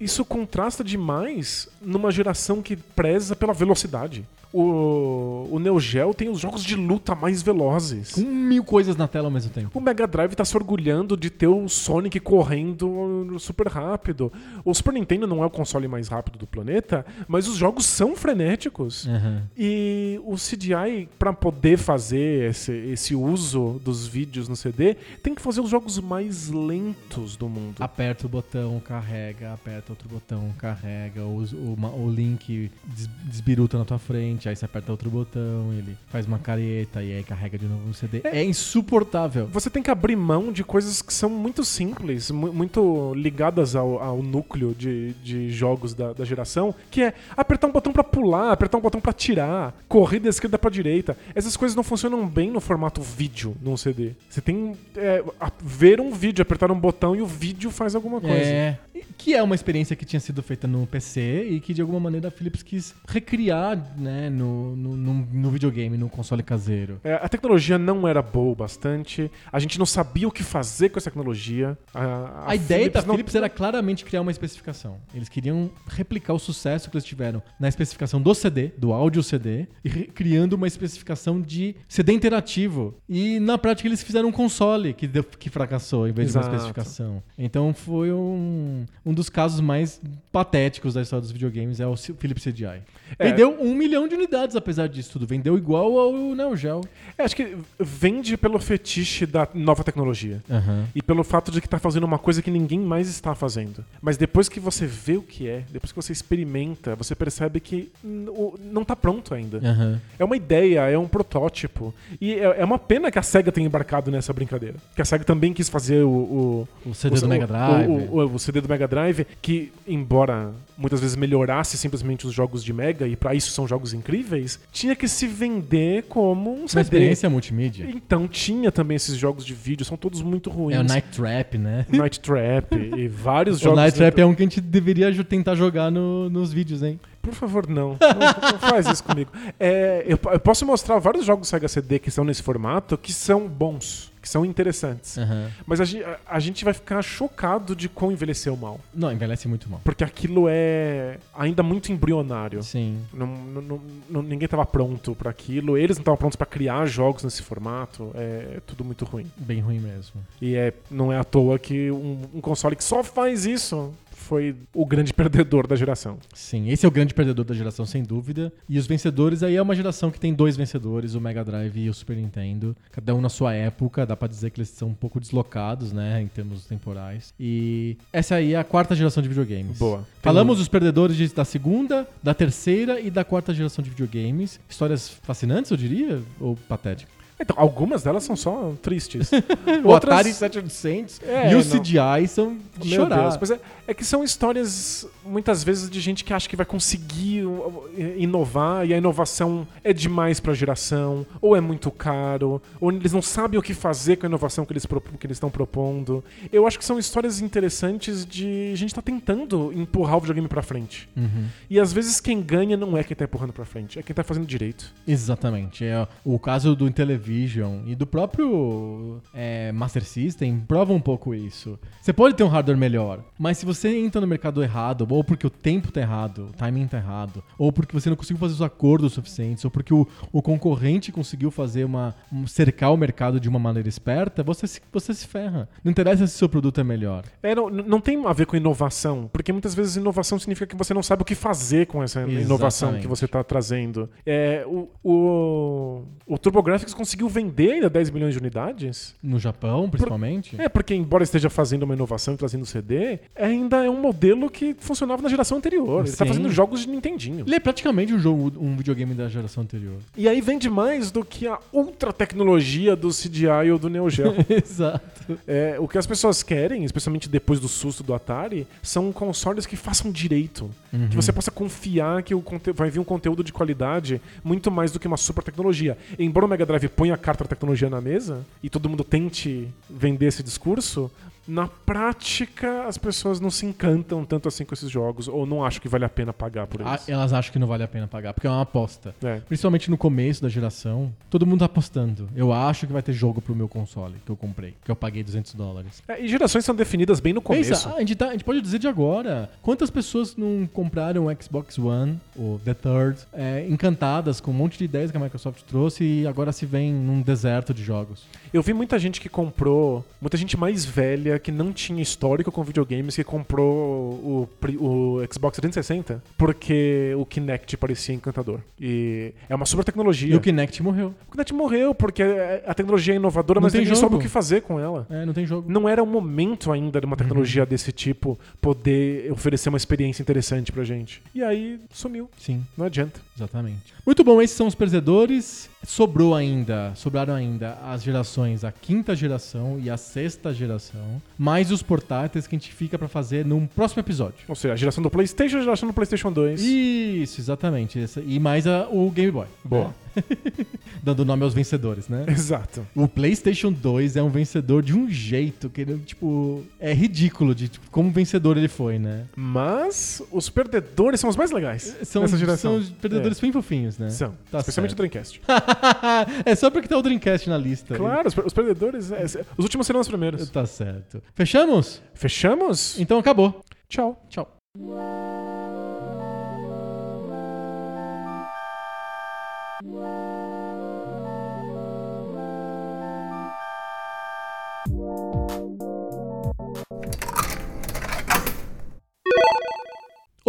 e 0.00 0.04
isso 0.04 0.24
contrasta 0.24 0.84
demais 0.84 1.68
numa 1.80 2.10
geração 2.10 2.60
que 2.62 2.76
preza 2.76 3.34
pela 3.34 3.52
velocidade. 3.52 4.24
O, 4.50 5.46
o 5.50 5.58
Neo 5.58 5.78
Geo 5.78 6.14
tem 6.14 6.30
os 6.30 6.40
jogos 6.40 6.64
de 6.64 6.74
luta 6.74 7.14
mais 7.14 7.42
velozes. 7.42 8.12
Com 8.12 8.22
mil 8.22 8.64
coisas 8.64 8.96
na 8.96 9.06
tela 9.06 9.26
ao 9.26 9.30
mesmo 9.30 9.50
tempo. 9.50 9.78
O 9.78 9.80
Mega 9.80 10.06
Drive 10.06 10.34
tá 10.34 10.42
se 10.42 10.56
orgulhando 10.56 11.18
de 11.18 11.28
ter 11.28 11.46
o 11.46 11.68
Sonic 11.68 12.18
correndo 12.18 13.36
super 13.38 13.66
rápido. 13.68 14.32
O 14.64 14.72
Super 14.72 14.94
Nintendo 14.94 15.26
não 15.26 15.37
é 15.42 15.46
o 15.46 15.50
console 15.50 15.86
mais 15.88 16.08
rápido 16.08 16.38
do 16.38 16.46
planeta, 16.46 17.04
mas 17.26 17.46
os 17.48 17.56
jogos 17.56 17.84
são 17.86 18.14
frenéticos. 18.16 19.06
Aham. 19.06 19.42
E 19.56 20.20
o 20.24 20.34
CDI, 20.36 21.08
pra 21.18 21.32
poder 21.32 21.76
fazer 21.78 22.50
esse, 22.50 22.72
esse 22.72 23.14
uso 23.14 23.80
dos 23.84 24.06
vídeos 24.06 24.48
no 24.48 24.56
CD, 24.56 24.94
tem 25.22 25.34
que 25.34 25.42
fazer 25.42 25.60
os 25.60 25.70
jogos 25.70 25.98
mais 25.98 26.48
lentos 26.48 27.36
do 27.36 27.48
mundo. 27.48 27.76
Aperta 27.82 28.26
o 28.26 28.28
botão, 28.28 28.80
carrega, 28.80 29.52
aperta 29.52 29.92
outro 29.92 30.08
botão, 30.08 30.52
carrega, 30.58 31.22
o, 31.24 31.42
o, 31.44 32.04
o 32.06 32.10
link 32.10 32.70
des- 32.84 33.06
desbiruta 33.24 33.78
na 33.78 33.84
tua 33.84 33.98
frente, 33.98 34.48
aí 34.48 34.56
você 34.56 34.64
aperta 34.64 34.90
outro 34.92 35.10
botão, 35.10 35.72
ele 35.72 35.96
faz 36.08 36.26
uma 36.26 36.38
careta 36.38 37.02
e 37.02 37.12
aí 37.14 37.22
carrega 37.24 37.58
de 37.58 37.66
novo 37.66 37.86
no 37.86 37.94
CD. 37.94 38.20
É, 38.24 38.42
insuportável. 38.44 39.46
Você 39.48 39.68
tem 39.70 39.82
que 39.82 39.90
abrir 39.90 40.16
mão 40.16 40.52
de 40.52 40.62
coisas 40.64 41.02
que 41.02 41.12
são 41.12 41.28
muito 41.28 41.64
simples, 41.64 42.30
mu- 42.30 42.52
muito 42.52 43.12
ligadas 43.14 43.74
ao, 43.74 44.00
ao 44.02 44.22
núcleo 44.22 44.74
de, 44.74 45.12
de 45.22 45.27
jogos 45.50 45.94
da, 45.94 46.12
da 46.12 46.24
geração, 46.24 46.74
que 46.90 47.02
é 47.02 47.14
apertar 47.36 47.66
um 47.66 47.72
botão 47.72 47.92
pra 47.92 48.04
pular, 48.04 48.52
apertar 48.52 48.78
um 48.78 48.80
botão 48.80 49.00
pra 49.00 49.12
tirar, 49.12 49.74
correr 49.88 50.20
da 50.20 50.28
esquerda 50.28 50.58
pra 50.58 50.70
direita. 50.70 51.16
Essas 51.34 51.56
coisas 51.56 51.74
não 51.76 51.82
funcionam 51.82 52.26
bem 52.26 52.50
no 52.50 52.60
formato 52.60 53.00
vídeo 53.02 53.56
num 53.62 53.76
CD. 53.76 54.12
Você 54.28 54.40
tem 54.40 54.76
é, 54.96 55.22
a- 55.40 55.52
ver 55.62 56.00
um 56.00 56.12
vídeo, 56.12 56.42
apertar 56.42 56.70
um 56.70 56.78
botão 56.78 57.14
e 57.14 57.20
o 57.22 57.26
vídeo 57.26 57.70
faz 57.70 57.94
alguma 57.94 58.20
coisa. 58.20 58.36
É, 58.36 58.78
que 59.16 59.34
é 59.34 59.42
uma 59.42 59.54
experiência 59.54 59.94
que 59.96 60.04
tinha 60.04 60.20
sido 60.20 60.42
feita 60.42 60.66
no 60.68 60.86
PC 60.86 61.44
e 61.50 61.60
que 61.60 61.72
de 61.74 61.80
alguma 61.80 61.98
maneira 62.00 62.28
a 62.28 62.30
Philips 62.30 62.62
quis 62.62 62.94
recriar 63.06 63.76
né, 63.96 64.30
no, 64.30 64.74
no, 64.76 64.96
no, 64.96 65.14
no 65.32 65.50
videogame, 65.50 65.96
no 65.96 66.08
console 66.08 66.42
caseiro. 66.42 67.00
É, 67.04 67.14
a 67.14 67.28
tecnologia 67.28 67.78
não 67.78 68.06
era 68.06 68.22
boa 68.22 68.52
o 68.52 68.54
bastante, 68.54 69.30
a 69.52 69.58
gente 69.58 69.78
não 69.78 69.86
sabia 69.86 70.26
o 70.26 70.30
que 70.30 70.42
fazer 70.42 70.88
com 70.88 70.98
essa 70.98 71.10
tecnologia. 71.10 71.76
A, 71.94 72.44
A, 72.48 72.54
ideia 72.54 72.88
da 72.90 73.02
não- 73.02 73.14
Philips 73.14 73.34
era 73.34 73.48
claramente 73.48 74.04
criar 74.04 74.20
uma 74.20 74.30
especificação. 74.30 74.96
Eles 75.18 75.28
queriam 75.28 75.70
replicar 75.88 76.32
o 76.34 76.38
sucesso 76.38 76.90
que 76.90 76.96
eles 76.96 77.04
tiveram 77.04 77.42
na 77.58 77.68
especificação 77.68 78.20
do 78.20 78.34
CD, 78.34 78.68
do 78.78 78.92
áudio 78.92 79.22
CD, 79.22 79.66
e 79.84 79.90
criando 79.90 80.54
uma 80.54 80.66
especificação 80.66 81.40
de 81.40 81.74
CD 81.88 82.12
interativo. 82.12 82.94
E 83.08 83.38
na 83.40 83.58
prática 83.58 83.88
eles 83.88 84.02
fizeram 84.02 84.28
um 84.28 84.32
console 84.32 84.92
que, 84.94 85.06
deu- 85.06 85.24
que 85.24 85.50
fracassou 85.50 86.08
em 86.08 86.12
vez 86.12 86.28
de 86.28 86.32
Exato. 86.32 86.46
uma 86.48 86.56
especificação. 86.56 87.22
Então 87.38 87.72
foi 87.74 88.12
um, 88.12 88.84
um 89.04 89.12
dos 89.12 89.28
casos 89.28 89.60
mais 89.60 90.00
patéticos 90.32 90.94
da 90.94 91.02
história 91.02 91.20
dos 91.22 91.30
videogames, 91.32 91.80
é 91.80 91.86
o 91.86 91.96
Philips 91.96 92.44
CDI. 92.44 92.82
É. 93.18 93.28
Vendeu 93.30 93.56
um 93.60 93.74
milhão 93.74 94.06
de 94.06 94.14
unidades 94.14 94.54
apesar 94.56 94.88
disso 94.88 95.12
tudo. 95.12 95.26
Vendeu 95.26 95.56
igual 95.56 95.98
ao 95.98 96.12
Neo 96.34 96.56
Geo. 96.56 96.80
É, 97.16 97.24
acho 97.24 97.34
que 97.34 97.56
vende 97.78 98.36
pelo 98.36 98.58
fetiche 98.58 99.26
da 99.26 99.48
nova 99.54 99.82
tecnologia. 99.82 100.42
Aham. 100.50 100.86
E 100.94 101.02
pelo 101.02 101.24
fato 101.24 101.50
de 101.50 101.60
que 101.60 101.68
tá 101.68 101.78
fazendo 101.78 102.04
uma 102.04 102.18
coisa 102.18 102.42
que 102.42 102.50
ninguém 102.50 102.78
mais 102.80 103.08
está 103.08 103.34
fazendo. 103.34 103.84
Mas 104.02 104.16
depois 104.16 104.48
que 104.48 104.60
você 104.60 104.86
vê 105.04 105.16
o 105.16 105.22
que 105.22 105.48
é, 105.48 105.62
depois 105.70 105.92
que 105.92 105.96
você 105.96 106.12
experimenta, 106.12 106.94
você 106.96 107.14
percebe 107.14 107.60
que 107.60 107.90
o- 108.04 108.54
não 108.72 108.84
tá 108.84 108.96
pronto 108.96 109.34
ainda. 109.34 109.58
Aham. 109.58 110.00
É 110.18 110.24
uma 110.24 110.36
ideia, 110.36 110.80
é 110.90 110.98
um 110.98 111.06
protótipo. 111.08 111.94
E 112.20 112.34
é 112.34 112.48
é 112.58 112.64
uma 112.64 112.78
pena 112.78 113.10
que 113.10 113.18
a 113.18 113.22
SEGA 113.22 113.52
tenha 113.52 113.66
embarcado 113.66 114.10
nessa 114.10 114.32
brincadeira. 114.32 114.76
Que 114.96 115.02
a 115.02 115.04
SEGA 115.04 115.24
também 115.24 115.52
quis 115.52 115.68
fazer 115.68 116.02
o. 116.02 116.10
o 116.10 116.68
O 116.90 116.94
CD 116.94 117.16
o- 117.16 117.20
do 117.20 117.28
Mega 117.28 117.46
Drive. 117.46 117.88
O, 117.88 117.92
o- 118.16 118.34
o 118.34 118.38
CD 118.38 118.60
do 118.60 118.68
Mega 118.68 118.88
Drive, 118.88 119.26
que, 119.40 119.70
embora 119.86 120.50
muitas 120.76 121.00
vezes 121.00 121.16
melhorasse 121.16 121.76
simplesmente 121.76 122.26
os 122.26 122.32
jogos 122.32 122.62
de 122.64 122.72
Mega, 122.72 123.06
e 123.06 123.16
pra 123.16 123.34
isso 123.34 123.50
são 123.50 123.66
jogos 123.66 123.92
incríveis, 123.92 124.60
tinha 124.72 124.94
que 124.94 125.08
se 125.08 125.26
vender 125.26 126.04
como 126.08 126.52
um 126.52 126.60
Uma 126.60 126.68
CD. 126.68 126.80
experiência 126.82 127.28
multimídia. 127.30 127.88
Então 127.90 128.26
tinha 128.28 128.70
também 128.72 128.94
esses 128.96 129.16
jogos 129.16 129.44
de 129.44 129.54
vídeo, 129.54 129.84
são 129.84 129.96
todos 129.96 130.22
muito 130.22 130.50
ruins. 130.50 130.76
É 130.76 130.80
o 130.80 130.84
Night 130.84 131.08
Trap, 131.16 131.58
né? 131.58 131.86
Night 131.90 132.20
Trap 132.20 132.74
e 132.96 133.08
vários 133.08 133.58
O 133.60 133.64
jogos. 133.64 133.78
Night 133.78 133.96
Trap 133.96 134.18
é 134.20 134.26
um 134.26 134.34
que 134.34 134.42
a 134.42 134.46
gente 134.46 134.60
deveria 134.94 135.24
tentar 135.24 135.54
jogar 135.54 135.90
no- 135.90 136.28
nos 136.30 136.52
vídeos, 136.52 136.82
hein? 136.82 136.98
Por 137.20 137.34
favor, 137.34 137.68
não. 137.68 137.90
Não, 138.00 138.52
não 138.52 138.58
faz 138.58 138.86
isso 138.86 139.04
comigo. 139.04 139.30
É, 139.60 140.02
eu, 140.06 140.18
eu 140.32 140.40
posso 140.40 140.64
mostrar 140.64 140.98
vários 140.98 141.24
jogos 141.26 141.48
Sega 141.48 141.68
CD 141.68 141.98
que 141.98 142.08
estão 142.08 142.24
nesse 142.24 142.42
formato 142.42 142.96
que 142.96 143.12
são 143.12 143.46
bons, 143.46 144.10
que 144.22 144.28
são 144.28 144.46
interessantes. 144.46 145.18
Mas 145.66 145.78
a, 145.80 145.84
a- 145.84 146.18
a 146.36 146.40
gente 146.40 146.64
vai 146.64 146.72
ficar 146.72 147.02
chocado 147.02 147.76
de 147.76 147.86
como 147.88 148.12
envelheceu 148.12 148.56
mal. 148.56 148.80
Não, 148.94 149.12
envelhece 149.12 149.46
muito 149.46 149.68
mal. 149.68 149.80
Porque 149.84 150.02
aquilo 150.04 150.46
é 150.48 151.18
ainda 151.36 151.62
muito 151.62 151.92
embrionário. 151.92 152.62
Sim. 152.62 152.98
Não- 153.12 153.80
não- 154.08 154.22
ninguém 154.22 154.46
estava 154.46 154.64
pronto 154.64 155.14
para 155.14 155.28
aquilo. 155.28 155.76
Eles 155.76 155.98
não 155.98 156.02
estavam 156.02 156.16
prontos 156.16 156.36
para 156.36 156.46
criar 156.46 156.86
jogos 156.86 157.24
nesse 157.24 157.42
formato. 157.42 158.10
É 158.14 158.60
tudo 158.66 158.84
muito 158.84 159.04
ruim. 159.04 159.26
Bem 159.36 159.60
ruim 159.60 159.80
mesmo. 159.80 160.14
E 160.40 160.54
é, 160.54 160.72
não 160.90 161.12
é 161.12 161.18
à 161.18 161.24
toa 161.24 161.58
que 161.58 161.90
um, 161.90 162.22
um 162.32 162.40
console 162.40 162.74
que 162.74 162.84
só 162.84 163.02
faz 163.04 163.44
isso 163.44 163.92
foi 164.28 164.54
o 164.74 164.84
grande 164.84 165.12
perdedor 165.14 165.66
da 165.66 165.74
geração. 165.74 166.18
Sim, 166.34 166.68
esse 166.68 166.84
é 166.84 166.88
o 166.88 166.92
grande 166.92 167.14
perdedor 167.14 167.44
da 167.46 167.54
geração, 167.54 167.86
sem 167.86 168.02
dúvida. 168.02 168.52
E 168.68 168.78
os 168.78 168.86
vencedores 168.86 169.42
aí 169.42 169.56
é 169.56 169.62
uma 169.62 169.74
geração 169.74 170.10
que 170.10 170.20
tem 170.20 170.34
dois 170.34 170.54
vencedores, 170.56 171.14
o 171.14 171.20
Mega 171.20 171.42
Drive 171.44 171.76
e 171.78 171.88
o 171.88 171.94
Super 171.94 172.16
Nintendo. 172.16 172.76
Cada 172.92 173.14
um 173.14 173.20
na 173.20 173.30
sua 173.30 173.54
época, 173.54 174.04
dá 174.04 174.14
pra 174.14 174.28
dizer 174.28 174.50
que 174.50 174.60
eles 174.60 174.68
são 174.68 174.88
um 174.88 174.94
pouco 174.94 175.18
deslocados, 175.18 175.92
né, 175.92 176.20
em 176.20 176.26
termos 176.28 176.66
temporais. 176.66 177.32
E 177.40 177.96
essa 178.12 178.34
aí 178.34 178.52
é 178.52 178.58
a 178.58 178.64
quarta 178.64 178.94
geração 178.94 179.22
de 179.22 179.28
videogames. 179.30 179.78
Boa. 179.78 180.06
Falamos 180.22 180.58
dos 180.58 180.68
perdedores 180.68 181.16
de- 181.16 181.28
da 181.34 181.44
segunda, 181.44 182.06
da 182.22 182.34
terceira 182.34 183.00
e 183.00 183.10
da 183.10 183.24
quarta 183.24 183.54
geração 183.54 183.82
de 183.82 183.88
videogames. 183.90 184.60
Histórias 184.68 185.08
fascinantes, 185.22 185.70
eu 185.70 185.76
diria, 185.76 186.20
ou 186.38 186.54
patéticas? 186.68 187.17
Então, 187.40 187.54
algumas 187.58 188.02
delas 188.02 188.24
são 188.24 188.36
só 188.36 188.72
tristes. 188.82 189.30
O 189.84 189.94
Atari 189.94 190.32
7800 190.32 191.20
É, 191.22 191.52
e 191.52 191.54
o. 191.54 191.62
CDI 191.62 192.26
são 192.26 192.56
de 192.78 192.88
Meu 192.90 193.02
chorar. 193.02 193.22
Deus, 193.22 193.36
mas 193.40 193.50
é, 193.50 193.60
é 193.86 193.94
que 193.94 194.04
são 194.04 194.24
histórias, 194.24 195.06
muitas 195.24 195.62
vezes, 195.62 195.88
de 195.88 196.00
gente 196.00 196.24
que 196.24 196.32
acha 196.32 196.48
que 196.48 196.56
vai 196.56 196.66
conseguir 196.66 197.44
uh, 197.44 197.88
inovar 198.16 198.86
e 198.86 198.94
a 198.94 198.96
inovação 198.96 199.66
é 199.84 199.92
demais 199.92 200.40
pra 200.40 200.54
geração, 200.54 201.24
ou 201.40 201.54
é 201.54 201.60
muito 201.60 201.90
caro, 201.90 202.60
ou 202.80 202.90
eles 202.90 203.12
não 203.12 203.22
sabem 203.22 203.58
o 203.58 203.62
que 203.62 203.74
fazer 203.74 204.16
com 204.16 204.26
a 204.26 204.28
inovação 204.28 204.64
que 204.64 204.72
eles 204.72 204.86
que 204.86 205.26
eles 205.26 205.36
estão 205.36 205.50
propondo. 205.50 206.24
Eu 206.52 206.66
acho 206.66 206.78
que 206.78 206.84
são 206.84 206.98
histórias 206.98 207.40
interessantes 207.40 208.24
de 208.26 208.74
gente 208.74 208.94
tá 208.94 209.02
tentando 209.02 209.72
empurrar 209.72 210.16
o 210.16 210.20
videogame 210.20 210.48
pra 210.48 210.62
frente. 210.62 211.08
Uhum. 211.16 211.46
E 211.68 211.78
às 211.78 211.92
vezes 211.92 212.20
quem 212.20 212.40
ganha 212.40 212.76
não 212.76 212.96
é 212.96 213.04
quem 213.04 213.16
tá 213.16 213.24
empurrando 213.24 213.52
pra 213.52 213.64
frente, 213.64 213.98
é 213.98 214.02
quem 214.02 214.14
tá 214.14 214.24
fazendo 214.24 214.46
direito. 214.46 214.92
Exatamente. 215.06 215.84
É 215.84 216.06
o 216.24 216.38
caso 216.38 216.74
do 216.74 216.86
Intellivision 216.86 217.27
Activision 217.28 217.80
e 217.86 217.94
do 217.94 218.06
próprio 218.06 219.20
é, 219.34 219.70
Master 219.72 220.04
System 220.04 220.60
provam 220.66 220.96
um 220.96 221.00
pouco 221.00 221.34
isso. 221.34 221.78
Você 222.00 222.12
pode 222.12 222.34
ter 222.34 222.42
um 222.42 222.48
hardware 222.48 222.78
melhor, 222.78 223.22
mas 223.38 223.58
se 223.58 223.66
você 223.66 223.96
entra 223.96 224.20
no 224.20 224.26
mercado 224.26 224.62
errado, 224.62 225.06
ou 225.10 225.22
porque 225.22 225.46
o 225.46 225.50
tempo 225.50 225.92
tá 225.92 226.00
errado, 226.00 226.48
o 226.50 226.52
timing 226.56 226.86
tá 226.86 226.96
errado, 226.96 227.42
ou 227.58 227.70
porque 227.70 227.92
você 227.92 228.08
não 228.08 228.16
conseguiu 228.16 228.38
fazer 228.40 228.54
os 228.54 228.62
acordos 228.62 229.12
suficientes, 229.12 229.64
ou 229.64 229.70
porque 229.70 229.92
o, 229.92 230.06
o 230.32 230.40
concorrente 230.40 231.12
conseguiu 231.12 231.50
fazer 231.50 231.84
uma 231.84 232.14
um- 232.32 232.46
cercar 232.46 232.92
o 232.92 232.96
mercado 232.96 233.38
de 233.38 233.48
uma 233.48 233.58
maneira 233.58 233.88
esperta, 233.88 234.42
você 234.42 234.66
se, 234.66 234.80
você 234.92 235.12
se 235.12 235.26
ferra. 235.26 235.68
Não 235.84 235.90
interessa 235.90 236.26
se 236.26 236.38
seu 236.38 236.48
produto 236.48 236.80
é 236.80 236.84
melhor. 236.84 237.24
É, 237.42 237.54
não, 237.54 237.68
não 237.68 238.00
tem 238.00 238.24
a 238.26 238.32
ver 238.32 238.46
com 238.46 238.56
inovação, 238.56 239.28
porque 239.32 239.52
muitas 239.52 239.74
vezes 239.74 239.96
inovação 239.96 240.38
significa 240.38 240.66
que 240.66 240.76
você 240.76 240.94
não 240.94 241.02
sabe 241.02 241.22
o 241.22 241.24
que 241.24 241.34
fazer 241.34 241.86
com 241.86 242.02
essa 242.02 242.22
inovação 242.22 242.88
Exatamente. 242.88 243.02
que 243.02 243.08
você 243.08 243.24
está 243.26 243.44
trazendo. 243.44 244.08
É, 244.24 244.64
o, 244.66 244.88
o, 245.04 246.02
o 246.26 246.38
TurboGrafx 246.38 246.94
conseguiu 246.94 247.17
vender 247.26 247.72
ainda 247.72 247.88
10 247.88 248.10
milhões 248.10 248.34
de 248.34 248.38
unidades? 248.38 249.14
No 249.22 249.38
Japão, 249.38 249.88
principalmente. 249.88 250.60
É, 250.60 250.68
porque 250.68 250.94
embora 250.94 251.24
esteja 251.24 251.48
fazendo 251.48 251.84
uma 251.84 251.94
inovação 251.94 252.34
e 252.34 252.36
trazendo 252.36 252.66
CD, 252.66 253.18
ainda 253.34 253.82
é 253.82 253.88
um 253.88 253.98
modelo 253.98 254.50
que 254.50 254.76
funcionava 254.78 255.22
na 255.22 255.30
geração 255.30 255.56
anterior. 255.56 256.00
Ele 256.00 256.10
está 256.10 256.26
Sim. 256.26 256.32
fazendo 256.32 256.50
jogos 256.50 256.80
de 256.82 256.88
Nintendinho. 256.88 257.44
Ele 257.46 257.54
é 257.54 257.60
praticamente 257.60 258.12
um 258.12 258.18
jogo, 258.18 258.52
um 258.60 258.76
videogame 258.76 259.14
da 259.14 259.26
geração 259.28 259.62
anterior. 259.62 259.96
E 260.16 260.28
aí 260.28 260.42
vende 260.42 260.68
mais 260.68 261.10
do 261.10 261.24
que 261.24 261.46
a 261.46 261.58
ultra 261.72 262.12
tecnologia 262.12 262.94
do 262.94 263.08
CDI 263.08 263.70
ou 263.72 263.78
do 263.78 263.88
Neo 263.88 264.10
Geo. 264.10 264.34
Exato. 264.50 265.38
É, 265.46 265.76
o 265.78 265.88
que 265.88 265.96
as 265.96 266.06
pessoas 266.06 266.42
querem, 266.42 266.84
especialmente 266.84 267.28
depois 267.28 267.60
do 267.60 267.68
susto 267.68 268.02
do 268.02 268.12
Atari, 268.12 268.66
são 268.82 269.10
consoles 269.12 269.64
que 269.64 269.76
façam 269.76 270.10
direito. 270.10 270.68
Que 271.10 271.16
você 271.16 271.32
possa 271.32 271.50
confiar 271.50 272.22
que 272.22 272.34
o 272.34 272.40
conte- 272.40 272.72
vai 272.72 272.90
vir 272.90 272.98
um 272.98 273.04
conteúdo 273.04 273.44
de 273.44 273.52
qualidade 273.52 274.20
muito 274.42 274.70
mais 274.70 274.90
do 274.90 274.98
que 274.98 275.06
uma 275.06 275.16
super 275.16 275.42
tecnologia. 275.44 275.96
Embora 276.18 276.46
o 276.46 276.48
Mega 276.48 276.64
Drive 276.66 276.88
ponha 276.88 277.07
a 277.12 277.16
carta 277.16 277.44
da 277.44 277.48
tecnologia 277.48 277.90
na 277.90 278.00
mesa 278.00 278.44
e 278.62 278.70
todo 278.70 278.88
mundo 278.88 279.04
tente 279.04 279.68
vender 279.88 280.26
esse 280.26 280.42
discurso, 280.42 281.10
na 281.48 281.66
prática 281.66 282.84
as 282.86 282.98
pessoas 282.98 283.40
não 283.40 283.50
se 283.50 283.64
encantam 283.64 284.24
tanto 284.24 284.46
assim 284.48 284.64
com 284.64 284.74
esses 284.74 284.90
jogos 284.90 285.28
ou 285.28 285.46
não 285.46 285.64
acham 285.64 285.80
que 285.80 285.88
vale 285.88 286.04
a 286.04 286.08
pena 286.08 286.32
pagar 286.32 286.66
por 286.66 286.82
Ah, 286.82 286.90
eles. 286.94 287.08
elas 287.08 287.32
acham 287.32 287.50
que 287.52 287.58
não 287.58 287.66
vale 287.66 287.82
a 287.82 287.88
pena 287.88 288.06
pagar, 288.06 288.34
porque 288.34 288.46
é 288.46 288.50
uma 288.50 288.60
aposta. 288.62 289.14
É. 289.22 289.36
Principalmente 289.40 289.90
no 289.90 289.96
começo 289.96 290.42
da 290.42 290.48
geração, 290.48 291.12
todo 291.30 291.46
mundo 291.46 291.60
tá 291.60 291.64
apostando. 291.64 292.28
Eu 292.36 292.52
acho 292.52 292.86
que 292.86 292.92
vai 292.92 293.02
ter 293.02 293.12
jogo 293.14 293.40
pro 293.40 293.54
meu 293.54 293.66
console 293.68 294.14
que 294.26 294.30
eu 294.30 294.36
comprei, 294.36 294.74
que 294.84 294.90
eu 294.90 294.96
paguei 294.96 295.22
200 295.24 295.54
dólares. 295.54 296.02
É, 296.06 296.20
e 296.22 296.28
gerações 296.28 296.64
são 296.64 296.74
definidas 296.74 297.18
bem 297.18 297.32
no 297.32 297.40
começo. 297.40 297.70
Pensa, 297.70 297.94
a 297.94 297.98
gente, 298.00 298.14
tá- 298.14 298.28
a 298.28 298.32
gente 298.32 298.44
pode 298.44 298.60
dizer 298.60 298.78
de 298.78 298.86
agora. 298.86 299.50
Quantas 299.62 299.88
pessoas 299.90 300.36
não 300.36 300.68
compraram 300.70 301.26
o 301.26 301.42
Xbox 301.42 301.78
One, 301.78 302.20
o 302.36 302.60
The 302.64 302.74
Third, 302.74 303.18
é, 303.32 303.66
encantadas 303.68 304.40
com 304.40 304.50
um 304.50 304.54
monte 304.54 304.76
de 304.76 304.84
ideias 304.84 305.10
que 305.10 305.16
a 305.16 305.20
Microsoft 305.20 305.62
trouxe 305.62 306.04
e 306.04 306.26
agora 306.26 306.52
se 306.52 306.66
vem 306.66 306.92
num 306.92 307.22
deserto 307.22 307.72
de 307.72 307.82
jogos? 307.82 308.24
Eu 308.52 308.62
vi 308.62 308.72
muita 308.74 308.98
gente 308.98 309.20
que 309.20 309.28
comprou, 309.28 310.04
muita 310.20 310.36
gente 310.36 310.56
mais 310.56 310.84
velha 310.84 311.37
que 311.38 311.50
não 311.52 311.72
tinha 311.72 312.02
histórico 312.02 312.50
com 312.52 312.62
videogames 312.62 313.16
que 313.16 313.24
comprou 313.24 313.68
o, 313.68 314.48
o 314.78 315.20
Xbox 315.32 315.58
360 315.58 316.22
porque 316.36 317.14
o 317.18 317.24
Kinect 317.26 317.76
parecia 317.76 318.14
encantador. 318.14 318.60
E 318.80 319.32
é 319.48 319.54
uma 319.54 319.66
super 319.66 319.84
tecnologia. 319.84 320.32
E 320.32 320.36
o 320.36 320.40
Kinect 320.40 320.82
morreu. 320.82 321.14
O 321.28 321.32
Kinect 321.32 321.52
morreu 321.54 321.94
porque 321.94 322.22
a 322.66 322.74
tecnologia 322.74 323.14
é 323.14 323.16
inovadora, 323.16 323.60
Não 323.60 323.64
mas 323.66 323.72
ninguém 323.72 323.86
jogo. 323.88 324.00
soube 324.00 324.16
o 324.16 324.18
que 324.18 324.28
fazer 324.28 324.62
com 324.62 324.78
ela. 324.78 325.06
É, 325.10 325.24
não 325.24 325.32
tem 325.32 325.46
jogo. 325.46 325.70
Não 325.70 325.88
era 325.88 326.02
o 326.02 326.06
momento 326.06 326.72
ainda 326.72 327.00
de 327.00 327.06
uma 327.06 327.16
tecnologia 327.16 327.64
desse 327.66 327.92
tipo 327.92 328.38
poder 328.60 329.30
oferecer 329.32 329.68
uma 329.68 329.78
experiência 329.78 330.22
interessante 330.22 330.72
pra 330.72 330.84
gente. 330.84 331.22
E 331.34 331.42
aí 331.42 331.80
sumiu. 331.90 332.28
Sim, 332.38 332.64
Não 332.76 332.86
adianta. 332.86 333.20
exatamente. 333.36 333.94
Muito 334.04 334.24
bom, 334.24 334.40
esses 334.40 334.56
são 334.56 334.66
os 334.66 334.74
perdedores. 334.74 335.68
Sobrou 335.86 336.34
ainda, 336.34 336.92
sobraram 336.96 337.34
ainda 337.34 337.78
as 337.86 338.02
gerações, 338.02 338.64
a 338.64 338.72
quinta 338.72 339.14
geração 339.14 339.78
e 339.80 339.88
a 339.88 339.96
sexta 339.96 340.52
geração, 340.52 341.22
mais 341.38 341.70
os 341.70 341.82
portáteis 341.82 342.46
que 342.46 342.56
a 342.56 342.58
gente 342.58 342.72
fica 342.72 342.98
pra 342.98 343.06
fazer 343.08 343.44
num 343.46 343.64
próximo 343.66 344.00
episódio. 344.00 344.40
Ou 344.48 344.54
seja, 344.56 344.74
a 344.74 344.76
geração 344.76 345.02
do 345.02 345.08
PlayStation 345.08 345.58
a 345.58 345.60
geração 345.60 345.88
do 345.88 345.92
PlayStation 345.94 346.32
2. 346.32 346.60
Isso, 346.62 347.40
exatamente. 347.40 348.04
E 348.26 348.38
mais 348.40 348.66
a- 348.66 348.88
o 348.90 349.08
Game 349.10 349.30
Boy. 349.30 349.46
Boa. 349.64 349.94
Dando 351.02 351.24
nome 351.24 351.42
aos 351.44 351.54
vencedores, 351.54 352.08
né? 352.08 352.24
Exato. 352.28 352.86
O 352.94 353.06
PlayStation 353.08 353.72
2 353.72 354.16
é 354.16 354.22
um 354.22 354.28
vencedor 354.28 354.82
de 354.82 354.94
um 354.94 355.08
jeito 355.08 355.68
que 355.70 355.80
ele, 355.82 355.98
tipo, 355.98 356.64
é 356.80 356.92
ridículo 356.92 357.54
de 357.54 357.68
tipo, 357.68 357.90
como 357.90 358.10
vencedor 358.10 358.56
ele 358.56 358.68
foi, 358.68 358.98
né? 358.98 359.26
Mas 359.36 360.22
os 360.30 360.48
perdedores 360.48 361.20
são 361.20 361.30
os 361.30 361.36
mais 361.36 361.50
legais 361.50 361.96
São, 362.02 362.22
nessa 362.22 362.36
geração. 362.36 362.72
são 362.72 362.80
os 362.80 362.90
perdedores 362.90 363.40
bem 363.40 363.52
fofinhos, 363.52 363.98
né? 363.98 364.06
É. 364.08 364.10
São. 364.10 364.34
Tá 364.50 364.58
especialmente 364.58 364.90
certo. 364.90 365.00
o 365.00 365.08
Dreamcast. 365.08 365.40
é 366.44 366.54
só 366.54 366.70
porque 366.70 366.88
tá 366.88 366.96
o 366.96 367.02
Dreamcast 367.02 367.48
na 367.48 367.58
lista. 367.58 367.96
claro, 367.96 368.28
os, 368.28 368.36
os 368.36 368.52
perdedores. 368.52 369.12
é- 369.12 369.22
é- 369.22 369.44
os 369.56 369.64
últimos 369.64 369.86
serão 369.86 370.00
os 370.00 370.08
primeiros. 370.08 370.48
Tá 370.50 370.66
certo. 370.66 371.22
Fechamos? 371.34 372.02
Fechamos? 372.14 372.98
Então 372.98 373.18
acabou. 373.18 373.62
Tchau. 373.88 374.22
Tchau. 374.28 374.56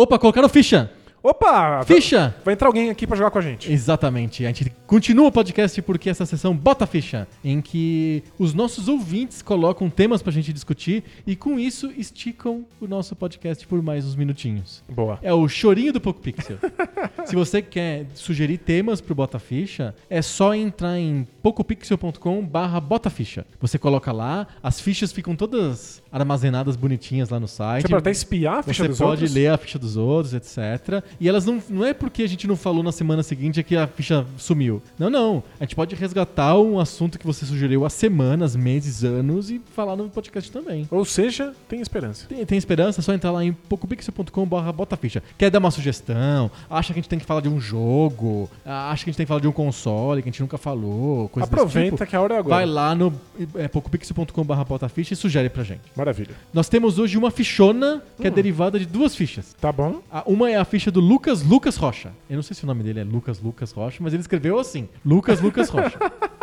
Opa, 0.02 0.18
colocaram 0.18 0.48
ficha! 0.48 0.90
Opa! 1.22 1.84
Ficha! 1.84 2.34
Vai 2.46 2.54
entrar 2.54 2.68
alguém 2.68 2.90
aqui 2.90 3.06
pra 3.06 3.18
jogar 3.18 3.30
com 3.32 3.40
a 3.40 3.42
gente. 3.42 3.72
Exatamente. 3.72 4.46
A 4.46 4.48
gente 4.48 4.72
continua 4.88 5.28
o 5.28 5.32
podcast 5.32 5.82
porque 5.82 6.10
essa 6.10 6.26
sessão 6.26 6.56
bota 6.56 6.86
ficha, 6.88 7.28
em 7.44 7.60
que 7.62 8.24
os 8.38 8.54
nossos 8.54 8.88
ouvintes 8.88 9.42
colocam 9.42 9.90
temas 9.90 10.22
pra 10.22 10.32
gente 10.32 10.54
discutir 10.54 11.04
e 11.28 11.36
com 11.36 11.60
isso 11.60 11.92
esticam 11.98 12.66
o 12.80 12.88
nosso 12.88 13.16
podcast 13.16 13.68
por 13.68 13.82
mais 13.82 14.06
uns 14.06 14.16
minutinhos. 14.16 14.82
Boa. 14.90 15.20
É 15.22 15.34
o 15.34 15.48
chorinho 15.48 15.92
do 15.92 16.00
Poco 16.00 16.22
Pixel. 16.22 16.58
Se 17.26 17.36
você 17.36 17.62
quer 17.62 18.06
sugerir 18.16 18.58
temas 18.58 19.02
pro 19.02 19.14
Bota 19.14 19.40
Ficha, 19.40 19.94
é 20.10 20.22
só 20.22 20.54
entrar 20.56 20.98
em 20.98 21.28
pocopixel.com 21.44 22.46
barra 22.46 22.80
botaficha. 22.80 23.46
Você 23.60 23.78
coloca 23.78 24.12
lá, 24.12 24.48
as 24.64 24.80
fichas 24.80 25.12
ficam 25.12 25.36
todas 25.36 26.02
armazenadas 26.12 26.76
bonitinhas 26.76 27.30
lá 27.30 27.40
no 27.40 27.48
site. 27.48 27.84
Você 27.84 27.90
pode 27.90 28.00
até 28.00 28.12
espiar 28.12 28.60
a 28.60 28.64
ficha 28.64 28.84
Você 28.84 28.88
dos 28.90 28.98
pode 28.98 29.12
outros? 29.12 29.34
ler 29.34 29.48
a 29.48 29.58
ficha 29.58 29.78
dos 29.78 29.98
outros, 29.98 30.34
etc. 30.34 31.04
E 31.20 31.28
elas 31.28 31.46
não, 31.46 31.62
não 31.70 31.86
é 31.86 31.94
porque 31.94 32.24
a 32.24 32.28
gente 32.28 32.48
não 32.48 32.56
falou 32.56 32.82
na 32.84 32.92
semana 32.92 33.22
seguinte 33.24 33.62
que 33.64 33.76
a 33.76 33.88
ficha 33.88 34.26
sumiu. 34.38 34.82
Não, 34.98 35.10
não. 35.10 35.44
A 35.60 35.64
gente 35.64 35.76
pode 35.76 35.96
resgatar 35.96 36.58
um 36.58 36.80
assunto 36.80 37.20
que 37.20 37.26
você 37.26 37.46
sugeriu 37.46 37.86
há 37.86 37.90
semanas, 37.90 38.56
meses, 38.56 39.04
anos 39.04 39.50
e 39.52 39.60
falar 39.76 39.96
no 39.96 40.10
podcast 40.10 40.52
também. 40.52 40.88
Ou 40.90 41.04
seja, 41.06 41.54
tem 41.68 41.82
esperança. 41.82 42.26
Tem, 42.28 42.46
tem 42.46 42.58
esperança? 42.58 43.02
É 43.02 43.04
só 43.04 43.14
entrar 43.14 43.32
lá 43.32 43.44
em 43.44 43.52
pocopixel.com.br 43.54 44.72
botaficha. 44.74 45.22
Quer 45.38 45.50
dar 45.52 45.60
uma 45.60 45.72
sugestão? 45.72 46.50
Acha 46.70 46.94
que 46.94 47.00
a 47.00 47.02
gente 47.02 47.10
tem 47.10 47.20
que 47.20 47.26
falar 47.26 47.42
de 47.42 47.50
um 47.50 47.60
jogo? 47.60 48.50
Acha 48.66 49.04
que 49.04 49.10
a 49.10 49.12
gente 49.12 49.18
tem 49.18 49.26
que 49.26 49.28
falar 49.28 49.42
de 49.42 49.48
um 49.48 49.52
console 49.52 50.22
que 50.22 50.30
a 50.30 50.32
gente 50.32 50.42
nunca 50.42 50.58
falou? 50.58 51.30
Aproveita 51.42 51.98
tipo? 51.98 52.10
que 52.10 52.16
a 52.16 52.22
hora 52.22 52.36
é 52.36 52.38
agora. 52.40 52.56
Vai 52.56 52.66
lá 52.66 52.96
no 52.96 53.14
é, 53.56 53.68
pocopixel.com.br 53.68 54.64
botaficha 54.68 55.14
e 55.14 55.18
sugere 55.18 55.50
pra 55.50 55.64
gente. 55.64 55.82
Maravilha. 55.96 56.36
Nós 56.54 56.70
temos 56.70 56.98
hoje 57.00 57.18
uma 57.18 57.32
fichona 57.32 58.02
que 58.18 58.28
é 58.28 58.30
Hum. 58.30 58.34
derivada 58.34 58.80
de 58.80 58.86
duas 58.86 59.16
fichas. 59.16 59.56
Tá 59.60 59.72
bom? 59.72 60.02
Uma 60.26 60.50
é 60.52 60.56
a 60.56 60.64
ficha 60.66 60.92
do 60.92 60.99
Lucas 61.00 61.44
Lucas 61.44 61.76
Rocha. 61.76 62.12
Eu 62.30 62.36
não 62.36 62.44
sei 62.44 62.56
se 62.56 62.64
o 62.64 62.68
nome 62.68 62.84
dele 62.84 63.00
é 63.00 63.04
Lucas 63.04 63.40
Lucas 63.42 63.72
Rocha, 63.72 63.98
mas 64.02 64.14
ele 64.14 64.22
escreveu 64.22 64.60
assim: 64.60 64.88
Lucas 65.06 65.42
Lucas 65.42 65.70
Rocha. 65.70 65.98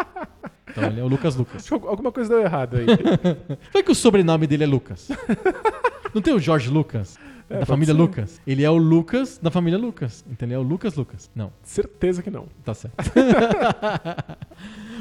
Então 0.68 0.90
ele 0.90 1.00
é 1.00 1.02
o 1.02 1.08
Lucas 1.08 1.34
Lucas. 1.34 1.72
Alguma 1.72 2.12
coisa 2.12 2.28
deu 2.28 2.42
errado 2.44 2.76
aí. 2.76 2.84
Foi 3.72 3.82
que 3.82 3.90
o 3.90 3.94
sobrenome 3.94 4.46
dele 4.46 4.64
é 4.64 4.66
Lucas. 4.66 5.08
Não 6.12 6.20
tem 6.20 6.34
o 6.34 6.38
Jorge 6.38 6.68
Lucas? 6.68 7.18
É, 7.48 7.60
da 7.60 7.64
família 7.64 7.94
ser. 7.94 8.00
Lucas. 8.00 8.40
Ele 8.46 8.62
é 8.62 8.68
o 8.68 8.76
Lucas 8.76 9.38
da 9.42 9.50
família 9.50 9.78
Lucas. 9.78 10.22
Então 10.30 10.46
ele 10.46 10.54
é 10.54 10.58
o 10.58 10.62
Lucas 10.62 10.94
Lucas. 10.94 11.30
Não, 11.34 11.50
Certeza 11.62 12.22
que 12.22 12.30
não. 12.30 12.46
tá 12.62 12.74
certo. 12.74 12.94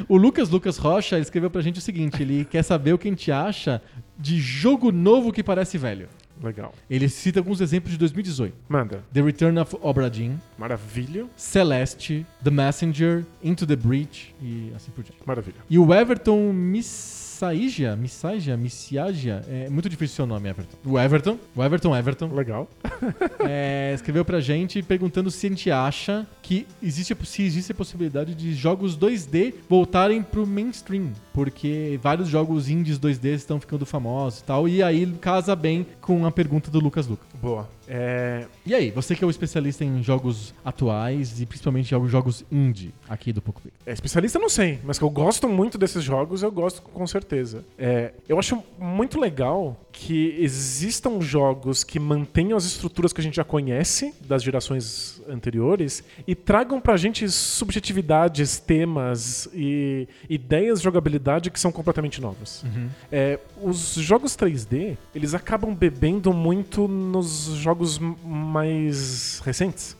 o 0.07 0.15
Lucas 0.15 0.49
Lucas 0.49 0.77
Rocha 0.77 1.19
escreveu 1.19 1.49
pra 1.49 1.61
gente 1.61 1.79
o 1.79 1.81
seguinte: 1.81 2.21
ele 2.21 2.45
quer 2.45 2.63
saber 2.63 2.93
o 2.93 2.97
que 2.97 3.09
a 3.09 3.11
gente 3.11 3.29
acha 3.31 3.81
de 4.17 4.39
jogo 4.39 4.93
novo 4.93 5.33
que 5.33 5.43
parece 5.43 5.77
velho. 5.77 6.07
Legal. 6.43 6.73
Ele 6.89 7.07
cita 7.09 7.39
alguns 7.39 7.61
exemplos 7.61 7.91
de 7.91 7.97
2018. 7.97 8.53
Manda. 8.67 9.03
The 9.13 9.21
Return 9.21 9.59
of 9.59 9.75
Obra 9.81 10.09
Dinn, 10.09 10.37
Maravilha. 10.57 11.25
Celeste, 11.35 12.25
The 12.43 12.51
Messenger, 12.51 13.25
Into 13.43 13.65
the 13.65 13.75
Breach 13.75 14.35
e 14.41 14.71
assim 14.75 14.91
por 14.91 15.03
diante. 15.03 15.19
Maravilha. 15.25 15.57
E 15.69 15.79
o 15.79 15.93
Everton 15.93 16.51
Missaija, 16.53 17.95
Missaija, 17.95 18.57
Missiagia, 18.57 19.43
é 19.47 19.69
muito 19.69 19.89
difícil 19.89 20.15
seu 20.15 20.25
nome, 20.25 20.49
Everton. 20.49 20.77
O 20.85 20.99
Everton, 20.99 21.39
o 21.55 21.63
Everton 21.63 21.95
Everton, 21.95 22.33
Legal. 22.33 22.69
é, 23.39 23.93
escreveu 23.93 24.23
pra 24.23 24.39
gente 24.39 24.81
perguntando 24.81 25.29
se 25.31 25.45
a 25.45 25.49
gente 25.49 25.71
acha 25.71 26.27
que 26.41 26.67
existe, 26.81 27.15
se 27.25 27.43
existe 27.43 27.71
a 27.71 27.75
possibilidade 27.75 28.35
de 28.35 28.53
jogos 28.53 28.97
2D 28.97 29.53
voltarem 29.67 30.21
pro 30.21 30.45
mainstream, 30.45 31.11
porque 31.33 31.99
vários 32.01 32.27
jogos 32.27 32.69
indies 32.69 32.99
2D 32.99 33.33
estão 33.33 33.59
ficando 33.59 33.85
famosos 33.85 34.39
e 34.39 34.43
tal, 34.43 34.67
e 34.67 34.83
aí 34.83 35.05
casa 35.19 35.55
bem 35.55 35.85
com 36.01 36.25
a 36.25 36.31
pergunta 36.31 36.69
do 36.69 36.79
Lucas 36.79 37.07
Lucas. 37.07 37.27
Boa. 37.41 37.67
É, 37.87 38.47
E 38.65 38.73
aí, 38.73 38.89
você 38.89 39.15
que 39.15 39.23
é 39.23 39.27
o 39.27 39.29
especialista 39.29 39.83
em 39.83 40.01
jogos 40.01 40.53
atuais 40.63 41.39
e 41.39 41.45
principalmente 41.45 41.89
jogos, 41.89 42.11
jogos 42.11 42.45
indie 42.51 42.93
aqui 43.07 43.31
do 43.31 43.41
PocoPix. 43.41 43.75
É, 43.85 43.93
especialista 43.93 44.39
não 44.39 44.49
sei, 44.49 44.79
mas 44.83 44.97
que 44.97 45.03
eu 45.03 45.09
gosto 45.09 45.47
muito 45.47 45.77
desses 45.77 46.03
jogos, 46.03 46.41
eu 46.41 46.51
gosto 46.51 46.81
com 46.81 47.05
certeza. 47.05 47.63
É, 47.77 48.13
eu 48.27 48.39
acho 48.39 48.63
muito 48.79 49.19
legal 49.19 49.79
que 49.91 50.35
existam 50.39 51.21
jogos 51.21 51.83
que 51.83 51.99
mantenham 51.99 52.57
as 52.57 52.65
estruturas 52.65 52.94
que 53.13 53.21
a 53.21 53.23
gente 53.23 53.35
já 53.35 53.43
conhece 53.43 54.13
das 54.27 54.41
gerações 54.43 55.21
anteriores 55.27 56.03
e 56.27 56.33
tragam 56.35 56.79
pra 56.81 56.97
gente 56.97 57.29
subjetividades, 57.29 58.59
temas 58.59 59.47
e 59.53 60.07
ideias 60.29 60.79
de 60.79 60.83
jogabilidade 60.85 61.51
que 61.51 61.59
são 61.59 61.71
completamente 61.71 62.21
novas. 62.21 62.63
É, 63.11 63.39
os 63.61 63.95
jogos 63.95 64.35
3D, 64.35 64.97
eles 65.13 65.33
acabam 65.33 65.73
bebendo 65.73 66.33
muito 66.33 66.87
nos 66.87 67.45
jogos 67.55 67.99
mais 67.99 69.39
recentes. 69.45 69.95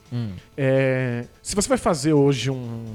É, 0.58 1.26
se 1.42 1.56
você 1.56 1.68
vai 1.68 1.78
fazer 1.78 2.14
hoje 2.14 2.50
um, 2.50 2.86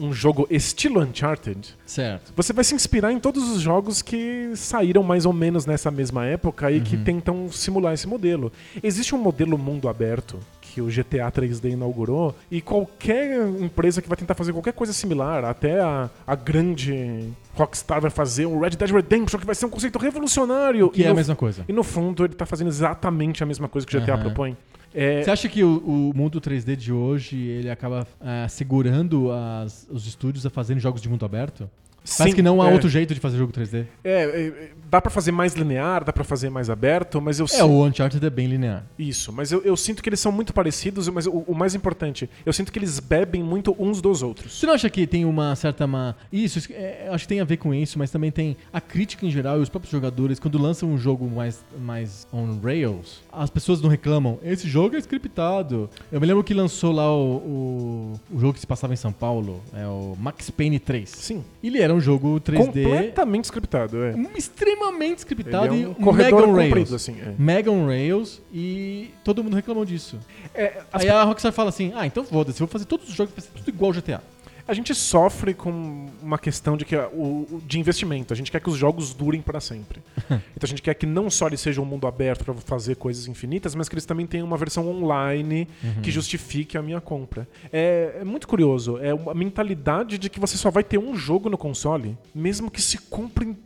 um 0.00 0.12
jogo 0.12 0.46
estilo 0.50 1.00
Uncharted, 1.00 1.74
Certo. 1.86 2.32
você 2.36 2.52
vai 2.52 2.64
se 2.64 2.74
inspirar 2.74 3.12
em 3.12 3.18
todos 3.18 3.48
os 3.50 3.60
jogos 3.60 4.02
que 4.02 4.52
saíram 4.54 5.02
mais 5.02 5.26
ou 5.26 5.32
menos 5.32 5.66
nessa 5.66 5.90
mesma 5.90 6.24
época 6.26 6.70
e 6.70 6.80
que 6.80 6.96
tentam 6.96 7.50
simular 7.50 7.94
esse 7.94 8.06
modelo. 8.06 8.52
Existe 8.82 9.14
um 9.14 9.18
modelo 9.18 9.56
mundo 9.58 9.88
aberto 9.88 10.38
que 10.60 10.80
o 10.80 10.86
GTA 10.86 11.30
3D 11.32 11.72
inaugurou 11.72 12.34
e 12.50 12.60
qualquer 12.60 13.40
empresa 13.60 14.00
que 14.02 14.08
vai 14.08 14.16
tentar 14.16 14.34
fazer 14.34 14.52
qualquer 14.52 14.72
coisa 14.72 14.92
similar, 14.92 15.44
até 15.44 15.80
a, 15.80 16.10
a 16.26 16.34
grande 16.34 17.28
Rockstar 17.54 18.00
vai 18.00 18.10
fazer 18.10 18.46
um 18.46 18.60
Red 18.60 18.70
Dead 18.70 18.90
Redemption 18.90 19.40
que 19.40 19.46
vai 19.46 19.54
ser 19.54 19.66
um 19.66 19.70
conceito 19.70 19.98
revolucionário. 19.98 20.90
Que 20.90 21.00
e 21.00 21.04
é 21.04 21.06
a 21.06 21.10
no, 21.10 21.16
mesma 21.16 21.34
coisa. 21.34 21.64
E 21.68 21.72
no 21.72 21.82
fundo 21.82 22.24
ele 22.24 22.34
tá 22.34 22.46
fazendo 22.46 22.68
exatamente 22.68 23.42
a 23.42 23.46
mesma 23.46 23.68
coisa 23.68 23.86
que 23.86 23.96
o 23.96 24.00
GTA 24.00 24.14
Aham. 24.14 24.22
propõe. 24.22 24.56
É, 24.94 25.22
Você 25.22 25.30
acha 25.30 25.48
que 25.48 25.62
o, 25.62 25.78
o 25.78 26.12
mundo 26.16 26.40
3D 26.40 26.74
de 26.76 26.92
hoje 26.92 27.36
ele 27.36 27.70
acaba 27.70 28.06
ah, 28.20 28.46
segurando 28.48 29.30
as- 29.30 29.86
os 29.90 30.06
estúdios 30.06 30.46
a 30.46 30.50
fazerem 30.50 30.80
jogos 30.80 31.00
de 31.02 31.08
mundo 31.08 31.24
aberto? 31.26 31.68
Parece 32.02 32.30
sim, 32.30 32.36
que 32.36 32.42
não 32.42 32.62
há 32.62 32.70
é, 32.70 32.72
outro 32.72 32.88
jeito 32.88 33.12
de 33.14 33.20
fazer 33.20 33.36
jogo 33.36 33.52
3D. 33.52 33.84
É, 34.02 34.22
é, 34.22 34.70
dá 34.90 35.00
pra 35.00 35.10
fazer 35.10 35.30
mais 35.32 35.54
linear, 35.54 36.04
dá 36.04 36.12
pra 36.12 36.24
fazer 36.24 36.48
mais 36.48 36.70
aberto, 36.70 37.20
mas 37.20 37.38
eu 37.38 37.44
É, 37.44 37.48
sinto- 37.48 37.66
o 37.66 37.84
Uncharted 37.84 38.24
é 38.24 38.30
bem 38.30 38.46
linear. 38.46 38.84
Isso, 38.98 39.32
mas 39.32 39.52
eu, 39.52 39.62
eu 39.62 39.76
sinto 39.76 40.02
que 40.02 40.08
eles 40.08 40.20
são 40.20 40.32
muito 40.32 40.52
parecidos, 40.54 41.08
mas 41.08 41.26
o, 41.26 41.44
o 41.46 41.54
mais 41.54 41.74
importante, 41.74 42.28
eu 42.46 42.52
sinto 42.52 42.72
que 42.72 42.78
eles 42.78 42.98
bebem 42.98 43.42
muito 43.42 43.76
uns 43.78 44.00
dos 44.00 44.22
outros. 44.22 44.58
Você 44.58 44.66
não 44.66 44.74
acha 44.74 44.88
que 44.88 45.06
tem 45.06 45.24
uma 45.24 45.54
certa. 45.54 45.88
Isso, 46.32 46.58
isso, 46.58 46.72
é, 46.72 47.08
acho 47.10 47.24
que 47.24 47.28
tem 47.28 47.40
a 47.40 47.44
ver 47.44 47.56
com 47.58 47.74
isso, 47.74 47.98
mas 47.98 48.10
também 48.10 48.30
tem 48.30 48.56
a 48.72 48.80
crítica 48.80 49.24
em 49.26 49.30
geral 49.30 49.58
e 49.58 49.62
os 49.62 49.68
próprios 49.68 49.92
jogadores, 49.92 50.38
quando 50.38 50.58
lançam 50.60 50.88
um 50.90 50.98
jogo 50.98 51.28
mais, 51.28 51.64
mais 51.80 52.26
on 52.32 52.58
rails, 52.62 53.20
as 53.32 53.50
pessoas 53.50 53.80
não 53.80 53.88
reclamam. 53.88 54.38
Esse 54.42 54.68
jogo 54.68 54.96
é 54.96 54.98
scriptado. 54.98 55.88
Eu 56.10 56.20
me 56.20 56.26
lembro 56.26 56.42
que 56.44 56.52
lançou 56.54 56.92
lá 56.92 57.12
o, 57.14 57.36
o, 57.36 58.20
o 58.32 58.40
jogo 58.40 58.54
que 58.54 58.60
se 58.60 58.66
passava 58.66 58.92
em 58.92 58.96
São 58.96 59.12
Paulo, 59.12 59.62
é 59.74 59.86
o 59.86 60.16
Max 60.18 60.50
Payne 60.50 60.78
3. 60.78 61.08
Sim, 61.08 61.44
Ele 61.62 61.78
era 61.88 61.96
um 61.96 62.00
jogo 62.00 62.40
3D 62.40 62.56
completamente 62.66 63.44
scriptado, 63.44 64.02
é. 64.02 64.14
extremamente 64.36 65.18
scriptado 65.18 65.74
Ele 65.74 65.84
é 65.84 65.88
um 65.88 66.10
e 66.10 66.12
mega 66.14 66.36
on 66.36 66.52
rails. 66.54 66.68
comprido, 66.68 66.94
assim. 66.96 67.16
é. 67.20 67.34
Mega 67.38 67.70
on 67.70 67.86
rails 67.86 68.40
e 68.52 69.10
todo 69.24 69.42
mundo 69.42 69.54
reclamou 69.54 69.84
disso. 69.84 70.18
É, 70.54 70.82
Aí 70.92 71.08
a 71.08 71.22
Rockstar 71.24 71.52
fala 71.52 71.68
assim: 71.70 71.92
ah, 71.94 72.06
então 72.06 72.24
foda-se, 72.24 72.60
eu 72.60 72.66
vou 72.66 72.72
fazer 72.72 72.84
todos 72.84 73.08
os 73.08 73.14
jogos 73.14 73.32
pra 73.32 73.42
ser 73.42 73.50
tudo 73.50 73.68
igual 73.68 73.90
ao 73.90 73.94
GTA. 74.00 74.22
A 74.68 74.74
gente 74.74 74.94
sofre 74.94 75.54
com 75.54 76.06
uma 76.22 76.38
questão 76.38 76.76
de, 76.76 76.84
que, 76.84 76.94
a- 76.94 77.08
o, 77.08 77.60
de 77.66 77.80
investimento. 77.80 78.34
A 78.34 78.36
gente 78.36 78.50
quer 78.52 78.60
que 78.60 78.68
os 78.68 78.76
jogos 78.76 79.14
durem 79.14 79.40
para 79.40 79.60
sempre. 79.60 80.02
então 80.28 80.62
a 80.64 80.66
gente 80.66 80.82
quer 80.82 80.92
que 80.94 81.06
não 81.06 81.30
só 81.30 81.46
eles 81.46 81.60
sejam 81.60 81.82
um 81.84 81.86
mundo 81.86 82.06
aberto 82.06 82.44
para 82.44 82.52
fazer 82.54 82.96
coisas 82.96 83.26
infinitas, 83.26 83.74
mas 83.74 83.88
que 83.88 83.94
eles 83.94 84.04
também 84.04 84.26
tenham 84.26 84.46
uma 84.46 84.58
versão 84.58 84.86
online 84.88 85.66
que 86.02 86.10
justifique 86.10 86.76
a 86.76 86.82
minha 86.82 87.00
compra. 87.00 87.48
É, 87.72 88.18
é 88.20 88.24
muito 88.24 88.46
curioso. 88.46 88.98
É 88.98 89.14
uma 89.14 89.32
mentalidade 89.32 90.18
de 90.18 90.28
que 90.28 90.38
você 90.38 90.56
só 90.58 90.70
vai 90.70 90.84
ter 90.84 90.98
um 90.98 91.16
jogo 91.16 91.48
no 91.48 91.56
console, 91.56 92.16
mesmo 92.34 92.70
que 92.70 92.82
se 92.82 92.98
comprem 92.98 93.56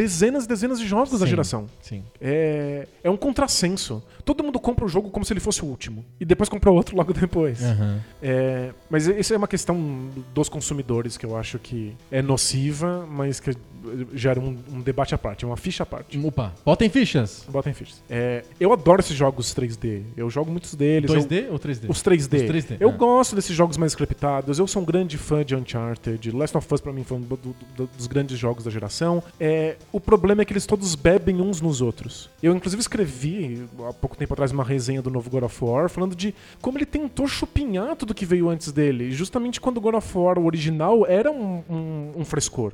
dezenas 0.00 0.46
e 0.46 0.48
dezenas 0.48 0.80
de 0.80 0.86
jogos 0.86 1.10
da 1.10 1.26
Sim. 1.26 1.26
geração. 1.26 1.66
Sim. 1.82 2.02
É, 2.18 2.88
é 3.04 3.10
um 3.10 3.18
contrassenso. 3.18 4.02
Todo 4.24 4.42
mundo 4.42 4.58
compra 4.58 4.86
o 4.86 4.88
jogo 4.88 5.10
como 5.10 5.26
se 5.26 5.32
ele 5.34 5.40
fosse 5.40 5.62
o 5.62 5.66
último. 5.66 6.02
E 6.18 6.24
depois 6.24 6.48
compra 6.48 6.70
outro 6.70 6.96
logo 7.00 7.12
depois. 7.12 7.62
Aham. 7.62 8.00
É, 8.22 8.72
mas 8.88 9.06
isso 9.06 9.34
é 9.34 9.36
uma 9.36 9.46
questão 9.46 10.08
dos 10.34 10.48
consumidores 10.48 11.18
que 11.18 11.26
eu 11.26 11.36
acho 11.36 11.58
que 11.58 11.94
é 12.10 12.22
nociva, 12.22 13.06
mas 13.06 13.40
que 13.40 13.50
gera 14.14 14.38
um, 14.40 14.56
um 14.72 14.80
debate 14.80 15.14
à 15.14 15.18
parte, 15.18 15.44
uma 15.46 15.56
ficha 15.56 15.82
à 15.82 15.86
parte. 15.86 16.18
Opa, 16.18 16.52
botem 16.64 16.88
fichas. 16.88 17.44
Botem 17.48 17.72
fichas. 17.72 18.02
É, 18.08 18.44
eu 18.58 18.72
adoro 18.72 19.00
esses 19.00 19.16
jogos 19.16 19.54
3D. 19.54 20.02
Eu 20.16 20.28
jogo 20.30 20.50
muitos 20.50 20.74
deles. 20.74 21.10
eu- 21.10 21.16
2D 21.20 21.46
ou 21.50 21.58
3D? 21.58 21.88
os 21.88 22.02
3D. 22.02 22.36
Os 22.36 22.42
3D, 22.50 22.76
Eu 22.80 22.90
ah. 22.90 22.92
gosto 22.92 23.34
desses 23.34 23.54
jogos 23.54 23.76
mais 23.76 23.92
scriptados. 23.92 24.58
Eu 24.58 24.66
sou 24.66 24.82
um 24.82 24.84
grande 24.84 25.16
fã 25.18 25.44
de 25.44 25.54
Uncharted. 25.54 26.30
Last 26.32 26.56
of 26.56 26.74
Us, 26.74 26.80
pra 26.80 26.92
mim, 26.92 27.04
foi 27.04 27.18
um 27.18 27.20
do- 27.22 27.36
do- 27.36 27.86
dos 27.96 28.06
grandes 28.06 28.38
jogos 28.38 28.64
da 28.64 28.70
geração. 28.70 29.22
É, 29.38 29.76
o 29.92 30.00
problema 30.00 30.42
é 30.42 30.44
que 30.44 30.52
eles 30.52 30.66
todos 30.66 30.94
bebem 30.94 31.40
uns 31.40 31.60
nos 31.60 31.80
outros. 31.80 32.28
Eu, 32.42 32.54
inclusive, 32.54 32.80
escrevi 32.80 33.64
há 33.88 33.92
pouco 33.92 34.16
tempo 34.16 34.32
atrás 34.34 34.52
uma 34.52 34.64
resenha 34.64 35.00
do 35.02 35.10
novo 35.10 35.30
God 35.30 35.44
of 35.44 35.64
War 35.64 35.88
falando 35.88 36.14
de 36.14 36.34
como 36.60 36.78
ele 36.78 36.86
tentou 36.86 37.26
chupinhar 37.28 37.96
tudo 37.96 38.14
que 38.14 38.24
veio 38.26 38.48
antes 38.48 38.70
dele. 38.72 39.10
Justamente 39.10 39.60
quando 39.60 39.78
o 39.78 39.80
God 39.80 39.94
of 39.94 40.18
War, 40.18 40.38
o 40.38 40.44
original, 40.44 41.06
era 41.06 41.30
um, 41.30 41.62
um- 41.68 42.12
um 42.16 42.24
frescor. 42.24 42.72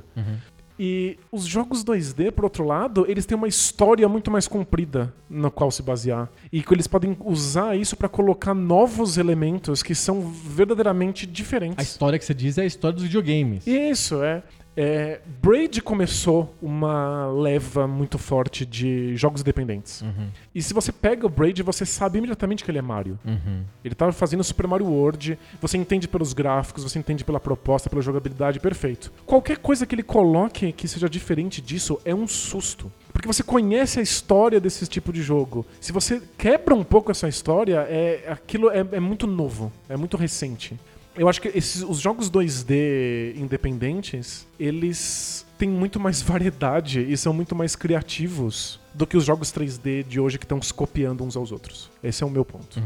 E 0.79 1.17
os 1.31 1.45
jogos 1.45 1.83
2D, 1.83 2.31
por 2.31 2.43
outro 2.43 2.63
lado, 2.65 3.05
eles 3.07 3.25
têm 3.25 3.35
uma 3.37 3.47
história 3.47 4.07
muito 4.07 4.29
mais 4.29 4.47
comprida 4.47 5.13
na 5.29 5.49
qual 5.49 5.71
se 5.71 5.81
basear. 5.81 6.29
E 6.51 6.61
que 6.61 6.73
eles 6.73 6.87
podem 6.87 7.15
usar 7.25 7.75
isso 7.75 7.95
pra 7.95 8.07
colocar 8.07 8.53
novos 8.53 9.17
elementos 9.17 9.81
que 9.81 9.95
são 9.95 10.21
verdadeiramente 10.21 11.25
A 11.25 11.31
diferentes. 11.31 11.87
história 11.87 12.19
que 12.19 12.25
você 12.25 12.33
diz 12.33 12.57
é 12.57 12.61
a 12.61 12.65
história 12.65 12.95
dos 12.95 13.03
videogames. 13.05 13.65
Isso, 13.65 14.21
é. 14.23 14.43
É. 14.77 15.19
Braid 15.41 15.81
começou 15.81 16.53
uma 16.61 17.27
leva 17.27 17.87
muito 17.87 18.17
forte 18.17 18.65
de 18.65 19.15
jogos 19.15 19.41
independentes. 19.41 20.01
Uhum. 20.01 20.29
E 20.53 20.61
se 20.61 20.73
você 20.73 20.91
pega 20.91 21.25
o 21.25 21.29
Braid, 21.29 21.63
você 21.63 21.85
sabe 21.85 22.19
imediatamente 22.19 22.63
que 22.63 22.69
ele 22.69 22.77
é 22.77 22.81
Mario. 22.81 23.17
Uhum. 23.25 23.63
Ele 23.83 23.95
tava 23.95 24.11
fazendo 24.11 24.43
Super 24.43 24.67
Mario 24.67 24.87
World, 24.87 25.39
você 25.59 25.77
entende 25.77 26.07
pelos 26.07 26.33
gráficos, 26.33 26.83
você 26.83 26.99
entende 26.99 27.23
pela 27.23 27.39
proposta, 27.39 27.89
pela 27.89 28.01
jogabilidade, 28.01 28.59
perfeito. 28.59 29.11
Qualquer 29.25 29.57
coisa 29.57 29.85
que 29.85 29.95
ele 29.95 30.03
coloque 30.03 30.71
que 30.71 30.87
seja 30.87 31.09
diferente 31.09 31.61
disso 31.61 31.99
é 32.05 32.13
um 32.13 32.27
susto. 32.27 32.91
Porque 33.11 33.27
você 33.27 33.41
conhece 33.41 33.99
a 33.99 34.03
história 34.03 34.59
desse 34.59 34.85
tipo 34.85 35.11
de 35.11 35.23
jogo. 35.23 35.65
Se 35.81 35.91
você 35.91 36.21
quebra 36.37 36.75
um 36.75 36.83
pouco 36.83 37.09
essa 37.09 37.27
história, 37.27 37.87
é, 37.89 38.25
aquilo 38.29 38.69
é, 38.69 38.85
é 38.91 38.99
muito 38.99 39.25
novo, 39.25 39.71
é 39.89 39.97
muito 39.97 40.15
recente. 40.17 40.77
Eu 41.17 41.27
acho 41.27 41.41
que 41.41 41.47
esses, 41.49 41.81
os 41.81 41.99
jogos 41.99 42.29
2D 42.29 43.35
independentes, 43.35 44.47
eles 44.59 45.45
têm 45.57 45.67
muito 45.67 45.99
mais 45.99 46.21
variedade 46.21 47.01
e 47.01 47.17
são 47.17 47.33
muito 47.33 47.55
mais 47.55 47.75
criativos 47.75 48.79
do 48.93 49.05
que 49.07 49.17
os 49.17 49.25
jogos 49.25 49.51
3D 49.51 50.03
de 50.03 50.19
hoje 50.19 50.37
que 50.37 50.45
estão 50.45 50.61
se 50.61 50.73
copiando 50.73 51.23
uns 51.23 51.35
aos 51.35 51.51
outros. 51.51 51.89
Esse 52.03 52.23
é 52.23 52.25
o 52.25 52.29
meu 52.29 52.45
ponto. 52.45 52.79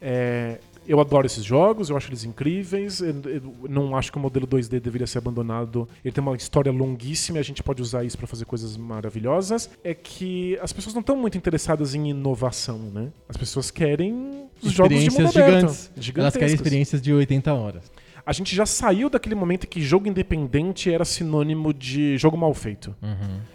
É, 0.00 0.58
eu 0.88 1.00
adoro 1.00 1.26
esses 1.26 1.44
jogos, 1.44 1.90
eu 1.90 1.96
acho 1.96 2.08
eles 2.08 2.24
incríveis. 2.24 3.00
Eu, 3.00 3.14
eu 3.26 3.42
não 3.68 3.96
acho 3.96 4.10
que 4.12 4.18
o 4.18 4.20
modelo 4.20 4.46
2D 4.46 4.80
deveria 4.80 5.06
ser 5.06 5.18
abandonado. 5.18 5.88
Ele 6.04 6.12
tem 6.12 6.22
uma 6.22 6.36
história 6.36 6.70
longuíssima 6.72 7.38
e 7.38 7.40
a 7.40 7.44
gente 7.44 7.62
pode 7.62 7.82
usar 7.82 8.04
isso 8.04 8.16
para 8.18 8.26
fazer 8.26 8.44
coisas 8.44 8.76
maravilhosas. 8.76 9.68
É 9.84 9.94
que 9.94 10.58
as 10.62 10.72
pessoas 10.72 10.94
não 10.94 11.00
estão 11.00 11.16
muito 11.16 11.36
interessadas 11.38 11.94
em 11.94 12.08
inovação, 12.10 12.78
né? 12.78 13.08
As 13.28 13.36
pessoas 13.36 13.70
querem 13.70 14.46
os 14.62 14.72
jogos 14.72 14.90
de 14.98 15.10
mundo 15.10 15.26
Experiências 15.26 15.36
aberto. 15.36 15.92
gigantes. 15.96 16.16
Elas 16.16 16.36
querem 16.36 16.54
experiências 16.54 17.02
de 17.02 17.12
80 17.12 17.52
horas. 17.54 17.90
A 18.24 18.32
gente 18.32 18.56
já 18.56 18.66
saiu 18.66 19.08
daquele 19.08 19.36
momento 19.36 19.68
que 19.68 19.80
jogo 19.80 20.08
independente 20.08 20.90
era 20.92 21.04
sinônimo 21.04 21.72
de 21.72 22.18
jogo 22.18 22.36
mal 22.36 22.52
feito. 22.52 22.92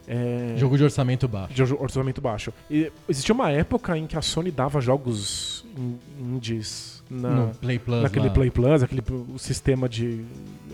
É, 0.08 0.56
Jogo 0.58 0.78
de 0.78 0.84
orçamento 0.86 1.28
baixo. 1.28 1.54
de 1.54 1.62
orçamento 1.62 2.22
baixo. 2.22 2.54
E 2.70 2.90
existia 3.08 3.36
uma 3.36 3.52
época 3.52 3.98
em 3.98 4.08
que 4.08 4.18
a 4.18 4.22
Sony 4.22 4.50
dava 4.50 4.80
jogos 4.80 5.66
in- 5.78 5.98
indies 6.36 7.01
na, 7.12 7.30
no 7.30 7.56
Play 7.56 7.78
Plus. 7.78 8.02
naquele 8.04 8.28
lá. 8.28 8.34
Play 8.34 8.50
Plus, 8.50 8.84
aquele 8.84 9.04
o 9.34 9.38
sistema 9.38 9.90
de 9.90 10.24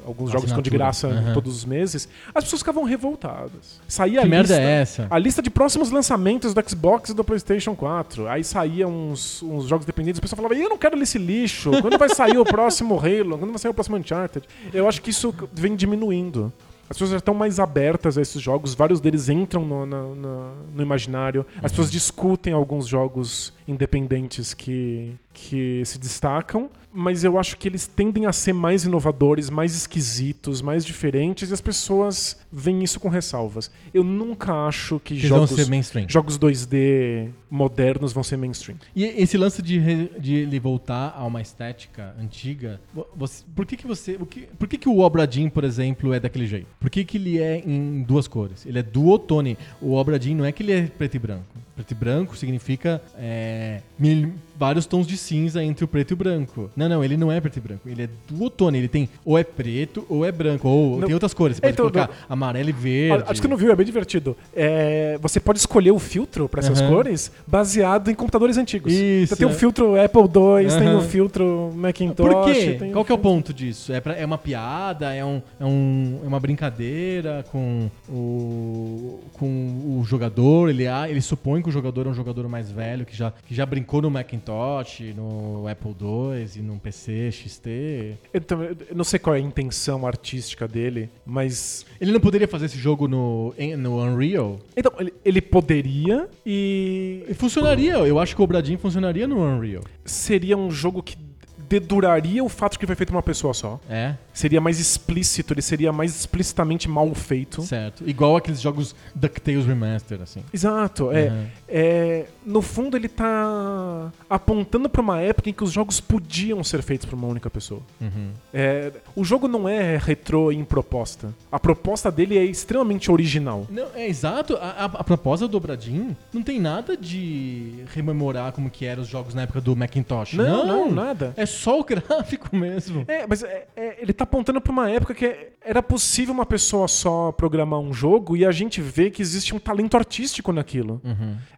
alguns 0.05 0.31
jogos 0.31 0.49
ficam 0.49 0.61
de 0.61 0.69
graça. 0.69 1.07
Aham. 1.07 1.34
todos 1.34 1.55
os 1.55 1.65
meses. 1.65 2.07
As 2.34 2.43
pessoas 2.43 2.61
ficavam 2.61 2.84
revoltadas. 2.84 3.81
Saía 3.88 4.22
Que 4.22 4.26
a 4.26 4.30
merda 4.30 4.53
lista, 4.53 4.61
é 4.69 4.81
essa? 4.81 5.07
a 5.09 5.18
lista 5.19 5.41
de 5.41 5.49
próximos 5.49 5.91
lançamentos 5.91 6.53
do 6.53 6.69
Xbox 6.69 7.09
e 7.09 7.14
do 7.14 7.23
PlayStation 7.23 7.76
4. 7.76 8.27
Aí 8.27 8.43
saía 8.43 8.88
uns, 8.88 9.41
uns 9.41 9.65
jogos 9.65 9.85
dependentes, 9.85 10.19
o 10.19 10.22
pessoal 10.22 10.38
falava: 10.38 10.55
"E 10.55 10.61
eu 10.61 10.69
não 10.69 10.77
quero 10.77 11.01
esse 11.01 11.18
lixo. 11.18 11.72
Quando 11.81 11.97
vai 11.97 12.09
sair 12.09 12.38
o 12.38 12.45
próximo 12.45 12.95
Halo? 12.99 13.38
Quando 13.38 13.49
vai 13.51 13.59
sair 13.59 13.72
o 13.72 13.73
próximo 13.73 13.97
Uncharted?" 13.97 14.47
Eu 14.73 14.88
acho 14.88 15.01
que 15.01 15.09
isso 15.09 15.34
vem 15.51 15.76
diminuindo. 15.76 16.53
As 16.89 16.95
pessoas 16.95 17.09
já 17.11 17.18
estão 17.18 17.34
mais 17.34 17.59
abertas 17.59 18.18
a 18.18 18.22
esses 18.22 18.41
jogos, 18.41 18.73
vários 18.73 19.01
deles 19.01 19.27
entram 19.30 19.65
no, 19.65 19.85
na- 19.85 20.15
na- 20.15 20.53
no 20.73 20.81
imaginário. 20.81 21.45
As 21.61 21.72
pessoas 21.72 21.91
discutem 21.91 22.53
alguns 22.53 22.88
jogos 22.88 23.53
independentes 23.68 24.53
que, 24.53 25.14
que 25.34 25.84
se 25.85 25.99
destacam, 25.99 26.69
mas 26.99 27.24
eu 27.24 27.38
acho 27.38 27.57
que 27.57 27.68
eles 27.68 27.86
tendem 27.86 28.26
a 28.26 28.34
ser 28.34 28.53
mais 28.53 28.84
inovadores, 28.84 29.52
mais 29.52 29.76
esquisitos, 29.76 30.64
mais 30.64 30.84
diferentes, 30.84 31.52
e 31.52 31.53
as 31.53 31.61
pessoas 31.61 32.36
veem 32.52 32.84
isso 32.84 32.99
com 32.99 33.07
ressalvas. 33.07 33.69
Eu 33.94 34.03
nunca 34.03 34.52
acho 34.68 34.99
que 34.99 35.15
jogos, 35.19 35.52
ser 35.52 35.68
mainstream. 35.69 36.10
jogos 36.10 36.40
2D 36.40 37.30
modernos 37.52 38.14
vão 38.14 38.24
ser 38.24 38.38
mainstream. 38.38 38.78
E 38.95 39.03
esse 39.06 39.38
lance 39.38 39.61
de, 39.61 39.78
re- 39.78 40.10
de 40.19 40.34
ele 40.36 40.60
voltar 40.60 41.14
a 41.15 41.24
uma 41.26 41.40
estética 41.41 42.15
antiga, 42.19 42.82
vo- 42.94 43.06
você- 43.15 43.44
por 43.56 43.65
que 43.65 43.78
que 43.78 43.86
você, 43.86 44.18
o 44.19 44.26
que, 44.26 44.48
por 44.57 44.68
que 44.68 44.78
que 44.78 44.90
o 44.90 44.98
Obra 44.99 45.28
Dinn, 45.28 45.49
por 45.49 45.64
exemplo, 45.64 46.14
é 46.14 46.19
daquele 46.19 46.48
jeito? 46.48 46.68
Por 46.80 46.90
que 46.90 47.06
que 47.06 47.18
ele 47.18 47.40
é 47.40 47.60
em 47.65 48.02
duas 48.02 48.28
cores? 48.28 48.65
Ele 48.65 48.80
é 48.80 48.84
duotone. 48.84 49.56
O 49.80 49.94
Obra 49.94 50.18
Dinn 50.18 50.36
não 50.36 50.45
é 50.45 50.52
que 50.52 50.64
ele 50.64 50.72
é 50.74 50.88
preto 50.88 51.15
e 51.15 51.19
branco. 51.19 51.45
Preto 51.78 51.91
e 51.91 51.95
branco 51.95 52.36
significa 52.36 52.99
é, 53.18 53.82
mil- 53.99 54.34
vários 54.60 54.88
tons 54.88 55.06
de 55.06 55.16
cinza 55.16 55.64
entre 55.64 55.86
o 55.86 55.88
preto 55.88 56.10
e 56.12 56.14
o 56.16 56.18
branco. 56.18 56.72
Não, 56.76 56.90
não, 56.90 57.04
ele 57.04 57.16
não 57.16 57.32
é 57.32 57.40
preto 57.40 57.58
e 57.58 57.62
branco. 57.62 57.88
Ele 57.88 58.02
é 58.04 58.10
duotone. 58.28 58.80
Ele 58.80 58.88
tem 58.88 59.08
ou 59.24 59.38
é 59.38 59.44
preto 59.44 60.04
ou 60.10 60.26
é 60.26 60.32
branco. 60.32 60.68
Ou 60.68 60.98
Não. 60.99 61.06
tem 61.06 61.14
outras 61.14 61.36
cores. 61.36 61.58
Você 61.58 61.62
pode 61.62 61.74
Então, 61.74 61.86
colocar 61.90 62.08
não. 62.08 62.16
amarelo 62.28 62.70
e 62.70 62.72
verde. 62.72 63.24
Acho 63.28 63.40
que 63.40 63.48
não 63.48 63.56
viu, 63.56 63.72
é 63.72 63.76
bem 63.76 63.86
divertido. 63.86 64.36
É, 64.56 65.20
você 65.22 65.40
pode 65.40 65.60
escolher 65.60 65.91
o 65.91 65.99
filtro 65.99 66.49
para 66.49 66.62
essas 66.62 66.82
cores 66.82 67.32
baseado 67.45 68.10
em 68.10 68.16
computadores 68.16 68.58
antigos. 68.58 68.91
Isso, 68.91 69.28
Você 69.28 69.36
tem 69.36 69.45
o 69.48 69.52
é. 69.52 69.54
filtro 69.54 70.02
Apple 70.02 70.22
II, 70.22 70.80
tem 70.80 70.95
o 70.95 71.02
filtro 71.02 71.72
Macintosh. 71.76 72.16
Por 72.28 72.45
quê? 72.45 72.80
Qual 72.91 73.06
que 73.06 73.12
é 73.12 73.16
o 73.16 73.20
ponto 73.20 73.54
disso? 73.54 73.94
É, 73.94 74.02
pra- 74.02 74.16
é 74.16 74.26
uma 74.26 74.40
piada? 74.40 75.14
É, 75.14 75.24
um, 75.24 75.40
é, 75.60 75.66
um- 75.66 76.22
é 76.24 76.28
uma 76.28 76.40
brincadeira 76.40 77.45
com 77.52 77.91
o, 78.10 79.20
com 79.34 79.99
o 79.99 80.04
jogador? 80.04 80.70
Ele, 80.70 80.88
ah, 80.88 81.08
ele 81.08 81.22
supõe 81.22 81.62
que 81.68 81.69
o 81.69 81.72
jogador 81.72 82.07
é 82.07 82.10
um 82.10 82.14
jogador 82.14 82.48
mais 82.48 82.72
velho, 82.72 83.06
que 83.06 83.15
já, 83.15 83.31
que 83.45 83.53
já 83.53 83.65
brincou 83.65 84.02
no 84.02 84.10
Macintosh, 84.10 85.02
no 85.15 85.68
Apple 85.68 85.95
II 85.99 86.49
e 86.56 86.61
no 86.61 86.80
PC 86.80 87.31
XT. 87.31 88.18
Então, 88.34 88.64
eu 88.64 88.77
não 88.95 89.03
sei 89.03 89.19
qual 89.19 89.35
é 89.35 89.39
a 89.39 89.41
intenção 89.41 90.07
artística 90.07 90.68
dele, 90.68 91.10
mas. 91.26 91.85
Ele 91.99 92.11
não 92.11 92.19
poderia 92.19 92.48
fazer 92.48 92.65
esse 92.65 92.77
jogo 92.77 93.07
no, 93.07 93.53
no 93.77 94.02
Unreal? 94.02 94.60
Então, 94.76 94.94
ele, 94.98 95.14
ele 95.26 95.41
poderia 95.41 96.30
e 96.45 97.23
E 97.27 97.34
funcionaria, 97.34 97.95
eu 97.95 98.19
acho 98.19 98.35
que 98.35 98.41
o 98.41 98.44
Obradinho 98.44 98.80
funcionaria 98.80 99.27
no 99.27 99.41
Unreal. 99.41 99.84
seria 100.06 100.57
um 100.57 100.72
jogo 100.72 101.03
que 101.03 101.27
deduraria 101.69 102.44
o 102.44 102.49
fato 102.49 102.73
de 102.73 102.80
que 102.80 102.85
foi 102.88 102.95
feito 102.95 103.10
por 103.10 103.15
uma 103.15 103.23
pessoa 103.23 103.53
só. 103.53 103.80
É, 103.89 104.14
Seria 104.34 104.61
mais 104.61 104.80
explícito, 104.80 105.52
ele 105.53 105.64
seria 105.64 105.91
mais 105.91 106.15
explicitamente 106.15 106.88
mal 106.88 107.11
feito. 107.15 107.64
certo. 107.64 108.07
Igual 108.07 108.35
aqueles 108.38 108.61
jogos 108.61 108.95
DuckTales 109.15 109.65
Remaster, 109.65 110.22
assim. 110.22 110.44
Exato, 110.53 111.11
é, 111.11 111.30
Uhum. 111.30 111.45
é. 111.68 112.26
No 112.45 112.61
fundo, 112.61 112.95
ele 112.95 113.07
tá 113.10 114.11
apontando 114.30 114.88
pra 114.89 115.02
uma 115.02 115.19
época 115.19 115.49
em 115.49 115.53
que 115.53 115.64
os 115.64 115.72
jogos 115.72 115.99
podiam 115.99 116.64
ser 116.64 116.81
feitos 116.81 117.06
por 117.10 117.15
uma 117.15 117.27
única 117.27 117.49
pessoa. 117.49 117.81
Uhum. 117.99 118.30
É, 118.53 118.91
o 119.15 119.23
jogo 119.23 119.48
não 119.48 119.68
é 119.68 119.98
retrô 119.98 120.52
em 120.52 120.64
proposta. 120.64 121.34
A 121.52 121.60
proposta 121.60 122.11
dele 122.11 122.38
é 122.38 122.44
extremamente 122.45 123.11
original. 123.11 123.65
Não, 123.69 123.88
é 123.95 124.07
exato. 124.07 124.56
A, 124.57 124.69
a, 124.69 124.85
a 124.85 125.03
proposta 125.03 125.48
do 125.48 125.52
Dobradinho 125.52 126.15
não 126.31 126.41
tem 126.44 126.60
nada 126.60 126.95
de 126.95 127.84
rememorar 127.94 128.52
como 128.53 128.69
que 128.69 128.85
eram 128.85 129.02
os 129.02 129.07
jogos 129.10 129.34
na 129.34 129.41
época 129.44 129.60
do 129.60 129.76
Macintosh. 129.76 130.34
Não, 130.34 130.65
não, 130.65 130.91
nada. 130.91 131.34
É 131.35 131.45
só 131.58 131.80
o 131.80 131.84
gráfico 131.84 132.50
mesmo. 132.56 133.04
É, 133.08 133.26
mas 133.28 133.44
é- 133.44 133.68
é- 133.76 133.98
ele 134.02 134.14
tá 134.14 134.24
apontando 134.24 134.62
pra 134.62 134.72
uma 134.72 134.90
época 134.90 135.14
que 135.14 135.26
é- 135.26 135.50
era 135.62 135.84
possível 135.84 136.34
uma 136.34 136.46
pessoa 136.46 136.88
só 136.88 137.32
programar 137.32 137.80
um 137.80 137.92
jogo 137.94 138.38
e 138.38 138.46
a 138.46 138.52
gente 138.52 138.82
vê 138.82 139.10
que 139.10 139.22
existe 139.22 139.54
um 139.54 139.60
talento 139.60 139.98
artístico 139.98 140.54
naquilo. 140.54 141.02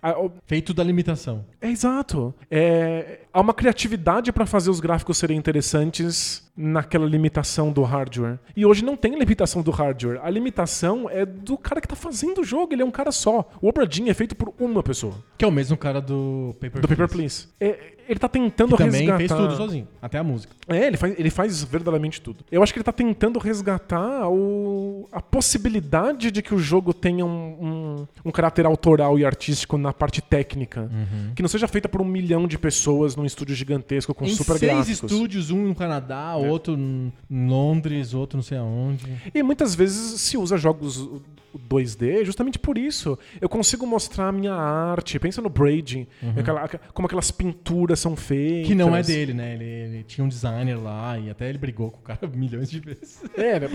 Ah, 0.02 0.20
o- 0.20 0.32
Feito 0.48 0.74
da 0.74 0.84
limitação. 0.84 1.46
É 1.62 1.70
exato. 1.70 2.34
É, 2.50 3.20
há 3.40 3.42
uma 3.42 3.54
criatividade 3.54 4.34
pra 4.34 4.46
fazer 4.46 4.70
os 4.70 4.82
gráficos 4.82 5.18
serem 5.18 5.38
interessantes 5.38 6.44
naquela 6.56 7.06
limitação 7.06 7.72
do 7.72 7.84
hardware. 7.84 8.38
E 8.54 8.66
hoje 8.66 8.84
não 8.84 8.98
tem 8.98 9.18
limitação 9.18 9.62
do 9.62 9.72
hardware. 9.72 10.20
A 10.22 10.30
limitação 10.30 11.10
é 11.10 11.26
do 11.26 11.58
cara 11.58 11.80
que 11.80 11.88
tá 11.88 11.96
fazendo 11.96 12.42
o 12.42 12.44
jogo. 12.44 12.74
Ele 12.74 12.82
é 12.82 12.86
um 12.86 12.92
cara 12.92 13.14
só. 13.14 13.50
O 13.62 13.70
Obra 13.70 13.88
Dinn 13.88 14.10
é 14.10 14.14
feito 14.14 14.36
por 14.36 14.54
uma 14.60 14.84
pessoa. 14.84 15.14
Que 15.38 15.46
é 15.46 15.48
o 15.48 15.52
mesmo 15.52 15.78
cara 15.78 16.02
do 16.02 16.54
Paper 16.60 16.82
Do 16.82 16.88
Paper 16.90 17.08
Please. 17.08 17.48
É, 17.62 17.94
ele 18.10 18.20
tá 18.20 18.28
tentando 18.28 18.76
Que 18.76 18.84
também 18.84 19.02
resgatar... 19.02 19.18
fez 19.20 19.32
tudo 19.32 19.56
sozinho. 19.56 19.88
Até 20.02 20.18
a 20.18 20.24
música. 20.24 20.54
É, 20.68 20.88
ele 20.88 20.98
faz, 20.98 21.16
ele 21.18 21.30
faz 21.30 21.64
verdadeiramente 21.64 22.20
tudo. 22.20 22.44
Eu 22.52 22.62
acho 22.62 22.74
que 22.74 22.80
ele 22.80 22.84
tá 22.84 22.92
tentando 22.92 23.40
resgatar 23.40 24.28
o, 24.28 25.08
a 25.14 25.22
possibilidade 25.22 26.30
de 26.32 26.42
que 26.42 26.54
o 26.54 26.60
jogo 26.60 26.94
tenha 26.94 27.26
um, 27.26 27.30
um, 27.30 28.08
um 28.26 28.32
caráter 28.32 28.66
autoral 28.66 29.18
e 29.18 29.24
artístico 29.24 29.78
na 29.78 29.94
parte 29.94 30.22
técnica. 30.22 30.92
Que 31.36 31.42
não 31.42 31.48
seja 31.48 31.68
feita 31.70 31.88
por 31.88 32.02
um 32.02 32.06
milhão 32.06 32.48
de 32.48 32.58
pessoas 32.58 33.16
num 33.16 33.26
estúdio 33.30 33.56
gigantesco 33.56 34.14
com 34.14 34.26
em 34.26 34.36
super 34.36 34.58
seis 34.58 34.72
gráficos. 34.72 35.12
estúdios, 35.12 35.50
um 35.50 35.68
no 35.70 35.76
Canadá, 35.76 36.36
outro 36.36 36.76
em 36.76 37.14
Londres, 37.30 38.14
outro 38.14 38.38
não 38.38 38.44
sei 38.44 38.58
aonde. 38.58 39.06
E 39.34 39.42
muitas 39.42 39.74
vezes 39.74 40.20
se 40.22 40.38
usa 40.38 40.58
jogos 40.58 41.10
2D 41.58 42.24
justamente 42.26 42.60
por 42.60 42.78
isso. 42.78 43.18
Eu 43.42 43.50
consigo 43.50 43.86
mostrar 43.88 44.28
a 44.28 44.32
minha 44.32 44.54
arte. 44.54 45.18
Pensa 45.20 45.42
no 45.42 45.50
Braid, 45.50 46.08
aquela- 46.38 46.68
como 46.94 47.06
aquelas 47.06 47.32
pinturas 47.32 48.00
são 48.00 48.16
feitas. 48.16 48.68
Que 48.68 48.76
não 48.76 48.96
é 48.96 49.02
dele, 49.02 49.34
né? 49.34 49.54
Ele, 49.54 49.64
ele 49.64 50.04
tinha 50.04 50.24
um 50.24 50.28
designer 50.28 50.76
lá 50.82 51.18
e 51.18 51.30
até 51.30 51.50
ele 51.50 51.58
brigou 51.58 51.92
com 51.92 52.00
o 52.00 52.02
cara 52.04 52.20
milhões 52.34 52.70
de 52.70 52.80
vezes. 52.80 53.22
É, 53.36 53.60
né? 53.60 53.68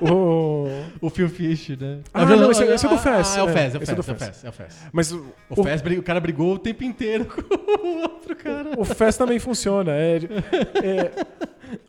o- 0.00 0.68
O 1.00 1.10
Phil 1.10 1.28
Fish, 1.28 1.70
né? 1.70 2.00
Ah, 2.12 2.24
não, 2.24 2.50
esse- 2.50 2.64
esse 2.64 2.86
é 2.86 2.88
do 2.88 2.98
Fez. 2.98 3.36
Ah, 3.36 3.40
é 3.40 3.42
o 3.42 3.48
Fez, 3.48 3.74
é 3.74 3.78
o 3.78 3.82
é 3.82 3.86
Fez, 3.86 3.88
é 3.88 4.00
o 4.00 4.02
Fez. 4.02 4.18
Fez, 4.18 4.44
é 4.44 4.48
o 4.48 4.52
Fez. 4.52 4.78
Mas 4.92 5.12
o, 5.12 5.26
O, 5.50 5.62
Fez, 5.62 5.82
o 5.98 6.02
cara 6.02 6.20
brigou 6.20 6.54
o 6.54 6.58
tempo 6.58 6.82
inteiro 6.84 7.24
com 7.30 7.86
o 7.86 8.02
outro 8.02 8.34
cara. 8.36 8.70
O 8.76 8.84
Fest 8.84 9.18
também 9.18 9.38
funciona. 9.38 9.92
é- 9.92 10.16
é- 10.82 11.12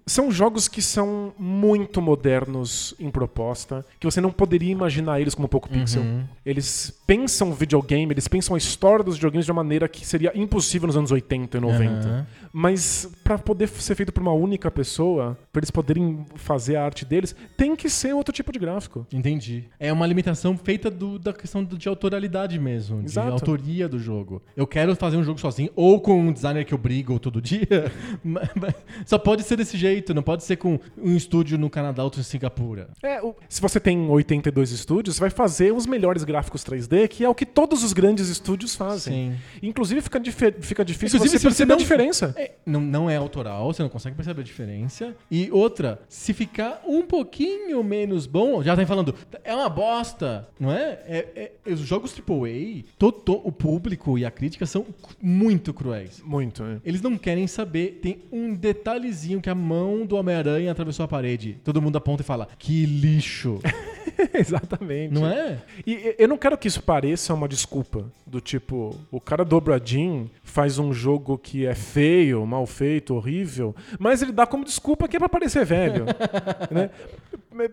são 0.08 0.32
jogos 0.32 0.68
que 0.68 0.82
são 0.82 1.34
muito 1.38 2.02
modernos 2.02 2.94
em 3.00 3.10
proposta, 3.10 3.84
que 4.00 4.06
você 4.06 4.22
não 4.22 4.32
poderia 4.32 4.72
imaginar 4.72 5.20
eles 5.20 5.34
como 5.34 5.48
pouco 5.48 5.68
pixel. 5.70 6.04
Uhum. 6.04 6.24
Eles 6.46 6.94
pensam 7.08 7.52
videogame, 7.54 8.14
eles 8.14 8.28
pensam 8.28 8.54
a 8.56 8.58
história 8.58 9.04
dos 9.04 9.16
videogames 9.16 9.46
de 9.46 9.52
uma 9.52 9.64
maneira 9.64 9.88
que 9.88 10.06
seria 10.06 10.32
impossível 10.36 10.86
nos 10.88 10.96
anos 10.98 11.12
80 11.12 11.58
e 11.58 11.60
90. 11.62 11.92
Aham. 12.08 12.28
Mas 12.54 13.10
pra 13.24 13.38
poder 13.38 13.68
ser 13.68 13.96
feito 13.96 14.14
por 14.14 14.22
uma 14.22 14.32
única 14.32 14.70
pessoa, 14.72 15.38
pra 15.52 15.60
eles 15.60 15.72
poderem 15.72 16.26
fazer 16.36 16.76
a 16.78 16.86
arte 16.86 17.04
deles, 17.04 17.36
tem 17.58 17.76
que 17.76 17.90
ser 17.90 18.14
outro 18.14 18.32
tipo 18.34 18.52
de 18.52 18.60
gráfico. 18.60 19.06
Entendi. 19.12 19.66
É 19.80 19.92
uma 19.92 20.06
limitação 20.08 20.56
feita 20.58 20.90
do- 20.90 21.20
da 21.20 21.34
questão 21.34 21.64
de 21.66 21.90
autoralidade 21.90 22.58
mesmo, 22.60 23.00
de 23.00 23.08
Exato. 23.08 23.32
autoria 23.32 23.90
do 23.90 24.00
jogo. 24.00 24.42
Eu 24.56 24.66
quero 24.68 24.96
fazer 24.96 25.18
um 25.18 25.24
jogo 25.24 25.40
sozinho, 25.40 25.70
ou 25.76 26.00
com 26.00 26.18
um 26.20 26.32
designer 26.32 26.64
que 26.64 26.74
eu 26.74 26.78
brigo 26.78 27.20
todo 27.20 27.42
dia, 27.42 27.92
mas- 28.24 28.50
mas 28.56 28.74
só 29.06 29.18
pode 29.18 29.44
ser 29.44 29.58
desse 29.58 29.76
jeito, 29.78 29.95
não 30.14 30.24
pode 30.24 30.44
ser 30.44 30.56
com 30.58 30.80
um 30.98 31.16
estúdio 31.16 31.58
no 31.58 31.70
Canadá, 31.70 32.04
outro 32.04 32.20
em 32.20 32.24
Singapura. 32.24 32.90
É, 33.04 33.22
o- 33.22 33.36
se 33.50 33.62
você 33.62 33.80
tem 33.80 34.10
82 34.10 34.72
estúdios, 34.72 35.16
você 35.16 35.20
vai 35.22 35.30
fazer 35.30 35.74
os 35.74 35.86
melhores 35.86 36.24
gráficos 36.24 36.64
3D, 36.64 37.08
que 37.08 37.24
é 37.24 37.30
o 37.30 37.36
que 37.36 37.46
todos 37.46 37.84
os 37.84 37.94
grandes 37.94 38.28
estúdios 38.30 38.76
fazem. 38.76 39.32
Sim. 39.32 39.38
Inclusive 39.68 40.02
fica, 40.02 40.20
fica 40.62 40.86
difícil 40.86 41.18
Inclusive, 41.18 41.20
você 41.20 41.38
se 41.40 41.44
você 41.44 41.48
perceber 41.48 41.70
não- 41.70 41.76
a 41.76 41.80
diferença. 41.80 42.34
É, 42.38 42.52
não, 42.66 42.82
não 42.82 43.10
é 43.10 43.16
autoral, 43.16 43.72
você 43.74 43.82
não 43.84 43.90
consegue 43.90 44.16
perceber 44.16 44.42
a 44.42 44.44
diferença. 44.44 45.16
E 45.30 45.50
outra, 45.52 46.00
se 46.08 46.34
ficar 46.34 46.82
um 46.88 47.02
pouquinho 47.04 47.84
menos 47.84 48.26
bom, 48.26 48.62
já 48.64 48.76
tá 48.76 48.86
falando, 48.86 49.14
é 49.44 49.54
uma 49.54 49.70
bosta, 49.70 50.48
não 50.60 50.72
é? 50.72 51.00
É- 51.08 51.52
é- 51.66 51.72
os 51.74 51.80
jogos 51.82 52.14
AAA, 52.14 52.84
to- 52.98 53.12
to- 53.12 53.42
o 53.44 53.52
público 53.52 54.18
e 54.18 54.26
a 54.26 54.32
crítica 54.32 54.66
são 54.66 54.86
muito 55.22 55.74
cruéis. 55.74 56.22
Muito, 56.24 56.64
é. 56.64 56.78
Eles 56.86 57.02
não 57.02 57.18
querem 57.18 57.48
saber, 57.48 58.00
tem 58.02 58.20
um 58.32 58.54
detalhezinho 58.54 59.42
que 59.42 59.50
a 59.50 59.56
mão 59.56 59.85
do 60.06 60.16
Homem-Aranha 60.16 60.72
atravessou 60.72 61.04
a 61.04 61.08
parede. 61.08 61.58
Todo 61.64 61.82
mundo 61.82 61.98
aponta 61.98 62.22
e 62.22 62.26
fala, 62.26 62.48
que 62.58 62.86
lixo. 62.86 63.60
Exatamente. 64.34 65.14
não 65.14 65.28
é? 65.28 65.60
E 65.86 65.92
e- 65.94 66.16
eu 66.20 66.28
não 66.28 66.38
quero 66.38 66.58
que 66.58 66.68
isso 66.68 66.82
pareça 66.82 67.34
uma 67.34 67.48
desculpa. 67.48 68.06
Do 68.26 68.40
tipo, 68.40 68.96
o 69.12 69.20
cara 69.20 69.44
dobradinho 69.46 70.30
faz 70.44 70.80
um 70.80 70.94
jogo 70.94 71.38
que 71.38 71.66
é 71.66 71.76
feio, 71.76 72.46
mal 72.46 72.66
feito, 72.66 73.14
horrível, 73.16 73.76
mas 74.00 74.22
ele 74.22 74.32
dá 74.32 74.46
como 74.48 74.64
desculpa 74.66 75.08
que 75.08 75.16
é 75.16 75.20
pra 75.20 75.30
parecer 75.30 75.66
velho. 75.66 76.06
né? 76.72 76.90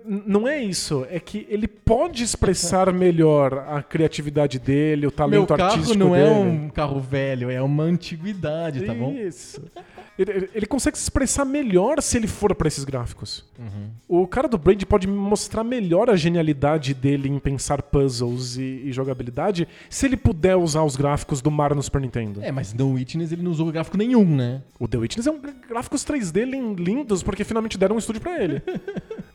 Não 0.05 0.47
é 0.47 0.62
isso. 0.62 1.06
É 1.10 1.18
que 1.18 1.47
ele 1.48 1.66
pode 1.66 2.22
expressar 2.22 2.90
melhor 2.94 3.64
a 3.68 3.82
criatividade 3.82 4.59
dele, 4.59 5.01
o 5.06 5.10
Meu 5.10 5.10
talento 5.10 5.47
carro 5.48 5.62
artístico 5.72 5.98
não 5.98 6.12
dele. 6.12 6.24
é 6.24 6.30
um 6.30 6.68
carro 6.68 7.01
velho, 7.01 7.51
é 7.51 7.60
uma 7.62 7.82
antiguidade, 7.84 8.84
tá 8.84 8.94
bom? 8.94 9.12
Isso. 9.12 9.62
Ele, 10.18 10.48
ele- 10.55 10.66
consegue 10.66 10.97
se 10.98 11.05
expressar 11.05 11.44
melhor 11.44 12.01
se 12.02 12.16
ele 12.18 12.26
for 12.26 12.55
pra 12.55 12.68
esses 12.68 12.84
gráficos. 12.84 13.44
Uhum. 13.59 13.89
O 14.06 14.26
cara 14.26 14.47
do 14.47 14.59
Braid 14.59 14.84
pode 14.84 15.09
mostrar 15.09 15.64
melhor 15.64 16.10
a 16.10 16.16
genialidade 16.16 16.93
dele 16.94 17.28
em 17.30 17.39
pensar 17.39 17.82
puzzles 17.82 18.56
e, 18.56 18.82
e 18.84 18.93
jogabilidade 18.93 19.66
se 19.89 20.05
ele 20.06 20.16
puder 20.16 20.55
usar 20.56 20.82
os 20.84 20.97
gráficos 20.97 21.40
do 21.40 21.51
Mario 21.51 21.76
no 21.76 21.82
Super 21.82 22.01
Nintendo. 22.02 22.40
É, 22.43 22.52
mas 22.52 22.74
no 22.74 22.93
Witness 22.93 23.32
ele 23.32 23.43
não 23.43 23.51
usou 23.51 23.72
gráfico 23.72 23.97
nenhum, 23.97 24.24
né? 24.36 24.62
O 24.78 24.86
The 24.86 24.98
Witness 24.98 25.26
é 25.26 25.30
um 25.30 25.40
gráficos 25.68 26.05
3D 26.05 26.44
lin- 26.44 26.74
lindos 26.74 27.22
porque 27.22 27.43
finalmente 27.43 27.78
deram 27.78 27.97
um 27.97 27.98
estúdio 27.98 28.20
pra 28.20 28.43
ele. 28.43 28.62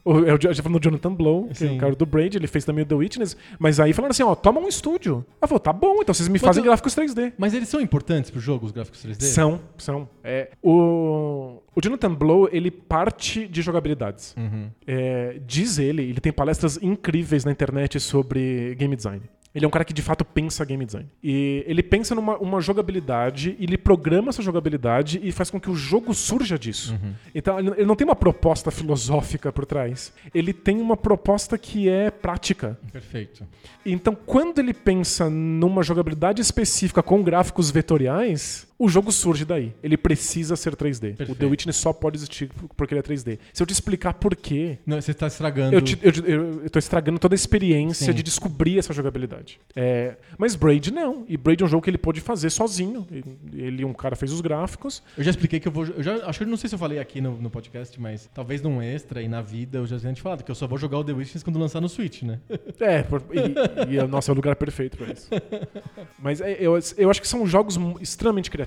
O- 0.05 0.16
Eu 0.19 0.53
já 0.53 0.63
falando 0.63 0.79
do 0.79 0.83
Jonathan 0.83 1.13
Blow, 1.13 1.49
que 1.49 1.65
é 1.65 1.71
o 1.71 1.77
cara 1.77 1.95
do 1.95 2.05
Braid, 2.05 2.37
ele 2.37 2.47
fez 2.47 2.63
também 2.65 2.83
o 2.83 2.87
The 2.87 2.95
Witness, 2.95 3.35
mas 3.59 3.79
aí 3.79 3.93
falaram 3.93 4.11
assim, 4.11 4.23
ó, 4.23 4.35
toma 4.35 4.59
um 4.59 4.67
estúdio. 4.67 5.25
Eu 5.41 5.47
falei, 5.47 5.59
tá 5.61 5.73
bom, 5.73 6.01
então 6.01 6.13
vocês 6.13 6.27
me 6.27 6.39
fazem 6.39 6.63
gráficos 6.63 6.95
3D. 6.95 7.33
Mas 7.37 7.53
eles 7.53 7.69
são 7.69 7.81
importantes 7.81 8.31
pro 8.31 8.39
jogo, 8.39 8.65
os 8.65 8.71
gráficos 8.71 9.03
3D? 9.05 9.21
São, 9.21 9.59
são. 9.77 10.07
É, 10.23 10.51
o, 10.61 11.61
o 11.75 11.81
Jonathan 11.81 12.13
Blow, 12.13 12.49
ele 12.51 12.71
parte 12.71 13.47
de 13.47 13.61
jogabilidades. 13.61 14.35
Uhum. 14.37 14.69
É, 14.85 15.39
diz 15.45 15.77
ele, 15.79 16.03
ele 16.03 16.19
tem 16.19 16.31
palestras 16.31 16.77
incríveis 16.81 17.45
na 17.45 17.51
internet 17.51 17.99
sobre 17.99 18.75
game 18.75 18.95
design. 18.95 19.21
Ele 19.57 19.65
é 19.65 19.67
um 19.67 19.71
cara 19.71 19.83
que 19.83 19.93
de 19.93 20.01
fato 20.01 20.23
pensa 20.23 20.63
game 20.63 20.85
design. 20.85 21.09
E 21.23 21.63
ele 21.65 21.81
pensa 21.81 22.13
numa 22.13 22.37
uma 22.37 22.61
jogabilidade, 22.61 23.55
e 23.57 23.63
ele 23.63 23.77
programa 23.77 24.29
essa 24.29 24.41
jogabilidade 24.41 25.19
e 25.23 25.31
faz 25.31 25.49
com 25.49 25.59
que 25.59 25.69
o 25.69 25.75
jogo 25.75 26.13
surja 26.13 26.59
disso. 26.59 26.97
Então 27.33 27.57
ele 27.59 27.67
ele 27.77 27.85
não 27.85 27.95
tem 27.95 28.05
uma 28.05 28.15
proposta 28.15 28.69
filosófica 28.69 29.51
por 29.51 29.65
trás. 29.65 30.13
Ele 30.33 30.53
tem 30.53 30.81
uma 30.81 30.97
proposta 30.97 31.57
que 31.57 31.89
é 31.89 32.11
prática. 32.11 32.77
Perfeito. 32.91 33.45
Então, 33.85 34.15
quando 34.15 34.59
ele 34.59 34.73
pensa 34.73 35.29
numa 35.29 35.81
jogabilidade 35.81 36.41
específica 36.41 37.01
com 37.01 37.23
gráficos 37.23 37.71
vetoriais, 37.71 38.67
o 38.79 38.87
jogo 38.87 39.11
surge 39.11 39.43
daí. 39.45 39.73
Ele 39.81 39.97
precisa 39.97 40.55
ser 40.55 40.75
3D. 40.75 41.13
O 41.13 41.17
Perfeito. 41.17 41.35
The 41.39 41.45
Witness 41.45 41.75
só 41.77 41.91
pode 41.93 42.17
existir 42.17 42.49
porque 42.75 42.93
ele 42.93 42.99
é 42.99 43.03
3D. 43.03 43.39
Se 43.53 43.61
eu 43.63 43.67
te 43.67 43.71
explicar 43.73 44.13
por 44.13 44.35
quê, 44.35 44.77
Não, 44.85 45.01
você 45.01 45.13
tá 45.13 45.27
estragando. 45.27 45.75
eu, 45.75 45.81
te- 45.81 45.97
eu, 46.01 46.11
eu- 46.25 46.61
eu 46.63 46.69
estragando 46.79 47.17
toda 47.19 47.33
a 47.33 47.37
experiência 47.37 48.07
Sim. 48.07 48.13
de 48.13 48.21
descobrir 48.23 48.77
essa 48.77 48.93
jogabilidade. 48.93 49.59
É, 49.75 50.15
mas 50.37 50.55
Braid 50.55 50.91
não. 50.91 51.25
E 51.27 51.35
Braid 51.37 51.61
é 51.63 51.65
um 51.65 51.69
jogo 51.69 51.83
que 51.83 51.89
ele 51.89 51.97
pôde 51.97 52.21
fazer 52.21 52.49
sozinho. 52.49 53.07
Ele, 53.53 53.83
um 53.83 53.93
cara 53.93 54.15
fez 54.15 54.31
os 54.31 54.41
gráficos. 54.41 55.01
Eu 55.17 55.23
já 55.23 55.31
expliquei 55.31 55.59
que 55.59 55.67
eu 55.67 55.71
vou. 55.71 55.85
Eu 55.85 56.03
já, 56.03 56.15
acho 56.27 56.39
que 56.39 56.45
não 56.45 56.57
sei 56.57 56.67
se 56.69 56.75
eu 56.75 56.79
falei 56.79 56.99
aqui 56.99 57.19
no, 57.19 57.31
no 57.41 57.49
podcast, 57.49 57.99
mas 57.99 58.29
talvez 58.33 58.61
num 58.61 58.81
extra 58.81 59.21
e 59.21 59.27
na 59.27 59.41
vida 59.41 59.79
eu 59.79 59.87
já 59.87 59.97
tinha 59.99 60.13
te 60.13 60.21
falado 60.21 60.43
que 60.43 60.51
eu 60.51 60.55
só 60.55 60.67
vou 60.67 60.77
jogar 60.77 60.99
o 60.99 61.03
The 61.03 61.13
Witness 61.13 61.41
quando 61.43 61.57
lançar 61.59 61.81
no 61.81 61.89
Switch, 61.89 62.21
né? 62.23 62.39
É, 62.79 63.01
por- 63.01 63.23
e, 63.33 63.95
e, 63.97 64.07
nossa, 64.07 64.31
é 64.31 64.33
o 64.33 64.35
lugar 64.35 64.55
perfeito 64.55 64.97
pra 64.97 65.11
isso. 65.11 65.27
Mas 66.19 66.41
é, 66.41 66.57
eu, 66.59 66.77
eu 66.97 67.09
acho 67.09 67.21
que 67.21 67.27
são 67.27 67.45
jogos 67.47 67.77
extremamente 68.01 68.49
criativos. 68.51 68.66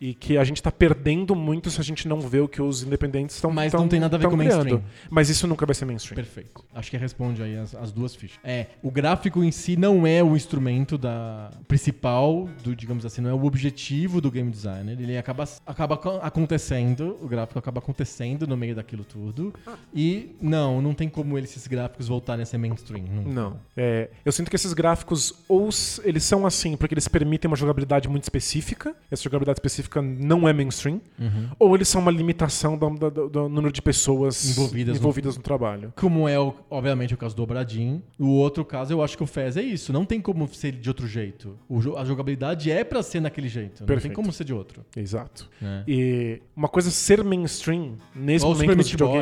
E 0.00 0.14
que 0.14 0.36
a 0.36 0.44
gente 0.44 0.62
tá 0.62 0.70
perdendo 0.70 1.34
muito 1.34 1.70
se 1.70 1.80
a 1.80 1.84
gente 1.84 2.06
não 2.08 2.20
vê 2.20 2.40
o 2.40 2.48
que 2.48 2.60
os 2.60 2.82
independentes 2.82 3.36
estão 3.36 3.50
Mas 3.50 3.72
não 3.72 3.88
tem 3.88 4.00
nada 4.00 4.16
a 4.16 4.18
ver 4.18 4.28
com 4.28 4.36
mainstream. 4.36 4.82
Mas 5.10 5.28
isso 5.28 5.46
nunca 5.46 5.64
vai 5.64 5.74
ser 5.74 5.84
mainstream. 5.84 6.16
Perfeito. 6.16 6.64
Acho 6.74 6.90
que 6.90 6.96
responde 6.96 7.42
aí 7.42 7.56
as, 7.56 7.74
as 7.74 7.92
duas 7.92 8.14
fichas. 8.14 8.38
É, 8.44 8.66
o 8.82 8.90
gráfico 8.90 9.42
em 9.42 9.50
si 9.50 9.76
não 9.76 10.06
é 10.06 10.22
o 10.22 10.36
instrumento 10.36 10.96
da 10.98 11.50
principal, 11.66 12.48
do, 12.62 12.74
digamos 12.74 13.04
assim, 13.06 13.20
não 13.20 13.30
é 13.30 13.34
o 13.34 13.44
objetivo 13.44 14.20
do 14.20 14.30
game 14.30 14.50
designer. 14.50 15.00
Ele 15.00 15.16
acaba, 15.16 15.44
acaba 15.66 15.96
co- 15.96 16.18
acontecendo, 16.22 17.16
o 17.22 17.28
gráfico 17.28 17.58
acaba 17.58 17.78
acontecendo 17.78 18.46
no 18.46 18.56
meio 18.56 18.74
daquilo 18.74 19.04
tudo. 19.04 19.54
E 19.94 20.36
não, 20.40 20.80
não 20.82 20.94
tem 20.94 21.08
como 21.08 21.36
eles, 21.38 21.50
esses 21.50 21.66
gráficos 21.66 22.08
voltarem 22.08 22.42
a 22.42 22.46
ser 22.46 22.58
mainstream. 22.58 23.04
Não. 23.06 23.22
Não. 23.24 23.60
É, 23.76 24.10
eu 24.24 24.32
sinto 24.32 24.50
que 24.50 24.56
esses 24.56 24.72
gráficos, 24.72 25.32
ou 25.48 25.68
eles 26.04 26.24
são 26.24 26.46
assim 26.46 26.76
porque 26.76 26.94
eles 26.94 27.06
permitem 27.08 27.48
uma 27.50 27.56
jogabilidade 27.56 28.08
muito 28.08 28.24
específica, 28.24 28.94
essa 29.10 29.22
jogabilidade 29.28 29.56
específica 29.58 30.00
não 30.02 30.48
é 30.48 30.52
mainstream, 30.52 31.00
Uhum. 31.18 31.48
ou 31.58 31.74
eles 31.74 31.88
são 31.88 32.00
uma 32.00 32.10
limitação 32.10 32.76
do, 32.76 32.90
do- 33.10 33.28
do- 33.28 33.48
número 33.48 33.72
de 33.72 33.80
pessoas 33.82 34.48
Envolvidas 34.50 34.94
no- 34.94 35.00
envolvidas 35.00 35.36
no 35.36 35.42
trabalho. 35.42 35.92
Como 35.96 36.28
é, 36.28 36.36
obviamente, 36.70 37.14
o 37.14 37.16
caso 37.16 37.34
do 37.36 37.42
Obradin. 37.42 38.02
O 38.18 38.28
outro 38.28 38.64
caso, 38.64 38.92
eu 38.92 39.02
acho 39.02 39.16
que 39.16 39.22
o 39.22 39.26
Fez 39.26 39.56
é 39.56 39.62
isso. 39.62 39.92
Não 39.92 40.04
tem 40.04 40.20
como 40.20 40.48
ser 40.48 40.72
de 40.72 40.88
outro 40.88 41.06
jeito. 41.06 41.56
O 41.68 41.78
a 41.96 42.04
jogabilidade 42.04 42.70
é 42.70 42.82
pra 42.84 43.02
ser 43.02 43.20
naquele 43.20 43.48
jeito. 43.48 43.84
Não 43.86 43.98
tem 43.98 44.12
como 44.12 44.32
ser 44.32 44.44
de 44.44 44.52
outro. 44.54 44.84
Exato. 44.96 45.48
né? 45.60 45.84
E 45.86 46.40
uma 46.56 46.68
coisa 46.68 46.90
ser 46.90 47.22
mainstream 47.24 47.94
nesse 48.14 48.44
Ou 48.44 48.52
momento 48.54 48.76
nos 48.76 48.86
Meat 48.86 48.96
Boy. 48.98 49.18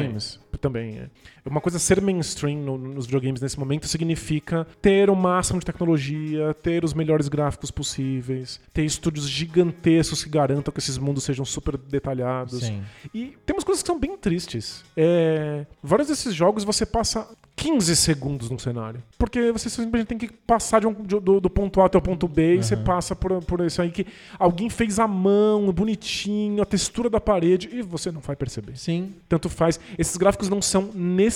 Também 0.59 0.99
é. 0.99 1.09
Uma 1.45 1.61
coisa 1.61 1.79
ser 1.79 2.01
mainstream 2.01 2.59
no- 2.59 2.77
nos 2.79 3.07
videogames 3.07 3.41
nesse 3.41 3.59
momento 3.59 3.87
significa 3.87 4.67
ter 4.83 5.09
o 5.11 5.15
máximo 5.17 5.59
de 5.61 5.67
tecnologia, 5.67 6.55
ter 6.55 6.85
os 6.85 6.93
melhores 6.95 7.29
gráficos 7.29 7.71
possíveis, 7.71 8.61
ter 8.73 8.85
estúdios 8.85 9.29
gigantescos 9.29 10.23
que 10.25 10.31
garantam 10.31 10.73
que 10.73 10.81
esses 10.81 10.99
mundos 10.99 11.25
sejam 11.25 11.45
super 11.45 11.77
detalhados. 11.77 12.61
Sim. 12.65 12.83
E 13.15 13.37
tem 13.45 13.55
umas 13.57 13.65
coisas 13.65 13.83
que 13.83 13.87
são 13.87 13.99
bem 13.99 14.17
tristes. 14.17 14.85
É, 14.97 15.67
vários 15.83 16.09
desses 16.09 16.35
jogos 16.35 16.65
você 16.65 16.85
passa 16.85 17.27
15 17.57 17.97
segundos 17.97 18.51
num 18.51 18.59
cenário. 18.59 19.03
Porque 19.19 19.51
você 19.51 19.71
simplesmente 19.71 20.07
tem 20.09 20.19
que 20.19 20.29
passar 20.29 20.81
de 20.81 20.87
um- 20.87 20.93
de- 20.93 21.19
do, 21.19 21.41
do 21.41 21.49
ponto 21.51 21.81
A 21.81 21.87
até 21.87 21.97
o 21.97 22.03
ponto 22.03 22.29
B 22.29 22.57
e 22.57 22.63
você 22.63 22.77
passa 22.77 23.17
por, 23.17 23.43
por 23.45 23.61
isso 23.61 23.81
aí 23.81 23.91
que 23.91 24.07
alguém 24.39 24.69
fez 24.69 24.99
à 24.99 25.09
mão, 25.09 25.73
bonitinho, 25.73 26.63
a 26.63 26.67
textura 26.67 27.09
da 27.09 27.19
parede, 27.21 27.71
e 27.73 27.81
você 27.81 28.13
não 28.13 28.21
vai 28.21 28.37
perceber. 28.37 28.77
Sim. 28.77 29.15
Tanto 29.29 29.49
faz. 29.49 29.81
Esses 29.99 30.17
gráficos 30.19 30.49
não 30.51 30.61
são 30.61 30.91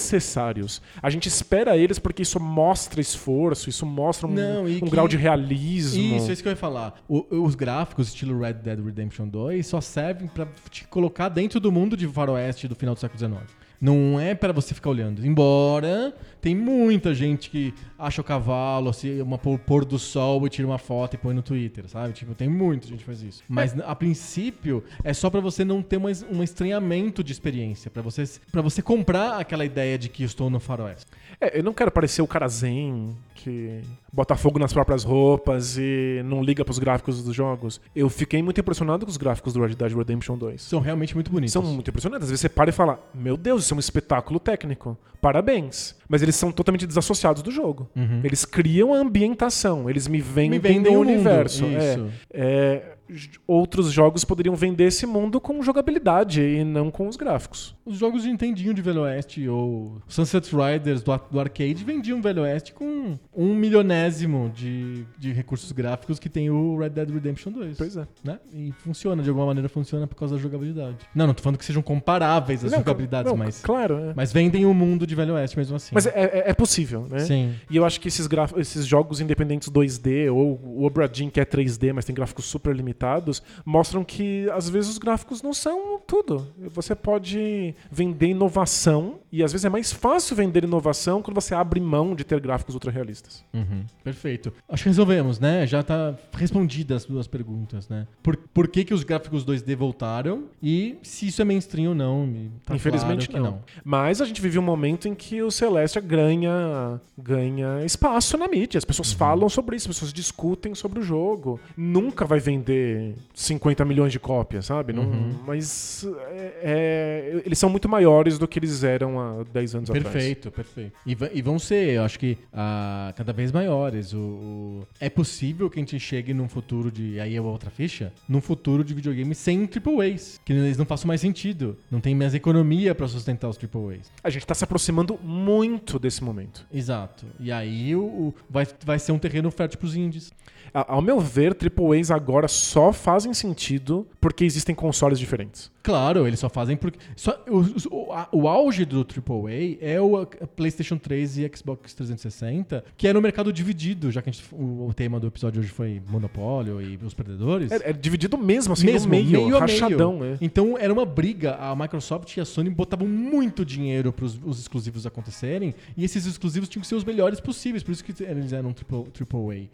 necessários. 0.05 0.81
A 1.03 1.09
gente 1.11 1.27
espera 1.27 1.77
eles 1.77 1.99
porque 1.99 2.23
isso 2.23 2.39
mostra 2.39 3.01
esforço, 3.01 3.69
isso 3.71 3.87
mostra 3.87 4.27
um, 4.27 4.33
Não, 4.33 4.65
um 4.65 4.81
que- 4.81 4.91
grau 4.91 5.09
de 5.09 5.17
realismo. 5.17 6.17
Isso, 6.17 6.31
é 6.31 6.33
isso 6.35 6.43
que 6.43 6.49
eu 6.49 6.53
ia 6.53 6.57
falar. 6.57 7.01
O- 7.09 7.27
os 7.45 7.55
gráficos, 7.55 8.09
estilo 8.09 8.39
Red 8.41 8.55
Dead 8.55 8.79
Redemption 8.85 9.27
2, 9.27 9.67
só 9.67 9.81
servem 9.81 10.29
pra 10.29 10.47
te 10.71 10.87
colocar 10.89 11.29
dentro 11.29 11.59
do 11.61 11.73
mundo 11.73 11.97
de 11.97 12.07
faroeste 12.07 12.69
do 12.69 12.75
final 12.75 12.95
do 12.95 13.01
século 13.01 13.19
XIX. 13.19 13.60
Não 13.81 14.21
é 14.21 14.35
pra 14.35 14.53
você 14.53 14.75
ficar 14.75 14.91
olhando. 14.91 15.25
Embora 15.25 16.15
tem 16.41 16.55
muita 16.55 17.15
gente 17.15 17.51
que 17.51 17.75
acha 17.99 18.21
o 18.21 18.25
cavalo, 18.25 18.91
assim, 18.91 19.21
uma 19.21 19.39
pôr 19.39 19.85
do 19.85 19.99
sol 19.99 20.47
e 20.47 20.51
tira 20.51 20.67
uma 20.67 20.79
foto 20.79 21.15
e 21.15 21.19
põe 21.19 21.35
no 21.35 21.43
Twitter, 21.43 21.89
sabe? 21.89 22.13
Tipo, 22.13 22.35
tem 22.35 22.49
muita 22.49 22.87
gente 22.87 23.01
que 23.01 23.05
faz 23.05 23.23
isso. 23.23 23.43
Mas 23.49 23.79
a 23.81 23.95
princípio 23.95 24.85
é 25.03 25.13
só 25.13 25.31
pra 25.31 25.41
você 25.41 25.65
não 25.65 25.83
ter 25.83 25.97
uma, 25.97 26.11
um 26.31 26.43
estranhamento 26.43 27.23
de 27.25 27.33
experiência, 27.33 27.91
Pra 27.91 28.03
você 28.03 28.25
para 28.53 28.63
você 28.63 28.83
comprar 28.83 29.39
aquela 29.39 29.65
ideia 29.65 29.99
de 29.99 30.09
que 30.09 30.23
eu 30.23 30.27
estou 30.27 30.51
no 30.51 30.61
faroeste. 30.61 31.07
É, 31.41 31.59
eu 31.59 31.63
não 31.63 31.73
quero 31.73 31.91
parecer 31.91 32.21
o 32.23 32.27
cara 32.27 32.49
zen 32.49 33.17
que 33.43 33.81
bota 34.13 34.35
fogo 34.37 34.59
nas 34.59 34.73
próprias 34.73 35.05
roupas 35.05 35.77
e 35.79 36.23
não 36.25 36.43
liga 36.43 36.65
pros 36.65 36.79
gráficos 36.79 37.23
dos 37.23 37.35
jogos. 37.35 37.81
Eu 37.95 38.09
fiquei 38.09 38.43
muito 38.43 38.61
impressionado 38.61 39.05
com 39.07 39.11
os 39.11 39.17
gráficos 39.17 39.53
do 39.53 39.61
Red 39.65 39.75
Dead 39.75 39.93
Redemption 39.97 40.37
2. 40.37 40.61
São 40.63 40.81
realmente 40.81 41.15
muito 41.15 41.31
bonitos. 41.31 41.53
São 41.53 41.63
muito 41.63 41.89
impressionantes. 41.89 42.25
Às 42.25 42.31
vezes 42.31 42.41
você 42.41 42.49
para 42.49 42.71
e 42.71 42.73
fala: 42.73 42.99
Meu 43.15 43.37
Deus, 43.37 43.65
isso 43.65 43.75
é 43.75 43.77
um 43.77 43.81
espetáculo 43.81 44.39
técnico. 44.39 44.97
Parabéns. 45.21 45.95
Mas 46.09 46.23
eles 46.23 46.35
são 46.35 46.51
totalmente 46.51 46.87
desassociados 46.87 47.43
do 47.43 47.51
jogo. 47.51 47.89
Eles 48.25 48.45
criam 48.45 48.95
a 48.95 48.99
ambientação, 48.99 49.89
eles 49.89 50.09
me 50.09 50.21
vendem, 50.21 50.51
Me 50.51 50.59
vendem 50.59 50.97
o 50.97 50.99
mundo, 51.01 51.09
universo. 51.11 51.65
É. 51.67 51.69
isso. 51.95 52.07
É, 52.33 52.83
j- 53.09 53.39
outros 53.47 53.93
jogos 53.93 54.25
poderiam 54.25 54.55
vender 54.57 54.85
esse 54.85 55.05
mundo 55.07 55.41
com 55.41 55.63
jogabilidade 55.63 56.41
e 56.43 56.65
não 56.65 56.91
com 56.91 57.07
os 57.07 57.17
gráficos. 57.17 57.77
Os 57.85 57.97
jogos 57.99 58.23
de 58.23 58.29
Nintendinho 58.29 58.75
de 58.75 58.83
Velho 58.83 59.01
Oeste 59.03 59.49
ou 59.49 60.01
Sunset 60.07 60.51
Riders 60.55 61.03
do, 61.03 61.19
do 61.31 61.41
arcade 61.41 61.83
vendiam 61.85 62.21
Velho 62.21 62.43
Oeste 62.43 62.73
com 62.73 63.19
um 63.35 63.55
milionésimo 63.55 64.51
de, 64.55 65.05
de 65.19 65.33
recursos 65.33 65.73
gráficos 65.73 66.19
que 66.19 66.29
tem 66.29 66.51
o 66.51 66.77
Red 66.79 66.91
Dead 66.91 67.11
Redemption 67.11 67.51
2. 67.53 67.79
Pois 67.79 67.97
é. 67.97 68.07
Né? 68.23 68.39
E 68.53 68.73
funciona, 68.73 69.23
de 69.23 69.29
alguma 69.29 69.47
maneira 69.47 69.69
funciona 69.69 70.07
por 70.07 70.15
causa 70.15 70.37
da 70.37 70.41
jogabilidade. 70.41 70.97
Não, 71.15 71.27
não 71.27 71.35
tô 71.35 71.43
falando 71.43 71.59
que 71.59 71.65
sejam 71.65 71.83
comparáveis 71.83 72.65
as 72.65 72.71
Não, 72.71 72.79
jogabilidades, 72.79 73.31
não, 73.31 73.37
mas, 73.39 73.61
Claro, 73.63 73.99
é. 73.99 74.13
mas 74.15 74.33
vendem 74.33 74.67
o 74.67 74.75
mundo 74.75 75.07
de 75.07 75.15
Velho 75.15 75.35
Oeste 75.35 75.57
mesmo 75.59 75.77
assim. 75.77 75.91
Mas 75.95 76.07
é, 76.07 76.11
é- 76.15 76.51
é 76.51 76.55
possível, 76.55 77.07
né? 77.11 77.21
Sim. 77.21 77.55
E 77.71 77.77
eu 77.77 77.85
acho 77.85 78.01
que 78.01 78.09
esses, 78.09 78.27
graf- 78.27 78.57
esses 78.59 78.87
jogos 78.87 79.21
independentes 79.21 79.69
2D, 79.71 80.31
ou 80.33 80.61
o 80.63 80.85
Obra 80.85 81.09
Dinn, 81.09 81.31
que 81.31 81.41
é 81.41 81.45
3D, 81.45 81.93
mas 81.93 82.05
tem 82.05 82.15
gráficos 82.15 82.45
super 82.45 82.75
limitados, 82.77 83.43
mostram 83.65 84.05
que 84.05 84.49
às 84.51 84.69
vezes 84.69 84.91
os 84.91 84.99
gráficos 84.99 85.43
não 85.43 85.53
são 85.55 85.99
tudo. 86.07 86.47
Você 86.71 86.95
pode 86.95 87.75
vender 87.91 88.29
inovação, 88.29 89.21
e 89.33 89.43
às 89.45 89.53
vezes 89.53 89.65
é 89.65 89.69
mais 89.69 89.93
fácil 89.93 90.35
vender 90.35 90.65
inovação 90.65 91.23
quando 91.23 91.37
você 91.41 91.55
abre 91.55 91.79
mão 91.81 92.15
de 92.17 92.25
ter 92.25 92.41
gráficos 92.41 92.75
ultra 92.75 92.91
realistas. 92.91 93.45
Uhum, 93.55 93.85
perfeito. 94.03 94.53
Acho 94.69 94.83
que 94.83 94.89
resolvemos, 94.89 95.39
né? 95.39 95.67
Já 95.67 95.83
tá 95.83 96.15
respondidas 96.33 97.03
as 97.03 97.09
duas 97.09 97.27
perguntas, 97.29 97.89
né? 97.89 98.07
Por, 98.23 98.37
por 98.37 98.67
que, 98.69 98.85
que 98.85 98.93
os 98.93 99.05
gráficos 99.05 99.45
2D 99.45 99.77
voltaram 99.77 100.45
e 100.63 100.97
se 101.03 101.29
isso 101.29 101.41
é 101.41 101.45
mainstream 101.45 101.91
ou 101.91 101.95
não? 101.95 102.29
tá 102.67 102.75
Infelizmente 102.75 103.29
claro 103.29 103.45
que 103.47 103.51
não. 103.51 103.63
Mas 103.85 104.21
a 104.21 104.25
gente 104.25 104.41
vive 104.43 104.59
um 104.59 104.63
momento 104.63 105.07
em 105.07 105.15
que 105.15 105.41
o 105.43 105.51
Celestia 105.51 106.03
ganha, 106.03 107.01
ganha 107.17 107.85
espaço 107.85 108.37
na 108.37 108.49
mídia. 108.49 108.79
As 108.79 108.85
Uhum. 108.85 108.89
pessoas 108.89 109.13
falam 109.13 109.49
sobre 109.49 109.77
isso, 109.77 109.89
as 109.89 109.97
pessoas 109.97 110.13
discutem 110.13 110.75
sobre 110.75 110.99
o 110.99 111.03
jogo. 111.03 111.61
Nunca 111.77 112.25
vai 112.25 112.41
vender 112.41 113.15
50 113.35 113.85
milhões 113.85 114.11
de 114.13 114.19
cópias, 114.19 114.67
sabe? 114.67 114.93
Não- 114.93 115.05
Uhum. 115.05 115.35
mas 115.47 116.05
é- 116.33 116.61
é- 116.63 117.43
eles 117.47 117.59
são 117.61 117.71
muito 117.71 117.89
maiores 117.89 118.39
do 118.39 118.49
que 118.49 118.59
eles 118.59 118.83
eram 118.83 119.21
há 119.21 119.45
10 119.45 119.75
anos 119.77 119.91
atrás. 119.91 120.13
Perfeito, 120.13 120.51
perfeito. 120.51 120.93
E, 121.07 121.17
e 121.35 121.43
vão 121.43 121.59
ser, 121.59 121.91
eu 121.95 122.03
acho 122.03 122.19
que 122.19 122.37
ah, 122.53 123.13
cada 123.17 123.33
vez 123.33 123.53
maiores. 123.53 124.13
O, 124.13 124.19
o- 124.19 124.87
É 124.99 125.09
possível 125.09 125.69
que 125.71 125.79
a 125.79 125.83
gente 125.83 125.99
chegue 126.01 126.35
num 126.35 126.49
futuro 126.49 126.91
de. 126.91 127.21
Aí 127.21 127.37
é 127.37 127.41
outra 127.41 127.71
ficha? 127.71 128.13
Num 128.29 128.41
futuro 128.41 128.83
de 128.83 128.93
videogame 128.95 129.35
sem 129.35 129.67
triple 129.67 130.01
A's. 130.13 130.41
Que 130.45 130.53
eles 130.53 130.77
não 130.79 130.85
façam 130.85 131.07
mais 131.07 131.21
sentido. 131.21 131.77
Não 131.91 132.01
tem 132.01 132.15
mais 132.15 132.35
economia 132.35 132.95
pra 132.95 133.07
sustentar 133.07 133.49
os 133.49 133.57
triple 133.57 133.95
A's. 134.01 134.11
A 134.25 134.31
gente 134.31 134.47
tá 134.47 134.55
se 134.55 134.65
aproximando 134.65 135.19
muito 135.23 135.99
desse 135.99 136.25
momento. 136.25 136.67
Exato. 136.73 137.27
E 137.39 137.53
aí 137.53 137.95
o, 137.95 138.03
o- 138.03 138.35
vai, 138.49 138.67
vai 138.85 138.99
ser 138.99 139.13
um 139.13 139.19
terreno 139.19 139.51
fértil 139.51 139.79
pros 139.79 139.95
indies. 139.95 140.33
Ao 140.73 141.01
meu 141.03 141.19
ver, 141.21 141.57
AAAs 141.57 142.11
agora 142.11 142.47
só 142.49 142.93
fazem 142.93 143.33
sentido 143.35 144.07
porque 144.21 144.45
existem 144.45 144.75
consoles 144.75 145.19
diferentes. 145.19 145.71
Claro, 145.83 146.27
eles 146.27 146.39
só 146.39 146.49
fazem 146.49 146.77
porque. 146.77 146.99
Só, 147.17 147.43
o, 147.49 147.95
o, 148.09 148.13
a- 148.13 148.29
o 148.31 148.47
auge 148.47 148.85
do 148.85 149.01
AAA 149.01 149.79
é 149.81 150.01
o 150.01 150.27
PlayStation 150.55 150.99
3 150.99 151.39
e 151.39 151.51
Xbox 151.57 151.95
360, 151.95 152.85
que 152.97 153.09
é 153.09 153.13
no 153.13 153.21
mercado 153.23 153.51
dividido, 153.53 154.11
já 154.11 154.21
que 154.21 154.31
gente- 154.31 154.45
o, 154.53 154.89
o 154.89 154.95
tema 154.95 155.19
do 155.19 155.27
episódio 155.27 155.61
hoje 155.61 155.71
foi 155.71 156.01
monopólio 156.07 156.81
e 156.83 156.99
os 157.03 157.15
perdedores. 157.15 157.73
É, 157.73 157.91
é 157.91 157.93
dividido 157.93 158.37
mesmo, 158.37 158.75
assim, 158.75 158.87
Mesmo, 158.87 159.07
no 159.07 159.11
meio, 159.11 159.31
meio 159.31 159.59
rachadão. 159.59 160.19
meio. 160.19 160.35
é. 160.35 160.39
Então 160.41 160.77
era 160.79 160.93
uma 160.93 161.07
briga. 161.07 161.55
A 161.55 161.75
Microsoft 161.75 162.37
e 162.37 162.41
a 162.41 162.45
Sony 162.45 162.69
botavam 162.71 163.09
muito 163.09 163.65
dinheiro 163.65 164.13
para 164.13 164.25
os 164.27 164.61
exclusivos 164.61 165.07
acontecerem 165.07 165.75
e 165.97 166.05
esses 166.05 166.27
exclusivos 166.27 166.69
tinham 166.69 166.83
que 166.83 166.87
ser 166.87 166.95
os 166.95 167.05
melhores 167.05 167.41
possíveis, 167.41 167.83
por 167.83 167.93
isso 167.93 168.05
que 168.05 168.23
eles 168.23 168.53
eram 168.53 168.73
triple, 168.73 169.05
triple 169.13 169.71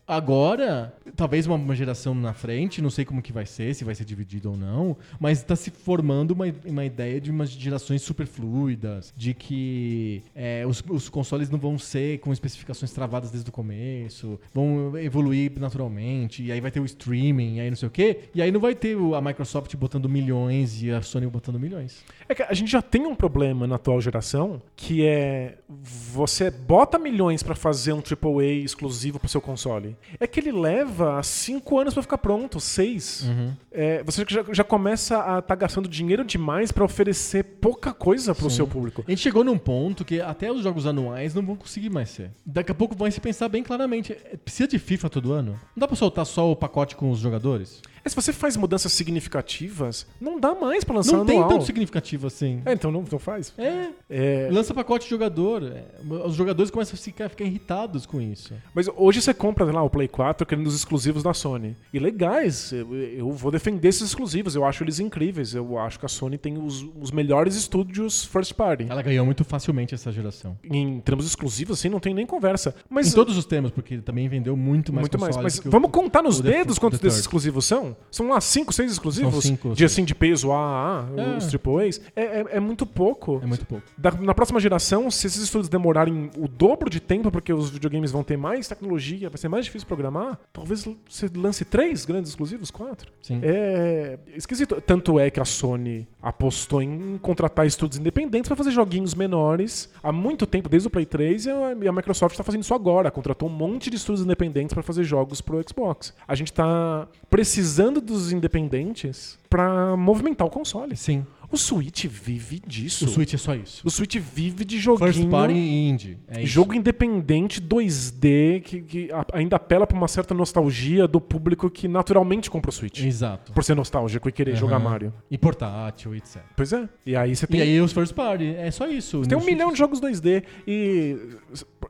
Talvez 1.14 1.46
uma, 1.46 1.74
geração 1.74 2.14
na 2.14 2.32
frente, 2.34 2.82
não 2.82 2.90
sei 2.90 3.04
como 3.04 3.22
que 3.22 3.32
vai 3.32 3.46
ser, 3.46 3.74
se 3.74 3.84
vai 3.84 3.94
ser 3.94 4.04
dividido 4.04 4.50
ou 4.50 4.56
não, 4.56 4.96
mas 5.18 5.38
está 5.38 5.56
se 5.56 5.70
formando 5.70 6.32
uma, 6.32 6.44
uma 6.64 6.84
ideia 6.84 7.20
de 7.20 7.30
umas 7.30 7.50
gerações 7.50 8.02
super 8.02 8.26
fluidas, 8.26 9.12
de 9.16 9.32
que 9.34 10.22
é, 10.34 10.64
os, 10.66 10.82
os 10.88 11.08
consoles 11.08 11.50
não 11.50 11.58
vão 11.58 11.78
ser 11.78 12.18
com 12.18 12.32
especificações 12.32 12.92
travadas 12.92 13.30
desde 13.30 13.48
o 13.48 13.52
começo, 13.52 14.38
vão 14.52 14.96
evoluir 14.98 15.52
naturalmente, 15.58 16.42
e 16.42 16.52
aí 16.52 16.60
vai 16.60 16.70
ter 16.70 16.80
o 16.80 16.84
streaming, 16.84 17.56
e 17.56 17.60
aí 17.60 17.70
não 17.70 17.76
sei 17.76 17.88
o 17.88 17.90
quê, 17.90 18.20
e 18.34 18.42
aí 18.42 18.50
não 18.50 18.60
vai 18.60 18.74
ter 18.74 18.96
o- 18.96 19.14
a 19.14 19.20
Microsoft 19.20 19.74
botando 19.76 20.08
milhões 20.08 20.82
e 20.82 20.90
a 20.90 21.00
Sony 21.02 21.26
botando 21.26 21.58
milhões. 21.58 22.04
É 22.28 22.34
que 22.34 22.42
a 22.42 22.54
gente 22.54 22.70
já 22.70 22.82
tem 22.82 23.06
um 23.06 23.14
problema 23.14 23.66
na 23.66 23.76
atual 23.76 24.00
geração, 24.00 24.60
que 24.74 25.04
é 25.06 25.58
você 25.68 26.50
bota 26.50 26.98
milhões 26.98 27.42
pra 27.42 27.54
fazer 27.54 27.92
um 27.92 28.00
AAA 28.02 28.44
exclusivo 28.64 29.18
pro 29.18 29.28
seu 29.28 29.40
console. 29.40 29.96
É 30.18 30.26
que 30.26 30.40
ele 30.40 30.52
leva 30.52 30.75
cinco 31.22 31.78
anos 31.78 31.94
pra 31.94 32.02
ficar 32.02 32.18
pronto, 32.18 32.58
seis. 32.60 33.24
É, 33.70 34.02
você 34.02 34.24
já, 34.28 34.44
já 34.52 34.64
começa 34.64 35.36
a 35.36 35.38
estar 35.38 35.54
gastando 35.54 35.88
dinheiro 35.88 36.24
demais 36.24 36.72
pra 36.72 36.84
oferecer 36.84 37.42
pouca 37.60 37.92
coisa 37.92 38.34
pro 38.34 38.50
seu 38.50 38.66
público. 38.66 39.04
A 39.06 39.10
gente 39.10 39.20
chegou 39.22 39.44
num 39.44 39.58
ponto 39.58 40.04
que 40.04 40.20
até 40.20 40.50
os 40.50 40.62
jogos 40.62 40.86
anuais 40.86 41.34
não 41.34 41.44
vão 41.44 41.56
conseguir 41.56 41.90
mais 41.90 42.10
ser. 42.10 42.30
Daqui 42.44 42.72
a 42.72 42.74
pouco 42.74 42.94
vai 42.96 43.10
se 43.10 43.20
pensar 43.20 43.48
bem 43.48 43.62
claramente. 43.62 44.12
é, 44.12 44.36
Precisa 44.36 44.68
de 44.68 44.78
FIFA 44.78 45.10
todo 45.10 45.32
ano? 45.32 45.52
Não 45.52 45.80
dá 45.80 45.86
pra 45.86 45.96
soltar 45.96 46.24
só 46.26 46.50
o 46.50 46.56
pacote 46.56 46.96
com 46.96 47.10
os 47.10 47.18
jogadores? 47.18 47.80
É, 48.06 48.08
se 48.08 48.14
você 48.14 48.32
faz 48.32 48.56
mudanças 48.56 48.92
significativas, 48.92 50.06
não 50.20 50.38
dá 50.38 50.54
mais 50.54 50.84
pra 50.84 50.94
lançar 50.94 51.16
não 51.16 51.26
tem 51.26 51.36
anual. 51.36 51.50
tanto 51.50 51.64
significativo 51.66 52.26
assim. 52.28 52.62
É, 52.64 52.72
então 52.72 52.90
não, 52.92 53.04
não 53.10 53.18
faz. 53.18 53.52
É, 53.58 53.88
É, 54.08 54.48
lança 54.52 54.72
pacote 54.72 55.04
de 55.04 55.10
jogador. 55.10 55.62
é, 55.64 55.84
os 56.26 56.34
jogadores 56.36 56.70
começam 56.70 56.94
a 56.94 56.96
ficar, 56.96 57.28
ficar 57.28 57.44
irritados 57.44 58.06
com 58.06 58.20
isso. 58.20 58.54
Mas 58.74 58.88
hoje 58.96 59.20
você 59.20 59.34
compra 59.34 59.64
sei 59.66 59.74
lá, 59.74 59.82
o 59.82 59.90
Play 59.90 60.06
4 60.08 60.46
querendo 60.46 60.66
os 60.68 60.74
exclusivos 60.76 61.22
da 61.22 61.34
Sony. 61.34 61.76
E 61.92 61.98
legais, 61.98 62.72
eu, 62.72 62.94
eu 62.94 63.30
vou 63.32 63.50
defender 63.50 63.88
esses 63.88 64.02
exclusivos, 64.02 64.54
eu 64.54 64.64
acho 64.64 64.84
eles 64.84 65.00
incríveis. 65.00 65.54
Eu 65.54 65.76
acho 65.78 65.98
que 65.98 66.06
a 66.06 66.08
Sony 66.08 66.38
tem 66.38 66.56
os, 66.58 66.86
os 67.00 67.10
melhores 67.10 67.56
estúdios 67.56 68.24
first 68.24 68.54
party. 68.54 68.86
Ela 68.88 69.02
ganhou 69.02 69.26
muito 69.26 69.44
facilmente 69.44 69.94
essa 69.94 70.12
geração. 70.12 70.56
Em 70.62 71.00
termos 71.00 71.26
exclusivos, 71.26 71.78
assim, 71.78 71.88
não 71.88 71.98
tem 72.00 72.14
nem 72.14 72.24
conversa. 72.26 72.74
Mas 72.88 73.08
em 73.10 73.14
todos 73.14 73.36
os 73.36 73.44
temas, 73.44 73.72
porque 73.72 73.98
também 73.98 74.28
vendeu 74.28 74.56
muito 74.56 74.92
mais 74.92 75.02
muito 75.02 75.18
mais. 75.18 75.36
Mas 75.36 75.58
que 75.58 75.66
o- 75.68 75.70
vamos 75.70 75.90
contar 75.90 76.22
nos 76.22 76.40
dedos 76.40 76.78
quantos 76.78 77.00
desses 77.00 77.20
exclusivos 77.20 77.64
são? 77.64 77.95
São 78.10 78.28
lá 78.28 78.40
5, 78.40 78.72
6 78.72 78.92
exclusivos? 78.92 79.32
São 79.32 79.40
cinco, 79.42 79.70
de 79.70 79.78
seis. 79.78 79.92
assim, 79.92 80.04
de 80.04 80.14
peso 80.14 80.50
AAA, 80.50 81.06
É. 81.16 81.36
os 81.36 81.52
AAAs. 81.54 82.00
É, 82.14 82.22
é, 82.22 82.46
é 82.52 82.60
muito 82.60 82.86
pouco. 82.86 83.40
É 83.42 83.46
muito 83.46 83.66
pouco. 83.66 83.84
Da- 83.98 84.10
na 84.12 84.34
próxima 84.34 84.58
geração, 84.58 85.10
se 85.10 85.26
esses 85.26 85.42
estudos 85.42 85.68
demorarem 85.68 86.30
o 86.38 86.48
dobro 86.48 86.88
de 86.88 86.98
tempo, 87.00 87.30
porque 87.30 87.52
os 87.52 87.68
videogames 87.70 88.10
vão 88.10 88.22
ter 88.24 88.36
mais 88.36 88.66
tecnologia, 88.68 89.28
vai 89.28 89.38
ser 89.38 89.48
mais 89.48 89.64
difícil 89.66 89.86
programar, 89.86 90.38
talvez 90.52 90.88
você 91.08 91.30
lance 91.34 91.64
três 91.64 92.04
grandes 92.04 92.30
exclusivos, 92.30 92.70
quatro. 92.70 93.12
Sim. 93.20 93.40
É 93.42 94.18
esquisito. 94.34 94.80
Tanto 94.80 95.18
é 95.20 95.30
que 95.30 95.40
a 95.40 95.44
Sony 95.44 96.06
apostou 96.22 96.82
em 96.82 97.18
contratar 97.18 97.66
estudos 97.66 97.98
independentes 97.98 98.48
para 98.48 98.56
fazer 98.56 98.70
joguinhos 98.70 99.14
menores 99.14 99.88
há 100.02 100.10
muito 100.12 100.46
tempo, 100.46 100.68
desde 100.68 100.88
o 100.88 100.90
Play 100.90 101.06
3, 101.06 101.46
e 101.46 101.50
a 101.88 101.92
Microsoft 101.92 102.32
está 102.32 102.42
fazendo 102.44 102.62
isso 102.62 102.74
agora. 102.74 103.10
Contratou 103.10 103.48
um 103.48 103.52
monte 103.52 103.90
de 103.90 103.96
estudos 103.96 104.22
independentes 104.22 104.72
para 104.72 104.82
fazer 104.82 105.04
jogos 105.04 105.40
pro 105.40 105.62
Xbox. 105.68 106.14
A 106.26 106.34
gente 106.34 106.52
tá 106.52 107.06
precisando 107.28 107.85
dos 107.92 108.32
independentes 108.32 109.38
para 109.48 109.96
movimentar 109.96 110.46
o 110.46 110.50
console. 110.50 110.96
Sim. 110.96 111.24
O 111.50 111.56
Switch 111.56 112.06
vive 112.06 112.60
disso. 112.66 113.04
O 113.04 113.08
Switch 113.08 113.34
é 113.34 113.36
só 113.36 113.54
isso. 113.54 113.82
O 113.86 113.90
Switch 113.90 114.16
vive 114.16 114.64
de 114.64 114.78
joguinho. 114.78 115.12
First 115.12 115.28
Party 115.28 115.54
e 115.54 115.88
Indie. 115.88 116.18
É. 116.28 116.44
Jogo 116.44 116.74
independente 116.74 117.60
2D 117.60 118.60
que, 118.62 118.80
que 118.82 119.08
ainda 119.32 119.56
apela 119.56 119.86
pra 119.86 119.96
uma 119.96 120.08
certa 120.08 120.34
nostalgia 120.34 121.06
do 121.06 121.20
público 121.20 121.70
que 121.70 121.86
naturalmente 121.88 122.50
compra 122.50 122.70
o 122.70 122.72
Switch. 122.72 123.00
Exato. 123.04 123.52
Por 123.52 123.62
ser 123.64 123.74
nostálgico 123.76 124.28
e 124.28 124.32
querer 124.32 124.56
jogar 124.56 124.76
Aham. 124.76 124.84
Mario. 124.90 125.14
E 125.30 125.38
portátil, 125.38 126.14
etc. 126.14 126.42
Pois 126.56 126.72
é. 126.72 126.88
E 127.04 127.14
aí 127.16 127.34
você 127.36 127.46
tem, 127.46 127.60
E 127.60 127.62
aí 127.62 127.80
os 127.80 127.92
First 127.92 128.14
Party, 128.14 128.46
é 128.56 128.70
só 128.70 128.88
isso. 128.88 129.22
tem 129.22 129.36
um 129.36 129.40
No 129.40 129.46
milhão 129.46 129.68
Switch- 129.68 129.72
de 129.74 129.78
jogos 129.78 130.00
2D. 130.00 130.42
E 130.66 131.16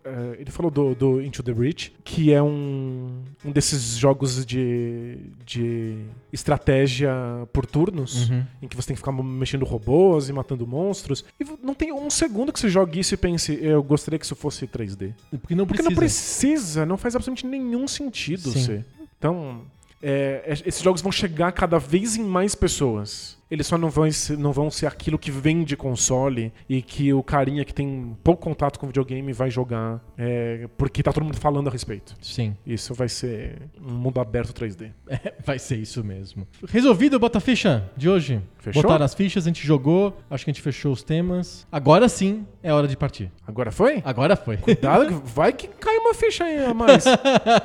é, 0.04 0.36
ele 0.40 0.50
falou 0.50 0.70
do, 0.70 0.94
do 0.94 1.22
Into 1.22 1.42
the 1.42 1.52
Breach, 1.52 1.92
que 2.04 2.32
é 2.32 2.42
um, 2.42 3.22
um 3.44 3.50
desses 3.50 3.96
jogos 3.96 4.44
de, 4.44 5.16
de 5.44 5.96
estratégia 6.32 7.10
por 7.52 7.66
turnos, 7.66 8.28
Uhum. 8.30 8.44
em 8.62 8.68
que 8.68 8.76
você 8.76 8.88
tem 8.88 8.94
que 8.94 9.00
ficar 9.00 9.12
mexendo 9.12 9.45
robôs 9.64 10.28
e 10.28 10.32
matando 10.32 10.66
monstros. 10.66 11.24
E 11.40 11.44
não 11.62 11.74
tem 11.74 11.92
um 11.92 12.10
segundo 12.10 12.52
que 12.52 12.58
você 12.58 12.68
jogue 12.68 13.00
isso 13.00 13.14
e 13.14 13.16
pense, 13.16 13.58
eu 13.62 13.82
gostaria 13.82 14.18
que 14.18 14.24
isso 14.24 14.34
fosse 14.34 14.66
3D. 14.66 15.12
Porque 15.40 15.54
não 15.54 15.66
Porque 15.66 15.82
precisa. 15.82 15.90
não 15.90 15.96
precisa, 15.96 16.86
não 16.86 16.96
faz 16.96 17.14
absolutamente 17.14 17.46
nenhum 17.46 17.86
sentido 17.86 18.50
Sim. 18.50 18.64
ser. 18.64 18.84
Então, 19.18 19.62
é, 20.02 20.42
é- 20.46 20.68
esses 20.68 20.82
jogos 20.82 21.00
vão 21.00 21.12
chegar 21.12 21.52
cada 21.52 21.78
vez 21.78 22.16
em 22.16 22.24
mais 22.24 22.54
pessoas. 22.54 23.35
Eles 23.50 23.66
só 23.66 23.78
não 23.78 23.88
vão, 23.88 24.10
ser, 24.10 24.36
não 24.36 24.52
vão 24.52 24.70
ser 24.70 24.86
aquilo 24.86 25.18
que 25.18 25.30
vende 25.30 25.76
console 25.76 26.52
e 26.68 26.82
que 26.82 27.12
o 27.12 27.22
carinha 27.22 27.64
que 27.64 27.72
tem 27.72 28.16
pouco 28.24 28.42
contato 28.42 28.78
com 28.78 28.86
videogame 28.86 29.32
vai 29.32 29.50
jogar 29.50 30.00
é, 30.18 30.68
porque 30.76 31.02
tá 31.02 31.12
todo 31.12 31.24
mundo 31.24 31.36
falando 31.36 31.68
a 31.68 31.70
respeito. 31.70 32.16
Sim, 32.20 32.56
Isso 32.66 32.92
vai 32.94 33.08
ser 33.08 33.56
um 33.80 33.92
mundo 33.92 34.20
aberto 34.20 34.52
3D. 34.52 34.90
é, 35.08 35.34
vai 35.44 35.58
ser 35.58 35.76
isso 35.76 36.02
mesmo. 36.02 36.46
Resolvido, 36.68 37.18
bota 37.18 37.38
a 37.38 37.40
ficha 37.40 37.88
de 37.96 38.08
hoje. 38.08 38.40
Fechou? 38.58 38.82
Botaram 38.82 39.04
as 39.04 39.14
fichas, 39.14 39.44
a 39.44 39.48
gente 39.48 39.64
jogou, 39.64 40.18
acho 40.28 40.44
que 40.44 40.50
a 40.50 40.52
gente 40.52 40.62
fechou 40.62 40.92
os 40.92 41.04
temas. 41.04 41.66
Agora 41.70 42.08
sim 42.08 42.44
é 42.64 42.72
hora 42.72 42.88
de 42.88 42.96
partir. 42.96 43.30
Agora 43.46 43.70
foi? 43.70 44.02
Agora 44.04 44.34
foi. 44.34 44.56
Cuidado, 44.56 45.06
que 45.06 45.30
vai 45.30 45.52
que 45.52 45.68
cai 45.68 45.96
uma 45.98 46.12
ficha 46.14 46.44
aí 46.44 46.64
a 46.64 46.74
mais. 46.74 47.04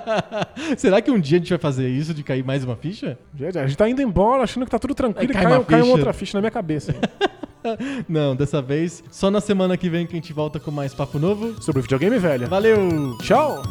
Será 0.77 1.01
que 1.01 1.09
um 1.09 1.19
dia 1.19 1.37
a 1.37 1.39
gente 1.39 1.49
vai 1.49 1.57
fazer 1.57 1.89
isso 1.89 2.13
de 2.13 2.21
cair 2.21 2.43
mais 2.43 2.63
uma 2.63 2.75
ficha? 2.75 3.17
A 3.55 3.65
gente 3.65 3.77
tá 3.77 3.89
indo 3.89 3.99
embora 3.99 4.43
achando 4.43 4.63
que 4.65 4.71
tá 4.71 4.77
tudo 4.77 4.93
tranquilo 4.93 5.31
e 5.31 5.33
cai 5.33 5.43
cai, 5.43 5.53
uma 5.53 5.63
cai 5.71 5.79
uma 5.81 5.85
ficha. 5.85 5.97
outra 5.97 6.13
ficha 6.13 6.37
na 6.37 6.41
minha 6.41 6.51
cabeça. 6.51 6.95
Não, 8.09 8.35
dessa 8.35 8.61
vez 8.61 9.03
só 9.11 9.29
na 9.29 9.39
semana 9.39 9.77
que 9.77 9.89
vem 9.89 10.05
que 10.05 10.13
a 10.13 10.15
gente 10.15 10.33
volta 10.33 10.59
com 10.59 10.71
mais 10.71 10.93
papo 10.93 11.19
novo. 11.19 11.61
Sobre 11.61 11.81
videogame, 11.81 12.17
velho. 12.17 12.47
Valeu! 12.47 13.17
Tchau! 13.21 13.61